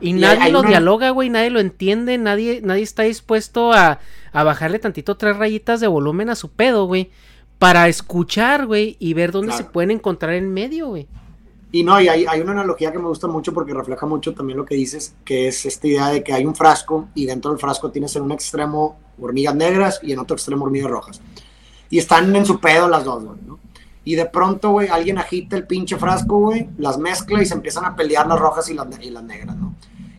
Y, 0.00 0.14
nadie 0.14 0.50
lo 0.50 0.62
dialoga, 0.62 1.10
güey, 1.10 1.28
nadie 1.28 1.50
lo 1.50 1.60
entiende, 1.60 2.16
nadie, 2.16 2.60
nadie 2.62 2.82
está 2.82 3.02
dispuesto 3.02 3.72
a, 3.72 3.98
a 4.32 4.44
bajarle 4.44 4.78
tantito 4.78 5.16
tres 5.16 5.36
rayitas 5.36 5.80
de 5.80 5.86
volumen 5.86 6.30
a 6.30 6.34
su 6.34 6.50
pedo, 6.50 6.86
güey. 6.86 7.10
Para 7.58 7.88
escuchar, 7.88 8.66
güey, 8.66 8.96
y 8.98 9.14
ver 9.14 9.32
dónde 9.32 9.52
se 9.52 9.64
pueden 9.64 9.90
encontrar 9.90 10.34
en 10.34 10.52
medio, 10.52 10.88
güey. 10.88 11.08
Y 11.72 11.82
no, 11.82 12.00
y 12.00 12.08
hay, 12.08 12.26
hay, 12.26 12.40
una 12.40 12.52
analogía 12.52 12.92
que 12.92 12.98
me 12.98 13.08
gusta 13.08 13.26
mucho 13.26 13.52
porque 13.52 13.74
refleja 13.74 14.06
mucho 14.06 14.34
también 14.34 14.58
lo 14.58 14.64
que 14.64 14.74
dices, 14.74 15.14
que 15.24 15.48
es 15.48 15.64
esta 15.66 15.86
idea 15.86 16.08
de 16.08 16.22
que 16.22 16.32
hay 16.32 16.44
un 16.44 16.54
frasco 16.54 17.08
y 17.14 17.26
dentro 17.26 17.50
del 17.50 17.58
frasco 17.58 17.90
tienes 17.90 18.14
en 18.16 18.22
un 18.22 18.32
extremo 18.32 18.98
hormigas 19.20 19.54
negras 19.54 20.00
y 20.02 20.12
en 20.12 20.18
otro 20.18 20.36
extremo 20.36 20.64
hormigas 20.64 20.90
rojas. 20.90 21.20
Y 21.90 21.98
están 21.98 22.34
en 22.36 22.44
su 22.44 22.60
pedo 22.60 22.88
las 22.88 23.04
dos, 23.04 23.24
güey, 23.24 23.38
¿no? 23.46 23.58
Y 24.04 24.14
de 24.14 24.26
pronto, 24.26 24.70
güey, 24.70 24.88
alguien 24.88 25.18
agita 25.18 25.56
el 25.56 25.66
pinche 25.66 25.96
frasco, 25.96 26.38
güey, 26.38 26.68
las 26.78 26.98
mezcla 26.98 27.42
y 27.42 27.46
se 27.46 27.54
empiezan 27.54 27.84
a 27.84 27.96
pelear 27.96 28.26
las 28.26 28.38
rojas 28.38 28.70
y 28.70 28.74
las, 28.74 28.86
y 29.00 29.10
las 29.10 29.24
negras, 29.24 29.56
¿no? 29.56 29.74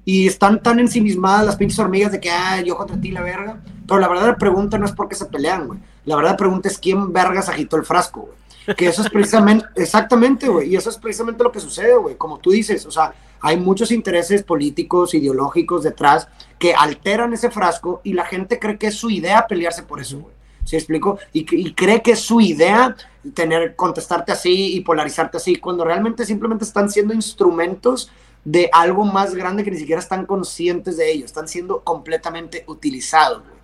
y 0.07 0.25
están 0.25 0.63
tan 0.63 0.79
ensimismadas 0.79 1.45
las 1.45 1.57
pinches 1.57 1.77
hormigas 1.79 2.13
de 2.13 2.21
que, 2.21 2.29
ah, 2.31 2.61
yo 2.61 2.77
contra 2.77 2.95
ti 2.95 3.11
la 3.11 3.21
verga. 3.21 3.61
Pero 3.88 3.99
la 3.99 4.07
verdadera 4.07 4.38
pregunta 4.38 4.77
no 4.77 4.85
es 4.85 4.91
por 4.91 5.07
qué 5.07 5.15
se 5.15 5.26
pelean, 5.26 5.68
güey. 5.68 5.80
La 6.05 6.15
verdadera 6.15 6.38
pregunta 6.38 6.68
es 6.68 6.77
quién 6.77 7.14
vergas 7.14 7.47
agitó 7.47 7.77
el 7.77 7.85
frasco, 7.85 8.22
güey. 8.22 8.76
Que 8.76 8.88
eso 8.88 9.01
es 9.01 9.09
precisamente, 9.09 9.65
exactamente, 9.76 10.49
güey. 10.49 10.69
Y 10.69 10.76
eso 10.76 10.89
es 10.89 10.97
precisamente 10.97 11.43
lo 11.43 11.51
que 11.51 11.61
sucede, 11.61 11.95
güey. 11.95 12.15
Como 12.15 12.38
tú 12.38 12.51
dices, 12.51 12.85
o 12.85 12.91
sea, 12.91 13.14
hay 13.39 13.57
muchos 13.57 13.91
intereses 13.91 14.43
políticos, 14.43 15.14
ideológicos 15.14 15.84
detrás 15.84 16.27
que 16.59 16.73
alteran 16.73 17.31
ese 17.34 17.49
frasco 17.49 18.01
y 18.03 18.14
la 18.14 18.26
gente 18.26 18.59
cree 18.59 18.77
que 18.77 18.88
es 18.88 18.95
su 18.95 19.09
idea 19.09 19.47
pelearse 19.47 19.84
por 19.84 20.01
eso, 20.01 20.19
güey. 20.19 20.35
¿Se 20.65 20.76
explico? 20.76 21.18
Y, 21.31 21.45
y, 21.55 21.73
cree 21.73 22.01
que 22.01 22.11
es 22.11 22.19
su 22.19 22.41
idea 22.41 22.93
tener, 23.34 23.77
contestarte 23.77 24.34
así 24.34 24.76
y 24.76 24.81
polarizarte 24.81 25.38
así, 25.38 25.55
cuando 25.55 25.85
realmente 25.85 26.26
simplemente 26.26 26.65
están 26.65 26.89
siendo 26.89 27.14
instrumentos 27.14 28.11
de 28.43 28.69
algo 28.73 29.05
más 29.05 29.34
grande 29.34 29.64
que 29.64 29.72
ni 29.72 29.77
siquiera 29.77 30.01
están 30.01 30.26
conscientes 30.26 30.97
de 30.97 31.09
ello, 31.09 31.23
están 31.23 31.47
siendo 31.47 31.81
completamente 31.85 32.65
utilizados. 32.68 33.43
Güey. 33.43 33.56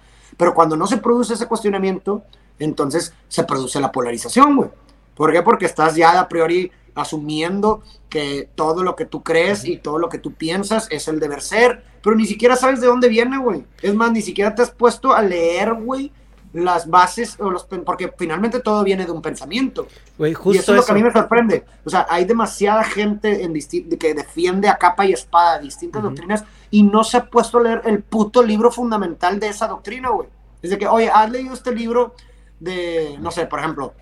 Pero 0.43 0.53
cuando 0.53 0.75
no 0.75 0.87
se 0.87 0.97
produce 0.97 1.35
ese 1.35 1.47
cuestionamiento, 1.47 2.23
entonces 2.59 3.13
se 3.29 3.45
produce 3.45 3.79
la 3.79 3.93
polarización, 3.93 4.57
güey. 4.57 4.69
¿Por 5.15 5.31
qué? 5.31 5.41
Porque 5.41 5.65
estás 5.65 5.95
ya 5.95 6.19
a 6.19 6.27
priori 6.27 6.69
asumiendo 6.95 7.81
que 8.09 8.49
todo 8.53 8.83
lo 8.83 8.93
que 8.93 9.05
tú 9.05 9.23
crees 9.23 9.63
y 9.63 9.77
todo 9.77 9.99
lo 9.99 10.09
que 10.09 10.17
tú 10.17 10.33
piensas 10.33 10.89
es 10.91 11.07
el 11.07 11.21
deber 11.21 11.41
ser, 11.41 11.85
pero 12.03 12.17
ni 12.17 12.25
siquiera 12.25 12.57
sabes 12.57 12.81
de 12.81 12.87
dónde 12.87 13.07
viene, 13.07 13.37
güey. 13.37 13.65
Es 13.81 13.95
más, 13.95 14.11
ni 14.11 14.21
siquiera 14.21 14.53
te 14.53 14.63
has 14.63 14.71
puesto 14.71 15.13
a 15.13 15.21
leer, 15.21 15.75
güey, 15.75 16.11
las 16.53 16.87
bases, 16.87 17.35
o 17.39 17.49
los, 17.49 17.65
porque 17.65 18.13
finalmente 18.17 18.59
todo 18.59 18.83
viene 18.83 19.05
de 19.05 19.11
un 19.11 19.21
pensamiento. 19.21 19.87
Justo 20.17 20.53
y 20.53 20.57
eso 20.57 20.71
es 20.71 20.77
lo 20.77 20.85
que 20.85 20.91
a 20.91 20.95
mí 20.95 21.03
me 21.03 21.11
sorprende. 21.11 21.65
O 21.83 21.89
sea, 21.89 22.05
hay 22.09 22.25
demasiada 22.25 22.83
gente 22.83 23.43
en 23.43 23.53
que 23.97 24.13
defiende 24.13 24.69
a 24.69 24.77
capa 24.77 25.05
y 25.05 25.13
espada 25.13 25.59
distintas 25.59 26.03
doctrinas 26.03 26.43
y 26.69 26.83
no 26.83 27.03
se 27.03 27.17
ha 27.17 27.25
puesto 27.25 27.57
a 27.57 27.61
leer 27.61 27.81
el 27.85 28.03
puto 28.03 28.43
libro 28.43 28.71
fundamental 28.71 29.39
de 29.39 29.49
esa 29.49 29.67
doctrina, 29.67 30.09
güey. 30.09 30.29
Es 30.61 30.69
de 30.69 30.77
que, 30.77 30.87
oye, 30.87 31.09
¿has 31.09 31.29
leído 31.29 31.53
este 31.53 31.73
libro 31.73 32.13
de, 32.59 33.17
no 33.19 33.31
sé, 33.31 33.45
por 33.47 33.59
ejemplo, 33.59 33.93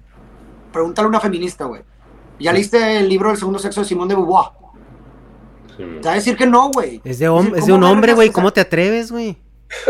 pregúntale 0.72 1.06
a 1.06 1.10
una 1.10 1.20
feminista, 1.20 1.66
güey. 1.66 1.82
¿Ya 2.40 2.52
leíste 2.54 2.98
el 2.98 3.08
libro 3.08 3.30
del 3.30 3.38
segundo 3.38 3.60
sexo 3.60 3.82
de 3.82 3.88
Simón 3.88 4.08
de 4.08 4.16
Beauvoir? 4.16 4.50
Sí. 5.78 5.84
Te 6.02 6.08
va 6.08 6.12
a 6.12 6.16
decir 6.16 6.36
que 6.36 6.46
no, 6.46 6.70
güey. 6.72 7.02
Es 7.04 7.20
de, 7.20 7.26
es 7.56 7.66
de 7.66 7.74
un 7.74 7.84
hombre, 7.84 8.14
güey. 8.14 8.30
¿Cómo 8.30 8.52
te 8.52 8.62
atreves, 8.62 9.12
güey? 9.12 9.38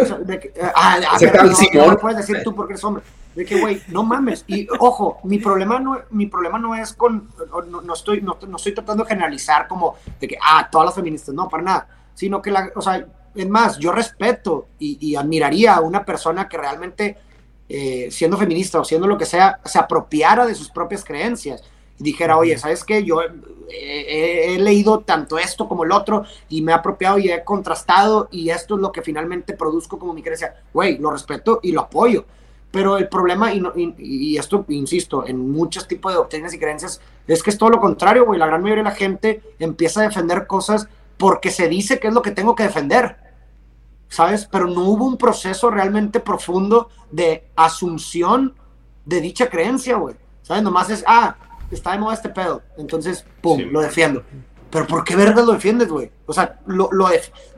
O 0.02 0.06
sea, 0.06 0.18
de 0.18 0.40
que, 0.40 0.48
eh, 0.50 0.72
ah, 0.76 1.00
a 1.12 1.18
ver, 1.18 1.44
no, 1.74 1.88
no, 1.88 1.98
puedes 1.98 2.18
decir 2.18 2.42
tú 2.44 2.54
porque 2.54 2.74
eres 2.74 2.84
hombre. 2.84 3.04
De 3.36 3.46
que, 3.46 3.60
güey, 3.60 3.82
no 3.88 4.04
mames. 4.04 4.44
Y 4.48 4.68
ojo, 4.80 5.20
mi 5.24 5.40
problema 5.40 5.80
no, 5.80 6.00
mi 6.12 6.26
problema 6.26 6.60
no 6.60 6.76
es 6.76 6.94
con. 6.94 7.30
No, 7.70 7.82
no 7.82 7.94
estoy, 7.94 8.22
no, 8.22 8.38
no, 8.48 8.58
estoy 8.58 8.74
tratando 8.74 9.04
de 9.04 9.10
generalizar 9.10 9.68
como 9.68 9.96
de 10.20 10.28
que, 10.28 10.38
ah, 10.42 10.68
todas 10.72 10.86
las 10.86 10.96
feministas. 10.96 11.34
No, 11.34 11.48
para 11.48 11.64
nada. 11.64 11.88
Sino 12.14 12.42
que, 12.42 12.52
la, 12.52 12.70
o 12.76 12.82
sea, 12.82 13.06
es 13.34 13.50
más, 13.50 13.78
yo 13.78 13.92
respeto 13.92 14.68
y, 14.78 14.98
y 15.00 15.16
admiraría 15.16 15.76
a 15.76 15.82
una 15.82 16.04
persona 16.04 16.50
que 16.50 16.58
realmente, 16.58 17.18
eh, 17.70 18.10
siendo 18.12 18.38
feminista 18.38 18.80
o 18.80 18.84
siendo 18.84 19.08
lo 19.08 19.18
que 19.18 19.26
sea, 19.26 19.60
se 19.64 19.80
apropiara 19.80 20.46
de 20.46 20.56
sus 20.56 20.70
propias 20.70 21.04
creencias 21.04 21.64
dijera, 22.02 22.38
oye, 22.38 22.58
¿sabes 22.58 22.84
qué? 22.84 23.04
Yo 23.04 23.22
he, 23.22 24.58
leído 24.60 25.00
tanto 25.00 25.38
esto 25.38 25.68
como 25.68 25.84
el 25.84 25.92
otro 25.92 26.26
y 26.50 26.62
me 26.62 26.72
he 26.72 26.76
apropiado 26.76 27.18
y 27.18 27.30
he 27.30 27.44
contrastado 27.44 28.28
y 28.32 28.50
esto 28.50 28.76
es 28.76 28.82
lo 28.82 28.92
que 28.92 29.02
finalmente 29.02 29.54
produzco 29.54 29.98
como 29.98 30.14
mi 30.14 30.22
creencia. 30.22 30.56
Güey, 30.74 30.98
lo 30.98 31.12
respeto 31.12 31.60
y 31.64 31.72
lo 31.72 31.82
apoyo. 31.82 32.26
Pero 32.72 32.98
el 32.98 33.10
problema, 33.10 33.54
y, 33.54 33.62
y, 33.98 34.38
esto, 34.38 34.64
insisto, 34.70 35.28
en 35.28 35.52
muchos 35.52 35.88
tipos 35.88 36.14
de 36.14 36.18
doctrinas 36.18 36.54
y 36.54 36.60
creencias, 36.60 37.02
es 37.28 37.44
que 37.44 37.50
es 37.50 37.58
todo 37.58 37.70
lo 37.70 37.82
contrario, 37.82 38.26
güey. 38.26 38.40
La 38.40 38.48
gran 38.48 38.62
mayoría 38.62 38.84
de 38.84 38.90
la 38.90 38.96
gente 38.96 39.42
empieza 39.60 40.00
a 40.00 40.04
defender 40.04 40.48
cosas 40.48 40.88
porque 41.18 41.52
se 41.52 41.68
dice 41.68 42.00
que 42.00 42.08
es 42.08 42.14
lo 42.14 42.22
que 42.22 42.32
tengo 42.32 42.56
que 42.56 42.64
defender. 42.64 43.18
¿Sabes? 44.08 44.48
Pero 44.50 44.68
no 44.68 44.86
hubo 44.86 45.06
un 45.06 45.18
proceso 45.18 45.70
realmente 45.70 46.22
profundo 46.22 46.90
de 47.12 47.50
asunción 47.56 48.56
de 49.06 49.20
dicha 49.20 49.50
creencia, 49.50 49.98
güey. 49.98 50.16
¿Sabes? 50.42 50.64
Nomás 50.64 50.90
es, 50.90 51.04
ah, 51.08 51.36
está 51.72 51.92
de 51.92 52.00
moda 52.00 52.14
este 52.14 52.30
pedo. 52.30 52.62
Entonces, 52.78 53.26
pum, 53.42 53.62
lo 53.72 53.82
defiendo. 53.82 54.24
Pero 54.70 54.88
¿por 54.88 55.04
qué 55.04 55.16
verga 55.16 55.42
lo 55.42 55.54
defiendes, 55.54 55.90
güey? 55.90 56.12
O 56.26 56.34
sea, 56.34 56.60
lo, 56.66 56.90
lo, 56.92 57.10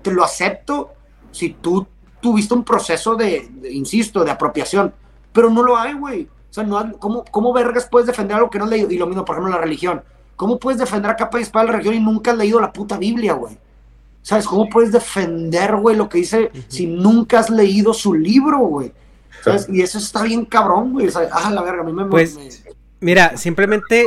te 0.02 0.12
lo 0.12 0.24
acepto 0.24 0.94
si 1.32 1.50
tú 1.50 1.88
tuviste 2.20 2.54
un 2.54 2.64
proceso 2.64 3.16
de, 3.16 3.52
insisto, 3.72 4.24
de 4.24 4.32
apropiación. 4.32 4.94
Pero 5.32 5.50
no 5.50 5.62
lo 5.62 5.78
hay, 5.78 5.94
güey. 5.94 6.24
O 6.24 6.54
sea, 6.54 6.64
no, 6.64 6.98
¿cómo, 7.00 7.24
¿cómo 7.30 7.54
vergas 7.54 7.88
puedes 7.90 8.08
defender 8.08 8.38
algo 8.38 8.50
que 8.50 8.58
no 8.58 8.66
has 8.66 8.70
leído? 8.70 8.90
Y 8.90 8.98
lo 8.98 9.08
mismo, 9.08 9.26
por 9.26 9.36
ejemplo, 9.36 9.54
la 9.54 9.62
religión. 9.62 10.04
¿Cómo 10.36 10.60
puedes 10.60 10.80
defender 10.80 11.12
a 11.12 11.16
capa 11.16 11.40
y 11.40 11.44
espada 11.44 11.66
la 11.66 11.72
religión 11.74 11.96
y 11.96 12.00
nunca 12.00 12.32
has 12.32 12.38
leído 12.38 12.60
la 12.60 12.74
puta 12.74 12.98
Biblia, 12.98 13.34
güey? 13.34 13.58
¿Sabes? 14.24 14.46
¿Cómo 14.46 14.70
puedes 14.70 14.92
defender, 14.92 15.76
güey, 15.76 15.96
lo 15.96 16.10
que 16.10 16.20
dice 16.20 16.52
si 16.68 16.88
nunca 16.88 17.40
has 17.40 17.50
leído 17.50 17.94
su 17.94 18.14
libro, 18.14 18.60
güey? 18.60 18.94
¿Sabes? 19.44 19.68
Y 19.70 19.82
eso 19.82 19.98
está 19.98 20.24
bien 20.24 20.46
cabrón, 20.46 20.94
güey. 20.94 21.08
O 21.08 21.12
sea, 21.12 21.28
ah, 21.32 21.52
la 21.52 21.62
verga, 21.62 21.82
a 21.82 21.86
mí 21.86 21.92
me, 21.92 22.06
pues, 22.06 22.38
me 22.38 22.50
Mira, 23.04 23.36
simplemente. 23.36 24.06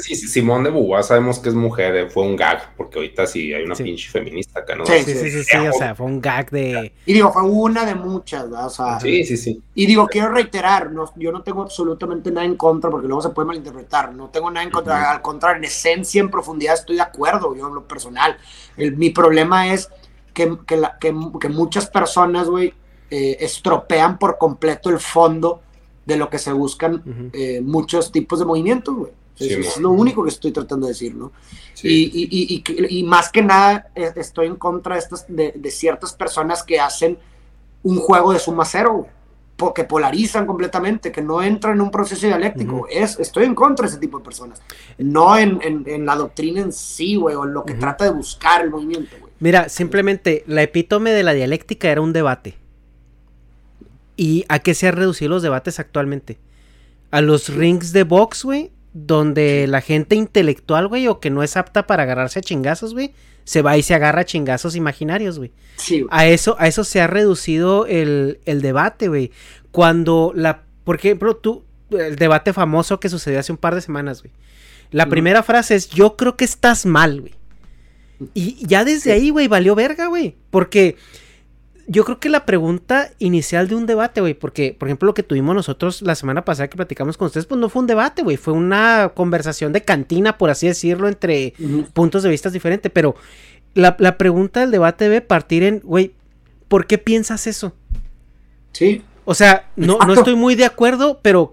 Simón 0.00 0.64
de 0.64 0.70
Beauvoir 0.70 1.04
sabemos 1.04 1.38
que 1.38 1.50
es 1.50 1.54
mujer, 1.54 1.94
eh, 1.96 2.08
fue 2.08 2.22
un 2.22 2.34
gag, 2.34 2.74
porque 2.74 2.98
ahorita 2.98 3.26
sí 3.26 3.52
hay 3.52 3.62
una 3.62 3.74
pinche 3.74 4.08
feminista 4.08 4.60
acá, 4.60 4.74
¿no? 4.74 4.86
Sí, 4.86 5.02
sí, 5.04 5.14
sí, 5.14 5.44
sí, 5.44 5.56
o 5.58 5.72
sea, 5.74 5.94
fue 5.94 6.06
un 6.06 6.22
gag 6.22 6.50
de. 6.50 6.92
Y 7.04 7.12
digo, 7.12 7.30
fue 7.30 7.42
una 7.42 7.84
de 7.84 7.94
muchas, 7.94 8.44
¿verdad? 8.50 8.66
O 8.66 8.70
sea, 8.70 8.98
sí, 9.00 9.22
sí, 9.24 9.36
sí. 9.36 9.62
Y 9.74 9.84
digo, 9.84 10.06
quiero 10.06 10.30
reiterar, 10.30 10.90
no, 10.92 11.12
yo 11.16 11.30
no 11.30 11.42
tengo 11.42 11.60
absolutamente 11.60 12.30
nada 12.30 12.46
en 12.46 12.56
contra, 12.56 12.90
porque 12.90 13.06
luego 13.06 13.20
se 13.20 13.28
puede 13.28 13.48
malinterpretar, 13.48 14.14
no 14.14 14.30
tengo 14.30 14.50
nada 14.50 14.64
en 14.64 14.70
contra, 14.70 15.10
al 15.10 15.20
contrario, 15.20 15.58
en 15.58 15.64
esencia, 15.64 16.20
en 16.20 16.30
profundidad, 16.30 16.74
estoy 16.74 16.96
de 16.96 17.02
acuerdo, 17.02 17.54
yo 17.54 17.68
en 17.68 17.74
lo 17.74 17.86
personal. 17.86 18.38
mi 18.78 19.10
problema 19.10 19.74
es 19.74 19.90
que, 20.32 20.56
que, 20.66 20.78
la, 20.78 20.96
que, 20.98 21.14
que 21.38 21.48
muchas 21.50 21.90
personas, 21.90 22.48
güey, 22.48 22.72
eh, 23.10 23.36
estropean 23.40 24.18
por 24.18 24.38
completo 24.38 24.88
el 24.88 25.00
fondo 25.00 25.60
de 26.06 26.16
lo 26.16 26.30
que 26.30 26.38
se 26.38 26.52
buscan 26.52 27.30
eh, 27.32 27.60
muchos 27.60 28.12
tipos 28.12 28.38
de 28.38 28.44
movimientos, 28.44 28.94
güey. 28.94 29.12
es 29.38 29.76
lo 29.76 29.90
único 29.90 30.22
que 30.22 30.30
estoy 30.30 30.52
tratando 30.52 30.86
de 30.86 30.92
decir, 30.92 31.14
¿no? 31.14 31.32
Y, 31.82 32.10
y, 32.30 32.64
y, 32.88 33.02
más 33.02 33.30
que 33.30 33.42
nada 33.42 33.88
eh, 33.94 34.12
estoy 34.16 34.46
en 34.46 34.56
contra 34.56 34.94
de, 34.94 35.00
estas, 35.00 35.26
de, 35.28 35.70
ciertas 35.70 36.14
personas 36.14 36.62
que 36.62 36.80
hacen 36.80 37.18
un 37.82 37.98
juego 37.98 38.32
de 38.32 38.38
suma 38.38 38.64
cero, 38.64 39.08
que 39.74 39.84
polarizan 39.84 40.46
completamente, 40.46 41.10
que 41.10 41.22
no 41.22 41.42
entran 41.42 41.74
en 41.74 41.80
un 41.80 41.90
proceso 41.90 42.26
dialéctico. 42.26 42.86
es, 42.88 43.18
estoy 43.18 43.44
en 43.44 43.54
contra 43.54 43.84
de 43.84 43.90
ese 43.90 44.00
tipo 44.00 44.18
de 44.18 44.24
personas. 44.24 44.62
No 44.98 45.36
en, 45.36 45.60
en, 45.62 46.06
la 46.06 46.14
doctrina 46.14 46.60
en 46.60 46.72
sí, 46.72 47.16
güey, 47.16 47.34
o 47.34 47.44
en 47.44 47.52
lo 47.52 47.64
que 47.64 47.74
trata 47.74 48.04
de 48.04 48.10
buscar 48.10 48.62
el 48.62 48.70
movimiento, 48.70 49.16
güey. 49.18 49.32
Mira, 49.38 49.68
simplemente 49.68 50.44
la 50.46 50.62
epítome 50.62 51.10
de 51.10 51.22
la 51.22 51.32
dialéctica 51.32 51.90
era 51.90 52.00
un 52.00 52.12
debate. 52.12 52.56
¿Y 54.16 54.44
a 54.48 54.58
qué 54.60 54.74
se 54.74 54.88
han 54.88 54.96
reducido 54.96 55.30
los 55.30 55.42
debates 55.42 55.78
actualmente? 55.78 56.38
A 57.10 57.20
los 57.20 57.48
rings 57.50 57.92
de 57.92 58.04
box, 58.04 58.44
güey, 58.44 58.70
donde 58.92 59.66
la 59.66 59.80
gente 59.80 60.16
intelectual, 60.16 60.88
güey, 60.88 61.06
o 61.08 61.20
que 61.20 61.30
no 61.30 61.42
es 61.42 61.56
apta 61.56 61.86
para 61.86 62.04
agarrarse 62.04 62.38
a 62.38 62.42
chingazos, 62.42 62.94
güey, 62.94 63.12
se 63.44 63.62
va 63.62 63.76
y 63.76 63.82
se 63.82 63.94
agarra 63.94 64.22
a 64.22 64.24
chingazos 64.24 64.74
imaginarios, 64.74 65.38
güey. 65.38 65.52
Sí. 65.76 66.04
A 66.10 66.26
eso, 66.26 66.56
a 66.58 66.66
eso 66.66 66.82
se 66.82 67.00
ha 67.00 67.06
reducido 67.06 67.86
el, 67.86 68.40
el 68.44 68.62
debate, 68.62 69.08
güey. 69.08 69.30
Cuando 69.70 70.32
la, 70.34 70.62
por 70.84 70.96
ejemplo, 70.96 71.36
tú, 71.36 71.62
el 71.90 72.16
debate 72.16 72.52
famoso 72.52 72.98
que 72.98 73.08
sucedió 73.08 73.38
hace 73.38 73.52
un 73.52 73.58
par 73.58 73.74
de 73.74 73.82
semanas, 73.82 74.22
güey. 74.22 74.32
La 74.90 75.06
primera 75.06 75.42
frase 75.42 75.74
es, 75.74 75.88
yo 75.90 76.16
creo 76.16 76.36
que 76.36 76.44
estás 76.44 76.86
mal, 76.86 77.20
güey. 77.20 77.34
Y 78.34 78.66
ya 78.66 78.84
desde 78.84 79.12
ahí, 79.12 79.30
güey, 79.30 79.48
valió 79.48 79.74
verga, 79.74 80.06
güey. 80.06 80.36
Porque 80.50 80.96
yo 81.88 82.04
creo 82.04 82.18
que 82.18 82.28
la 82.28 82.44
pregunta 82.44 83.10
inicial 83.18 83.68
de 83.68 83.76
un 83.76 83.86
debate, 83.86 84.20
güey, 84.20 84.34
porque, 84.34 84.74
por 84.76 84.88
ejemplo, 84.88 85.06
lo 85.06 85.14
que 85.14 85.22
tuvimos 85.22 85.54
nosotros 85.54 86.02
la 86.02 86.14
semana 86.14 86.44
pasada 86.44 86.68
que 86.68 86.76
platicamos 86.76 87.16
con 87.16 87.26
ustedes, 87.26 87.46
pues 87.46 87.60
no 87.60 87.68
fue 87.68 87.80
un 87.80 87.86
debate, 87.86 88.22
güey, 88.22 88.36
fue 88.36 88.54
una 88.54 89.12
conversación 89.14 89.72
de 89.72 89.82
cantina, 89.82 90.36
por 90.36 90.50
así 90.50 90.66
decirlo, 90.66 91.06
entre 91.06 91.54
puntos 91.92 92.24
de 92.24 92.30
vista 92.30 92.50
diferentes, 92.50 92.90
pero 92.92 93.14
la, 93.74 93.96
pregunta 94.18 94.60
del 94.60 94.72
debate 94.72 95.04
debe 95.04 95.20
partir 95.20 95.62
en, 95.62 95.80
güey, 95.80 96.12
¿por 96.66 96.86
qué 96.86 96.98
piensas 96.98 97.46
eso? 97.46 97.74
Sí. 98.72 99.02
O 99.24 99.34
sea, 99.34 99.70
no, 99.76 99.98
no 99.98 100.14
estoy 100.14 100.34
muy 100.34 100.56
de 100.56 100.64
acuerdo, 100.64 101.20
pero 101.22 101.52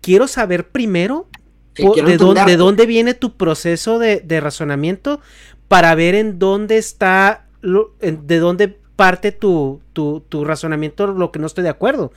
quiero 0.00 0.28
saber 0.28 0.68
primero 0.68 1.26
de, 1.74 2.16
dónde, 2.18 2.44
de, 2.44 2.56
dónde, 2.56 2.86
viene 2.86 3.14
tu 3.14 3.36
proceso 3.36 3.98
de, 3.98 4.20
de 4.20 4.40
razonamiento 4.40 5.20
para 5.68 5.94
ver 5.94 6.14
en 6.14 6.38
dónde 6.38 6.76
está, 6.76 7.46
lo, 7.60 7.94
de 8.00 8.38
dónde 8.38 8.79
parte 9.00 9.32
tu, 9.32 9.80
tu, 9.94 10.20
tu 10.28 10.44
razonamiento 10.44 11.06
lo 11.06 11.32
que 11.32 11.38
no 11.38 11.46
estoy 11.46 11.64
de 11.64 11.70
acuerdo. 11.70 12.12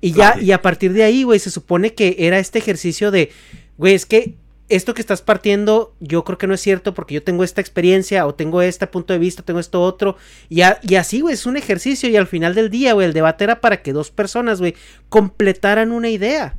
Y 0.00 0.10
ya, 0.10 0.36
y 0.40 0.50
a 0.50 0.60
partir 0.60 0.92
de 0.92 1.04
ahí, 1.04 1.22
güey, 1.22 1.38
se 1.38 1.48
supone 1.48 1.94
que 1.94 2.16
era 2.18 2.40
este 2.40 2.58
ejercicio 2.58 3.12
de, 3.12 3.30
güey, 3.78 3.94
es 3.94 4.04
que 4.04 4.34
esto 4.68 4.94
que 4.94 5.00
estás 5.00 5.22
partiendo, 5.22 5.94
yo 6.00 6.24
creo 6.24 6.36
que 6.36 6.48
no 6.48 6.54
es 6.54 6.60
cierto 6.60 6.92
porque 6.92 7.14
yo 7.14 7.22
tengo 7.22 7.44
esta 7.44 7.60
experiencia 7.60 8.26
o 8.26 8.34
tengo 8.34 8.62
este 8.62 8.88
punto 8.88 9.12
de 9.12 9.20
vista, 9.20 9.44
tengo 9.44 9.60
esto 9.60 9.80
otro. 9.80 10.16
Y, 10.48 10.62
y 10.82 10.96
así, 10.96 11.20
güey, 11.20 11.34
es 11.34 11.46
un 11.46 11.56
ejercicio 11.56 12.08
y 12.08 12.16
al 12.16 12.26
final 12.26 12.56
del 12.56 12.68
día, 12.68 12.94
güey, 12.94 13.06
el 13.06 13.12
debate 13.12 13.44
era 13.44 13.60
para 13.60 13.80
que 13.80 13.92
dos 13.92 14.10
personas, 14.10 14.58
güey, 14.58 14.74
completaran 15.08 15.92
una 15.92 16.08
idea. 16.08 16.56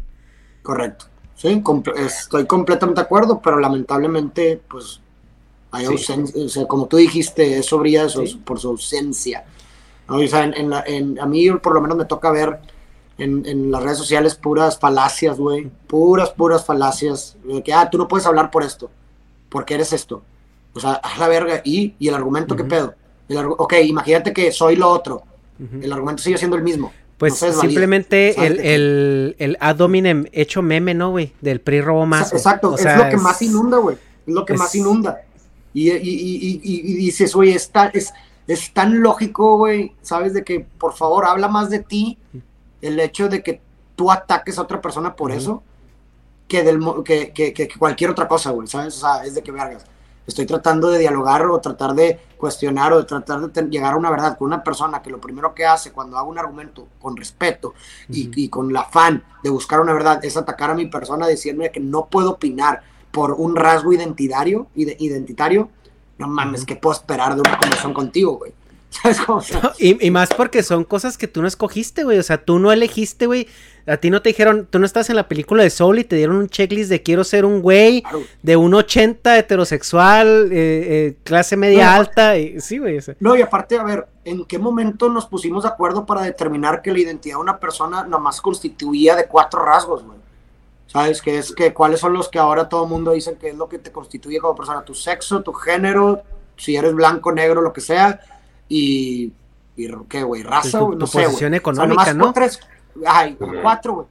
Correcto. 0.63 1.07
Sí, 1.35 1.61
estoy 1.97 2.45
completamente 2.45 3.01
de 3.01 3.05
acuerdo, 3.05 3.41
pero 3.43 3.59
lamentablemente, 3.59 4.61
pues, 4.69 5.01
hay 5.71 5.83
ausencia, 5.83 6.45
o 6.45 6.47
sea, 6.47 6.65
como 6.65 6.87
tú 6.87 6.95
dijiste, 6.95 7.57
eso 7.57 7.77
brilla 7.77 8.07
por 8.45 8.57
su 8.57 8.69
ausencia. 8.69 9.43
O 10.07 10.25
sea, 10.27 10.43
en, 10.43 10.73
en, 10.85 11.19
a 11.19 11.25
mí 11.25 11.49
por 11.51 11.73
lo 11.73 11.81
menos 11.81 11.97
me 11.97 12.05
toca 12.05 12.31
ver 12.31 12.59
en, 13.17 13.71
las 13.71 13.83
redes 13.83 13.97
sociales 13.97 14.35
puras 14.35 14.77
falacias, 14.77 15.37
güey. 15.37 15.69
Puras, 15.87 16.31
puras 16.31 16.65
falacias. 16.65 17.37
De 17.43 17.63
que, 17.63 17.73
ah, 17.73 17.89
tú 17.89 17.97
no 17.97 18.07
puedes 18.07 18.25
hablar 18.25 18.51
por 18.51 18.63
esto. 18.63 18.89
Porque 19.49 19.73
eres 19.73 19.93
esto. 19.93 20.23
O 20.73 20.79
sea, 20.79 20.93
haz 20.93 21.17
la 21.17 21.27
verga 21.27 21.61
y, 21.63 21.95
y 21.97 22.07
el 22.09 22.15
argumento, 22.15 22.55
¿qué 22.55 22.65
pedo? 22.65 22.95
El 23.29 23.37
ok, 23.37 23.73
imagínate 23.83 24.33
que 24.33 24.51
soy 24.51 24.75
lo 24.75 24.89
otro. 24.89 25.23
El 25.81 25.91
argumento 25.91 26.21
sigue 26.21 26.37
siendo 26.37 26.57
el 26.57 26.63
mismo. 26.63 26.91
Pues 27.17 27.35
simplemente 27.35 28.45
el, 28.45 28.59
el, 28.59 29.35
el, 29.39 29.57
ad 29.61 29.79
hominem 29.79 30.25
hecho 30.33 30.61
meme, 30.61 30.93
¿no, 30.93 31.11
güey? 31.11 31.31
Del 31.39 31.61
PRI 31.61 31.79
robo 31.79 32.05
más. 32.05 32.33
Exacto, 32.33 32.77
es 32.77 32.83
lo 32.83 33.09
que 33.09 33.15
más 33.15 33.41
inunda, 33.41 33.77
güey. 33.77 33.95
Es 34.27 34.33
lo 34.33 34.45
que 34.45 34.53
más 34.55 34.75
inunda. 34.75 35.21
Y, 35.73 35.91
y, 35.91 35.97
y, 35.97 36.61
y 36.61 36.93
dices, 36.95 37.33
güey, 37.33 37.51
es, 37.51 37.71
es, 37.93 38.13
es 38.47 38.73
tan 38.73 39.01
lógico, 39.01 39.57
güey, 39.57 39.95
¿sabes? 40.01 40.33
De 40.33 40.43
que, 40.43 40.59
por 40.59 40.93
favor, 40.93 41.25
habla 41.25 41.47
más 41.47 41.69
de 41.69 41.79
ti 41.79 42.17
el 42.81 42.99
hecho 42.99 43.27
de 43.29 43.41
que 43.41 43.61
tú 43.95 44.11
ataques 44.11 44.57
a 44.57 44.61
otra 44.61 44.81
persona 44.81 45.15
por 45.15 45.31
eso 45.31 45.63
que, 46.47 46.63
del, 46.63 46.79
que, 47.03 47.31
que, 47.31 47.53
que, 47.53 47.67
cualquier 47.77 48.11
otra 48.11 48.27
cosa, 48.27 48.51
güey, 48.51 48.67
¿sabes? 48.67 48.97
O 48.97 48.99
sea, 48.99 49.23
es 49.23 49.33
de 49.35 49.41
que 49.41 49.51
vergas. 49.51 49.85
Estoy 50.27 50.45
tratando 50.45 50.89
de 50.89 50.99
dialogar 50.99 51.45
o 51.45 51.59
tratar 51.59 51.93
de 51.93 52.19
cuestionar 52.37 52.93
o 52.93 52.97
de 52.97 53.03
tratar 53.05 53.39
de 53.41 53.61
llegar 53.69 53.93
a 53.93 53.97
una 53.97 54.09
verdad 54.09 54.37
con 54.37 54.47
una 54.47 54.63
persona 54.63 55.01
que 55.01 55.11
lo 55.11 55.21
primero 55.21 55.53
que 55.53 55.65
hace 55.65 55.91
cuando 55.91 56.17
hago 56.17 56.29
un 56.29 56.39
argumento 56.39 56.87
con 56.99 57.15
respeto 57.15 57.75
y, 58.09 58.31
y, 58.35 58.49
con 58.49 58.71
el 58.71 58.77
afán 58.77 59.23
de 59.43 59.51
buscar 59.51 59.79
una 59.81 59.93
verdad 59.93 60.23
es 60.25 60.35
atacar 60.35 60.71
a 60.71 60.75
mi 60.75 60.87
persona, 60.87 61.27
decirme 61.27 61.71
que 61.71 61.79
no 61.79 62.07
puedo 62.07 62.31
opinar 62.31 62.81
por 63.11 63.33
un 63.33 63.55
rasgo 63.55 63.93
identitario, 63.93 64.67
identitario, 64.75 65.69
no 66.17 66.27
mames, 66.27 66.65
¿qué 66.65 66.75
puedo 66.75 66.95
esperar 66.95 67.35
de 67.35 67.41
una 67.41 67.57
conversación 67.57 67.93
contigo, 67.93 68.37
güey? 68.37 68.53
¿Sabes 68.89 69.19
cómo? 69.21 69.41
y, 69.77 70.05
y, 70.05 70.11
más 70.11 70.29
porque 70.29 70.63
son 70.63 70.85
cosas 70.85 71.17
que 71.17 71.27
tú 71.27 71.41
no 71.41 71.47
escogiste, 71.47 72.05
güey. 72.05 72.17
O 72.17 72.23
sea, 72.23 72.37
tú 72.37 72.59
no 72.59 72.71
elegiste, 72.71 73.25
güey. 73.25 73.47
A 73.87 73.97
ti 73.97 74.09
no 74.09 74.21
te 74.21 74.29
dijeron, 74.29 74.67
tú 74.69 74.79
no 74.79 74.85
estás 74.85 75.09
en 75.09 75.15
la 75.15 75.27
película 75.27 75.61
de 75.61 75.69
Soul 75.69 75.99
y 75.99 76.03
te 76.05 76.15
dieron 76.15 76.37
un 76.37 76.47
checklist 76.47 76.89
de 76.89 77.03
quiero 77.03 77.23
ser 77.23 77.45
un 77.45 77.61
güey 77.61 78.03
de 78.41 78.55
un 78.55 78.73
80 78.73 79.37
heterosexual, 79.37 80.49
eh, 80.51 80.55
eh, 80.55 81.17
clase 81.23 81.55
media 81.57 81.93
alta. 81.93 82.37
Y, 82.37 82.59
sí, 82.61 82.79
güey. 82.79 82.99
No, 83.19 83.35
y 83.35 83.41
aparte, 83.41 83.77
a 83.77 83.83
ver, 83.83 84.07
¿en 84.23 84.45
qué 84.45 84.57
momento 84.57 85.09
nos 85.09 85.27
pusimos 85.27 85.63
de 85.63 85.69
acuerdo 85.69 86.05
para 86.05 86.21
determinar 86.21 86.81
que 86.81 86.91
la 86.91 86.99
identidad 86.99 87.35
de 87.35 87.41
una 87.41 87.59
persona 87.59 88.05
nomás 88.05 88.41
constituía 88.41 89.15
de 89.15 89.27
cuatro 89.27 89.63
rasgos, 89.63 90.03
güey? 90.03 90.17
¿Sabes? 90.87 91.21
Que 91.21 91.37
es 91.37 91.53
que 91.53 91.73
cuáles 91.73 91.99
son 91.99 92.13
los 92.13 92.29
que 92.29 92.39
ahora 92.39 92.69
todo 92.69 92.83
el 92.83 92.89
mundo 92.89 93.11
dice 93.11 93.37
que 93.37 93.49
es 93.49 93.55
lo 93.55 93.67
que 93.67 93.79
te 93.79 93.91
constituye 93.91 94.39
como 94.39 94.55
persona, 94.55 94.83
tu 94.83 94.93
sexo, 94.93 95.41
tu 95.41 95.51
género, 95.53 96.21
si 96.55 96.75
eres 96.75 96.93
blanco, 96.93 97.31
negro, 97.31 97.61
lo 97.61 97.73
que 97.73 97.81
sea, 97.81 98.19
y, 98.69 99.33
y 99.75 99.87
¿qué, 100.07 100.23
güey? 100.23 100.43
Raza, 100.43 100.79
tu, 100.79 100.95
no 100.95 101.07
sé, 101.07 101.23
posición 101.23 101.53
económica, 101.53 102.13
¿no? 102.13 102.31
Tres, 102.31 102.59
ay, 103.05 103.37
cuatro, 103.61 103.93
güey. 103.93 104.07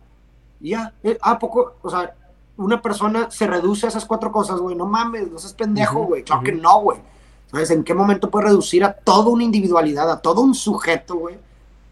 Ya, 0.61 0.95
eh, 1.03 1.19
¿a 1.21 1.39
poco? 1.39 1.77
O 1.83 1.91
sea, 1.91 2.15
una 2.57 2.81
persona 2.81 3.31
se 3.31 3.47
reduce 3.47 3.87
a 3.87 3.89
esas 3.89 4.05
cuatro 4.05 4.31
cosas, 4.31 4.61
güey. 4.61 4.77
No 4.77 4.87
mames, 4.87 5.31
no 5.31 5.39
seas 5.39 5.55
pendejo, 5.55 6.05
güey. 6.05 6.23
Claro 6.23 6.43
que 6.43 6.53
no, 6.53 6.81
güey. 6.81 6.99
¿Sabes? 7.51 7.71
¿En 7.71 7.85
qué 7.85 7.95
momento 7.95 8.31
puede 8.31 8.47
reducir 8.47 8.85
a 8.85 8.93
toda 8.93 9.31
una 9.31 9.45
individualidad, 9.45 10.11
a 10.11 10.21
todo 10.21 10.41
un 10.41 10.55
sujeto, 10.55 11.17
güey? 11.17 11.37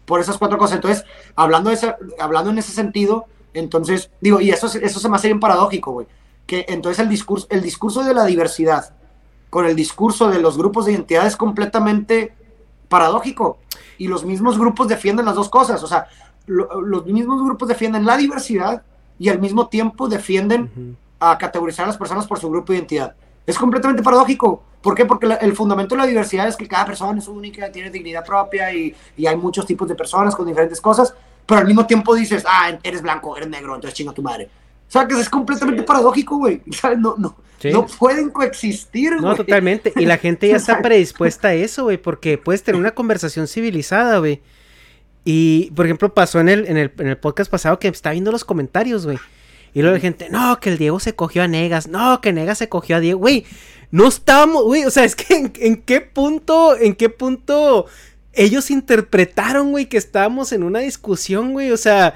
Por 0.05 0.19
esas 0.19 0.37
cuatro 0.37 0.57
cosas. 0.57 0.75
Entonces, 0.75 1.05
hablando, 1.35 1.69
de 1.69 1.75
ese, 1.75 1.95
hablando 2.19 2.49
en 2.49 2.57
ese 2.57 2.71
sentido, 2.71 3.25
entonces, 3.53 4.09
digo, 4.21 4.41
y 4.41 4.49
eso, 4.49 4.67
eso 4.67 4.99
se 4.99 5.09
me 5.09 5.15
hace 5.15 5.27
bien 5.27 5.39
paradójico, 5.39 5.91
güey. 5.91 6.07
Que 6.45 6.65
entonces 6.67 6.99
el 6.99 7.09
discurso, 7.09 7.47
el 7.49 7.61
discurso 7.61 8.03
de 8.03 8.13
la 8.13 8.25
diversidad 8.25 8.93
con 9.49 9.67
el 9.67 9.75
discurso 9.75 10.29
de 10.29 10.39
los 10.39 10.57
grupos 10.57 10.85
de 10.85 10.93
identidad 10.93 11.27
es 11.27 11.37
completamente 11.37 12.33
paradójico. 12.89 13.59
Y 13.99 14.07
los 14.07 14.25
mismos 14.25 14.57
grupos 14.57 14.87
defienden 14.87 15.25
las 15.25 15.35
dos 15.35 15.47
cosas. 15.47 15.83
O 15.83 15.87
sea, 15.87 16.07
los 16.47 17.05
mismos 17.05 17.43
grupos 17.43 17.67
defienden 17.67 18.05
la 18.05 18.17
diversidad 18.17 18.81
y 19.19 19.29
al 19.29 19.39
mismo 19.39 19.67
tiempo 19.67 20.09
defienden 20.09 20.97
a 21.19 21.37
categorizar 21.37 21.85
a 21.85 21.89
las 21.89 21.97
personas 21.97 22.25
por 22.25 22.39
su 22.39 22.49
grupo 22.49 22.73
de 22.73 22.79
identidad. 22.79 23.15
Es 23.45 23.57
completamente 23.57 24.01
paradójico. 24.01 24.63
¿Por 24.81 24.95
qué? 24.95 25.05
Porque 25.05 25.27
el 25.39 25.55
fundamento 25.55 25.95
de 25.95 26.01
la 26.01 26.07
diversidad 26.07 26.47
es 26.47 26.57
que 26.57 26.67
cada 26.67 26.85
persona 26.85 27.19
es 27.19 27.27
única, 27.27 27.71
tiene 27.71 27.89
dignidad 27.89 28.25
propia 28.25 28.73
y, 28.73 28.93
y, 29.15 29.27
hay 29.27 29.37
muchos 29.37 29.65
tipos 29.65 29.87
de 29.87 29.95
personas 29.95 30.35
con 30.35 30.45
diferentes 30.45 30.81
cosas, 30.81 31.13
pero 31.45 31.61
al 31.61 31.67
mismo 31.67 31.85
tiempo 31.85 32.15
dices, 32.15 32.43
ah, 32.47 32.77
eres 32.83 33.01
blanco, 33.01 33.35
eres 33.35 33.49
negro, 33.49 33.75
entonces 33.75 33.97
chinga 33.97 34.13
tu 34.13 34.21
madre. 34.21 34.49
O 34.87 34.91
sea, 34.91 35.07
que 35.07 35.19
es 35.19 35.29
completamente 35.29 35.83
paradójico, 35.83 36.37
güey. 36.37 36.61
No, 36.97 37.15
no, 37.17 37.35
no 37.71 37.85
pueden 37.87 38.29
coexistir, 38.29 39.13
No, 39.13 39.35
totalmente. 39.35 39.93
Y 39.95 40.05
la 40.05 40.17
gente 40.17 40.47
ya 40.49 40.57
está 40.57 40.81
predispuesta 40.81 41.49
a 41.49 41.53
eso, 41.53 41.83
güey, 41.83 41.97
porque 41.97 42.37
puedes 42.37 42.63
tener 42.63 42.79
una 42.79 42.91
conversación 42.91 43.47
civilizada, 43.47 44.19
güey. 44.19 44.41
Y, 45.25 45.71
por 45.71 45.85
ejemplo, 45.85 46.13
pasó 46.13 46.39
en 46.39 46.49
el, 46.49 46.67
en 46.67 46.77
el, 46.77 46.91
en 46.97 47.07
el 47.07 47.17
podcast 47.17 47.49
pasado 47.49 47.79
que 47.79 47.87
estaba 47.87 48.11
viendo 48.11 48.31
los 48.31 48.43
comentarios, 48.43 49.05
güey. 49.05 49.17
Y 49.73 49.81
luego 49.81 49.95
la 49.95 50.01
gente, 50.01 50.29
no, 50.29 50.59
que 50.59 50.69
el 50.69 50.77
Diego 50.77 50.99
se 50.99 51.15
cogió 51.15 51.41
a 51.43 51.47
Negas, 51.47 51.87
no, 51.87 52.21
que 52.21 52.33
Negas 52.33 52.59
se 52.59 52.69
cogió 52.69 52.97
a 52.97 52.99
Diego, 52.99 53.19
güey. 53.19 53.45
No 53.89 54.07
estábamos, 54.07 54.63
güey, 54.63 54.85
o 54.85 54.91
sea, 54.91 55.03
es 55.03 55.15
que 55.15 55.33
en, 55.33 55.53
en 55.55 55.81
qué 55.81 56.01
punto, 56.01 56.77
en 56.77 56.95
qué 56.95 57.09
punto 57.09 57.87
ellos 58.33 58.71
interpretaron, 58.71 59.71
güey, 59.71 59.85
que 59.85 59.97
estábamos 59.97 60.51
en 60.51 60.63
una 60.63 60.79
discusión, 60.79 61.53
güey, 61.53 61.71
o 61.71 61.77
sea, 61.77 62.15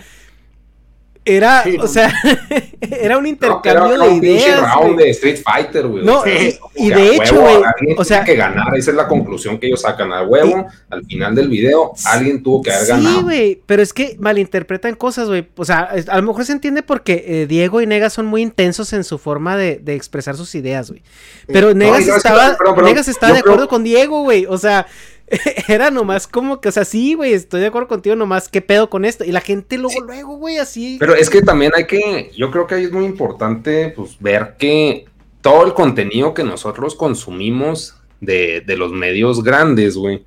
era, 1.27 1.65
o 1.81 1.87
sea, 1.87 2.13
era 2.79 3.17
un 3.17 3.27
intercambio 3.27 3.99
de 3.99 4.15
ideas. 4.15 4.61
round 4.61 4.97
de 4.97 5.09
Street 5.09 5.39
Fighter, 5.43 5.85
güey. 5.85 6.05
No, 6.05 6.23
y, 6.25 6.89
de 6.89 7.15
hecho, 7.15 7.41
güey, 7.41 7.57
o 7.97 8.03
sea, 8.05 8.23
que 8.23 8.35
ganar, 8.35 8.75
esa 8.77 8.91
es 8.91 8.97
la 8.97 9.09
conclusión 9.09 9.59
que 9.59 9.67
ellos 9.67 9.81
sacan 9.81 10.13
a 10.13 10.23
huevo. 10.23 10.67
al 10.89 11.05
final 11.05 11.35
del 11.35 11.49
video, 11.49 11.91
alguien 12.05 12.41
tuvo 12.41 12.61
que 12.61 12.71
haber 12.71 12.87
ganado. 12.87 13.17
Sí, 13.17 13.23
güey, 13.23 13.61
pero 13.65 13.81
es 13.81 13.91
que 13.91 14.15
malinterpretan 14.19 14.95
cosas, 14.95 15.27
güey. 15.27 15.45
O 15.57 15.65
sea, 15.65 15.89
a 16.07 16.17
lo 16.17 16.23
mejor 16.23 16.45
se 16.45 16.53
entiende 16.53 16.81
porque 16.81 17.25
eh, 17.27 17.45
Diego 17.45 17.81
y 17.81 17.87
Negas 17.87 18.13
son 18.13 18.25
muy 18.25 18.41
intensos 18.41 18.93
en 18.93 19.03
su 19.03 19.17
forma 19.17 19.57
de, 19.57 19.79
de 19.79 19.95
expresar 19.95 20.37
sus 20.37 20.55
ideas, 20.55 20.89
güey. 20.89 21.03
Pero 21.47 21.73
Negas 21.73 22.07
estaba, 22.07 22.57
Negas 22.83 23.09
estaba 23.09 23.33
de 23.33 23.39
acuerdo 23.39 23.67
con 23.67 23.83
Diego, 23.83 24.21
güey. 24.21 24.45
O 24.45 24.57
sea, 24.57 24.87
era 25.67 25.91
nomás 25.91 26.25
como 26.27 26.61
que, 26.61 26.69
o 26.69 26.71
sea, 26.71 26.85
sí, 26.85 27.13
güey, 27.13 27.33
estoy 27.33 27.59
de 27.59 27.67
acuerdo 27.67 27.87
contigo, 27.87 28.15
nomás, 28.15 28.47
¿qué 28.47 28.61
pedo 28.61 28.89
con 28.89 29.03
esto? 29.03 29.25
Y 29.25 29.31
la 29.31 29.41
gente 29.41 29.77
luego, 29.77 29.99
luego, 30.01 30.37
güey, 30.37 30.57
así. 30.57 30.97
Pero 30.99 31.15
es 31.15 31.29
que 31.29 31.41
también 31.41 31.71
hay 31.75 31.85
que, 31.85 32.31
yo 32.35 32.49
creo 32.49 32.65
que 32.65 32.75
ahí 32.75 32.85
es 32.85 32.91
muy 32.91 33.05
importante, 33.05 33.93
pues, 33.95 34.17
ver 34.19 34.55
que 34.57 35.05
todo 35.41 35.65
el 35.65 35.73
contenido 35.73 36.33
que 36.33 36.43
nosotros 36.43 36.95
consumimos 36.95 37.95
de, 38.21 38.61
de 38.65 38.77
los 38.77 38.91
medios 38.93 39.43
grandes, 39.43 39.97
güey, 39.97 40.25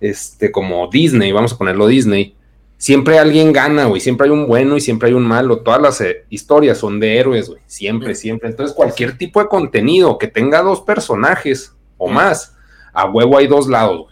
este, 0.00 0.52
como 0.52 0.88
Disney, 0.88 1.32
vamos 1.32 1.52
a 1.52 1.58
ponerlo 1.58 1.88
Disney, 1.88 2.36
siempre 2.76 3.18
alguien 3.18 3.52
gana, 3.52 3.86
güey, 3.86 4.00
siempre 4.00 4.26
hay 4.26 4.32
un 4.32 4.46
bueno 4.46 4.76
y 4.76 4.80
siempre 4.80 5.08
hay 5.08 5.14
un 5.14 5.26
malo, 5.26 5.58
todas 5.60 5.82
las 5.82 6.00
eh, 6.00 6.24
historias 6.30 6.78
son 6.78 7.00
de 7.00 7.18
héroes, 7.18 7.48
güey, 7.48 7.60
siempre, 7.66 8.14
siempre. 8.14 8.48
Entonces, 8.48 8.76
cualquier 8.76 9.18
tipo 9.18 9.40
de 9.40 9.48
contenido 9.48 10.18
que 10.18 10.28
tenga 10.28 10.62
dos 10.62 10.82
personajes 10.82 11.74
o 11.98 12.08
más, 12.08 12.56
a 12.92 13.06
huevo 13.06 13.36
hay 13.36 13.48
dos 13.48 13.68
lados, 13.68 14.02
güey 14.02 14.09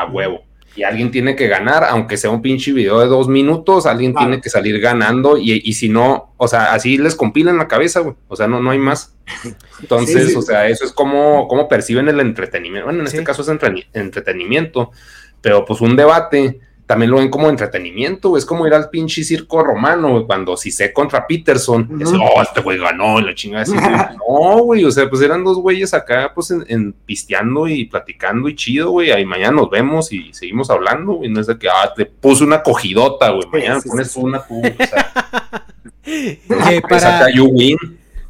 a 0.00 0.06
huevo. 0.06 0.42
Y 0.76 0.84
alguien 0.84 1.10
tiene 1.10 1.34
que 1.34 1.48
ganar, 1.48 1.84
aunque 1.84 2.16
sea 2.16 2.30
un 2.30 2.40
pinche 2.40 2.72
video 2.72 3.00
de 3.00 3.06
dos 3.06 3.26
minutos, 3.26 3.84
alguien 3.84 4.14
tiene 4.14 4.40
que 4.40 4.48
salir 4.48 4.78
ganando 4.80 5.36
y, 5.36 5.72
si 5.72 5.88
no, 5.88 6.34
o 6.36 6.46
sea, 6.46 6.72
así 6.72 6.98
les 6.98 7.16
compilan 7.16 7.58
la 7.58 7.66
cabeza, 7.66 8.00
güey. 8.00 8.14
O 8.28 8.36
sea, 8.36 8.46
no, 8.46 8.60
no 8.60 8.70
hay 8.70 8.78
más. 8.78 9.16
Entonces, 9.80 10.36
o 10.36 10.42
sea, 10.42 10.68
eso 10.68 10.84
es 10.84 10.92
como, 10.92 11.48
como 11.48 11.66
perciben 11.66 12.08
el 12.08 12.20
entretenimiento. 12.20 12.86
Bueno, 12.86 13.00
en 13.00 13.06
este 13.06 13.24
caso 13.24 13.42
es 13.42 13.48
entretenimiento, 13.92 14.92
pero 15.40 15.64
pues 15.64 15.80
un 15.80 15.96
debate 15.96 16.60
también 16.88 17.10
lo 17.10 17.18
ven 17.18 17.28
como 17.28 17.50
entretenimiento, 17.50 18.34
es 18.38 18.46
como 18.46 18.66
ir 18.66 18.72
al 18.72 18.88
pinche 18.88 19.22
circo 19.22 19.62
romano, 19.62 20.26
cuando 20.26 20.56
si 20.56 20.70
sé 20.70 20.90
contra 20.90 21.26
Peterson, 21.26 21.86
oh, 22.18 22.40
este 22.40 22.62
güey 22.62 22.78
ganó, 22.78 23.20
la 23.20 23.34
chingada 23.34 23.64
así, 23.64 23.74
no, 24.16 24.62
güey, 24.62 24.86
o 24.86 24.90
sea, 24.90 25.06
pues 25.06 25.20
eran 25.20 25.44
dos 25.44 25.58
güeyes 25.58 25.92
acá, 25.92 26.32
pues, 26.34 26.50
en, 26.50 26.94
pisteando 27.04 27.68
y 27.68 27.84
platicando 27.84 28.48
y 28.48 28.56
chido, 28.56 28.90
güey, 28.90 29.10
ahí 29.10 29.26
mañana 29.26 29.52
nos 29.52 29.68
vemos 29.68 30.10
y 30.14 30.32
seguimos 30.32 30.70
hablando, 30.70 31.12
güey, 31.12 31.28
no 31.28 31.42
es 31.42 31.46
de 31.46 31.58
que, 31.58 31.68
ah, 31.68 31.92
te 31.94 32.06
puse 32.06 32.42
una 32.42 32.62
cogidota, 32.62 33.32
güey, 33.32 33.46
mañana 33.52 33.82
pones 33.86 34.16
una 34.16 34.46
tú, 34.46 34.58
o 34.58 34.62
sea, 34.62 35.66
que 36.02 36.80
para... 36.88 37.30
you 37.30 37.44
win. 37.52 37.76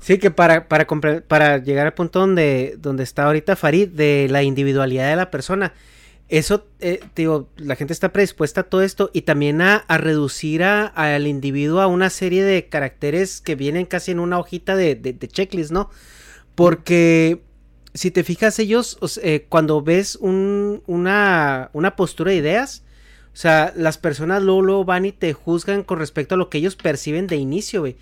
Sí, 0.00 0.18
que 0.18 0.32
para, 0.32 0.66
para, 0.66 0.84
para 1.28 1.58
llegar 1.58 1.86
al 1.86 1.94
punto 1.94 2.18
donde, 2.18 2.74
donde 2.78 3.04
está 3.04 3.26
ahorita 3.26 3.54
Farid, 3.54 3.88
de 3.90 4.26
la 4.28 4.42
individualidad 4.42 5.10
de 5.10 5.16
la 5.16 5.30
persona, 5.30 5.74
eso, 6.28 6.66
eh, 6.80 7.00
digo, 7.16 7.48
la 7.56 7.74
gente 7.74 7.94
está 7.94 8.12
predispuesta 8.12 8.60
a 8.60 8.64
todo 8.64 8.82
esto 8.82 9.10
y 9.14 9.22
también 9.22 9.62
a, 9.62 9.84
reducir 9.88 10.62
al 10.62 11.26
individuo 11.26 11.80
a 11.80 11.86
una 11.86 12.10
serie 12.10 12.44
de 12.44 12.68
caracteres 12.68 13.40
que 13.40 13.54
vienen 13.54 13.86
casi 13.86 14.10
en 14.10 14.20
una 14.20 14.38
hojita 14.38 14.76
de, 14.76 14.94
de, 14.94 15.28
checklist, 15.28 15.70
¿no? 15.70 15.88
Porque 16.54 17.40
si 17.94 18.10
te 18.10 18.24
fijas, 18.24 18.58
ellos, 18.58 18.98
eh, 19.22 19.46
cuando 19.48 19.80
ves 19.80 20.18
una, 20.20 21.70
una 21.72 21.96
postura 21.96 22.32
de 22.32 22.36
ideas, 22.36 22.82
o 23.32 23.36
sea, 23.36 23.72
las 23.74 23.96
personas 23.96 24.42
luego, 24.42 24.84
van 24.84 25.06
y 25.06 25.12
te 25.12 25.32
juzgan 25.32 25.82
con 25.82 25.98
respecto 25.98 26.34
a 26.34 26.38
lo 26.38 26.50
que 26.50 26.58
ellos 26.58 26.76
perciben 26.76 27.26
de 27.26 27.36
inicio, 27.36 27.80
güey. 27.80 27.96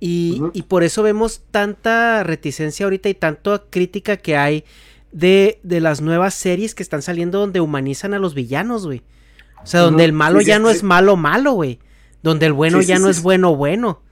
Y, 0.00 0.40
y 0.52 0.62
por 0.62 0.84
eso 0.84 1.02
vemos 1.02 1.42
tanta 1.50 2.22
reticencia 2.22 2.86
ahorita 2.86 3.08
y 3.08 3.14
tanta 3.14 3.64
crítica 3.70 4.16
que 4.16 4.36
hay 4.36 4.64
de, 5.12 5.60
de 5.62 5.80
las 5.80 6.00
nuevas 6.00 6.34
series 6.34 6.74
que 6.74 6.82
están 6.82 7.02
saliendo 7.02 7.38
donde 7.38 7.60
humanizan 7.60 8.14
a 8.14 8.18
los 8.18 8.34
villanos, 8.34 8.86
güey. 8.86 9.02
O 9.62 9.66
sea, 9.66 9.80
donde 9.80 10.04
el 10.04 10.12
malo 10.12 10.40
ya 10.40 10.58
no 10.58 10.70
es 10.70 10.82
malo 10.82 11.16
malo, 11.16 11.52
güey. 11.52 11.78
Donde 12.22 12.46
el 12.46 12.52
bueno 12.52 12.80
ya 12.80 12.98
no 12.98 13.08
es 13.08 13.22
bueno 13.22 13.54
bueno. 13.56 14.02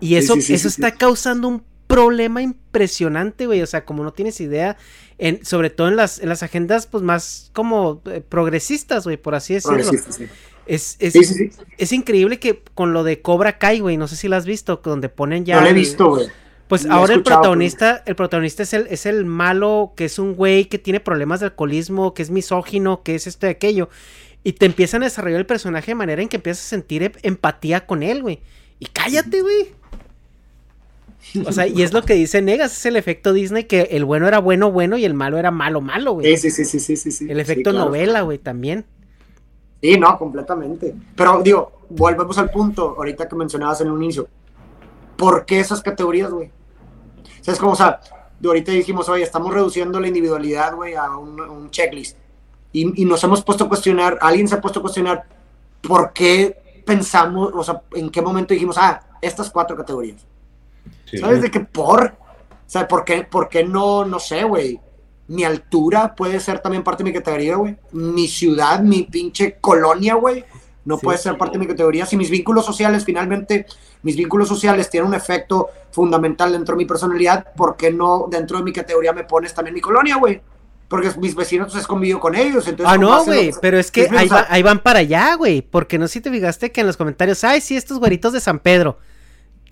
Y 0.00 0.16
eso, 0.16 0.34
eso 0.34 0.68
está 0.68 0.92
causando 0.92 1.48
un 1.48 1.62
problema 1.86 2.42
impresionante, 2.42 3.46
güey. 3.46 3.62
O 3.62 3.66
sea, 3.66 3.84
como 3.84 4.02
no 4.02 4.12
tienes 4.12 4.40
idea, 4.40 4.76
en, 5.18 5.44
sobre 5.44 5.70
todo 5.70 5.88
en 5.88 5.96
las, 5.96 6.18
en 6.18 6.28
las 6.28 6.42
agendas, 6.42 6.86
pues 6.86 7.04
más 7.04 7.50
como 7.52 8.02
eh, 8.06 8.22
progresistas, 8.26 9.04
güey, 9.04 9.16
por 9.16 9.34
así 9.34 9.54
decirlo. 9.54 9.92
Es, 10.64 10.96
es, 11.00 11.16
es, 11.76 11.92
increíble 11.92 12.38
que 12.38 12.62
con 12.74 12.92
lo 12.92 13.02
de 13.02 13.20
Cobra 13.20 13.58
Kai, 13.58 13.80
güey, 13.80 13.96
no 13.96 14.06
sé 14.06 14.14
si 14.14 14.28
lo 14.28 14.36
has 14.36 14.46
visto, 14.46 14.80
donde 14.84 15.08
ponen 15.08 15.44
ya. 15.44 15.56
No 15.56 15.62
lo 15.62 15.68
he 15.68 15.72
visto, 15.72 16.08
güey. 16.08 16.28
Pues 16.72 16.86
ahora 16.86 17.12
el 17.12 17.22
protagonista, 17.22 18.02
el 18.06 18.16
protagonista 18.16 18.62
es 18.62 18.72
el, 18.72 18.86
es 18.86 19.04
el 19.04 19.26
malo, 19.26 19.92
que 19.94 20.06
es 20.06 20.18
un 20.18 20.34
güey 20.34 20.64
que 20.64 20.78
tiene 20.78 21.00
problemas 21.00 21.40
de 21.40 21.44
alcoholismo, 21.44 22.14
que 22.14 22.22
es 22.22 22.30
misógino, 22.30 23.02
que 23.02 23.14
es 23.14 23.26
esto 23.26 23.46
y 23.46 23.50
aquello. 23.50 23.90
Y 24.42 24.54
te 24.54 24.64
empiezan 24.64 25.02
a 25.02 25.04
desarrollar 25.04 25.40
el 25.40 25.44
personaje 25.44 25.90
de 25.90 25.96
manera 25.96 26.22
en 26.22 26.30
que 26.30 26.36
empiezas 26.36 26.64
a 26.64 26.68
sentir 26.70 27.02
em, 27.02 27.12
empatía 27.24 27.84
con 27.84 28.02
él, 28.02 28.22
güey. 28.22 28.40
Y 28.78 28.86
cállate, 28.86 29.42
güey. 29.42 29.68
O 31.46 31.52
sea, 31.52 31.66
y 31.66 31.82
es 31.82 31.92
lo 31.92 32.04
que 32.04 32.14
dice 32.14 32.40
Negas, 32.40 32.74
es 32.74 32.86
el 32.86 32.96
efecto 32.96 33.34
Disney 33.34 33.64
que 33.64 33.88
el 33.90 34.06
bueno 34.06 34.26
era 34.26 34.38
bueno, 34.38 34.72
bueno 34.72 34.96
y 34.96 35.04
el 35.04 35.12
malo 35.12 35.36
era 35.36 35.50
malo, 35.50 35.82
malo, 35.82 36.12
güey. 36.12 36.38
Sí, 36.38 36.50
sí, 36.50 36.64
sí, 36.64 36.80
sí, 36.80 36.96
sí, 36.96 37.10
sí. 37.10 37.26
El 37.28 37.38
efecto 37.38 37.74
novela, 37.74 38.22
güey, 38.22 38.38
también. 38.38 38.86
Sí, 39.82 39.98
no, 40.00 40.16
completamente. 40.16 40.94
Pero 41.14 41.42
digo, 41.42 41.80
volvemos 41.90 42.38
al 42.38 42.50
punto, 42.50 42.94
ahorita 42.96 43.28
que 43.28 43.36
mencionabas 43.36 43.82
en 43.82 43.90
un 43.90 44.02
inicio. 44.02 44.26
¿Por 45.18 45.44
qué 45.44 45.60
esas 45.60 45.82
categorías, 45.82 46.30
güey? 46.30 46.50
O 47.42 47.44
sea, 47.44 47.54
es 47.54 47.60
como, 47.60 47.72
o 47.72 47.76
sea, 47.76 48.00
de 48.38 48.48
ahorita 48.48 48.70
dijimos, 48.70 49.08
oye, 49.08 49.24
estamos 49.24 49.52
reduciendo 49.52 49.98
la 49.98 50.06
individualidad, 50.06 50.76
güey, 50.76 50.94
a 50.94 51.16
un, 51.18 51.70
checklist. 51.70 52.16
Y, 52.72 53.02
y, 53.02 53.04
nos 53.04 53.22
hemos 53.24 53.42
puesto 53.42 53.64
a 53.64 53.68
cuestionar, 53.68 54.16
alguien 54.20 54.46
se 54.46 54.54
ha 54.54 54.60
puesto 54.60 54.78
a 54.78 54.82
cuestionar, 54.82 55.24
¿por 55.82 56.12
qué 56.12 56.82
pensamos, 56.86 57.50
o 57.52 57.64
sea, 57.64 57.82
en 57.94 58.10
qué 58.10 58.22
momento 58.22 58.54
dijimos, 58.54 58.76
ah, 58.78 59.02
estas 59.20 59.50
cuatro 59.50 59.76
categorías? 59.76 60.24
¿Sabes 61.18 61.42
de 61.42 61.50
qué 61.50 61.60
por? 61.60 62.04
O 62.04 62.70
sea, 62.70 62.86
¿por 62.86 63.04
qué, 63.04 63.24
por 63.24 63.48
qué 63.48 63.64
no, 63.64 64.04
no 64.04 64.20
sé, 64.20 64.44
güey? 64.44 64.80
Mi 65.26 65.42
altura 65.44 66.14
puede 66.14 66.38
ser 66.38 66.60
también 66.60 66.84
parte 66.84 67.02
de 67.02 67.10
mi 67.10 67.14
categoría, 67.16 67.56
güey. 67.56 67.76
Mi 67.90 68.28
ciudad, 68.28 68.80
mi 68.80 69.02
pinche 69.02 69.58
colonia, 69.60 70.14
güey. 70.14 70.44
No 70.84 70.98
puede 70.98 71.18
ser 71.18 71.38
parte 71.38 71.58
de 71.58 71.60
mi 71.60 71.66
categoría. 71.66 72.06
Si 72.06 72.16
mis 72.16 72.30
vínculos 72.30 72.64
sociales, 72.64 73.04
finalmente, 73.04 73.66
mis 74.02 74.16
vínculos 74.16 74.48
sociales 74.48 74.90
tienen 74.90 75.08
un 75.08 75.14
efecto 75.14 75.68
fundamental 75.92 76.52
dentro 76.52 76.74
de 76.74 76.78
mi 76.78 76.86
personalidad, 76.86 77.52
¿por 77.54 77.76
qué 77.76 77.92
no 77.92 78.26
dentro 78.28 78.58
de 78.58 78.64
mi 78.64 78.72
categoría 78.72 79.12
me 79.12 79.24
pones 79.24 79.54
también 79.54 79.74
mi 79.74 79.80
colonia, 79.80 80.16
güey? 80.16 80.40
Porque 80.88 81.10
mis 81.18 81.34
vecinos 81.34 81.68
pues, 81.70 81.82
es 81.82 81.86
convivo 81.86 82.20
con 82.20 82.34
ellos. 82.34 82.66
Entonces, 82.66 82.94
ah, 82.94 82.98
no, 82.98 83.24
güey, 83.24 83.52
pero 83.62 83.78
es 83.78 83.90
que 83.90 84.08
ahí, 84.10 84.28
ahí, 84.48 84.62
van 84.62 84.80
para 84.80 84.98
allá, 84.98 85.36
güey. 85.36 85.62
Porque 85.62 85.98
no 85.98 86.06
sé 86.06 86.14
si 86.14 86.20
te 86.20 86.30
fijaste 86.30 86.72
que 86.72 86.80
en 86.80 86.86
los 86.86 86.96
comentarios, 86.96 87.44
ay, 87.44 87.60
sí, 87.60 87.76
estos 87.76 87.98
güeritos 87.98 88.32
de 88.32 88.40
San 88.40 88.58
Pedro. 88.58 88.98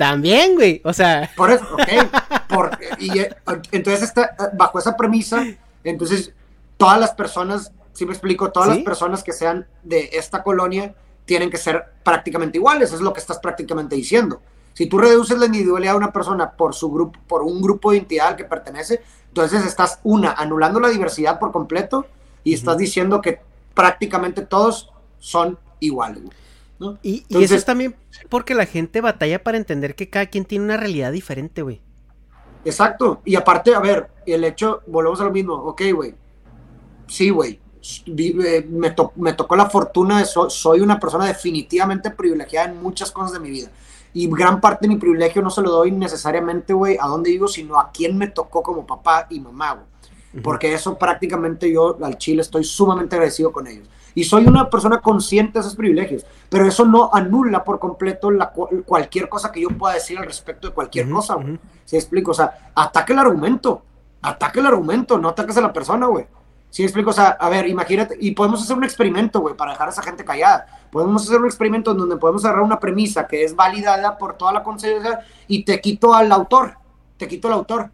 También, 0.00 0.54
güey. 0.54 0.80
O 0.84 0.94
sea. 0.94 1.30
Por 1.36 1.50
eso, 1.50 1.66
ok. 1.74 2.78
y 3.00 3.18
eh, 3.18 3.36
entonces, 3.70 4.04
está, 4.04 4.34
bajo 4.54 4.78
esa 4.78 4.96
premisa, 4.96 5.44
entonces 5.84 6.32
todas 6.78 6.98
las 6.98 7.12
personas, 7.12 7.70
si 8.00 8.06
me 8.06 8.12
explico, 8.12 8.50
todas 8.50 8.70
las 8.70 8.78
personas 8.78 9.22
que 9.22 9.30
sean 9.30 9.66
de 9.82 10.08
esta 10.14 10.42
colonia 10.42 10.94
tienen 11.26 11.50
que 11.50 11.58
ser 11.58 11.84
prácticamente 12.02 12.56
iguales. 12.56 12.94
Es 12.94 13.02
lo 13.02 13.12
que 13.12 13.20
estás 13.20 13.38
prácticamente 13.40 13.94
diciendo. 13.94 14.40
Si 14.72 14.86
tú 14.86 14.96
reduces 14.96 15.38
la 15.38 15.44
individualidad 15.44 15.92
de 15.92 15.98
una 15.98 16.10
persona 16.10 16.50
por 16.52 16.74
su 16.74 16.90
grupo, 16.90 17.20
por 17.28 17.42
un 17.42 17.60
grupo 17.60 17.90
de 17.90 17.98
entidad 17.98 18.28
al 18.28 18.36
que 18.36 18.46
pertenece, 18.46 19.02
entonces 19.28 19.66
estás 19.66 20.00
una 20.02 20.32
anulando 20.32 20.80
la 20.80 20.88
diversidad 20.88 21.38
por 21.38 21.52
completo 21.52 22.06
y 22.42 22.54
estás 22.54 22.78
diciendo 22.78 23.20
que 23.20 23.40
prácticamente 23.74 24.46
todos 24.46 24.90
son 25.18 25.58
iguales. 25.78 26.22
Y, 27.02 27.26
eso 27.28 27.54
es 27.54 27.66
también 27.66 27.96
porque 28.30 28.54
la 28.54 28.64
gente 28.64 29.02
batalla 29.02 29.44
para 29.44 29.58
entender 29.58 29.94
que 29.94 30.08
cada 30.08 30.24
quien 30.24 30.46
tiene 30.46 30.64
una 30.64 30.78
realidad 30.78 31.12
diferente, 31.12 31.60
güey. 31.60 31.82
Exacto. 32.64 33.20
Y 33.26 33.36
aparte, 33.36 33.74
a 33.74 33.80
ver, 33.80 34.08
el 34.24 34.42
hecho, 34.44 34.80
volvemos 34.86 35.20
a 35.20 35.24
lo 35.24 35.32
mismo. 35.32 35.52
Ok, 35.52 35.82
güey. 35.92 36.14
Sí, 37.06 37.28
güey. 37.28 37.59
Eh, 38.06 38.66
me, 38.68 38.94
me, 39.16 39.32
tocó 39.32 39.56
la 39.56 39.70
fortuna 39.70 40.18
de 40.18 40.26
soy 40.26 40.80
una 40.80 41.00
persona 41.00 41.24
definitivamente 41.26 42.10
privilegiada 42.10 42.70
en 42.70 42.82
muchas 42.82 43.10
cosas 43.10 43.32
de 43.32 43.40
mi 43.40 43.50
vida. 43.50 43.70
Y 44.12 44.28
gran 44.28 44.60
parte 44.60 44.86
de 44.86 44.94
mi 44.94 45.00
privilegio 45.00 45.40
no 45.40 45.50
se 45.50 45.62
lo 45.62 45.70
doy 45.70 45.92
necesariamente, 45.92 46.72
güey, 46.72 46.98
a 47.00 47.06
dónde 47.06 47.30
vivo, 47.30 47.48
sino 47.48 47.78
a 47.78 47.90
quién 47.90 48.18
me 48.18 48.26
tocó 48.26 48.62
como 48.62 48.86
papá 48.86 49.26
y 49.30 49.40
mamá, 49.40 49.74
güey. 49.74 50.42
Porque 50.42 50.72
eso 50.72 50.96
prácticamente 50.96 51.72
yo 51.72 51.98
al 52.02 52.16
Chile 52.16 52.42
estoy 52.42 52.62
sumamente 52.62 53.16
agradecido 53.16 53.50
con 53.50 53.66
ellos. 53.66 53.88
Y 54.14 54.24
soy 54.24 54.46
una 54.46 54.68
persona 54.68 55.00
consciente 55.00 55.54
de 55.54 55.60
esos 55.60 55.74
privilegios, 55.74 56.24
pero 56.48 56.66
eso 56.66 56.84
no 56.84 57.10
anula 57.12 57.64
por 57.64 57.78
completo 57.78 58.30
la, 58.30 58.52
cualquier 58.84 59.28
cosa 59.28 59.50
que 59.50 59.62
yo 59.62 59.68
pueda 59.70 59.94
decir 59.94 60.18
al 60.18 60.26
respecto 60.26 60.68
de 60.68 60.74
cualquier 60.74 61.08
cosa, 61.08 61.34
güey. 61.34 61.58
¿Sí 61.84 61.96
explico? 61.96 62.32
O 62.32 62.34
sea, 62.34 62.70
ataque 62.74 63.12
el 63.12 63.18
argumento, 63.18 63.82
ataque 64.22 64.60
el 64.60 64.66
argumento, 64.66 65.18
no 65.18 65.28
ataques 65.28 65.56
a 65.56 65.62
la 65.62 65.72
persona, 65.72 66.06
güey. 66.06 66.26
¿Sí 66.70 66.84
explico? 66.84 67.10
O 67.10 67.12
sea, 67.12 67.30
a 67.30 67.48
ver, 67.48 67.68
imagínate, 67.68 68.16
y 68.20 68.30
podemos 68.30 68.62
hacer 68.62 68.76
un 68.76 68.84
experimento, 68.84 69.40
güey, 69.40 69.56
para 69.56 69.72
dejar 69.72 69.88
a 69.88 69.90
esa 69.90 70.02
gente 70.02 70.24
callada. 70.24 70.66
Podemos 70.90 71.22
hacer 71.22 71.38
un 71.38 71.46
experimento 71.46 71.90
en 71.90 71.98
donde 71.98 72.16
podemos 72.16 72.44
agarrar 72.44 72.62
una 72.62 72.78
premisa 72.78 73.26
que 73.26 73.44
es 73.44 73.54
validada 73.54 74.16
por 74.16 74.34
toda 74.34 74.52
la 74.52 74.62
conciencia 74.62 75.20
y 75.48 75.64
te 75.64 75.80
quito 75.80 76.14
al 76.14 76.30
autor, 76.30 76.74
te 77.16 77.26
quito 77.26 77.48
al 77.48 77.54
autor. 77.54 77.90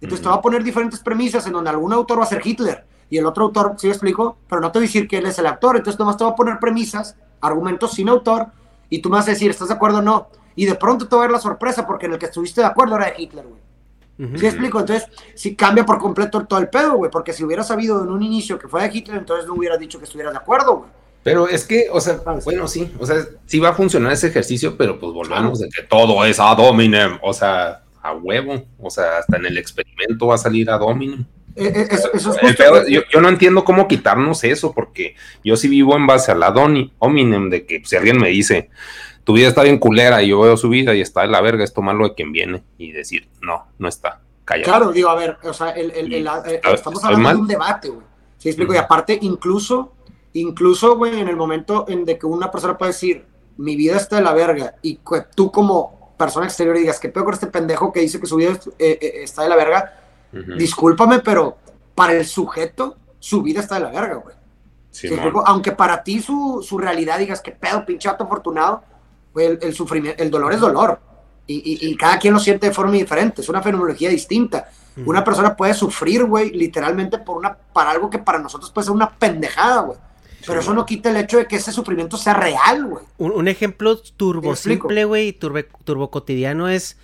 Entonces 0.00 0.22
te 0.22 0.28
va 0.28 0.36
a 0.36 0.42
poner 0.42 0.62
diferentes 0.62 1.00
premisas 1.00 1.46
en 1.46 1.54
donde 1.54 1.70
algún 1.70 1.92
autor 1.92 2.20
va 2.20 2.24
a 2.24 2.26
ser 2.26 2.42
Hitler, 2.44 2.86
y 3.10 3.18
el 3.18 3.26
otro 3.26 3.44
autor, 3.44 3.74
sí 3.78 3.88
explico, 3.88 4.38
pero 4.48 4.60
no 4.60 4.70
te 4.70 4.78
voy 4.78 4.86
a 4.86 4.88
decir 4.88 5.08
que 5.08 5.18
él 5.18 5.26
es 5.26 5.38
el 5.38 5.46
autor, 5.46 5.76
entonces 5.76 5.98
nomás 5.98 6.16
te 6.16 6.24
va 6.24 6.30
a 6.30 6.36
poner 6.36 6.58
premisas, 6.58 7.16
argumentos 7.40 7.92
sin 7.92 8.08
autor, 8.08 8.48
y 8.90 9.00
tú 9.00 9.08
me 9.08 9.16
vas 9.16 9.28
a 9.28 9.30
decir, 9.30 9.50
¿estás 9.50 9.68
de 9.68 9.74
acuerdo 9.74 9.98
o 9.98 10.02
no? 10.02 10.28
Y 10.56 10.66
de 10.66 10.74
pronto 10.74 11.08
te 11.08 11.16
va 11.16 11.22
a 11.22 11.26
ver 11.26 11.32
la 11.32 11.40
sorpresa, 11.40 11.86
porque 11.86 12.06
en 12.06 12.12
el 12.12 12.18
que 12.18 12.26
estuviste 12.26 12.60
de 12.60 12.66
acuerdo 12.66 12.96
era 12.96 13.06
de 13.06 13.14
Hitler, 13.16 13.46
güey. 13.46 13.63
¿Sí 14.16 14.46
explico? 14.46 14.78
Entonces, 14.78 15.08
sí 15.34 15.56
cambia 15.56 15.84
por 15.84 15.98
completo 15.98 16.46
todo 16.46 16.60
el 16.60 16.68
pedo, 16.68 16.94
güey, 16.94 17.10
porque 17.10 17.32
si 17.32 17.42
hubiera 17.42 17.64
sabido 17.64 18.02
en 18.02 18.10
un 18.10 18.22
inicio 18.22 18.58
que 18.58 18.68
fue 18.68 18.82
de 18.82 18.96
Hitler, 18.96 19.18
entonces 19.18 19.46
no 19.46 19.54
hubiera 19.54 19.76
dicho 19.76 19.98
que 19.98 20.04
estuvieras 20.04 20.32
de 20.32 20.38
acuerdo, 20.38 20.76
güey. 20.76 20.90
Pero 21.24 21.48
es 21.48 21.64
que, 21.64 21.88
o 21.90 22.00
sea, 22.00 22.20
bueno, 22.44 22.68
sí, 22.68 22.92
o 23.00 23.06
sea, 23.06 23.16
sí 23.46 23.58
va 23.58 23.70
a 23.70 23.74
funcionar 23.74 24.12
ese 24.12 24.28
ejercicio, 24.28 24.76
pero 24.76 25.00
pues 25.00 25.10
volvemos 25.12 25.58
de 25.58 25.70
que 25.70 25.82
todo 25.82 26.22
es 26.24 26.38
a 26.38 26.54
dominem, 26.54 27.18
o 27.22 27.32
sea, 27.32 27.82
a 28.02 28.12
huevo, 28.12 28.62
o 28.78 28.90
sea, 28.90 29.18
hasta 29.18 29.38
en 29.38 29.46
el 29.46 29.56
experimento 29.56 30.26
va 30.26 30.34
a 30.34 30.38
salir 30.38 30.70
a 30.70 30.76
dominem. 30.76 31.24
Eh, 31.56 31.72
eh, 31.74 31.88
eso, 31.90 32.10
es 32.12 32.24
yo, 32.88 33.20
no 33.22 33.28
entiendo 33.28 33.64
cómo 33.64 33.88
quitarnos 33.88 34.44
eso, 34.44 34.72
porque 34.72 35.16
yo 35.42 35.56
sí 35.56 35.68
vivo 35.68 35.96
en 35.96 36.06
base 36.06 36.30
a 36.30 36.34
la 36.34 36.50
doni, 36.50 36.92
hominem, 36.98 37.48
de 37.48 37.64
que 37.64 37.82
si 37.84 37.96
alguien 37.96 38.18
me 38.18 38.28
dice, 38.28 38.68
tu 39.24 39.32
vida 39.32 39.48
está 39.48 39.62
bien 39.62 39.78
culera 39.78 40.22
y 40.22 40.28
yo 40.28 40.40
veo 40.40 40.56
su 40.56 40.68
vida 40.68 40.94
y 40.94 41.00
está 41.00 41.22
de 41.22 41.28
la 41.28 41.40
verga, 41.40 41.64
es 41.64 41.72
tomarlo 41.72 42.08
de 42.08 42.14
quien 42.14 42.30
viene 42.32 42.62
y 42.78 42.92
decir, 42.92 43.28
no, 43.40 43.66
no 43.78 43.88
está, 43.88 44.20
callado. 44.44 44.70
Claro, 44.70 44.92
digo, 44.92 45.08
a 45.08 45.14
ver, 45.14 45.38
o 45.42 45.52
sea, 45.52 45.70
el, 45.70 45.90
el, 45.90 46.28
estamos 46.72 47.02
hablando 47.04 47.30
de 47.30 47.36
un 47.36 47.46
debate, 47.48 47.88
güey. 47.88 48.06
¿Sí 48.38 48.50
explico? 48.50 48.74
Y 48.74 48.76
aparte, 48.76 49.18
incluso, 49.22 49.94
incluso, 50.34 50.96
güey, 50.96 51.18
en 51.18 51.28
el 51.28 51.36
momento 51.36 51.86
en 51.88 52.04
de 52.04 52.18
que 52.18 52.26
una 52.26 52.50
persona 52.50 52.76
puede 52.76 52.92
decir, 52.92 53.24
mi 53.56 53.74
vida 53.76 53.96
está 53.96 54.16
de 54.16 54.22
la 54.22 54.34
verga, 54.34 54.74
y 54.82 55.00
tú 55.34 55.50
como 55.50 56.14
persona 56.18 56.46
exterior 56.46 56.76
digas, 56.76 57.00
¿qué 57.00 57.08
peor 57.08 57.24
con 57.24 57.34
este 57.34 57.46
pendejo 57.46 57.92
que 57.92 58.00
dice 58.00 58.20
que 58.20 58.26
su 58.26 58.36
vida 58.36 58.58
eh, 58.78 59.20
está 59.22 59.42
de 59.42 59.48
la 59.48 59.56
verga? 59.56 60.00
Discúlpame, 60.56 61.20
pero 61.20 61.56
para 61.94 62.12
el 62.12 62.26
sujeto, 62.26 62.96
su 63.20 63.40
vida 63.40 63.60
está 63.60 63.76
de 63.76 63.82
la 63.82 63.90
verga, 63.90 64.14
güey. 64.16 64.34
Aunque 65.46 65.72
para 65.72 66.02
ti 66.02 66.20
su, 66.20 66.78
realidad 66.78 67.18
digas 67.18 67.40
que 67.40 67.52
pedo, 67.52 67.84
pinche 67.84 68.08
afortunado, 68.08 68.82
el, 69.36 69.74
sufrimiento, 69.74 70.22
el 70.22 70.30
dolor 70.30 70.52
es 70.52 70.60
dolor. 70.60 71.00
Y, 71.46 71.94
cada 71.96 72.18
quien 72.18 72.32
lo 72.32 72.40
siente 72.40 72.68
de 72.68 72.72
forma 72.72 72.92
diferente, 72.92 73.42
es 73.42 73.48
una 73.48 73.62
fenomenología 73.62 74.08
distinta. 74.08 74.70
Una 75.04 75.24
persona 75.24 75.56
puede 75.56 75.74
sufrir, 75.74 76.24
güey, 76.24 76.50
literalmente 76.50 77.18
por 77.18 77.36
una, 77.36 77.54
para 77.54 77.90
algo 77.90 78.08
que 78.08 78.18
para 78.18 78.38
nosotros 78.38 78.70
puede 78.70 78.86
ser 78.86 78.94
una 78.94 79.10
pendejada, 79.10 79.82
güey. 79.82 79.98
Pero 80.46 80.60
eso 80.60 80.74
no 80.74 80.84
quita 80.84 81.10
el 81.10 81.16
hecho 81.16 81.38
de 81.38 81.46
que 81.46 81.56
ese 81.56 81.72
sufrimiento 81.72 82.16
sea 82.16 82.34
real, 82.34 82.86
güey. 82.86 83.04
Un, 83.18 83.48
ejemplo 83.48 83.96
turbo 83.98 84.54
simple, 84.56 85.04
güey, 85.04 85.32
turbo, 85.32 85.60
turbo 85.84 86.10
cotidiano 86.10 86.68
es 86.68 86.98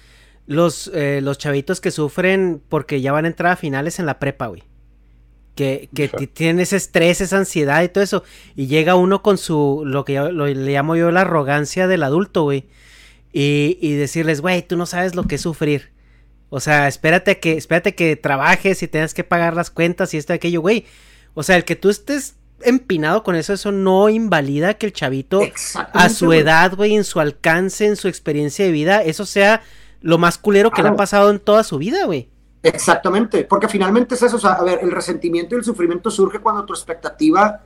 los, 0.46 0.90
eh, 0.94 1.20
los 1.22 1.38
chavitos 1.38 1.80
que 1.80 1.90
sufren 1.90 2.62
porque 2.68 3.00
ya 3.00 3.12
van 3.12 3.24
a 3.24 3.28
entrar 3.28 3.52
a 3.52 3.56
finales 3.56 3.98
en 3.98 4.06
la 4.06 4.18
prepa, 4.18 4.46
güey. 4.48 4.62
Que, 5.60 5.88
que 6.08 6.26
tienen 6.26 6.60
ese 6.60 6.76
estrés, 6.76 7.20
esa 7.20 7.36
ansiedad 7.36 7.82
y 7.82 7.88
todo 7.88 8.02
eso. 8.02 8.24
Y 8.56 8.66
llega 8.66 8.94
uno 8.94 9.22
con 9.22 9.36
su, 9.36 9.82
lo 9.84 10.04
que 10.04 10.14
yo, 10.14 10.30
le 10.30 10.54
llamo 10.54 10.96
yo 10.96 11.10
la 11.10 11.20
arrogancia 11.20 11.86
del 11.86 12.02
adulto, 12.02 12.44
güey. 12.44 12.66
Y, 13.32 13.78
y, 13.80 13.92
decirles, 13.92 14.40
güey, 14.40 14.62
tú 14.62 14.76
no 14.76 14.86
sabes 14.86 15.14
lo 15.14 15.24
que 15.24 15.34
es 15.34 15.42
sufrir. 15.42 15.92
O 16.48 16.60
sea, 16.60 16.88
espérate 16.88 17.38
que, 17.38 17.52
espérate 17.56 17.94
que 17.94 18.16
trabajes 18.16 18.82
y 18.82 18.88
tengas 18.88 19.14
que 19.14 19.22
pagar 19.22 19.54
las 19.54 19.70
cuentas 19.70 20.14
y 20.14 20.16
esto 20.16 20.32
y 20.32 20.36
aquello, 20.36 20.60
güey. 20.62 20.86
O 21.34 21.42
sea, 21.42 21.56
el 21.56 21.64
que 21.64 21.76
tú 21.76 21.90
estés 21.90 22.36
empinado 22.62 23.22
con 23.22 23.36
eso, 23.36 23.52
eso 23.52 23.70
no 23.72 24.08
invalida 24.08 24.74
que 24.74 24.86
el 24.86 24.92
chavito 24.92 25.42
a 25.92 26.08
su 26.08 26.32
edad, 26.32 26.74
güey, 26.74 26.94
en 26.94 27.04
su 27.04 27.20
alcance, 27.20 27.86
en 27.86 27.96
su 27.96 28.08
experiencia 28.08 28.64
de 28.64 28.72
vida, 28.72 29.02
eso 29.02 29.26
sea 29.26 29.62
lo 30.00 30.18
más 30.18 30.38
culero 30.38 30.70
que 30.70 30.82
le 30.82 30.88
ha 30.88 30.96
pasado 30.96 31.30
en 31.30 31.38
toda 31.38 31.64
su 31.64 31.78
vida, 31.78 32.04
güey. 32.04 32.28
Exactamente, 32.62 33.44
porque 33.44 33.68
finalmente 33.68 34.14
es 34.14 34.22
eso, 34.22 34.36
o 34.36 34.40
sea, 34.40 34.52
a 34.52 34.62
ver, 34.62 34.80
el 34.82 34.90
resentimiento 34.90 35.54
y 35.54 35.58
el 35.58 35.64
sufrimiento 35.64 36.10
surge 36.10 36.40
cuando 36.40 36.64
tu 36.64 36.74
expectativa 36.74 37.60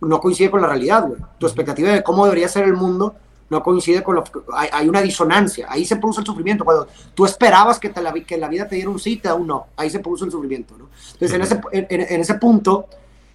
no 0.00 0.20
coincide 0.20 0.50
con 0.50 0.60
la 0.60 0.68
realidad, 0.68 1.06
güey. 1.06 1.20
Tu 1.38 1.46
expectativa 1.46 1.90
de 1.90 2.02
cómo 2.02 2.24
debería 2.26 2.48
ser 2.48 2.64
el 2.64 2.74
mundo 2.74 3.14
no 3.48 3.62
coincide 3.62 4.02
con 4.02 4.16
lo 4.16 4.24
que 4.24 4.32
hay, 4.52 4.68
hay, 4.72 4.88
una 4.88 5.00
disonancia, 5.00 5.66
ahí 5.68 5.84
se 5.84 5.96
produce 5.96 6.20
el 6.20 6.26
sufrimiento, 6.26 6.64
cuando 6.64 6.88
tú 7.14 7.24
esperabas 7.24 7.78
que, 7.78 7.90
te 7.90 8.02
la, 8.02 8.12
que 8.12 8.36
la 8.36 8.48
vida 8.48 8.66
te 8.66 8.74
diera 8.74 8.90
un 8.90 8.98
sí, 8.98 9.16
te 9.16 9.28
da 9.28 9.34
un 9.34 9.46
no, 9.46 9.68
ahí 9.76 9.88
se 9.88 10.00
produce 10.00 10.24
el 10.24 10.32
sufrimiento, 10.32 10.76
¿no? 10.76 10.88
Entonces, 11.12 11.32
en, 11.32 11.42
ese, 11.42 11.60
en, 11.72 11.86
en, 12.00 12.20
ese 12.20 12.34
punto, 12.34 12.86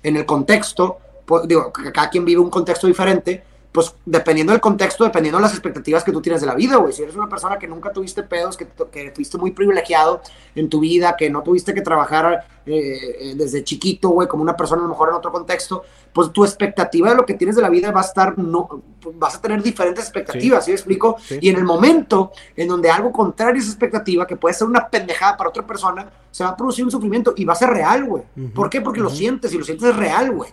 en 0.03 0.17
el 0.17 0.25
contexto, 0.25 0.97
pues, 1.25 1.47
digo, 1.47 1.71
cada 1.71 2.09
quien 2.09 2.25
vive 2.25 2.41
un 2.41 2.49
contexto 2.49 2.87
diferente, 2.87 3.43
pues 3.71 3.95
dependiendo 4.05 4.51
del 4.51 4.59
contexto, 4.59 5.05
dependiendo 5.05 5.37
de 5.37 5.43
las 5.43 5.53
expectativas 5.53 6.03
que 6.03 6.11
tú 6.11 6.21
tienes 6.21 6.41
de 6.41 6.47
la 6.47 6.55
vida, 6.55 6.75
güey. 6.75 6.91
Si 6.91 7.03
eres 7.03 7.15
una 7.15 7.29
persona 7.29 7.57
que 7.57 7.67
nunca 7.67 7.91
tuviste 7.91 8.23
pedos, 8.23 8.57
que, 8.57 8.67
que 8.91 9.11
fuiste 9.11 9.37
muy 9.37 9.51
privilegiado 9.51 10.21
en 10.55 10.69
tu 10.69 10.81
vida, 10.81 11.15
que 11.17 11.29
no 11.29 11.41
tuviste 11.41 11.73
que 11.73 11.81
trabajar 11.81 12.45
eh, 12.65 13.15
eh, 13.19 13.33
desde 13.35 13.63
chiquito, 13.63 14.09
güey, 14.09 14.27
como 14.27 14.43
una 14.43 14.57
persona 14.57 14.81
a 14.81 14.83
lo 14.83 14.89
mejor 14.89 15.09
en 15.09 15.15
otro 15.15 15.31
contexto, 15.31 15.83
pues 16.11 16.31
tu 16.33 16.43
expectativa 16.43 17.11
de 17.11 17.15
lo 17.15 17.25
que 17.25 17.35
tienes 17.35 17.55
de 17.55 17.61
la 17.61 17.69
vida 17.69 17.91
va 17.91 18.01
a 18.01 18.03
estar, 18.03 18.37
no, 18.37 18.83
vas 19.13 19.35
a 19.35 19.41
tener 19.41 19.63
diferentes 19.63 20.03
expectativas, 20.03 20.65
¿sí, 20.65 20.71
me 20.71 20.75
explico? 20.75 21.15
Y 21.29 21.49
en 21.49 21.55
el 21.55 21.63
momento 21.63 22.33
en 22.57 22.67
donde 22.67 22.89
algo 22.89 23.13
contrario 23.13 23.55
a 23.55 23.63
esa 23.63 23.71
expectativa, 23.71 24.27
que 24.27 24.35
puede 24.35 24.53
ser 24.53 24.67
una 24.67 24.89
pendejada 24.89 25.37
para 25.37 25.49
otra 25.49 25.65
persona, 25.65 26.11
se 26.29 26.43
va 26.43 26.49
a 26.49 26.57
producir 26.57 26.83
un 26.83 26.91
sufrimiento 26.91 27.33
y 27.37 27.45
va 27.45 27.53
a 27.53 27.55
ser 27.55 27.69
real, 27.69 28.03
güey. 28.03 28.23
¿Por 28.53 28.69
qué? 28.69 28.81
Porque 28.81 28.99
lo 28.99 29.09
sientes 29.09 29.53
y 29.53 29.57
lo 29.57 29.63
sientes 29.63 29.95
real, 29.95 30.31
güey. 30.31 30.51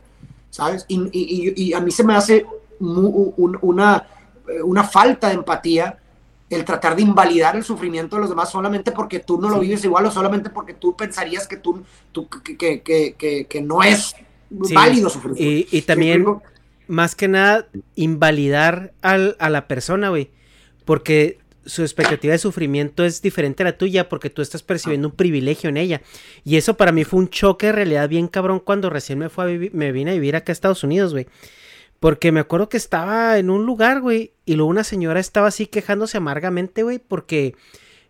¿Sabes? 0.51 0.86
Y, 0.89 0.99
y, 1.12 1.53
y 1.62 1.73
a 1.74 1.81
mí 1.81 1.90
se 1.90 2.05
me 2.05 2.15
hace 2.15 2.47
una, 2.81 4.07
una 4.65 4.85
falta 4.85 5.29
de 5.29 5.35
empatía 5.35 5.99
el 6.51 6.65
tratar 6.65 6.97
de 6.97 7.03
invalidar 7.03 7.57
el 7.57 7.65
sufrimiento 7.65 8.17
de 8.17 8.23
los 8.23 8.31
demás 8.31 8.51
solamente 8.51 8.93
porque 8.93 9.21
tú 9.21 9.41
no 9.41 9.51
lo 9.51 9.61
vives 9.61 9.85
igual 9.85 10.07
o 10.07 10.11
solamente 10.11 10.51
porque 10.51 10.75
tú 10.75 10.97
pensarías 10.97 11.47
que 11.47 11.59
tú, 11.59 11.85
que, 12.43 12.81
que, 12.81 13.47
que, 13.49 13.61
no 13.61 13.83
es 13.83 14.15
válido 14.51 15.11
sufrir. 15.11 15.35
Y, 15.37 15.69
y 15.71 15.83
también, 15.83 16.25
más 16.87 17.15
que 17.15 17.29
nada, 17.29 17.69
invalidar 17.97 18.93
al, 19.03 19.37
a 19.39 19.51
la 19.51 19.69
persona, 19.69 20.09
güey. 20.09 20.31
Porque 20.87 21.39
su 21.67 21.83
expectativa 21.83 22.33
de 22.33 22.39
sufrimiento 22.39 23.05
es 23.05 23.21
diferente 23.21 23.63
a 23.63 23.67
la 23.67 23.77
tuya 23.77 24.09
porque 24.09 24.31
tú 24.31 24.41
estás 24.41 24.63
percibiendo 24.63 25.09
un 25.09 25.15
privilegio 25.15 25.69
en 25.69 25.77
ella. 25.77 26.01
Y 26.45 26.57
eso 26.57 26.79
para 26.79 26.93
mí 26.93 27.05
fue 27.05 27.21
un 27.21 27.29
choque 27.29 27.67
de 27.67 27.73
realidad 27.73 28.09
bien 28.09 28.27
cabrón 28.27 28.59
cuando 28.59 28.89
recién 28.89 29.19
me, 29.19 29.29
fue 29.29 29.45
a 29.45 29.47
vivir, 29.49 29.75
me 29.75 29.93
vine 29.93 30.13
a 30.13 30.15
vivir 30.15 30.35
acá 30.35 30.51
a 30.51 30.55
Estados 30.55 30.83
Unidos, 30.83 31.13
güey. 31.13 31.27
Porque 32.01 32.31
me 32.31 32.41
acuerdo 32.41 32.69
que 32.69 32.77
estaba 32.77 33.39
en 33.39 33.51
un 33.51 33.66
lugar, 33.66 34.01
güey, 34.01 34.33
y 34.45 34.55
luego 34.55 34.70
una 34.70 34.85
señora 34.85 35.19
estaba 35.19 35.49
así 35.49 35.66
quejándose 35.66 36.16
amargamente, 36.16 36.85
güey, 36.85 36.99
porque 36.99 37.57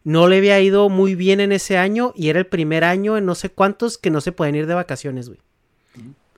no 0.05 0.29
le 0.29 0.39
había 0.39 0.61
ido 0.61 0.89
muy 0.89 1.15
bien 1.15 1.41
en 1.41 1.53
ese 1.53 1.79
año 1.79 2.13
y 2.15 2.29
era 2.29 2.39
el 2.39 2.47
primer 2.47 2.85
año 2.85 3.17
en 3.17 3.27
no 3.27 3.35
sé 3.35 3.51
cuántos 3.51 3.99
que 3.99 4.11
no 4.11 4.21
se 4.21 4.33
pueden 4.33 4.55
ir 4.55 4.67
de 4.67 4.75
vacaciones, 4.75 5.29
güey. 5.29 5.41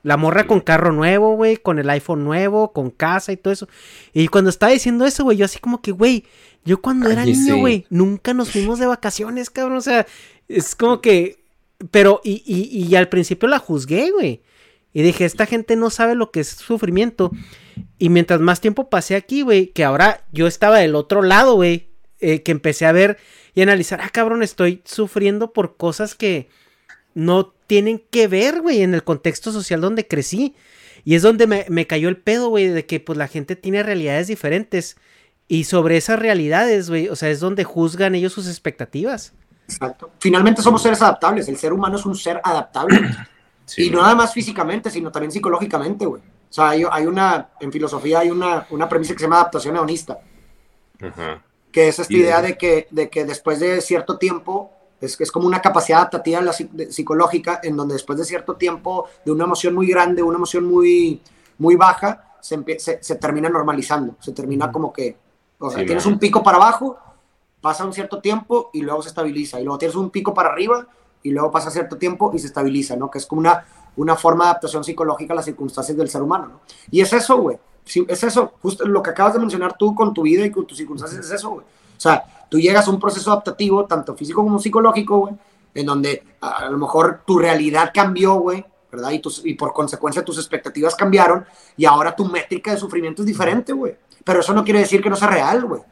La 0.02 0.16
morra 0.16 0.46
con 0.46 0.60
carro 0.60 0.92
nuevo, 0.92 1.36
güey, 1.36 1.58
con 1.58 1.78
el 1.78 1.90
iPhone 1.90 2.24
nuevo, 2.24 2.72
con 2.72 2.90
casa 2.90 3.32
y 3.32 3.36
todo 3.36 3.52
eso. 3.52 3.68
Y 4.14 4.28
cuando 4.28 4.48
estaba 4.48 4.72
diciendo 4.72 5.04
eso, 5.04 5.24
güey, 5.24 5.36
yo 5.36 5.44
así 5.44 5.58
como 5.58 5.82
que, 5.82 5.92
güey, 5.92 6.24
yo 6.64 6.80
cuando 6.80 7.10
era 7.10 7.24
niño, 7.24 7.58
güey, 7.58 7.84
nunca 7.90 8.32
nos 8.32 8.50
fuimos 8.50 8.78
de 8.78 8.86
vacaciones, 8.86 9.50
cabrón. 9.50 9.76
O 9.76 9.82
sea, 9.82 10.06
es 10.48 10.74
como 10.74 11.00
que... 11.00 11.40
Pero, 11.90 12.20
y, 12.24 12.42
y, 12.46 12.86
y 12.86 12.94
al 12.96 13.08
principio 13.08 13.48
la 13.48 13.58
juzgué, 13.58 14.10
güey. 14.10 14.40
Y 14.92 15.02
dije, 15.02 15.24
esta 15.24 15.46
gente 15.46 15.76
no 15.76 15.90
sabe 15.90 16.14
lo 16.14 16.30
que 16.30 16.40
es 16.40 16.48
sufrimiento. 16.48 17.30
Y 17.98 18.08
mientras 18.08 18.40
más 18.40 18.60
tiempo 18.60 18.90
pasé 18.90 19.14
aquí, 19.14 19.42
güey, 19.42 19.68
que 19.68 19.84
ahora 19.84 20.24
yo 20.32 20.46
estaba 20.46 20.78
del 20.78 20.94
otro 20.94 21.22
lado, 21.22 21.54
güey, 21.54 21.90
eh, 22.18 22.42
que 22.42 22.52
empecé 22.52 22.86
a 22.86 22.92
ver 22.92 23.18
y 23.54 23.62
analizar, 23.62 24.00
ah, 24.02 24.10
cabrón, 24.10 24.42
estoy 24.42 24.82
sufriendo 24.84 25.52
por 25.52 25.76
cosas 25.76 26.14
que 26.14 26.48
no 27.14 27.52
tienen 27.66 28.02
que 28.10 28.26
ver, 28.26 28.62
güey, 28.62 28.82
en 28.82 28.94
el 28.94 29.04
contexto 29.04 29.52
social 29.52 29.80
donde 29.80 30.06
crecí. 30.06 30.56
Y 31.04 31.14
es 31.14 31.22
donde 31.22 31.46
me, 31.46 31.66
me 31.68 31.86
cayó 31.86 32.08
el 32.08 32.16
pedo, 32.16 32.48
güey, 32.48 32.66
de 32.68 32.84
que 32.84 33.00
pues 33.00 33.16
la 33.16 33.28
gente 33.28 33.56
tiene 33.56 33.82
realidades 33.82 34.26
diferentes. 34.26 34.96
Y 35.46 35.64
sobre 35.64 35.96
esas 35.96 36.18
realidades, 36.18 36.90
güey, 36.90 37.08
o 37.08 37.16
sea, 37.16 37.30
es 37.30 37.40
donde 37.40 37.64
juzgan 37.64 38.14
ellos 38.14 38.32
sus 38.32 38.48
expectativas. 38.48 39.32
Exacto. 39.66 40.10
Finalmente 40.18 40.62
somos 40.62 40.82
seres 40.82 41.00
adaptables. 41.00 41.48
El 41.48 41.56
ser 41.56 41.72
humano 41.72 41.96
es 41.96 42.04
un 42.04 42.16
ser 42.16 42.40
adaptable 42.42 43.00
y 43.76 43.90
no 43.90 44.02
nada 44.02 44.14
más 44.14 44.32
físicamente, 44.32 44.90
sino 44.90 45.10
también 45.10 45.32
psicológicamente, 45.32 46.06
güey. 46.06 46.22
O 46.22 46.52
sea, 46.52 46.70
hay, 46.70 46.84
hay, 46.90 47.06
una, 47.06 47.50
en 47.60 47.70
filosofía 47.70 48.20
hay 48.20 48.30
una, 48.30 48.66
una 48.70 48.88
premisa 48.88 49.12
que 49.12 49.20
se 49.20 49.24
llama 49.24 49.36
adaptación 49.36 49.76
hedonista. 49.76 50.18
Que 51.70 51.88
es 51.88 51.98
esta 51.98 52.12
idea 52.12 52.42
de 52.42 52.58
que, 52.58 52.88
de 52.90 53.08
que 53.08 53.24
después 53.24 53.60
de 53.60 53.80
cierto 53.80 54.18
tiempo, 54.18 54.72
es, 55.00 55.20
es 55.20 55.30
como 55.30 55.46
una 55.46 55.62
capacidad 55.62 56.00
adaptativa 56.00 56.40
la, 56.40 56.52
psicológica, 56.52 57.60
en 57.62 57.76
donde 57.76 57.94
después 57.94 58.18
de 58.18 58.24
cierto 58.24 58.56
tiempo, 58.56 59.08
de 59.24 59.30
una 59.30 59.44
emoción 59.44 59.74
muy 59.74 59.86
grande, 59.86 60.22
una 60.22 60.36
emoción 60.36 60.64
muy, 60.64 61.22
muy 61.58 61.76
baja, 61.76 62.36
se, 62.40 62.78
se, 62.78 63.14
termina 63.16 63.48
normalizando. 63.48 64.16
Se 64.20 64.32
termina 64.32 64.72
como 64.72 64.92
que, 64.92 65.16
o 65.58 65.70
sea, 65.70 65.84
tienes 65.84 66.06
un 66.06 66.18
pico 66.18 66.42
para 66.42 66.56
abajo, 66.56 66.98
pasa 67.60 67.84
un 67.84 67.92
cierto 67.92 68.20
tiempo 68.20 68.70
y 68.72 68.82
luego 68.82 69.02
se 69.02 69.10
estabiliza. 69.10 69.60
Y 69.60 69.64
luego 69.64 69.78
tienes 69.78 69.94
un 69.94 70.10
pico 70.10 70.34
para 70.34 70.50
arriba 70.50 70.86
y 71.22 71.30
luego 71.30 71.50
pasa 71.50 71.70
cierto 71.70 71.96
tiempo 71.96 72.30
y 72.34 72.38
se 72.38 72.46
estabiliza, 72.46 72.96
¿no? 72.96 73.10
Que 73.10 73.18
es 73.18 73.26
como 73.26 73.40
una, 73.40 73.64
una 73.96 74.16
forma 74.16 74.44
de 74.44 74.50
adaptación 74.50 74.84
psicológica 74.84 75.32
a 75.32 75.36
las 75.36 75.44
circunstancias 75.44 75.96
del 75.96 76.08
ser 76.08 76.22
humano, 76.22 76.46
¿no? 76.46 76.60
Y 76.90 77.00
es 77.00 77.12
eso, 77.12 77.36
güey. 77.36 77.58
es 77.84 78.24
eso, 78.24 78.52
justo 78.62 78.86
lo 78.86 79.02
que 79.02 79.10
acabas 79.10 79.34
de 79.34 79.40
mencionar 79.40 79.76
tú 79.76 79.94
con 79.94 80.14
tu 80.14 80.22
vida 80.22 80.44
y 80.44 80.50
con 80.50 80.66
tus 80.66 80.78
circunstancias, 80.78 81.26
es 81.26 81.32
eso, 81.32 81.50
güey. 81.50 81.64
O 81.64 82.00
sea, 82.00 82.46
tú 82.48 82.58
llegas 82.58 82.86
a 82.88 82.90
un 82.90 82.98
proceso 82.98 83.30
adaptativo, 83.30 83.84
tanto 83.84 84.14
físico 84.14 84.42
como 84.42 84.58
psicológico, 84.58 85.18
güey, 85.18 85.34
en 85.74 85.86
donde 85.86 86.22
a, 86.40 86.68
lo 86.70 86.78
mejor 86.78 87.22
tu 87.26 87.38
realidad 87.38 87.90
cambió, 87.92 88.34
güey, 88.34 88.64
¿verdad? 88.90 89.10
Y, 89.10 89.18
tus, 89.18 89.44
y 89.44 89.54
por 89.54 89.72
consecuencia 89.72 90.24
tus 90.24 90.38
expectativas 90.38 90.94
cambiaron 90.94 91.44
y 91.76 91.84
ahora 91.84 92.16
tu 92.16 92.24
métrica 92.24 92.72
de 92.72 92.78
sufrimiento 92.78 93.22
es 93.22 93.26
diferente, 93.26 93.72
güey. 93.72 93.96
Pero 94.24 94.40
eso 94.40 94.52
no 94.52 94.64
quiere 94.64 94.80
decir 94.80 95.02
que 95.02 95.10
no 95.10 95.16
sea 95.16 95.28
real, 95.28 95.64
güey. 95.64 95.82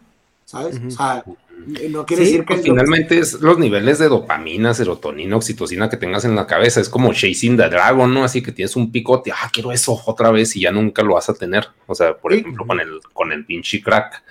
¿Sabes? 0.45 0.81
O 0.87 0.91
sea, 0.91 1.23
no 1.67 2.07
quiere 2.07 2.25
decir 2.25 2.41
que. 2.41 2.55
Pues, 2.55 2.63
finalmente 2.63 3.19
es 3.19 3.35
los 3.41 3.59
niveles 3.59 3.99
de 3.99 4.09
dopamina, 4.09 4.75
serotonina, 4.75 5.37
oxitocina 5.37 5.89
que 5.89 5.97
tengas 5.97 6.25
en 6.25 6.35
la 6.35 6.47
cabeza. 6.47 6.81
Es 6.81 6.89
como 6.89 7.13
chasing 7.13 7.57
the 7.57 7.69
dragon, 7.69 8.13
¿no? 8.13 8.25
Así 8.25 8.43
que 8.43 8.53
tienes 8.53 8.77
un 8.77 8.91
picote, 8.91 9.33
ah, 9.33 9.51
quiero 9.53 9.73
eso 9.73 10.01
otra 10.07 10.31
vez 10.31 10.57
y 10.57 10.61
ya 10.61 10.73
nunca 10.73 11.03
lo 11.03 11.15
vas 11.15 11.29
a 11.29 11.35
tener. 11.35 11.69
O 11.87 11.95
sea, 11.95 12.17
por 12.17 12.33
ejemplo, 12.33 12.67
con 12.67 12.81
el, 12.81 13.01
con 13.13 13.33
el 13.33 13.45
pinche 13.45 13.83
crack, 13.83 14.23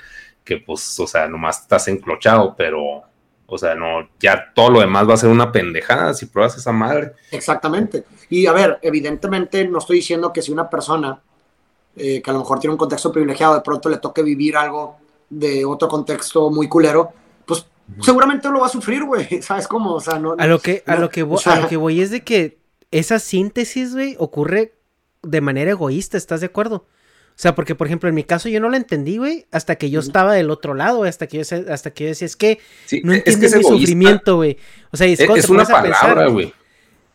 que 0.44 0.58
pues, 0.58 1.00
o 1.00 1.08
sea, 1.08 1.28
nomás 1.28 1.62
estás 1.62 1.88
enclochado, 1.88 2.56
pero. 2.58 3.04
O 3.50 3.58
sea, 3.58 3.76
no, 3.76 4.10
ya 4.20 4.52
todo 4.54 4.72
lo 4.72 4.82
demás 4.82 5.08
va 5.08 5.14
a 5.14 5.18
ser 5.18 5.30
una 5.30 5.54
pendejada 5.54 6.14
si 6.14 6.26
pruebas 6.26 6.58
esa 6.58 6.74
madre. 6.74 7.14
Exactamente. 7.32 8.04
Y 8.30 8.46
a 8.46 8.52
ver, 8.52 8.78
evidentemente 8.82 9.66
no 9.66 9.78
estoy 9.78 9.98
diciendo 9.98 10.34
que 10.34 10.42
si 10.42 10.52
una 10.52 10.70
persona 10.70 11.22
eh, 12.00 12.22
que 12.22 12.30
a 12.30 12.34
lo 12.34 12.40
mejor 12.40 12.60
tiene 12.60 12.74
un 12.74 12.78
contexto 12.78 13.12
privilegiado, 13.12 13.56
de 13.56 13.62
pronto 13.62 13.90
le 13.90 13.98
toque 13.98 14.22
vivir 14.22 14.56
algo 14.56 14.98
de 15.30 15.66
otro 15.66 15.88
contexto 15.88 16.50
muy 16.50 16.68
culero, 16.68 17.12
pues 17.46 17.66
seguramente 18.02 18.50
lo 18.50 18.60
va 18.60 18.68
a 18.68 18.70
sufrir, 18.70 19.04
güey. 19.04 19.28
¿Sabes 19.42 19.68
cómo? 19.68 19.94
O 19.96 20.02
sea, 20.02 20.20
no. 20.20 20.36
A 20.38 20.48
lo 20.48 20.60
que, 20.60 20.84
a 20.86 20.96
lo 20.96 21.10
que, 21.10 21.24
voy, 21.24 21.40
a 21.46 21.60
lo 21.62 21.68
que 21.68 21.78
voy 21.78 22.02
es 22.02 22.12
de 22.12 22.24
que 22.24 22.60
esa 22.92 23.20
síntesis, 23.20 23.94
güey, 23.94 24.16
ocurre 24.20 24.74
de 25.24 25.42
manera 25.42 25.72
egoísta, 25.72 26.18
¿estás 26.18 26.40
de 26.40 26.48
acuerdo? 26.48 26.86
O 27.38 27.40
sea, 27.40 27.54
porque, 27.54 27.76
por 27.76 27.86
ejemplo, 27.86 28.10
en 28.10 28.16
mi 28.16 28.24
caso 28.24 28.50
yo 28.50 28.60
no 28.60 28.68
la 28.68 28.78
entendí, 28.78 29.18
güey, 29.18 29.46
hasta 29.52 29.76
que 29.76 29.92
yo 29.92 30.00
estaba 30.00 30.34
del 30.34 30.50
otro 30.50 30.74
lado, 30.74 31.04
hasta 31.04 31.28
que 31.28 31.44
yo, 31.44 31.72
hasta 31.72 31.92
que 31.92 32.06
yo 32.06 32.10
decía, 32.10 32.26
es 32.26 32.36
que 32.36 32.60
no 33.04 33.14
entiendes 33.14 33.56
mi 33.56 33.64
sufrimiento, 33.64 34.38
güey. 34.38 34.58
O 34.92 34.98
sea, 34.98 35.06
es, 35.06 35.20
es 35.20 35.48
una 35.48 35.64
palabra, 35.64 36.30
güey. 36.30 36.52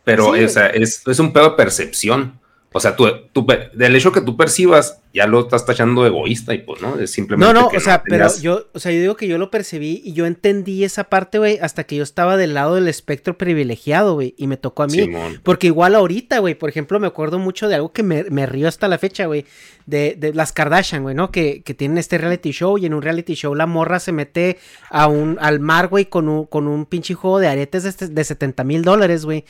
Pero, 0.05 0.29
o 0.29 0.47
sea, 0.47 0.67
es, 0.67 1.05
es, 1.05 1.19
un 1.19 1.33
pedo 1.33 1.49
de 1.49 1.55
percepción. 1.57 2.39
O 2.73 2.79
sea, 2.79 2.95
tú, 2.95 3.07
tú, 3.31 3.45
del 3.73 3.95
hecho 3.95 4.11
que 4.11 4.21
tú 4.21 4.35
percibas, 4.35 4.99
ya 5.13 5.27
lo 5.27 5.41
estás 5.41 5.63
tachando 5.63 6.07
egoísta 6.07 6.55
y 6.55 6.57
pues, 6.57 6.81
¿no? 6.81 6.97
Es 6.97 7.11
simplemente. 7.11 7.53
No, 7.53 7.61
no, 7.61 7.67
o 7.67 7.79
sea, 7.79 8.01
pero 8.03 8.27
yo, 8.41 8.65
o 8.73 8.79
sea, 8.79 8.91
yo 8.91 8.99
digo 8.99 9.15
que 9.15 9.27
yo 9.27 9.37
lo 9.37 9.51
percibí 9.51 10.01
y 10.03 10.13
yo 10.13 10.25
entendí 10.25 10.83
esa 10.83 11.03
parte, 11.03 11.37
güey, 11.37 11.59
hasta 11.61 11.83
que 11.83 11.95
yo 11.95 12.03
estaba 12.03 12.35
del 12.35 12.55
lado 12.55 12.73
del 12.73 12.87
espectro 12.87 13.37
privilegiado, 13.37 14.15
güey, 14.15 14.33
y 14.37 14.47
me 14.47 14.57
tocó 14.57 14.83
a 14.83 14.87
mí. 14.87 15.07
Porque 15.43 15.67
igual 15.67 15.93
ahorita, 15.93 16.39
güey, 16.39 16.55
por 16.55 16.69
ejemplo, 16.69 16.99
me 16.99 17.05
acuerdo 17.05 17.37
mucho 17.37 17.67
de 17.67 17.75
algo 17.75 17.91
que 17.91 18.01
me, 18.01 18.23
me 18.23 18.47
río 18.47 18.67
hasta 18.67 18.87
la 18.87 18.97
fecha, 18.97 19.27
güey, 19.27 19.45
de, 19.85 20.15
de, 20.17 20.33
las 20.33 20.51
Kardashian, 20.51 21.03
güey, 21.03 21.13
¿no? 21.13 21.29
Que, 21.29 21.61
que, 21.61 21.75
tienen 21.75 21.99
este 21.99 22.17
reality 22.17 22.51
show 22.51 22.79
y 22.79 22.87
en 22.87 22.95
un 22.95 23.03
reality 23.03 23.35
show 23.35 23.53
la 23.53 23.67
morra 23.67 23.99
se 23.99 24.11
mete 24.11 24.57
a 24.89 25.07
un, 25.07 25.37
al 25.39 25.59
mar, 25.59 25.89
güey, 25.89 26.05
con 26.05 26.27
un, 26.27 26.45
con 26.45 26.67
un 26.67 26.85
pinche 26.87 27.13
juego 27.13 27.37
de 27.37 27.47
aretes 27.49 27.83
de, 27.83 28.07
de 28.07 28.23
70 28.23 28.63
mil 28.63 28.81
dólares, 28.83 29.25
güey. 29.25 29.45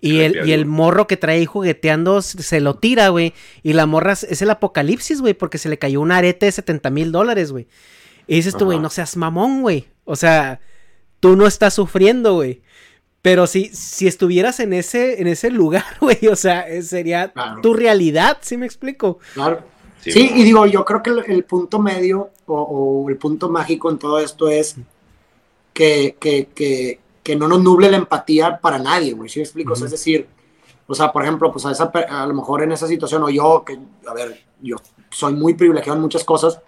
Y 0.00 0.20
el, 0.20 0.46
y 0.46 0.52
el 0.52 0.64
morro 0.64 1.08
que 1.08 1.16
trae 1.16 1.38
ahí 1.38 1.46
jugueteando 1.46 2.22
se 2.22 2.60
lo 2.60 2.74
tira, 2.74 3.08
güey. 3.08 3.34
Y 3.62 3.72
la 3.72 3.86
morra 3.86 4.12
es 4.12 4.42
el 4.42 4.50
apocalipsis, 4.50 5.20
güey, 5.20 5.34
porque 5.34 5.58
se 5.58 5.68
le 5.68 5.78
cayó 5.78 6.00
un 6.00 6.12
arete 6.12 6.46
de 6.46 6.52
70 6.52 6.90
mil 6.90 7.10
dólares, 7.10 7.50
güey. 7.50 7.66
Y 8.28 8.36
dices 8.36 8.56
tú, 8.56 8.66
güey, 8.66 8.78
no 8.78 8.90
seas 8.90 9.16
mamón, 9.16 9.62
güey. 9.62 9.88
O 10.04 10.14
sea, 10.14 10.60
tú 11.18 11.34
no 11.34 11.46
estás 11.46 11.74
sufriendo, 11.74 12.34
güey. 12.34 12.62
Pero 13.22 13.46
si, 13.46 13.70
si 13.74 14.06
estuvieras 14.06 14.60
en 14.60 14.72
ese, 14.72 15.20
en 15.20 15.26
ese 15.26 15.50
lugar, 15.50 15.84
güey, 16.00 16.28
o 16.28 16.36
sea, 16.36 16.68
eh, 16.68 16.82
sería 16.82 17.32
tu 17.62 17.74
realidad, 17.74 18.38
¿sí 18.40 18.56
me 18.56 18.66
explico? 18.66 19.18
Claro. 19.34 19.62
Sí, 20.00 20.30
y 20.34 20.44
digo, 20.44 20.64
yo 20.66 20.84
creo 20.84 21.02
que 21.02 21.10
el, 21.10 21.44
punto 21.44 21.80
medio 21.80 22.30
o, 22.46 23.06
el 23.08 23.16
punto 23.16 23.48
mágico 23.50 23.90
en 23.90 23.98
todo 23.98 24.20
esto 24.20 24.48
es 24.48 24.76
que, 25.74 26.16
que, 26.20 26.46
que, 26.54 27.00
que 27.28 27.36
no 27.36 27.46
nos 27.46 27.62
nuble 27.62 27.90
la 27.90 27.98
empatía 27.98 28.58
para 28.58 28.78
nadie, 28.78 29.12
güey, 29.12 29.28
¿sí 29.28 29.38
me 29.38 29.42
explico? 29.42 29.74
Es 29.74 29.90
decir, 29.90 30.26
o 30.86 30.94
sea, 30.94 31.12
por 31.12 31.22
ejemplo, 31.22 31.52
pues 31.52 31.66
a, 31.66 31.72
esa, 31.72 31.92
a 32.08 32.26
lo 32.26 32.32
mejor 32.32 32.62
en 32.62 32.72
esa 32.72 32.86
situación, 32.86 33.22
o 33.22 33.28
yo, 33.28 33.64
que, 33.66 33.78
a 34.06 34.14
ver, 34.14 34.46
yo 34.62 34.76
soy 35.10 35.34
muy 35.34 35.52
privilegiado 35.52 35.96
en 35.96 36.00
muchas 36.00 36.24
cosas, 36.24 36.58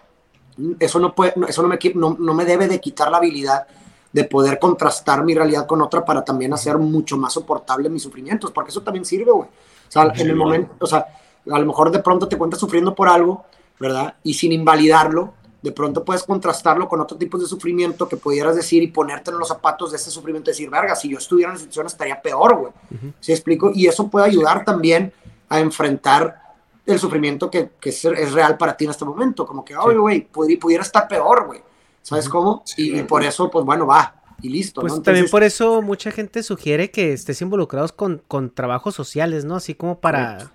eso 0.79 0.99
no, 0.99 1.15
puede, 1.15 1.33
eso 1.49 1.63
no, 1.63 1.67
me, 1.67 1.79
no, 1.95 2.15
no 2.19 2.35
me 2.35 2.45
debe 2.45 2.67
de 2.67 2.79
quitar 2.79 3.09
la 3.09 3.17
habilidad 3.17 3.65
de 4.13 4.23
poder 4.25 4.59
contrastar 4.59 5.23
mi 5.23 5.33
realidad 5.33 5.65
con 5.65 5.81
otra 5.81 6.05
para 6.05 6.23
también 6.23 6.53
hacer 6.53 6.77
mucho 6.77 7.17
más 7.17 7.33
soportable 7.33 7.89
mis 7.89 8.03
sufrimientos, 8.03 8.51
porque 8.51 8.69
eso 8.69 8.83
también 8.83 9.03
sirve, 9.03 9.31
güey. 9.31 9.49
O 9.49 9.91
sea, 9.91 10.13
en 10.13 10.29
el 10.29 10.35
momento, 10.35 10.75
o 10.79 10.85
sea, 10.85 11.07
a 11.51 11.57
lo 11.57 11.65
mejor 11.65 11.89
de 11.89 12.03
pronto 12.03 12.27
te 12.27 12.37
cuentas 12.37 12.59
sufriendo 12.59 12.93
por 12.93 13.09
algo, 13.09 13.45
¿verdad? 13.79 14.13
Y 14.21 14.35
sin 14.35 14.51
invalidarlo, 14.51 15.33
de 15.61 15.71
pronto 15.71 16.03
puedes 16.03 16.23
contrastarlo 16.23 16.87
con 16.87 16.99
otro 17.01 17.17
tipo 17.17 17.37
de 17.37 17.45
sufrimiento 17.45 18.09
que 18.09 18.17
pudieras 18.17 18.55
decir 18.55 18.81
y 18.81 18.87
ponerte 18.87 19.29
en 19.29 19.37
los 19.37 19.47
zapatos 19.47 19.91
de 19.91 19.97
ese 19.97 20.09
sufrimiento 20.09 20.49
y 20.49 20.53
decir, 20.53 20.69
verga, 20.69 20.95
si 20.95 21.09
yo 21.09 21.17
estuviera 21.17 21.51
en 21.51 21.55
esa 21.55 21.65
situación 21.65 21.87
estaría 21.87 22.21
peor, 22.21 22.55
güey. 22.57 22.73
¿Sí 23.19 23.31
explico? 23.31 23.71
Y 23.73 23.87
eso 23.87 24.07
puede 24.07 24.25
ayudar 24.25 24.65
también 24.65 25.13
a 25.49 25.59
enfrentar 25.59 26.41
el 26.85 26.99
sufrimiento 26.99 27.51
que, 27.51 27.71
que 27.79 27.89
es, 27.89 28.31
real 28.31 28.57
para 28.57 28.75
ti 28.75 28.85
en 28.85 28.91
este 28.91 29.05
momento. 29.05 29.45
Como 29.45 29.63
que, 29.63 29.75
oye, 29.75 29.97
güey, 29.97 30.21
pudiera, 30.21 30.81
estar 30.81 31.07
peor, 31.07 31.45
güey. 31.45 31.61
¿Sabes 32.01 32.27
cómo? 32.27 32.63
y, 32.77 33.03
por 33.03 33.23
eso, 33.23 33.51
pues 33.51 33.63
bueno, 33.63 33.85
va. 33.85 34.15
Y 34.41 34.49
listo. 34.49 34.81
Pues 34.81 35.01
también 35.03 35.29
por 35.29 35.43
eso 35.43 35.83
mucha 35.83 36.09
gente 36.11 36.41
sugiere 36.41 36.89
que 36.89 37.13
estés 37.13 37.41
involucrados 37.43 37.91
con, 37.91 38.23
con 38.27 38.49
trabajos 38.49 38.95
sociales, 38.95 39.45
¿no? 39.45 39.55
Así 39.55 39.75
como 39.75 39.99
para 39.99 40.51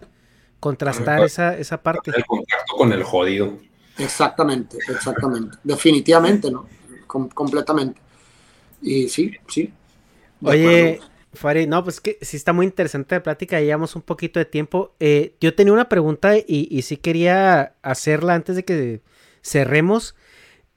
contrastar 0.58 1.22
esa, 1.22 1.56
esa 1.56 1.82
parte. 1.82 2.10
El 2.14 2.26
contacto 2.26 2.76
con 2.76 2.92
el 2.92 3.04
jodido. 3.04 3.52
Exactamente, 3.98 4.78
exactamente. 4.88 5.58
Definitivamente, 5.64 6.50
¿no? 6.50 6.66
completamente. 7.06 8.00
Y 8.82 9.08
sí, 9.08 9.32
sí. 9.48 9.72
Oye, 10.42 11.00
Fari, 11.32 11.66
no, 11.66 11.82
pues 11.82 12.00
que 12.00 12.18
sí 12.20 12.36
está 12.36 12.52
muy 12.52 12.66
interesante 12.66 13.14
la 13.14 13.22
plática, 13.22 13.60
llevamos 13.60 13.96
un 13.96 14.02
poquito 14.02 14.38
de 14.38 14.44
tiempo. 14.44 14.94
Eh, 15.00 15.34
yo 15.40 15.54
tenía 15.54 15.72
una 15.72 15.88
pregunta 15.88 16.36
y, 16.36 16.44
y, 16.70 16.82
sí 16.82 16.96
quería 16.96 17.74
hacerla 17.82 18.34
antes 18.34 18.56
de 18.56 18.64
que 18.64 19.00
cerremos. 19.42 20.14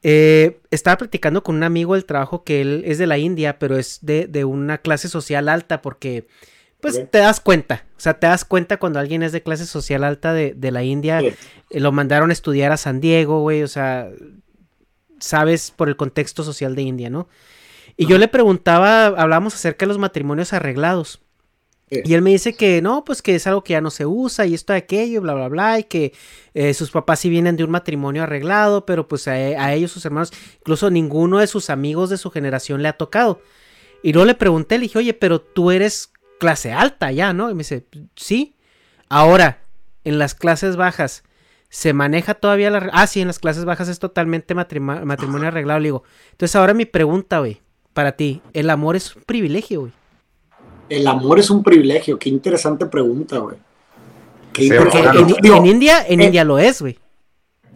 Eh, 0.02 0.60
estaba 0.70 0.96
platicando 0.96 1.42
con 1.42 1.56
un 1.56 1.62
amigo 1.62 1.94
del 1.94 2.06
trabajo 2.06 2.42
que 2.42 2.62
él 2.62 2.82
es 2.86 2.96
de 2.96 3.06
la 3.06 3.18
India, 3.18 3.58
pero 3.58 3.76
es 3.76 3.98
de, 4.00 4.26
de 4.26 4.44
una 4.44 4.78
clase 4.78 5.08
social 5.08 5.48
alta 5.48 5.82
porque 5.82 6.26
pues 6.80 7.10
te 7.10 7.18
das 7.18 7.40
cuenta, 7.40 7.84
o 7.96 8.00
sea, 8.00 8.14
te 8.14 8.26
das 8.26 8.44
cuenta 8.44 8.78
cuando 8.78 8.98
alguien 8.98 9.22
es 9.22 9.32
de 9.32 9.42
clase 9.42 9.66
social 9.66 10.04
alta 10.04 10.32
de, 10.32 10.54
de 10.54 10.70
la 10.70 10.82
India, 10.82 11.20
eh, 11.20 11.34
lo 11.70 11.92
mandaron 11.92 12.30
a 12.30 12.32
estudiar 12.32 12.72
a 12.72 12.76
San 12.76 13.00
Diego, 13.00 13.40
güey, 13.40 13.62
o 13.62 13.68
sea, 13.68 14.10
sabes 15.18 15.70
por 15.70 15.88
el 15.88 15.96
contexto 15.96 16.42
social 16.42 16.74
de 16.74 16.82
India, 16.82 17.10
¿no? 17.10 17.28
Y 17.96 18.06
yo 18.06 18.18
le 18.18 18.28
preguntaba, 18.28 19.06
hablábamos 19.06 19.54
acerca 19.54 19.84
de 19.84 19.88
los 19.88 19.98
matrimonios 19.98 20.52
arreglados. 20.52 21.20
Y 21.90 22.14
él 22.14 22.22
me 22.22 22.30
dice 22.30 22.54
que 22.54 22.80
no, 22.80 23.04
pues 23.04 23.20
que 23.20 23.34
es 23.34 23.48
algo 23.48 23.64
que 23.64 23.72
ya 23.72 23.80
no 23.80 23.90
se 23.90 24.06
usa 24.06 24.46
y 24.46 24.54
esto, 24.54 24.72
aquello, 24.72 25.20
bla, 25.22 25.34
bla, 25.34 25.48
bla, 25.48 25.80
y 25.80 25.84
que 25.84 26.12
eh, 26.54 26.72
sus 26.72 26.92
papás 26.92 27.18
sí 27.18 27.28
vienen 27.28 27.56
de 27.56 27.64
un 27.64 27.70
matrimonio 27.70 28.22
arreglado, 28.22 28.86
pero 28.86 29.08
pues 29.08 29.26
a, 29.26 29.32
a, 29.32 29.74
ellos, 29.74 29.90
sus 29.90 30.04
hermanos, 30.04 30.32
incluso 30.60 30.88
ninguno 30.88 31.38
de 31.38 31.48
sus 31.48 31.68
amigos 31.68 32.08
de 32.08 32.16
su 32.16 32.30
generación 32.30 32.80
le 32.82 32.88
ha 32.88 32.92
tocado. 32.92 33.42
Y 34.04 34.12
luego 34.12 34.26
le 34.26 34.36
pregunté, 34.36 34.78
le 34.78 34.82
dije, 34.82 34.98
oye, 34.98 35.14
pero 35.14 35.40
tú 35.40 35.72
eres 35.72 36.12
clase 36.40 36.72
alta 36.72 37.12
ya, 37.12 37.32
¿no? 37.32 37.48
Y 37.50 37.54
me 37.54 37.58
dice, 37.58 37.86
sí. 38.16 38.56
Ahora, 39.08 39.60
en 40.02 40.18
las 40.18 40.34
clases 40.34 40.74
bajas, 40.74 41.22
¿se 41.68 41.92
maneja 41.92 42.34
todavía 42.34 42.70
la... 42.70 42.90
Ah, 42.92 43.06
sí, 43.06 43.20
en 43.20 43.28
las 43.28 43.38
clases 43.38 43.64
bajas 43.64 43.88
es 43.88 44.00
totalmente 44.00 44.56
matrimonio 44.56 45.46
arreglado, 45.46 45.78
le 45.78 45.86
digo. 45.86 46.02
Entonces 46.32 46.56
ahora 46.56 46.74
mi 46.74 46.86
pregunta, 46.86 47.38
güey, 47.38 47.60
para 47.92 48.12
ti, 48.12 48.42
¿el 48.52 48.70
amor 48.70 48.96
es 48.96 49.14
un 49.14 49.22
privilegio, 49.22 49.80
güey? 49.82 49.92
El 50.88 51.06
amor 51.06 51.38
es 51.38 51.50
un 51.50 51.62
privilegio, 51.62 52.18
qué 52.18 52.28
interesante 52.28 52.86
pregunta, 52.86 53.38
güey. 53.38 53.56
en, 54.58 55.66
India, 55.66 56.04
en 56.04 56.20
eh, 56.20 56.24
India 56.24 56.44
lo 56.44 56.58
es, 56.58 56.82
güey. 56.82 56.98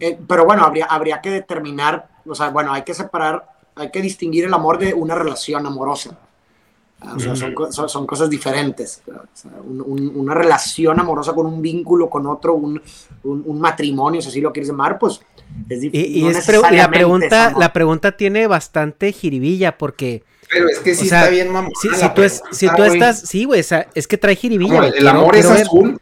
Eh, 0.01 0.19
pero 0.27 0.43
bueno, 0.43 0.65
habría, 0.65 0.85
habría 0.85 1.21
que 1.21 1.29
determinar, 1.29 2.09
o 2.27 2.35
sea, 2.35 2.49
bueno, 2.49 2.73
hay 2.73 2.81
que 2.81 2.93
separar, 2.93 3.47
hay 3.75 3.89
que 3.91 4.01
distinguir 4.01 4.43
el 4.43 4.53
amor 4.53 4.77
de 4.79 4.93
una 4.93 5.15
relación 5.15 5.65
amorosa. 5.65 6.17
O 7.01 7.19
sea, 7.19 7.35
son, 7.35 8.07
cosas 8.07 8.29
diferentes. 8.29 9.01
una 9.65 10.33
relación 10.33 10.99
amorosa 10.99 11.33
con 11.33 11.45
un 11.45 11.61
vínculo 11.61 12.09
con 12.09 12.25
otro, 12.25 12.55
un, 12.55 12.81
matrimonio, 13.59 14.21
si 14.21 14.29
así 14.29 14.41
lo 14.41 14.51
quieres 14.51 14.69
llamar, 14.69 14.97
pues 14.97 15.21
es 15.69 15.81
difícil. 15.81 16.17
Y, 16.17 16.33
la, 16.71 16.89
pregunta, 16.89 17.53
la 17.57 17.73
pregunta 17.73 18.13
tiene 18.13 18.47
bastante 18.47 19.11
jiribilla 19.11 19.77
porque... 19.77 20.23
Pero 20.49 20.69
es 20.69 20.79
que 20.79 20.95
sí 20.95 21.05
está 21.05 21.29
bien, 21.29 21.51
mamá. 21.51 21.69
Si, 21.81 21.89
tú, 22.13 22.21
si 22.51 22.67
tú 22.75 22.83
estás, 22.83 23.21
sí, 23.21 23.45
güey, 23.45 23.61
es 23.93 24.07
que 24.07 24.17
trae 24.17 24.35
jiribilla. 24.35 24.87
el 24.87 25.07
amor 25.07 25.35
es 25.35 25.45
azul. 25.45 25.99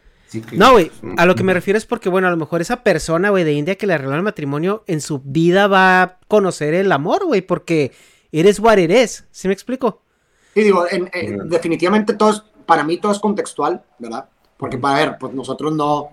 no, 0.52 0.72
güey, 0.72 0.90
a 1.16 1.26
lo 1.26 1.34
que 1.34 1.42
me 1.42 1.54
refiero 1.54 1.76
es 1.76 1.86
porque, 1.86 2.08
bueno, 2.08 2.28
a 2.28 2.30
lo 2.30 2.36
mejor 2.36 2.60
esa 2.60 2.82
persona, 2.82 3.30
güey, 3.30 3.44
de 3.44 3.52
India 3.52 3.74
que 3.76 3.86
le 3.86 3.94
arregló 3.94 4.14
el 4.14 4.22
matrimonio, 4.22 4.84
en 4.86 5.00
su 5.00 5.20
vida 5.24 5.66
va 5.66 6.02
a 6.02 6.18
conocer 6.28 6.74
el 6.74 6.92
amor, 6.92 7.24
güey, 7.24 7.42
porque 7.42 7.92
eres 8.32 8.60
what 8.60 8.78
eres, 8.78 9.24
¿sí 9.30 9.48
me 9.48 9.54
explico? 9.54 10.03
Sí, 10.54 10.62
digo, 10.62 10.84
definitivamente 11.46 12.14
todo 12.14 12.30
es, 12.30 12.42
para 12.64 12.84
mí 12.84 12.98
todo 12.98 13.12
es 13.12 13.18
contextual, 13.18 13.82
¿verdad? 13.98 14.28
Porque 14.56 14.78
para 14.78 14.98
ver, 14.98 15.16
pues 15.18 15.34
nosotros 15.34 15.72
no, 15.74 16.10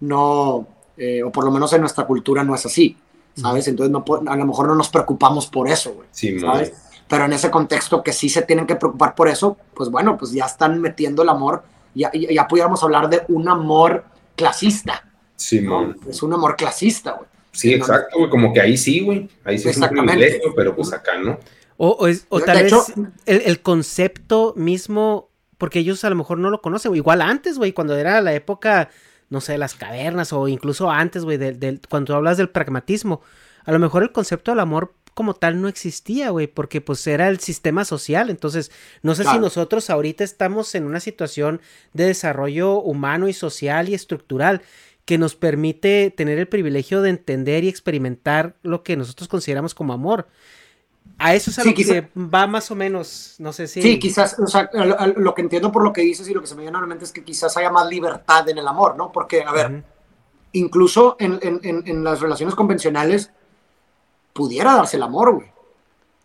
no, 0.00 0.66
eh, 0.96 1.22
o 1.22 1.32
por 1.32 1.44
lo 1.44 1.50
menos 1.50 1.72
en 1.72 1.80
nuestra 1.80 2.06
cultura 2.06 2.44
no 2.44 2.54
es 2.54 2.64
así, 2.64 2.96
¿sabes? 3.34 3.66
Entonces 3.66 3.90
no, 3.90 4.04
a 4.30 4.36
lo 4.36 4.46
mejor 4.46 4.68
no 4.68 4.76
nos 4.76 4.88
preocupamos 4.88 5.48
por 5.48 5.68
eso, 5.68 5.94
güey, 5.94 6.08
sí, 6.12 6.38
¿sabes? 6.38 6.72
Pero 7.08 7.24
en 7.24 7.32
ese 7.32 7.50
contexto 7.50 8.02
que 8.04 8.12
sí 8.12 8.28
se 8.28 8.42
tienen 8.42 8.66
que 8.66 8.76
preocupar 8.76 9.16
por 9.16 9.28
eso, 9.28 9.56
pues 9.74 9.90
bueno, 9.90 10.16
pues 10.16 10.30
ya 10.30 10.44
están 10.44 10.80
metiendo 10.80 11.22
el 11.24 11.28
amor, 11.28 11.64
ya, 11.92 12.12
ya, 12.12 12.46
pudiéramos 12.46 12.80
hablar 12.84 13.10
de 13.10 13.22
un 13.28 13.48
amor 13.48 14.04
clasista. 14.36 15.04
Sí, 15.34 15.66
Es 16.08 16.22
un 16.22 16.32
amor 16.32 16.54
clasista, 16.54 17.12
güey. 17.12 17.28
Sí, 17.50 17.74
exacto, 17.74 18.18
güey, 18.18 18.30
como 18.30 18.52
que 18.52 18.60
ahí 18.60 18.76
sí, 18.76 19.00
güey, 19.00 19.28
ahí 19.42 19.58
sí 19.58 19.68
es 19.68 19.76
un 19.78 19.88
privilegio, 19.88 20.54
pero 20.54 20.76
pues 20.76 20.92
acá 20.92 21.18
no. 21.18 21.36
O, 21.82 22.40
tal 22.44 22.62
vez 22.62 22.74
el, 23.24 23.62
concepto 23.62 24.52
mismo, 24.54 25.30
porque 25.56 25.78
ellos 25.78 26.04
a 26.04 26.10
lo 26.10 26.16
mejor 26.16 26.36
no 26.36 26.50
lo 26.50 26.60
conocen, 26.60 26.94
igual 26.94 27.22
antes, 27.22 27.56
güey, 27.56 27.72
cuando 27.72 27.96
era 27.96 28.20
la 28.20 28.34
época, 28.34 28.90
no 29.30 29.40
sé, 29.40 29.52
de 29.52 29.58
las 29.58 29.76
cavernas, 29.76 30.34
o 30.34 30.46
incluso 30.46 30.90
antes, 30.90 31.24
güey, 31.24 31.38
del, 31.38 31.80
cuando 31.88 32.14
hablas 32.14 32.36
del 32.36 32.50
pragmatismo, 32.50 33.22
a 33.64 33.72
lo 33.72 33.78
mejor 33.78 34.02
el 34.02 34.12
concepto 34.12 34.50
del 34.50 34.60
amor 34.60 34.92
como 35.14 35.32
tal 35.32 35.62
no 35.62 35.68
existía, 35.68 36.28
güey, 36.28 36.48
porque 36.48 36.82
pues 36.82 37.06
era 37.06 37.28
el 37.28 37.40
sistema 37.40 37.86
social, 37.86 38.28
entonces 38.28 38.70
no 39.00 39.14
sé 39.14 39.24
si 39.24 39.38
nosotros 39.38 39.88
ahorita 39.88 40.22
estamos 40.22 40.74
en 40.74 40.84
una 40.84 41.00
situación 41.00 41.62
de 41.94 42.04
desarrollo 42.04 42.78
humano 42.78 43.26
y 43.26 43.32
social 43.32 43.88
y 43.88 43.94
estructural 43.94 44.60
que 45.06 45.16
nos 45.16 45.34
permite 45.34 46.12
tener 46.14 46.38
el 46.38 46.46
privilegio 46.46 47.00
de 47.00 47.08
entender 47.08 47.64
y 47.64 47.68
experimentar 47.68 48.56
lo 48.62 48.82
que 48.82 48.98
nosotros 48.98 49.28
consideramos 49.28 49.74
como 49.74 49.94
amor. 49.94 50.28
A 51.18 51.34
eso 51.34 51.50
es 51.50 51.58
a 51.58 51.64
lo 51.64 51.74
que 51.74 52.08
va 52.16 52.46
más 52.46 52.70
o 52.70 52.74
menos, 52.74 53.34
no 53.38 53.52
sé 53.52 53.66
si... 53.66 53.82
Sí, 53.82 53.98
quizás, 53.98 54.38
o 54.38 54.46
sea, 54.46 54.70
lo, 55.16 55.34
que 55.34 55.42
entiendo 55.42 55.70
por 55.70 55.84
lo 55.84 55.92
que 55.92 56.00
dices 56.00 56.28
y 56.28 56.34
lo 56.34 56.40
que 56.40 56.46
se 56.46 56.54
me 56.54 56.62
viene 56.62 56.78
a 56.78 56.80
la 56.80 56.86
mente 56.86 57.04
es 57.04 57.12
que 57.12 57.22
quizás 57.22 57.56
haya 57.58 57.70
más 57.70 57.88
libertad 57.88 58.48
en 58.48 58.56
el 58.56 58.66
amor, 58.66 58.96
¿no? 58.96 59.12
Porque, 59.12 59.42
a 59.42 59.52
ver, 59.52 59.84
incluso 60.52 61.16
en, 61.18 61.38
en, 61.42 61.82
en, 61.86 62.04
las 62.04 62.20
relaciones 62.20 62.54
convencionales 62.54 63.30
pudiera 64.32 64.74
darse 64.74 64.96
el 64.96 65.02
amor, 65.02 65.34
güey. 65.34 65.52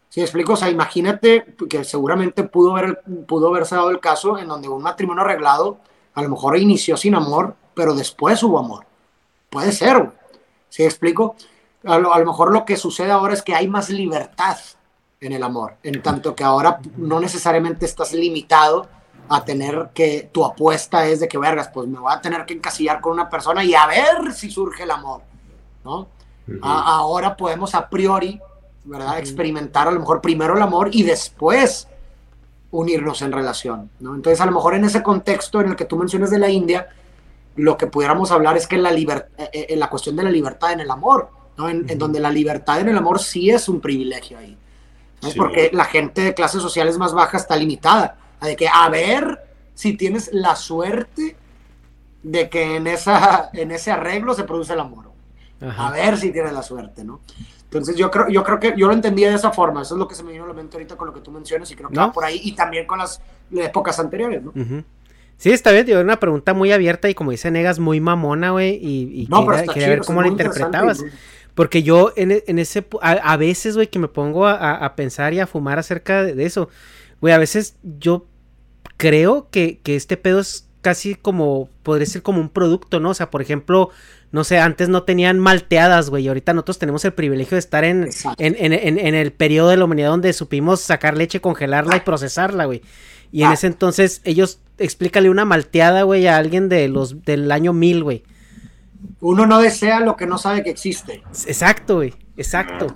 Si 0.10 0.22
explico, 0.22 0.53
o 0.53 0.56
sea, 0.56 0.70
imagínate 0.70 1.56
que 1.70 1.84
seguramente 1.84 2.44
pudo, 2.44 2.78
haber, 2.78 3.02
pudo 3.28 3.49
haberse 3.49 3.76
dado 3.76 3.90
el 3.90 3.99
caso 3.99 4.38
en 4.38 4.48
donde 4.48 4.70
un 4.70 4.82
matrimonio 4.82 5.24
arreglado 5.24 5.80
a 6.14 6.22
lo 6.22 6.30
mejor 6.30 6.57
inició 6.57 6.95
sin 6.95 7.16
amor, 7.16 7.56
pero 7.74 7.94
después 7.94 8.41
hubo 8.44 8.57
amor. 8.57 8.86
Puede 9.49 9.74
ser, 9.74 9.98
güey. 9.98 10.12
¿Sí 10.70 10.84
explico? 10.84 11.36
A 11.86 11.98
lo, 11.99 12.26
mejor 12.26 12.52
lo 12.52 12.66
que 12.66 12.78
sucede 12.78 13.12
ahora 13.12 13.34
es 13.34 13.41
que 13.41 13.56
hay 13.56 13.68
más 13.68 13.90
libertad 13.90 14.57
en 15.20 15.32
el 15.32 15.44
amor, 15.44 15.76
en 15.84 16.02
tanto 16.02 16.36
que 16.36 16.44
ahora 16.44 16.80
no 16.98 17.20
necesariamente 17.20 17.86
estás 17.86 18.14
limitado 18.14 18.88
a 19.30 19.44
tener 19.44 19.90
que 19.94 20.30
tu 20.32 20.45
apuesta 20.45 21.07
es 21.07 21.20
de 21.20 21.28
que 21.28 21.38
vergas, 21.38 21.70
pues 21.74 21.88
me 21.88 21.99
voy 21.99 22.12
a 22.14 22.22
tener 22.22 22.45
que 22.45 22.53
encasillar 22.53 23.02
con 23.02 23.14
una 23.14 23.30
persona 23.30 23.64
y 23.64 23.74
a 23.74 23.88
ver 23.88 24.34
si 24.34 24.52
surge 24.52 24.84
el 24.84 24.91
amor, 24.91 25.22
¿no? 25.84 26.07
ahora 26.62 27.36
podemos 27.36 27.74
a 27.74 27.90
priori, 27.90 28.40
¿verdad? 28.84 29.18
Experimentar 29.18 29.88
a 29.88 29.91
lo 29.91 29.99
mejor 29.99 30.22
primero 30.22 30.56
el 30.56 30.62
amor 30.62 30.90
y 30.91 31.02
después 31.02 31.88
unirnos 32.70 33.24
en 33.24 33.32
relación, 33.32 33.90
¿no? 33.99 34.14
Entonces 34.14 34.40
a 34.41 34.45
lo 34.45 34.52
mejor 34.52 34.76
en 34.76 34.86
ese 34.86 35.02
contexto 35.02 35.60
en 35.62 35.70
el 35.70 35.76
que 35.76 35.86
tú 35.86 35.98
mencionas 35.98 36.30
de 36.30 36.38
la 36.38 36.49
India, 36.49 36.88
lo 37.56 37.78
que 37.78 37.88
pudiéramos 37.88 38.32
hablar 38.32 38.57
es 38.57 38.68
que 38.68 38.78
la, 38.78 38.91
eh, 38.94 39.26
eh, 39.38 39.76
la 39.76 39.90
cuestión 39.90 40.16
de 40.16 40.24
la 40.24 40.30
libertad 40.30 40.74
en 40.74 40.82
el 40.82 40.91
amor, 40.91 41.30
en, 41.57 41.98
donde 41.98 42.19
la 42.19 42.32
libertad 42.32 42.80
en 42.80 42.90
el 42.90 42.98
amor 42.98 43.19
sí 43.19 43.49
es 43.49 43.69
un 43.69 43.82
privilegio 43.82 44.38
ahí. 44.38 44.57
Porque 45.36 45.72
la 45.73 45.86
gente 45.86 46.22
de 46.22 46.34
clases 46.34 46.61
sociales 46.61 46.98
más 46.98 47.14
bajas 47.14 47.44
está 47.44 47.56
limitada. 47.56 48.18
A 48.40 48.48
de 48.48 48.56
que 48.56 48.68
a 48.68 48.90
ver 48.90 49.40
si 49.73 49.94
tienes 49.94 50.30
la 50.34 50.56
suerte 50.56 51.36
de 52.22 52.49
que 52.49 52.76
en, 52.76 52.88
esa, 52.88 53.49
en 53.53 53.72
ese 53.72 53.91
arreglo 53.91 54.34
se 54.34 54.44
produce 54.44 54.73
el 54.73 54.80
amor. 54.80 55.06
A 55.77 55.91
ver 55.91 56.18
si 56.18 56.32
tienes 56.32 56.53
la 56.53 56.61
suerte, 56.61 57.03
¿no? 57.03 57.22
Entonces 57.64 57.95
yo 57.95 58.11
creo, 58.11 58.30
yo 58.30 58.44
creo 58.44 58.60
que 58.60 58.73
yo 58.77 58.88
lo 58.88 58.94
entendía 58.94 59.30
de 59.30 59.36
esa 59.36 59.52
forma. 59.52 59.82
Eso 59.82 59.95
es 59.95 59.99
lo 59.99 60.07
que 60.07 60.15
se 60.15 60.23
me 60.23 60.32
vino 60.32 60.44
a 60.44 60.48
la 60.48 60.53
mente 60.53 60.77
ahorita 60.77 60.95
con 60.95 61.07
lo 61.07 61.14
que 61.14 61.22
tú 61.22 61.32
mencionas 61.32 61.69
y 61.72 61.76
creo 61.76 61.90
que 61.90 61.98
va 61.98 62.11
por 62.11 62.23
ahí 62.23 62.40
y 62.44 62.53
también 62.53 62.86
con 62.86 62.99
las 62.99 63.22
épocas 63.52 63.99
anteriores, 63.99 64.44
¿no? 64.44 64.53
Sí, 65.38 65.52
está 65.52 65.72
bien, 65.72 65.86
tío, 65.86 65.99
una 65.99 66.18
pregunta 66.18 66.53
muy 66.53 66.72
abierta 66.72 67.10
y 67.10 67.14
como 67.14 67.32
dice 67.32 67.52
Negas, 67.52 67.80
muy 67.80 67.99
mamona, 67.99 68.52
güey, 68.52 68.76
y, 68.76 69.23
y 69.23 69.27
quería, 69.73 69.90
ver 69.90 69.99
cómo 69.99 70.22
la 70.22 70.30
interpretabas. 70.30 71.03
Porque 71.56 71.84
yo 71.84 72.14
en, 72.15 72.32
e, 72.32 72.44
ese, 72.48 72.86
a, 73.02 73.38
veces, 73.38 73.76
güey, 73.76 73.88
que 73.88 73.98
me 73.98 74.10
pongo 74.10 74.45
a, 74.45 74.95
pensar 74.95 75.34
y 75.34 75.40
a 75.40 75.48
fumar 75.48 75.80
acerca 75.80 76.23
de, 76.23 76.45
eso, 76.45 76.69
güey, 77.22 77.34
a 77.34 77.38
veces 77.38 77.77
yo 77.82 78.27
creo 78.98 79.49
que, 79.49 79.80
que 79.82 79.95
este 79.95 80.18
pedo 80.18 80.40
es 80.40 80.68
casi 80.82 81.15
como, 81.15 81.69
podría 81.82 82.06
ser 82.06 82.22
como 82.22 82.40
un 82.40 82.49
producto, 82.49 82.99
¿no? 82.99 83.10
O 83.10 83.14
sea, 83.14 83.32
por 83.32 83.41
ejemplo, 83.41 83.90
no 84.32 84.44
sé, 84.44 84.60
antes 84.60 84.90
no 84.90 85.03
tenían 85.03 85.40
malteadas, 85.40 86.10
güey, 86.10 86.26
y 86.26 86.27
ahorita 86.27 86.53
nosotros 86.53 86.77
tenemos 86.77 87.06
el 87.06 87.14
privilegio 87.14 87.56
de 87.56 87.60
estar 87.60 87.86
en, 87.86 88.10
en, 88.38 88.56
en, 88.60 88.99
en, 88.99 89.15
el 89.15 89.32
periodo 89.32 89.69
de 89.69 89.77
la 89.77 89.86
humanidad 89.86 90.10
donde 90.10 90.34
supimos 90.34 90.82
sacar 90.82 91.18
leche, 91.18 91.40
congelarla 91.40 91.95
y 91.95 92.02
procesarla, 92.02 92.65
güey. 92.65 92.82
Y 93.32 93.44
en 93.44 93.48
ah. 93.48 93.53
ese 93.53 93.68
entonces 93.68 94.22
ellos, 94.26 94.60
explícale 94.77 95.30
una 95.30 95.45
malteada, 95.45 96.03
güey, 96.03 96.27
a 96.27 96.38
alguien 96.38 96.69
de 96.69 96.88
los, 96.88 97.23
del 97.23 97.52
año 97.52 97.73
1000, 97.73 98.03
güey. 98.03 98.23
Uno 99.22 99.45
no 99.45 99.59
desea 99.59 99.99
lo 99.99 100.15
que 100.15 100.26
no 100.26 100.38
sabe 100.38 100.63
que 100.63 100.69
existe. 100.69 101.23
Exacto, 101.47 101.95
güey, 101.95 102.13
exacto. 102.38 102.88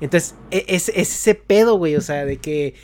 Entonces, 0.00 0.34
e, 0.50 0.64
es, 0.68 0.88
es 0.90 1.14
ese 1.14 1.34
pedo, 1.34 1.76
güey, 1.76 1.96
o 1.96 2.00
sea, 2.00 2.24
de 2.24 2.38
que 2.38 2.74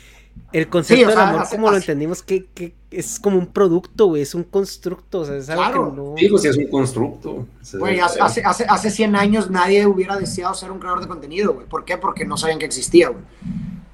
el 0.53 0.67
concepto 0.67 1.09
del 1.09 1.19
amor, 1.19 1.47
como 1.49 1.71
lo 1.71 1.77
entendimos, 1.77 2.23
que, 2.23 2.45
que, 2.45 2.73
es 2.89 3.19
como 3.19 3.37
un 3.37 3.47
producto, 3.47 4.07
güey, 4.07 4.21
es 4.21 4.35
un 4.35 4.43
constructo, 4.43 5.19
o 5.19 5.25
sea, 5.25 5.37
es 5.37 5.49
algo 5.49 5.91
que 5.91 5.95
no... 5.95 6.15
Sí, 6.17 6.27
pues 6.27 6.41
sí, 6.41 6.47
es 6.49 6.57
un 6.57 6.67
constructo. 6.67 7.47
Güey, 7.73 7.99
hace, 7.99 8.19
hace, 8.19 8.65
hace, 8.67 8.89
100 8.89 9.15
años 9.15 9.49
nadie 9.49 9.85
hubiera 9.85 10.17
deseado 10.17 10.53
ser 10.53 10.71
un 10.71 10.79
creador 10.79 10.99
de 10.99 11.07
contenido, 11.07 11.53
güey. 11.53 11.67
¿Por 11.67 11.85
qué? 11.85 11.97
Porque 11.97 12.25
no 12.25 12.35
sabían 12.35 12.59
que 12.59 12.65
existía, 12.65 13.09
güey. 13.09 13.23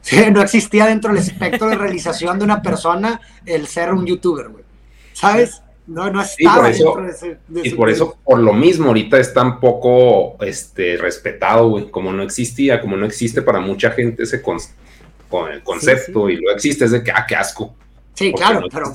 no 0.32 0.42
existía 0.42 0.88
dentro 0.88 1.14
del 1.14 1.22
espectro 1.22 1.68
de 1.68 1.76
realización 1.76 2.40
de 2.40 2.46
una 2.46 2.62
persona 2.62 3.22
el 3.46 3.68
ser 3.68 3.94
un 3.94 4.06
youtuber, 4.06 4.50
güey. 4.50 4.64
¿Sabes? 5.14 5.62
No, 5.88 6.12
no 6.12 6.22
estaba 6.22 6.70
dentro 6.70 7.02
de 7.02 7.12
ese, 7.12 7.38
Y 7.64 7.70
por 7.72 7.90
eso, 7.90 8.18
por 8.24 8.40
lo 8.40 8.52
mismo, 8.54 8.88
ahorita 8.88 9.18
es 9.18 9.34
tan 9.34 9.60
poco 9.62 10.36
este, 10.44 10.98
respetado, 10.98 11.70
güey. 11.70 11.90
Como 11.90 12.12
no 12.12 12.24
existía, 12.24 12.82
como 12.82 12.98
no 12.98 13.06
existe 13.06 13.42
para 13.42 13.62
mucha 13.62 13.92
gente 13.92 14.24
ese 14.24 14.42
concepto 14.42 16.30
y 16.30 16.36
lo 16.36 16.52
existe, 16.52 16.86
es 16.86 16.92
de 16.92 17.04
que, 17.04 17.12
ah, 17.12 17.26
qué 17.28 17.38
asco. 17.38 17.74
Sí, 18.14 18.34
claro, 18.34 18.68
pero. 18.72 18.92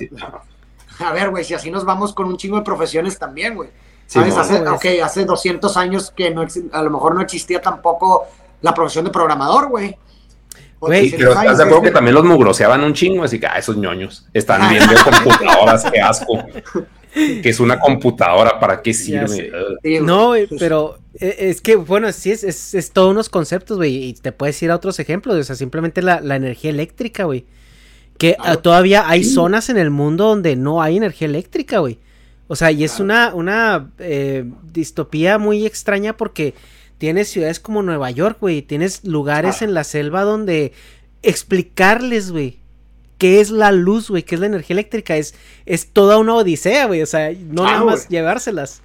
A 0.98 1.12
ver, 1.12 1.30
güey, 1.30 1.44
si 1.44 1.54
así 1.54 1.70
nos 1.70 1.84
vamos 1.84 2.12
con 2.12 2.26
un 2.26 2.36
chingo 2.36 2.58
de 2.58 2.62
profesiones 2.62 3.18
también, 3.18 3.54
güey. 3.54 3.70
¿Sabes? 4.06 4.36
hace, 4.36 4.68
ok, 4.68 4.84
hace 5.02 5.24
200 5.24 5.74
años 5.78 6.10
que 6.10 6.30
no, 6.30 6.46
a 6.72 6.82
lo 6.82 6.90
mejor 6.90 7.14
no 7.14 7.22
existía 7.22 7.62
tampoco 7.62 8.26
la 8.60 8.74
profesión 8.74 9.06
de 9.06 9.10
programador, 9.10 9.70
güey. 9.70 9.96
Güey, 10.82 11.10
pero 11.12 11.32
estás 11.32 11.58
de 11.58 11.64
acuerdo 11.64 11.82
que 11.82 11.90
también 11.92 12.14
los 12.16 12.24
mugroseaban 12.24 12.82
un 12.82 12.92
chingo, 12.92 13.22
así 13.22 13.38
que, 13.38 13.46
ah, 13.46 13.56
esos 13.56 13.76
ñoños 13.76 14.26
están 14.34 14.68
viendo 14.68 14.92
computadoras, 15.04 15.84
qué 15.92 16.00
asco. 16.00 16.44
que 17.14 17.48
es 17.48 17.60
una 17.60 17.78
computadora, 17.78 18.58
¿para 18.58 18.82
qué 18.82 18.92
sirve? 18.92 19.52
no, 20.00 20.28
güey, 20.28 20.48
pero 20.58 20.98
e, 21.20 21.36
es 21.50 21.60
que, 21.60 21.76
bueno, 21.76 22.10
sí, 22.10 22.32
es, 22.32 22.42
es, 22.42 22.74
es 22.74 22.90
todos 22.90 23.12
unos 23.12 23.28
conceptos, 23.28 23.76
güey, 23.76 24.08
y 24.08 24.14
te 24.14 24.32
puedes 24.32 24.60
ir 24.60 24.72
a 24.72 24.76
otros 24.76 24.98
ejemplos, 24.98 25.36
o 25.36 25.44
sea, 25.44 25.54
simplemente 25.54 26.02
la, 26.02 26.20
la 26.20 26.34
energía 26.34 26.70
eléctrica, 26.70 27.24
güey. 27.24 27.44
Que 28.18 28.36
ah, 28.40 28.56
todavía 28.56 29.08
hay 29.08 29.22
zonas 29.22 29.68
en 29.68 29.78
el 29.78 29.90
mundo 29.90 30.26
donde 30.26 30.56
no 30.56 30.82
hay 30.82 30.96
energía 30.96 31.28
eléctrica, 31.28 31.78
güey. 31.78 31.98
O 32.48 32.56
sea, 32.56 32.72
y 32.72 32.82
es 32.82 32.98
una, 32.98 33.34
una 33.34 33.92
eh, 33.98 34.44
distopía 34.64 35.38
muy 35.38 35.64
extraña 35.64 36.16
porque 36.16 36.54
tienes 37.02 37.30
ciudades 37.30 37.58
como 37.58 37.82
Nueva 37.82 38.12
York, 38.12 38.36
güey, 38.40 38.62
tienes 38.62 39.02
lugares 39.02 39.60
ah. 39.60 39.64
en 39.64 39.74
la 39.74 39.82
selva 39.82 40.22
donde 40.22 40.72
explicarles, 41.24 42.30
güey, 42.30 42.60
qué 43.18 43.40
es 43.40 43.50
la 43.50 43.72
luz, 43.72 44.08
güey, 44.08 44.22
qué 44.22 44.36
es 44.36 44.40
la 44.40 44.46
energía 44.46 44.74
eléctrica, 44.74 45.16
es, 45.16 45.34
es 45.66 45.88
toda 45.88 46.18
una 46.18 46.36
odisea, 46.36 46.86
güey, 46.86 47.02
o 47.02 47.06
sea, 47.06 47.32
no 47.32 47.64
nada 47.64 47.82
más 47.82 48.08
llevárselas. 48.08 48.82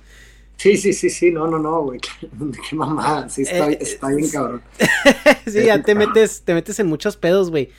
Sí, 0.56 0.78
sí, 0.78 0.94
sí, 0.94 1.12
sí, 1.12 1.30
no, 1.30 1.46
no, 1.46 1.60
no, 1.60 1.84
güey, 1.84 2.00
qué, 2.70 2.76
mamada, 2.76 3.30
sí, 3.30 3.44
está, 3.44 3.70
eh, 3.70 3.78
está 3.80 4.08
bien 4.08 4.32
cabrón. 4.32 4.64
sí, 5.46 5.66
ya 5.66 5.84
te 5.84 5.94
metes, 5.96 6.42
te 6.42 6.56
metes 6.56 6.80
en 6.80 6.88
muchos 6.88 7.18
pedos, 7.18 7.52
güey. 7.52 7.70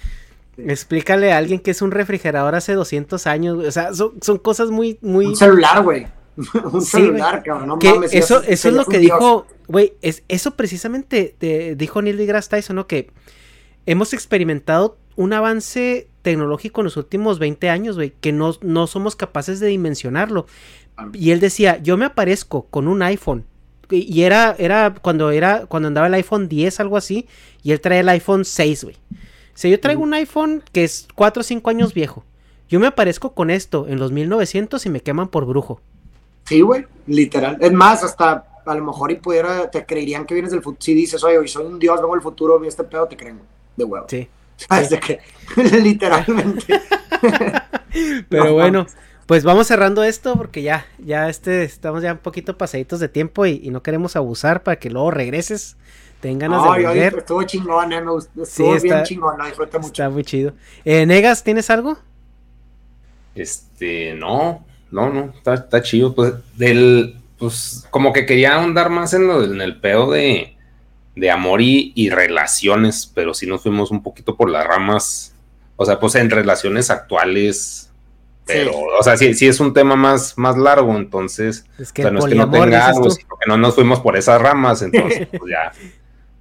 Explícale 0.56 1.32
a 1.32 1.38
alguien 1.38 1.58
que 1.58 1.72
es 1.72 1.82
un 1.82 1.90
refrigerador 1.90 2.54
hace 2.54 2.74
200 2.74 3.26
años, 3.26 3.56
güey. 3.56 3.66
O 3.66 3.72
sea, 3.72 3.92
son, 3.92 4.22
son 4.22 4.38
cosas 4.38 4.70
muy, 4.70 4.98
muy... 5.02 5.26
Un 5.26 5.36
celular, 5.36 5.82
güey. 5.82 6.06
un 6.72 6.82
celular, 6.82 7.42
cabrón. 7.42 7.68
No 7.68 7.76
mames, 7.76 8.14
eso, 8.14 8.42
eso 8.42 8.68
es 8.68 8.74
lo 8.74 8.84
que 8.84 8.98
dijo, 8.98 9.46
güey, 9.66 9.94
es, 10.02 10.22
eso 10.28 10.54
precisamente 10.54 11.34
dijo 11.76 12.02
Neil 12.02 12.16
deGrasse 12.16 12.48
Tyson, 12.48 12.76
¿no? 12.76 12.86
Que 12.86 13.10
hemos 13.86 14.12
experimentado 14.12 14.98
un 15.16 15.32
avance 15.32 16.08
tecnológico 16.22 16.80
en 16.80 16.84
los 16.84 16.96
últimos 16.96 17.38
20 17.38 17.70
años, 17.70 17.96
güey, 17.96 18.12
que 18.20 18.32
no, 18.32 18.54
no 18.60 18.86
somos 18.86 19.16
capaces 19.16 19.60
de 19.60 19.66
dimensionarlo. 19.66 20.46
Y 21.12 21.30
él 21.30 21.40
decía, 21.40 21.78
yo 21.82 21.96
me 21.96 22.04
aparezco 22.04 22.66
con 22.66 22.86
un 22.86 23.02
iPhone. 23.02 23.44
Y 23.90 24.22
era, 24.22 24.54
era 24.58 24.94
cuando 24.94 25.30
era, 25.30 25.66
cuando 25.66 25.88
andaba 25.88 26.06
el 26.06 26.14
iPhone 26.14 26.48
10, 26.48 26.80
algo 26.80 26.96
así, 26.96 27.26
y 27.62 27.72
él 27.72 27.80
trae 27.80 28.00
el 28.00 28.08
iPhone 28.10 28.44
6, 28.44 28.84
güey. 28.84 28.96
O 29.10 29.60
sea, 29.60 29.70
yo 29.70 29.80
traigo 29.80 30.02
un 30.02 30.14
iPhone 30.14 30.62
que 30.70 30.84
es 30.84 31.08
4 31.14 31.40
o 31.40 31.44
5 31.44 31.70
años 31.70 31.94
viejo. 31.94 32.24
Yo 32.68 32.78
me 32.78 32.86
aparezco 32.86 33.34
con 33.34 33.50
esto 33.50 33.86
en 33.88 33.98
los 33.98 34.12
1900 34.12 34.84
y 34.84 34.90
me 34.90 35.00
queman 35.00 35.28
por 35.28 35.46
brujo. 35.46 35.80
Sí, 36.48 36.62
güey, 36.62 36.86
literal. 37.06 37.58
Es 37.60 37.72
más, 37.72 38.02
hasta 38.02 38.46
a 38.64 38.74
lo 38.74 38.84
mejor 38.84 39.10
y 39.10 39.16
pudiera, 39.16 39.70
te 39.70 39.84
creerían 39.84 40.24
que 40.24 40.32
vienes 40.32 40.50
del 40.50 40.62
futuro. 40.62 40.80
Si 40.80 40.94
dices, 40.94 41.22
oye, 41.22 41.46
soy 41.46 41.66
un 41.66 41.78
dios, 41.78 42.00
vengo 42.00 42.14
del 42.14 42.22
futuro, 42.22 42.58
vi 42.58 42.68
este 42.68 42.84
pedo, 42.84 43.06
te 43.06 43.18
creen, 43.18 43.38
de 43.76 43.84
huevo. 43.84 44.06
Sí. 44.08 44.28
¿Sabes 44.56 44.88
de 44.88 44.98
qué? 44.98 45.20
Literalmente. 45.82 46.80
Pero 48.30 48.54
bueno, 48.54 48.86
pues 49.26 49.44
vamos 49.44 49.66
cerrando 49.66 50.02
esto 50.04 50.36
porque 50.36 50.62
ya, 50.62 50.86
ya 50.98 51.28
este, 51.28 51.64
estamos 51.64 52.02
ya 52.02 52.12
un 52.12 52.18
poquito 52.18 52.56
pasaditos 52.56 52.98
de 52.98 53.10
tiempo 53.10 53.44
y, 53.44 53.68
no 53.68 53.82
queremos 53.82 54.16
abusar 54.16 54.62
para 54.62 54.78
que 54.78 54.88
luego 54.88 55.10
regreses. 55.10 55.76
Tengan 56.20 56.50
ganas 56.50 56.62
de 56.64 56.86
volver. 56.86 57.18
Estuvo 57.18 57.42
chingón, 57.42 57.92
eh, 57.92 58.00
me 58.00 58.10
gustó, 58.10 58.42
estuvo 58.42 58.78
sí, 58.78 58.88
bien 58.88 59.02
chingón, 59.04 59.36
lo 59.36 59.44
disfruté 59.44 59.78
mucho. 59.78 59.88
Está 59.88 60.08
muy 60.08 60.24
chido. 60.24 60.54
Eh, 60.86 61.04
Negas, 61.04 61.44
¿tienes 61.44 61.68
algo? 61.68 61.98
Este, 63.34 64.14
no, 64.14 64.64
no, 64.90 65.10
no, 65.10 65.32
está, 65.36 65.54
está 65.54 65.82
chido. 65.82 66.14
Pues 66.14 66.34
del, 66.56 67.16
pues 67.38 67.86
como 67.90 68.12
que 68.12 68.26
quería 68.26 68.54
ahondar 68.54 68.90
más 68.90 69.14
en, 69.14 69.26
lo, 69.26 69.44
en 69.44 69.60
el 69.60 69.80
pedo 69.80 70.10
de, 70.10 70.56
de 71.18 71.30
amor 71.30 71.60
y, 71.60 72.10
relaciones, 72.10 73.10
pero 73.12 73.34
sí 73.34 73.46
nos 73.46 73.62
fuimos 73.62 73.90
un 73.90 74.02
poquito 74.02 74.36
por 74.36 74.50
las 74.50 74.66
ramas, 74.66 75.34
o 75.76 75.84
sea, 75.84 75.98
pues 75.98 76.14
en 76.14 76.30
relaciones 76.30 76.90
actuales, 76.90 77.90
pero, 78.46 78.72
o 78.98 79.02
sea, 79.02 79.16
sí, 79.16 79.34
sí 79.34 79.46
es 79.46 79.60
un 79.60 79.74
tema 79.74 79.94
más, 79.94 80.38
más 80.38 80.56
largo, 80.56 80.96
entonces, 80.96 81.66
es 81.78 81.92
que 81.92 82.10
no 82.10 82.20
es 82.20 82.24
que 82.24 82.34
no 82.34 82.50
tenga 82.50 82.86
algo, 82.86 83.10
sino 83.10 83.36
que 83.36 83.48
no 83.48 83.58
nos 83.58 83.74
fuimos 83.74 84.00
por 84.00 84.16
esas 84.16 84.40
ramas, 84.40 84.82
entonces, 84.82 85.28
pues 85.38 85.50
ya, 85.50 85.72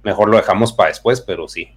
mejor 0.02 0.30
lo 0.30 0.36
dejamos 0.36 0.72
para 0.72 0.88
después, 0.88 1.20
pero 1.20 1.48
sí. 1.48 1.68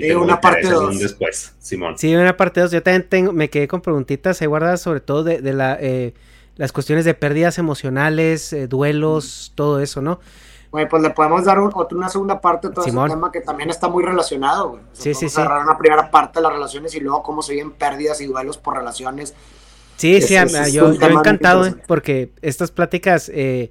Sí, 0.00 0.10
una 0.12 0.40
parte 0.40 0.68
dos. 0.68 0.98
después, 0.98 1.54
Simón. 1.58 1.96
Sí, 1.98 2.14
una 2.14 2.36
parte 2.36 2.60
dos. 2.60 2.70
Yo 2.70 2.82
también 2.82 3.08
tengo, 3.08 3.32
me 3.32 3.50
quedé 3.50 3.68
con 3.68 3.80
preguntitas, 3.80 4.36
se 4.36 4.46
guarda 4.46 4.76
sobre 4.76 5.00
todo 5.00 5.24
de, 5.24 5.40
de 5.40 5.52
la... 5.52 5.78
Eh, 5.80 6.14
las 6.56 6.72
cuestiones 6.72 7.04
de 7.04 7.14
pérdidas 7.14 7.58
emocionales, 7.58 8.52
eh, 8.52 8.68
duelos, 8.68 9.52
todo 9.54 9.80
eso, 9.80 10.00
¿no? 10.00 10.20
Güey, 10.70 10.88
pues 10.88 11.02
le 11.02 11.10
podemos 11.10 11.44
dar 11.44 11.60
una 11.60 12.08
segunda 12.08 12.40
parte 12.40 12.68
de 12.68 12.74
todo 12.74 12.84
ese 12.84 12.96
tema 12.96 13.30
que 13.30 13.40
también 13.40 13.70
está 13.70 13.88
muy 13.88 14.02
relacionado, 14.02 14.70
güey. 14.70 14.82
sí, 14.92 15.14
sí, 15.14 15.28
sí. 15.28 15.40
una 15.40 15.78
primera 15.78 16.10
parte 16.10 16.40
de 16.40 16.42
las 16.42 16.52
relaciones 16.52 16.94
y 16.96 17.00
luego 17.00 17.22
cómo 17.22 17.42
se 17.42 17.52
viven 17.52 17.70
pérdidas 17.70 18.20
y 18.20 18.26
duelos 18.26 18.58
por 18.58 18.76
relaciones. 18.76 19.34
Sí, 19.96 20.20
sí, 20.20 20.34
yo, 20.72 20.92
he 20.92 21.12
encantado, 21.12 21.66
eh, 21.66 21.76
porque 21.86 22.32
estas 22.42 22.72
pláticas, 22.72 23.30
eh, 23.32 23.70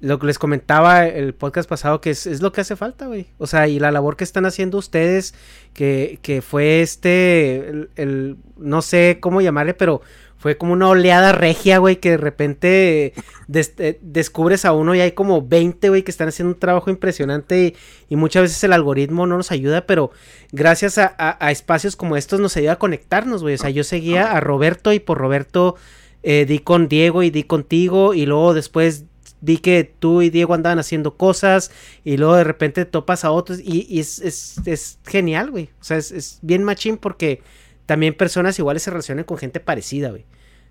lo 0.00 0.18
que 0.18 0.26
les 0.26 0.38
comentaba 0.38 1.06
el 1.06 1.34
podcast 1.34 1.68
pasado, 1.68 2.00
que 2.00 2.10
es, 2.10 2.40
lo 2.40 2.52
que 2.52 2.60
hace 2.60 2.76
falta, 2.76 3.06
güey. 3.06 3.26
O 3.38 3.46
sea, 3.46 3.68
y 3.68 3.78
la 3.80 3.90
labor 3.90 4.16
que 4.16 4.24
están 4.24 4.46
haciendo 4.46 4.78
ustedes, 4.78 5.34
que, 5.72 6.18
que 6.22 6.40
fue 6.40 6.82
este, 6.82 7.88
el, 7.96 8.36
no 8.56 8.82
sé 8.82 9.18
cómo 9.20 9.40
llamarle, 9.40 9.74
pero 9.74 10.02
fue 10.38 10.56
como 10.56 10.72
una 10.72 10.88
oleada 10.88 11.32
regia, 11.32 11.78
güey, 11.78 11.96
que 11.96 12.12
de 12.12 12.16
repente 12.16 13.12
eh, 13.52 13.98
descubres 14.00 14.64
a 14.64 14.72
uno 14.72 14.94
y 14.94 15.00
hay 15.00 15.12
como 15.12 15.42
20, 15.42 15.88
güey, 15.88 16.04
que 16.04 16.12
están 16.12 16.28
haciendo 16.28 16.54
un 16.54 16.60
trabajo 16.60 16.90
impresionante 16.90 17.74
y, 18.08 18.16
muchas 18.16 18.42
veces 18.42 18.62
el 18.62 18.72
algoritmo 18.72 19.26
no 19.26 19.36
nos 19.36 19.50
ayuda, 19.50 19.84
pero 19.86 20.12
gracias 20.52 20.96
a, 20.98 21.50
espacios 21.50 21.96
como 21.96 22.16
estos 22.16 22.38
nos 22.38 22.56
ayuda 22.56 22.74
a 22.74 22.78
conectarnos, 22.78 23.42
güey. 23.42 23.56
O 23.56 23.58
sea, 23.58 23.70
yo 23.70 23.82
seguía 23.82 24.30
a 24.30 24.40
Roberto 24.40 24.92
y 24.92 25.00
por 25.00 25.18
Roberto 25.18 25.74
eh, 26.22 26.46
di 26.46 26.60
con 26.60 26.88
Diego 26.88 27.24
y 27.24 27.30
di 27.30 27.42
contigo 27.42 28.14
y 28.14 28.24
luego 28.26 28.54
después 28.54 29.06
vi 29.40 29.58
que 29.58 29.84
tú 29.84 30.22
y 30.22 30.30
Diego 30.30 30.54
andaban 30.54 30.78
haciendo 30.78 31.16
cosas 31.16 31.70
y 32.04 32.16
luego 32.16 32.34
de 32.36 32.44
repente 32.44 32.84
topas 32.84 33.24
a 33.24 33.30
otros 33.30 33.60
y, 33.62 33.98
es, 33.98 34.20
es, 34.20 34.98
genial, 35.04 35.50
güey. 35.50 35.70
O 35.80 35.84
sea, 35.84 35.96
es, 35.96 36.10
es 36.10 36.38
bien 36.42 36.64
machín 36.64 36.96
porque 36.96 37.42
también 37.86 38.14
personas 38.14 38.58
iguales 38.58 38.82
se 38.82 38.90
relacionan 38.90 39.24
con 39.24 39.38
gente 39.38 39.60
parecida, 39.60 40.10
güey. 40.10 40.24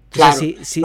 Claro. 0.10 0.38
Sí, 0.38 0.58
sí, 0.62 0.82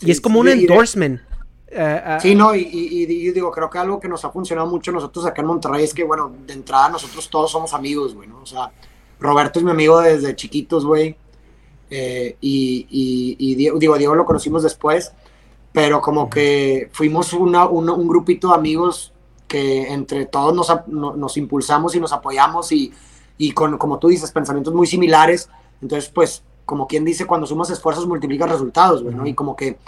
y, 0.00 0.10
es 0.10 0.20
como 0.20 0.40
un 0.40 0.48
endorsement. 0.48 1.20
Eh, 1.68 2.02
eh, 2.04 2.18
sí, 2.20 2.34
no, 2.34 2.54
y, 2.54 3.06
digo, 3.06 3.50
creo 3.50 3.70
que 3.70 3.78
algo 3.78 3.98
que 3.98 4.08
nos 4.08 4.24
ha 4.24 4.30
funcionado 4.30 4.68
mucho 4.68 4.92
nosotros 4.92 5.24
acá 5.24 5.40
en 5.40 5.48
Monterrey 5.48 5.84
es 5.84 5.94
que, 5.94 6.04
bueno, 6.04 6.32
de 6.46 6.52
entrada 6.52 6.90
nosotros 6.90 7.30
todos 7.30 7.50
somos 7.50 7.72
amigos, 7.72 8.14
güey, 8.14 8.28
¿no? 8.28 8.40
O 8.42 8.46
sea, 8.46 8.70
Roberto 9.18 9.58
es 9.58 9.64
mi 9.64 9.70
amigo 9.70 10.00
desde 10.00 10.36
chiquitos, 10.36 10.84
güey. 10.84 11.16
Eh, 11.88 12.36
y, 12.40 13.54
Diego, 13.54 13.78
digo, 13.78 13.96
Diego 13.96 14.14
lo 14.14 14.24
conocimos 14.24 14.62
después, 14.62 15.12
pero 15.72 16.00
como 16.00 16.28
que 16.28 16.90
fuimos 16.92 17.32
una, 17.32 17.66
un 17.66 18.08
grupito 18.08 18.48
de 18.48 18.54
amigos 18.54 19.12
que 19.48 19.92
entre 19.92 20.26
todos 20.26 20.54
nos, 20.54 21.16
nos 21.16 21.36
impulsamos 21.36 21.94
y 21.94 22.00
nos 22.00 22.12
apoyamos 22.12 22.72
y, 22.72 22.92
y 23.36 23.52
con, 23.52 23.76
como 23.76 23.98
tú 23.98 24.08
dices, 24.08 24.30
pensamientos 24.30 24.72
muy 24.72 24.86
similares. 24.86 25.48
Entonces, 25.80 26.10
pues, 26.10 26.42
como 26.64 26.86
quien 26.86 27.04
dice, 27.04 27.26
cuando 27.26 27.46
sumas 27.46 27.68
esfuerzos 27.70 28.06
multiplica 28.06 28.46
resultados, 28.46 29.02
güey, 29.02 29.14
¿no? 29.14 29.26
Y 29.26 29.34
como 29.34 29.56
que, 29.56 29.78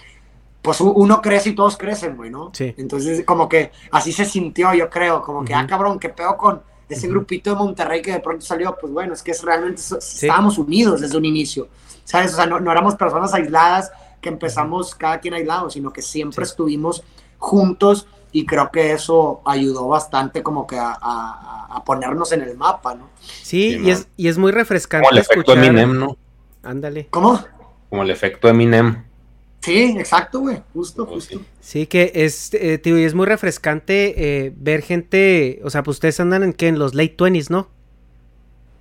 pues 0.61 0.81
uno 0.81 1.23
crece 1.23 1.51
y 1.51 1.55
todos 1.55 1.77
crecen, 1.77 2.17
güey, 2.17 2.31
¿no? 2.31 2.51
Sí. 2.53 2.75
Entonces, 2.77 3.25
como 3.25 3.49
que 3.49 3.71
así 3.91 4.13
se 4.13 4.25
sintió, 4.25 4.75
yo 4.75 4.91
creo, 4.91 5.23
como 5.23 5.45
que, 5.45 5.55
ah, 5.55 5.67
cabrón, 5.67 5.99
qué 5.99 6.09
pedo 6.09 6.37
con 6.37 6.63
ese 6.89 7.09
grupito 7.09 7.51
de 7.51 7.57
Monterrey 7.57 8.03
que 8.03 8.13
de 8.13 8.21
pronto 8.21 8.45
salió, 8.45 8.77
pues 8.79 8.93
bueno, 8.93 9.15
es 9.15 9.23
que 9.23 9.31
es 9.31 9.43
realmente 9.43 9.81
estábamos 9.81 10.59
unidos 10.59 11.01
desde 11.01 11.17
un 11.17 11.25
inicio, 11.25 11.69
¿sabes? 12.05 12.33
O 12.35 12.37
sea, 12.37 12.47
no, 12.47 12.61
no, 12.61 12.71
éramos 12.71 12.97
personas 12.97 13.33
aisladas 13.33 13.91
que 14.25 14.31
empezamos 14.31 14.95
cada 14.95 15.21
quien 15.21 15.35
aislado, 15.35 15.69
sino 15.69 15.93
que 15.93 16.01
siempre 16.01 16.45
estuvimos 16.45 17.05
juntos 17.37 18.09
y 18.33 18.47
creo 18.47 18.71
que 18.73 18.93
eso 18.93 19.43
ayudó 19.45 19.87
bastante 19.87 20.43
como 20.43 20.67
que 20.67 20.79
a, 20.79 20.97
a, 20.99 21.85
ponernos 21.85 22.33
en 22.33 22.41
el 22.41 22.57
mapa, 22.57 22.95
¿no? 22.95 23.11
Sí, 23.21 23.79
y, 23.85 23.91
es, 23.91 24.09
y 24.17 24.29
es 24.29 24.39
muy 24.39 24.51
refrescante. 24.51 25.07
Como 25.07 25.19
el 25.19 25.23
efecto 25.23 25.53
Eminem, 25.53 25.99
¿no? 25.99 26.17
Ándale. 26.63 27.09
¿Cómo? 27.11 27.45
Como 27.91 28.03
el 28.03 28.11
efecto 28.11 28.49
Eminem. 28.49 29.05
Sí, 29.61 29.95
exacto, 29.99 30.41
güey, 30.41 30.63
justo, 30.73 31.07
pues 31.07 31.29
justo. 31.29 31.45
Sí, 31.61 31.87
que 31.87 32.13
es, 32.15 32.55
eh, 32.55 32.79
tío, 32.79 32.99
y 32.99 33.05
es 33.05 33.15
muy 33.15 33.27
refrescante 33.27 34.15
eh, 34.47 34.53
ver 34.57 34.81
gente, 34.81 35.61
o 35.63 35.69
sea, 35.69 35.83
pues 35.83 35.97
ustedes 35.97 36.19
andan 36.19 36.43
en 36.43 36.55
que 36.55 36.69
en 36.69 36.79
los 36.79 36.95
late 36.95 37.17
20s, 37.17 37.51
¿no? 37.51 37.69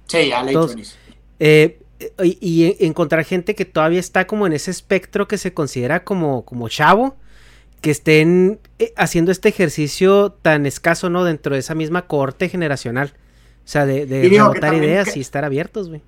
Sí, 0.08 0.30
ya 0.30 0.42
late 0.42 0.58
20s. 0.58 0.96
Eh, 1.40 1.83
y, 2.22 2.76
encontrar 2.86 3.24
gente 3.24 3.56
que 3.56 3.66
todavía 3.66 4.00
está 4.00 4.28
como 4.28 4.48
en 4.48 4.54
ese 4.54 4.72
espectro 4.72 5.28
que 5.28 5.38
se 5.38 5.54
considera 5.54 6.04
como, 6.04 6.46
como 6.46 6.70
chavo, 6.70 7.16
que 7.82 7.92
estén 7.92 8.60
haciendo 8.96 9.32
este 9.32 9.50
ejercicio 9.50 10.32
tan 10.32 10.66
escaso, 10.66 11.10
¿no? 11.10 11.24
Dentro 11.24 11.54
de 11.54 11.60
esa 11.60 11.76
misma 11.76 12.08
cohorte 12.08 12.50
generacional. 12.50 13.14
O 13.66 13.68
sea, 13.68 13.86
de, 13.86 14.06
de 14.06 14.26
ideas 14.26 15.16
y 15.16 15.22
estar 15.22 15.46
abiertos, 15.46 15.90
güey 15.90 16.02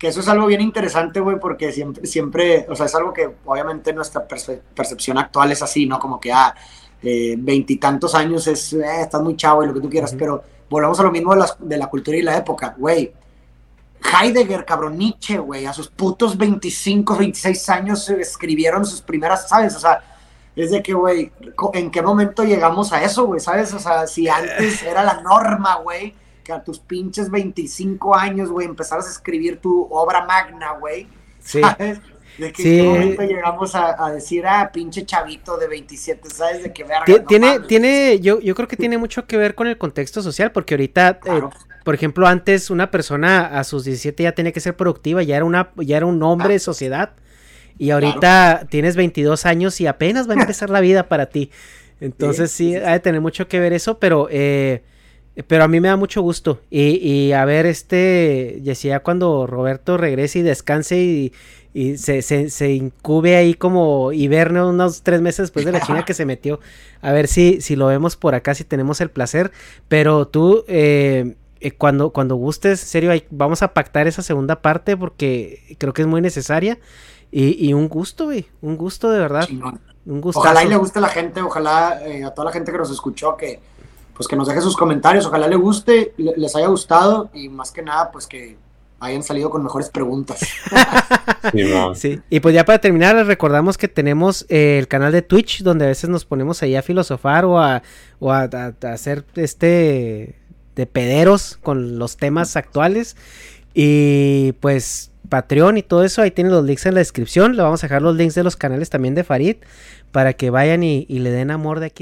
que 0.00 0.08
eso 0.08 0.20
es 0.20 0.28
algo 0.28 0.46
bien 0.46 0.62
interesante, 0.62 1.20
güey, 1.20 1.38
porque 1.38 1.72
siempre, 1.72 2.06
siempre, 2.06 2.66
o 2.70 2.74
sea, 2.74 2.86
es 2.86 2.94
algo 2.94 3.12
que 3.12 3.36
obviamente 3.44 3.92
nuestra 3.92 4.26
percepción 4.26 5.18
actual 5.18 5.52
es 5.52 5.60
así, 5.60 5.84
¿no? 5.84 5.98
Como 5.98 6.18
que, 6.18 6.32
ah, 6.32 6.54
eh, 7.02 7.34
veintitantos 7.38 8.14
años 8.14 8.46
es, 8.46 8.72
eh, 8.72 9.02
estás 9.02 9.20
muy 9.20 9.36
chavo 9.36 9.62
y 9.62 9.66
lo 9.66 9.74
que 9.74 9.80
tú 9.80 9.90
quieras, 9.90 10.16
pero 10.18 10.42
volvemos 10.70 10.98
a 10.98 11.02
lo 11.02 11.10
mismo 11.10 11.36
de, 11.36 11.44
de 11.58 11.76
la 11.76 11.88
cultura 11.88 12.16
y 12.16 12.22
la 12.22 12.34
época, 12.38 12.74
güey. 12.78 13.12
Heidegger, 14.02 14.64
cabrón, 14.64 14.96
Nietzsche, 14.98 15.38
güey, 15.38 15.66
a 15.66 15.72
sus 15.72 15.88
putos 15.88 16.36
25, 16.36 17.16
26 17.16 17.68
años 17.68 18.08
escribieron 18.08 18.84
sus 18.84 19.02
primeras, 19.02 19.48
¿sabes? 19.48 19.76
O 19.76 19.80
sea, 19.80 20.02
es 20.56 20.70
de 20.70 20.82
que, 20.82 20.92
güey, 20.94 21.32
¿en 21.74 21.90
qué 21.90 22.02
momento 22.02 22.44
llegamos 22.44 22.92
a 22.92 23.02
eso, 23.02 23.26
güey? 23.26 23.40
¿Sabes? 23.40 23.72
O 23.74 23.78
sea, 23.78 24.06
si 24.06 24.28
antes 24.28 24.82
era 24.84 25.02
la 25.02 25.20
norma, 25.20 25.76
güey, 25.76 26.14
a 26.50 26.62
tus 26.62 26.78
pinches 26.78 27.30
25 27.30 28.14
años, 28.14 28.50
güey, 28.50 28.66
empezaras 28.66 29.06
a 29.06 29.10
escribir 29.10 29.60
tu 29.60 29.86
obra 29.90 30.24
magna, 30.26 30.72
güey. 30.72 31.06
Sí. 31.40 31.60
¿Sabes? 31.60 32.00
De 32.38 32.52
que 32.52 32.82
momento 32.82 33.22
llegamos 33.22 33.74
a, 33.74 34.10
decir, 34.12 34.46
ah, 34.46 34.70
pinche 34.72 35.04
chavito 35.04 35.58
de 35.58 35.68
27, 35.68 36.30
¿sabes? 36.30 36.62
De 36.62 36.72
qué 36.72 36.84
verga. 36.84 37.04
Tiene, 37.26 37.60
tiene, 37.60 38.18
yo, 38.20 38.40
yo 38.40 38.54
creo 38.54 38.66
que 38.66 38.76
tiene 38.76 38.96
mucho 38.96 39.26
que 39.26 39.36
ver 39.36 39.54
con 39.54 39.66
el 39.66 39.76
contexto 39.76 40.22
social, 40.22 40.50
porque 40.52 40.74
ahorita, 40.74 41.20
eh, 41.24 41.42
por 41.84 41.94
ejemplo, 41.94 42.26
antes 42.26 42.70
una 42.70 42.90
persona 42.90 43.46
a 43.46 43.64
sus 43.64 43.84
17 43.84 44.22
ya 44.22 44.32
tenía 44.32 44.52
que 44.52 44.60
ser 44.60 44.76
productiva, 44.76 45.22
ya 45.22 45.36
era, 45.36 45.44
una, 45.44 45.70
ya 45.76 45.96
era 45.96 46.06
un 46.06 46.22
hombre 46.22 46.54
de 46.54 46.58
sociedad. 46.58 47.12
Y 47.78 47.90
ahorita 47.90 48.66
tienes 48.68 48.94
22 48.96 49.46
años 49.46 49.80
y 49.80 49.86
apenas 49.86 50.28
va 50.28 50.34
a 50.34 50.40
empezar 50.40 50.68
la 50.68 50.80
vida 50.80 51.08
para 51.08 51.26
ti. 51.26 51.50
Entonces 52.00 52.50
sí, 52.50 52.76
hay 52.76 52.94
de 52.94 53.00
tener 53.00 53.20
mucho 53.20 53.48
que 53.48 53.58
ver 53.58 53.72
eso, 53.72 53.98
pero 53.98 54.28
eh, 54.30 54.82
pero 55.46 55.64
a 55.64 55.68
mí 55.68 55.80
me 55.80 55.88
da 55.88 55.96
mucho 55.96 56.22
gusto. 56.22 56.60
Y, 56.70 56.96
y 56.96 57.32
a 57.32 57.44
ver, 57.44 57.66
este, 57.66 58.58
decía 58.62 59.00
cuando 59.00 59.46
Roberto 59.46 59.96
regrese 59.96 60.40
y 60.40 60.42
descanse 60.42 60.98
y, 60.98 61.32
y 61.72 61.98
se, 61.98 62.22
se, 62.22 62.50
se, 62.50 62.72
incube 62.72 63.36
ahí 63.36 63.54
como 63.54 64.12
hiberne 64.12 64.62
unos 64.62 65.02
tres 65.02 65.20
meses 65.20 65.44
después 65.44 65.64
de 65.64 65.72
la 65.72 65.80
China 65.80 66.04
que 66.04 66.14
se 66.14 66.26
metió. 66.26 66.60
A 67.00 67.12
ver 67.12 67.28
si, 67.28 67.60
si 67.60 67.76
lo 67.76 67.86
vemos 67.86 68.16
por 68.16 68.34
acá, 68.34 68.54
si 68.54 68.64
tenemos 68.64 69.00
el 69.00 69.10
placer. 69.10 69.52
Pero 69.88 70.26
tú, 70.26 70.64
eh, 70.68 71.36
eh, 71.60 71.72
cuando, 71.72 72.10
cuando 72.10 72.36
gustes, 72.36 72.82
en 72.82 72.88
serio, 72.88 73.12
vamos 73.30 73.62
a 73.62 73.74
pactar 73.74 74.06
esa 74.06 74.22
segunda 74.22 74.62
parte 74.62 74.96
porque 74.96 75.76
creo 75.78 75.92
que 75.92 76.02
es 76.02 76.08
muy 76.08 76.20
necesaria. 76.20 76.78
Y, 77.30 77.64
y 77.64 77.74
un 77.74 77.88
gusto, 77.88 78.24
güey, 78.24 78.46
un 78.60 78.76
gusto 78.76 79.10
de 79.10 79.20
verdad. 79.20 79.48
Un 80.06 80.20
gusto. 80.20 80.40
Ojalá 80.40 80.64
y 80.64 80.68
le 80.68 80.76
guste 80.76 80.98
a 80.98 81.02
la 81.02 81.08
gente, 81.08 81.42
ojalá 81.42 82.00
eh, 82.04 82.24
a 82.24 82.30
toda 82.32 82.46
la 82.46 82.52
gente 82.52 82.72
que 82.72 82.78
nos 82.78 82.90
escuchó 82.90 83.36
que 83.36 83.60
pues 84.14 84.28
que 84.28 84.36
nos 84.36 84.48
deje 84.48 84.60
sus 84.60 84.76
comentarios, 84.76 85.24
ojalá 85.24 85.48
le 85.48 85.56
guste, 85.56 86.12
les 86.18 86.54
haya 86.54 86.66
gustado 86.66 87.30
y 87.32 87.48
más 87.48 87.70
que 87.70 87.80
nada, 87.80 88.10
pues 88.10 88.26
que 88.26 88.58
hayan 89.00 89.22
salido 89.22 89.48
con 89.48 89.62
mejores 89.62 89.88
preguntas. 89.88 90.40
sí, 91.94 92.20
y 92.28 92.40
pues 92.40 92.54
ya 92.54 92.66
para 92.66 92.78
terminar, 92.78 93.16
les 93.16 93.26
recordamos 93.26 93.78
que 93.78 93.88
tenemos 93.88 94.44
eh, 94.50 94.78
el 94.78 94.88
canal 94.88 95.10
de 95.10 95.22
Twitch, 95.22 95.62
donde 95.62 95.86
a 95.86 95.88
veces 95.88 96.10
nos 96.10 96.26
ponemos 96.26 96.62
ahí 96.62 96.76
a 96.76 96.82
filosofar 96.82 97.46
o 97.46 97.58
a, 97.58 97.82
o 98.18 98.30
a, 98.30 98.42
hacer 98.92 99.24
este 99.36 100.39
de 100.76 100.86
pederos 100.86 101.58
con 101.62 101.98
los 101.98 102.16
temas 102.16 102.56
actuales. 102.56 103.16
Y 103.74 104.52
pues 104.60 105.10
Patreon 105.28 105.78
y 105.78 105.82
todo 105.82 106.04
eso, 106.04 106.22
ahí 106.22 106.30
tienen 106.30 106.52
los 106.52 106.64
links 106.64 106.86
en 106.86 106.94
la 106.94 107.00
descripción. 107.00 107.56
Le 107.56 107.62
vamos 107.62 107.82
a 107.82 107.86
dejar 107.86 108.02
los 108.02 108.16
links 108.16 108.34
de 108.34 108.44
los 108.44 108.56
canales 108.56 108.90
también 108.90 109.14
de 109.14 109.24
Farid 109.24 109.56
para 110.12 110.32
que 110.32 110.50
vayan 110.50 110.82
y 110.82 111.06
le 111.06 111.30
den 111.30 111.50
amor 111.50 111.80
de 111.80 111.86
aquí. 111.86 111.98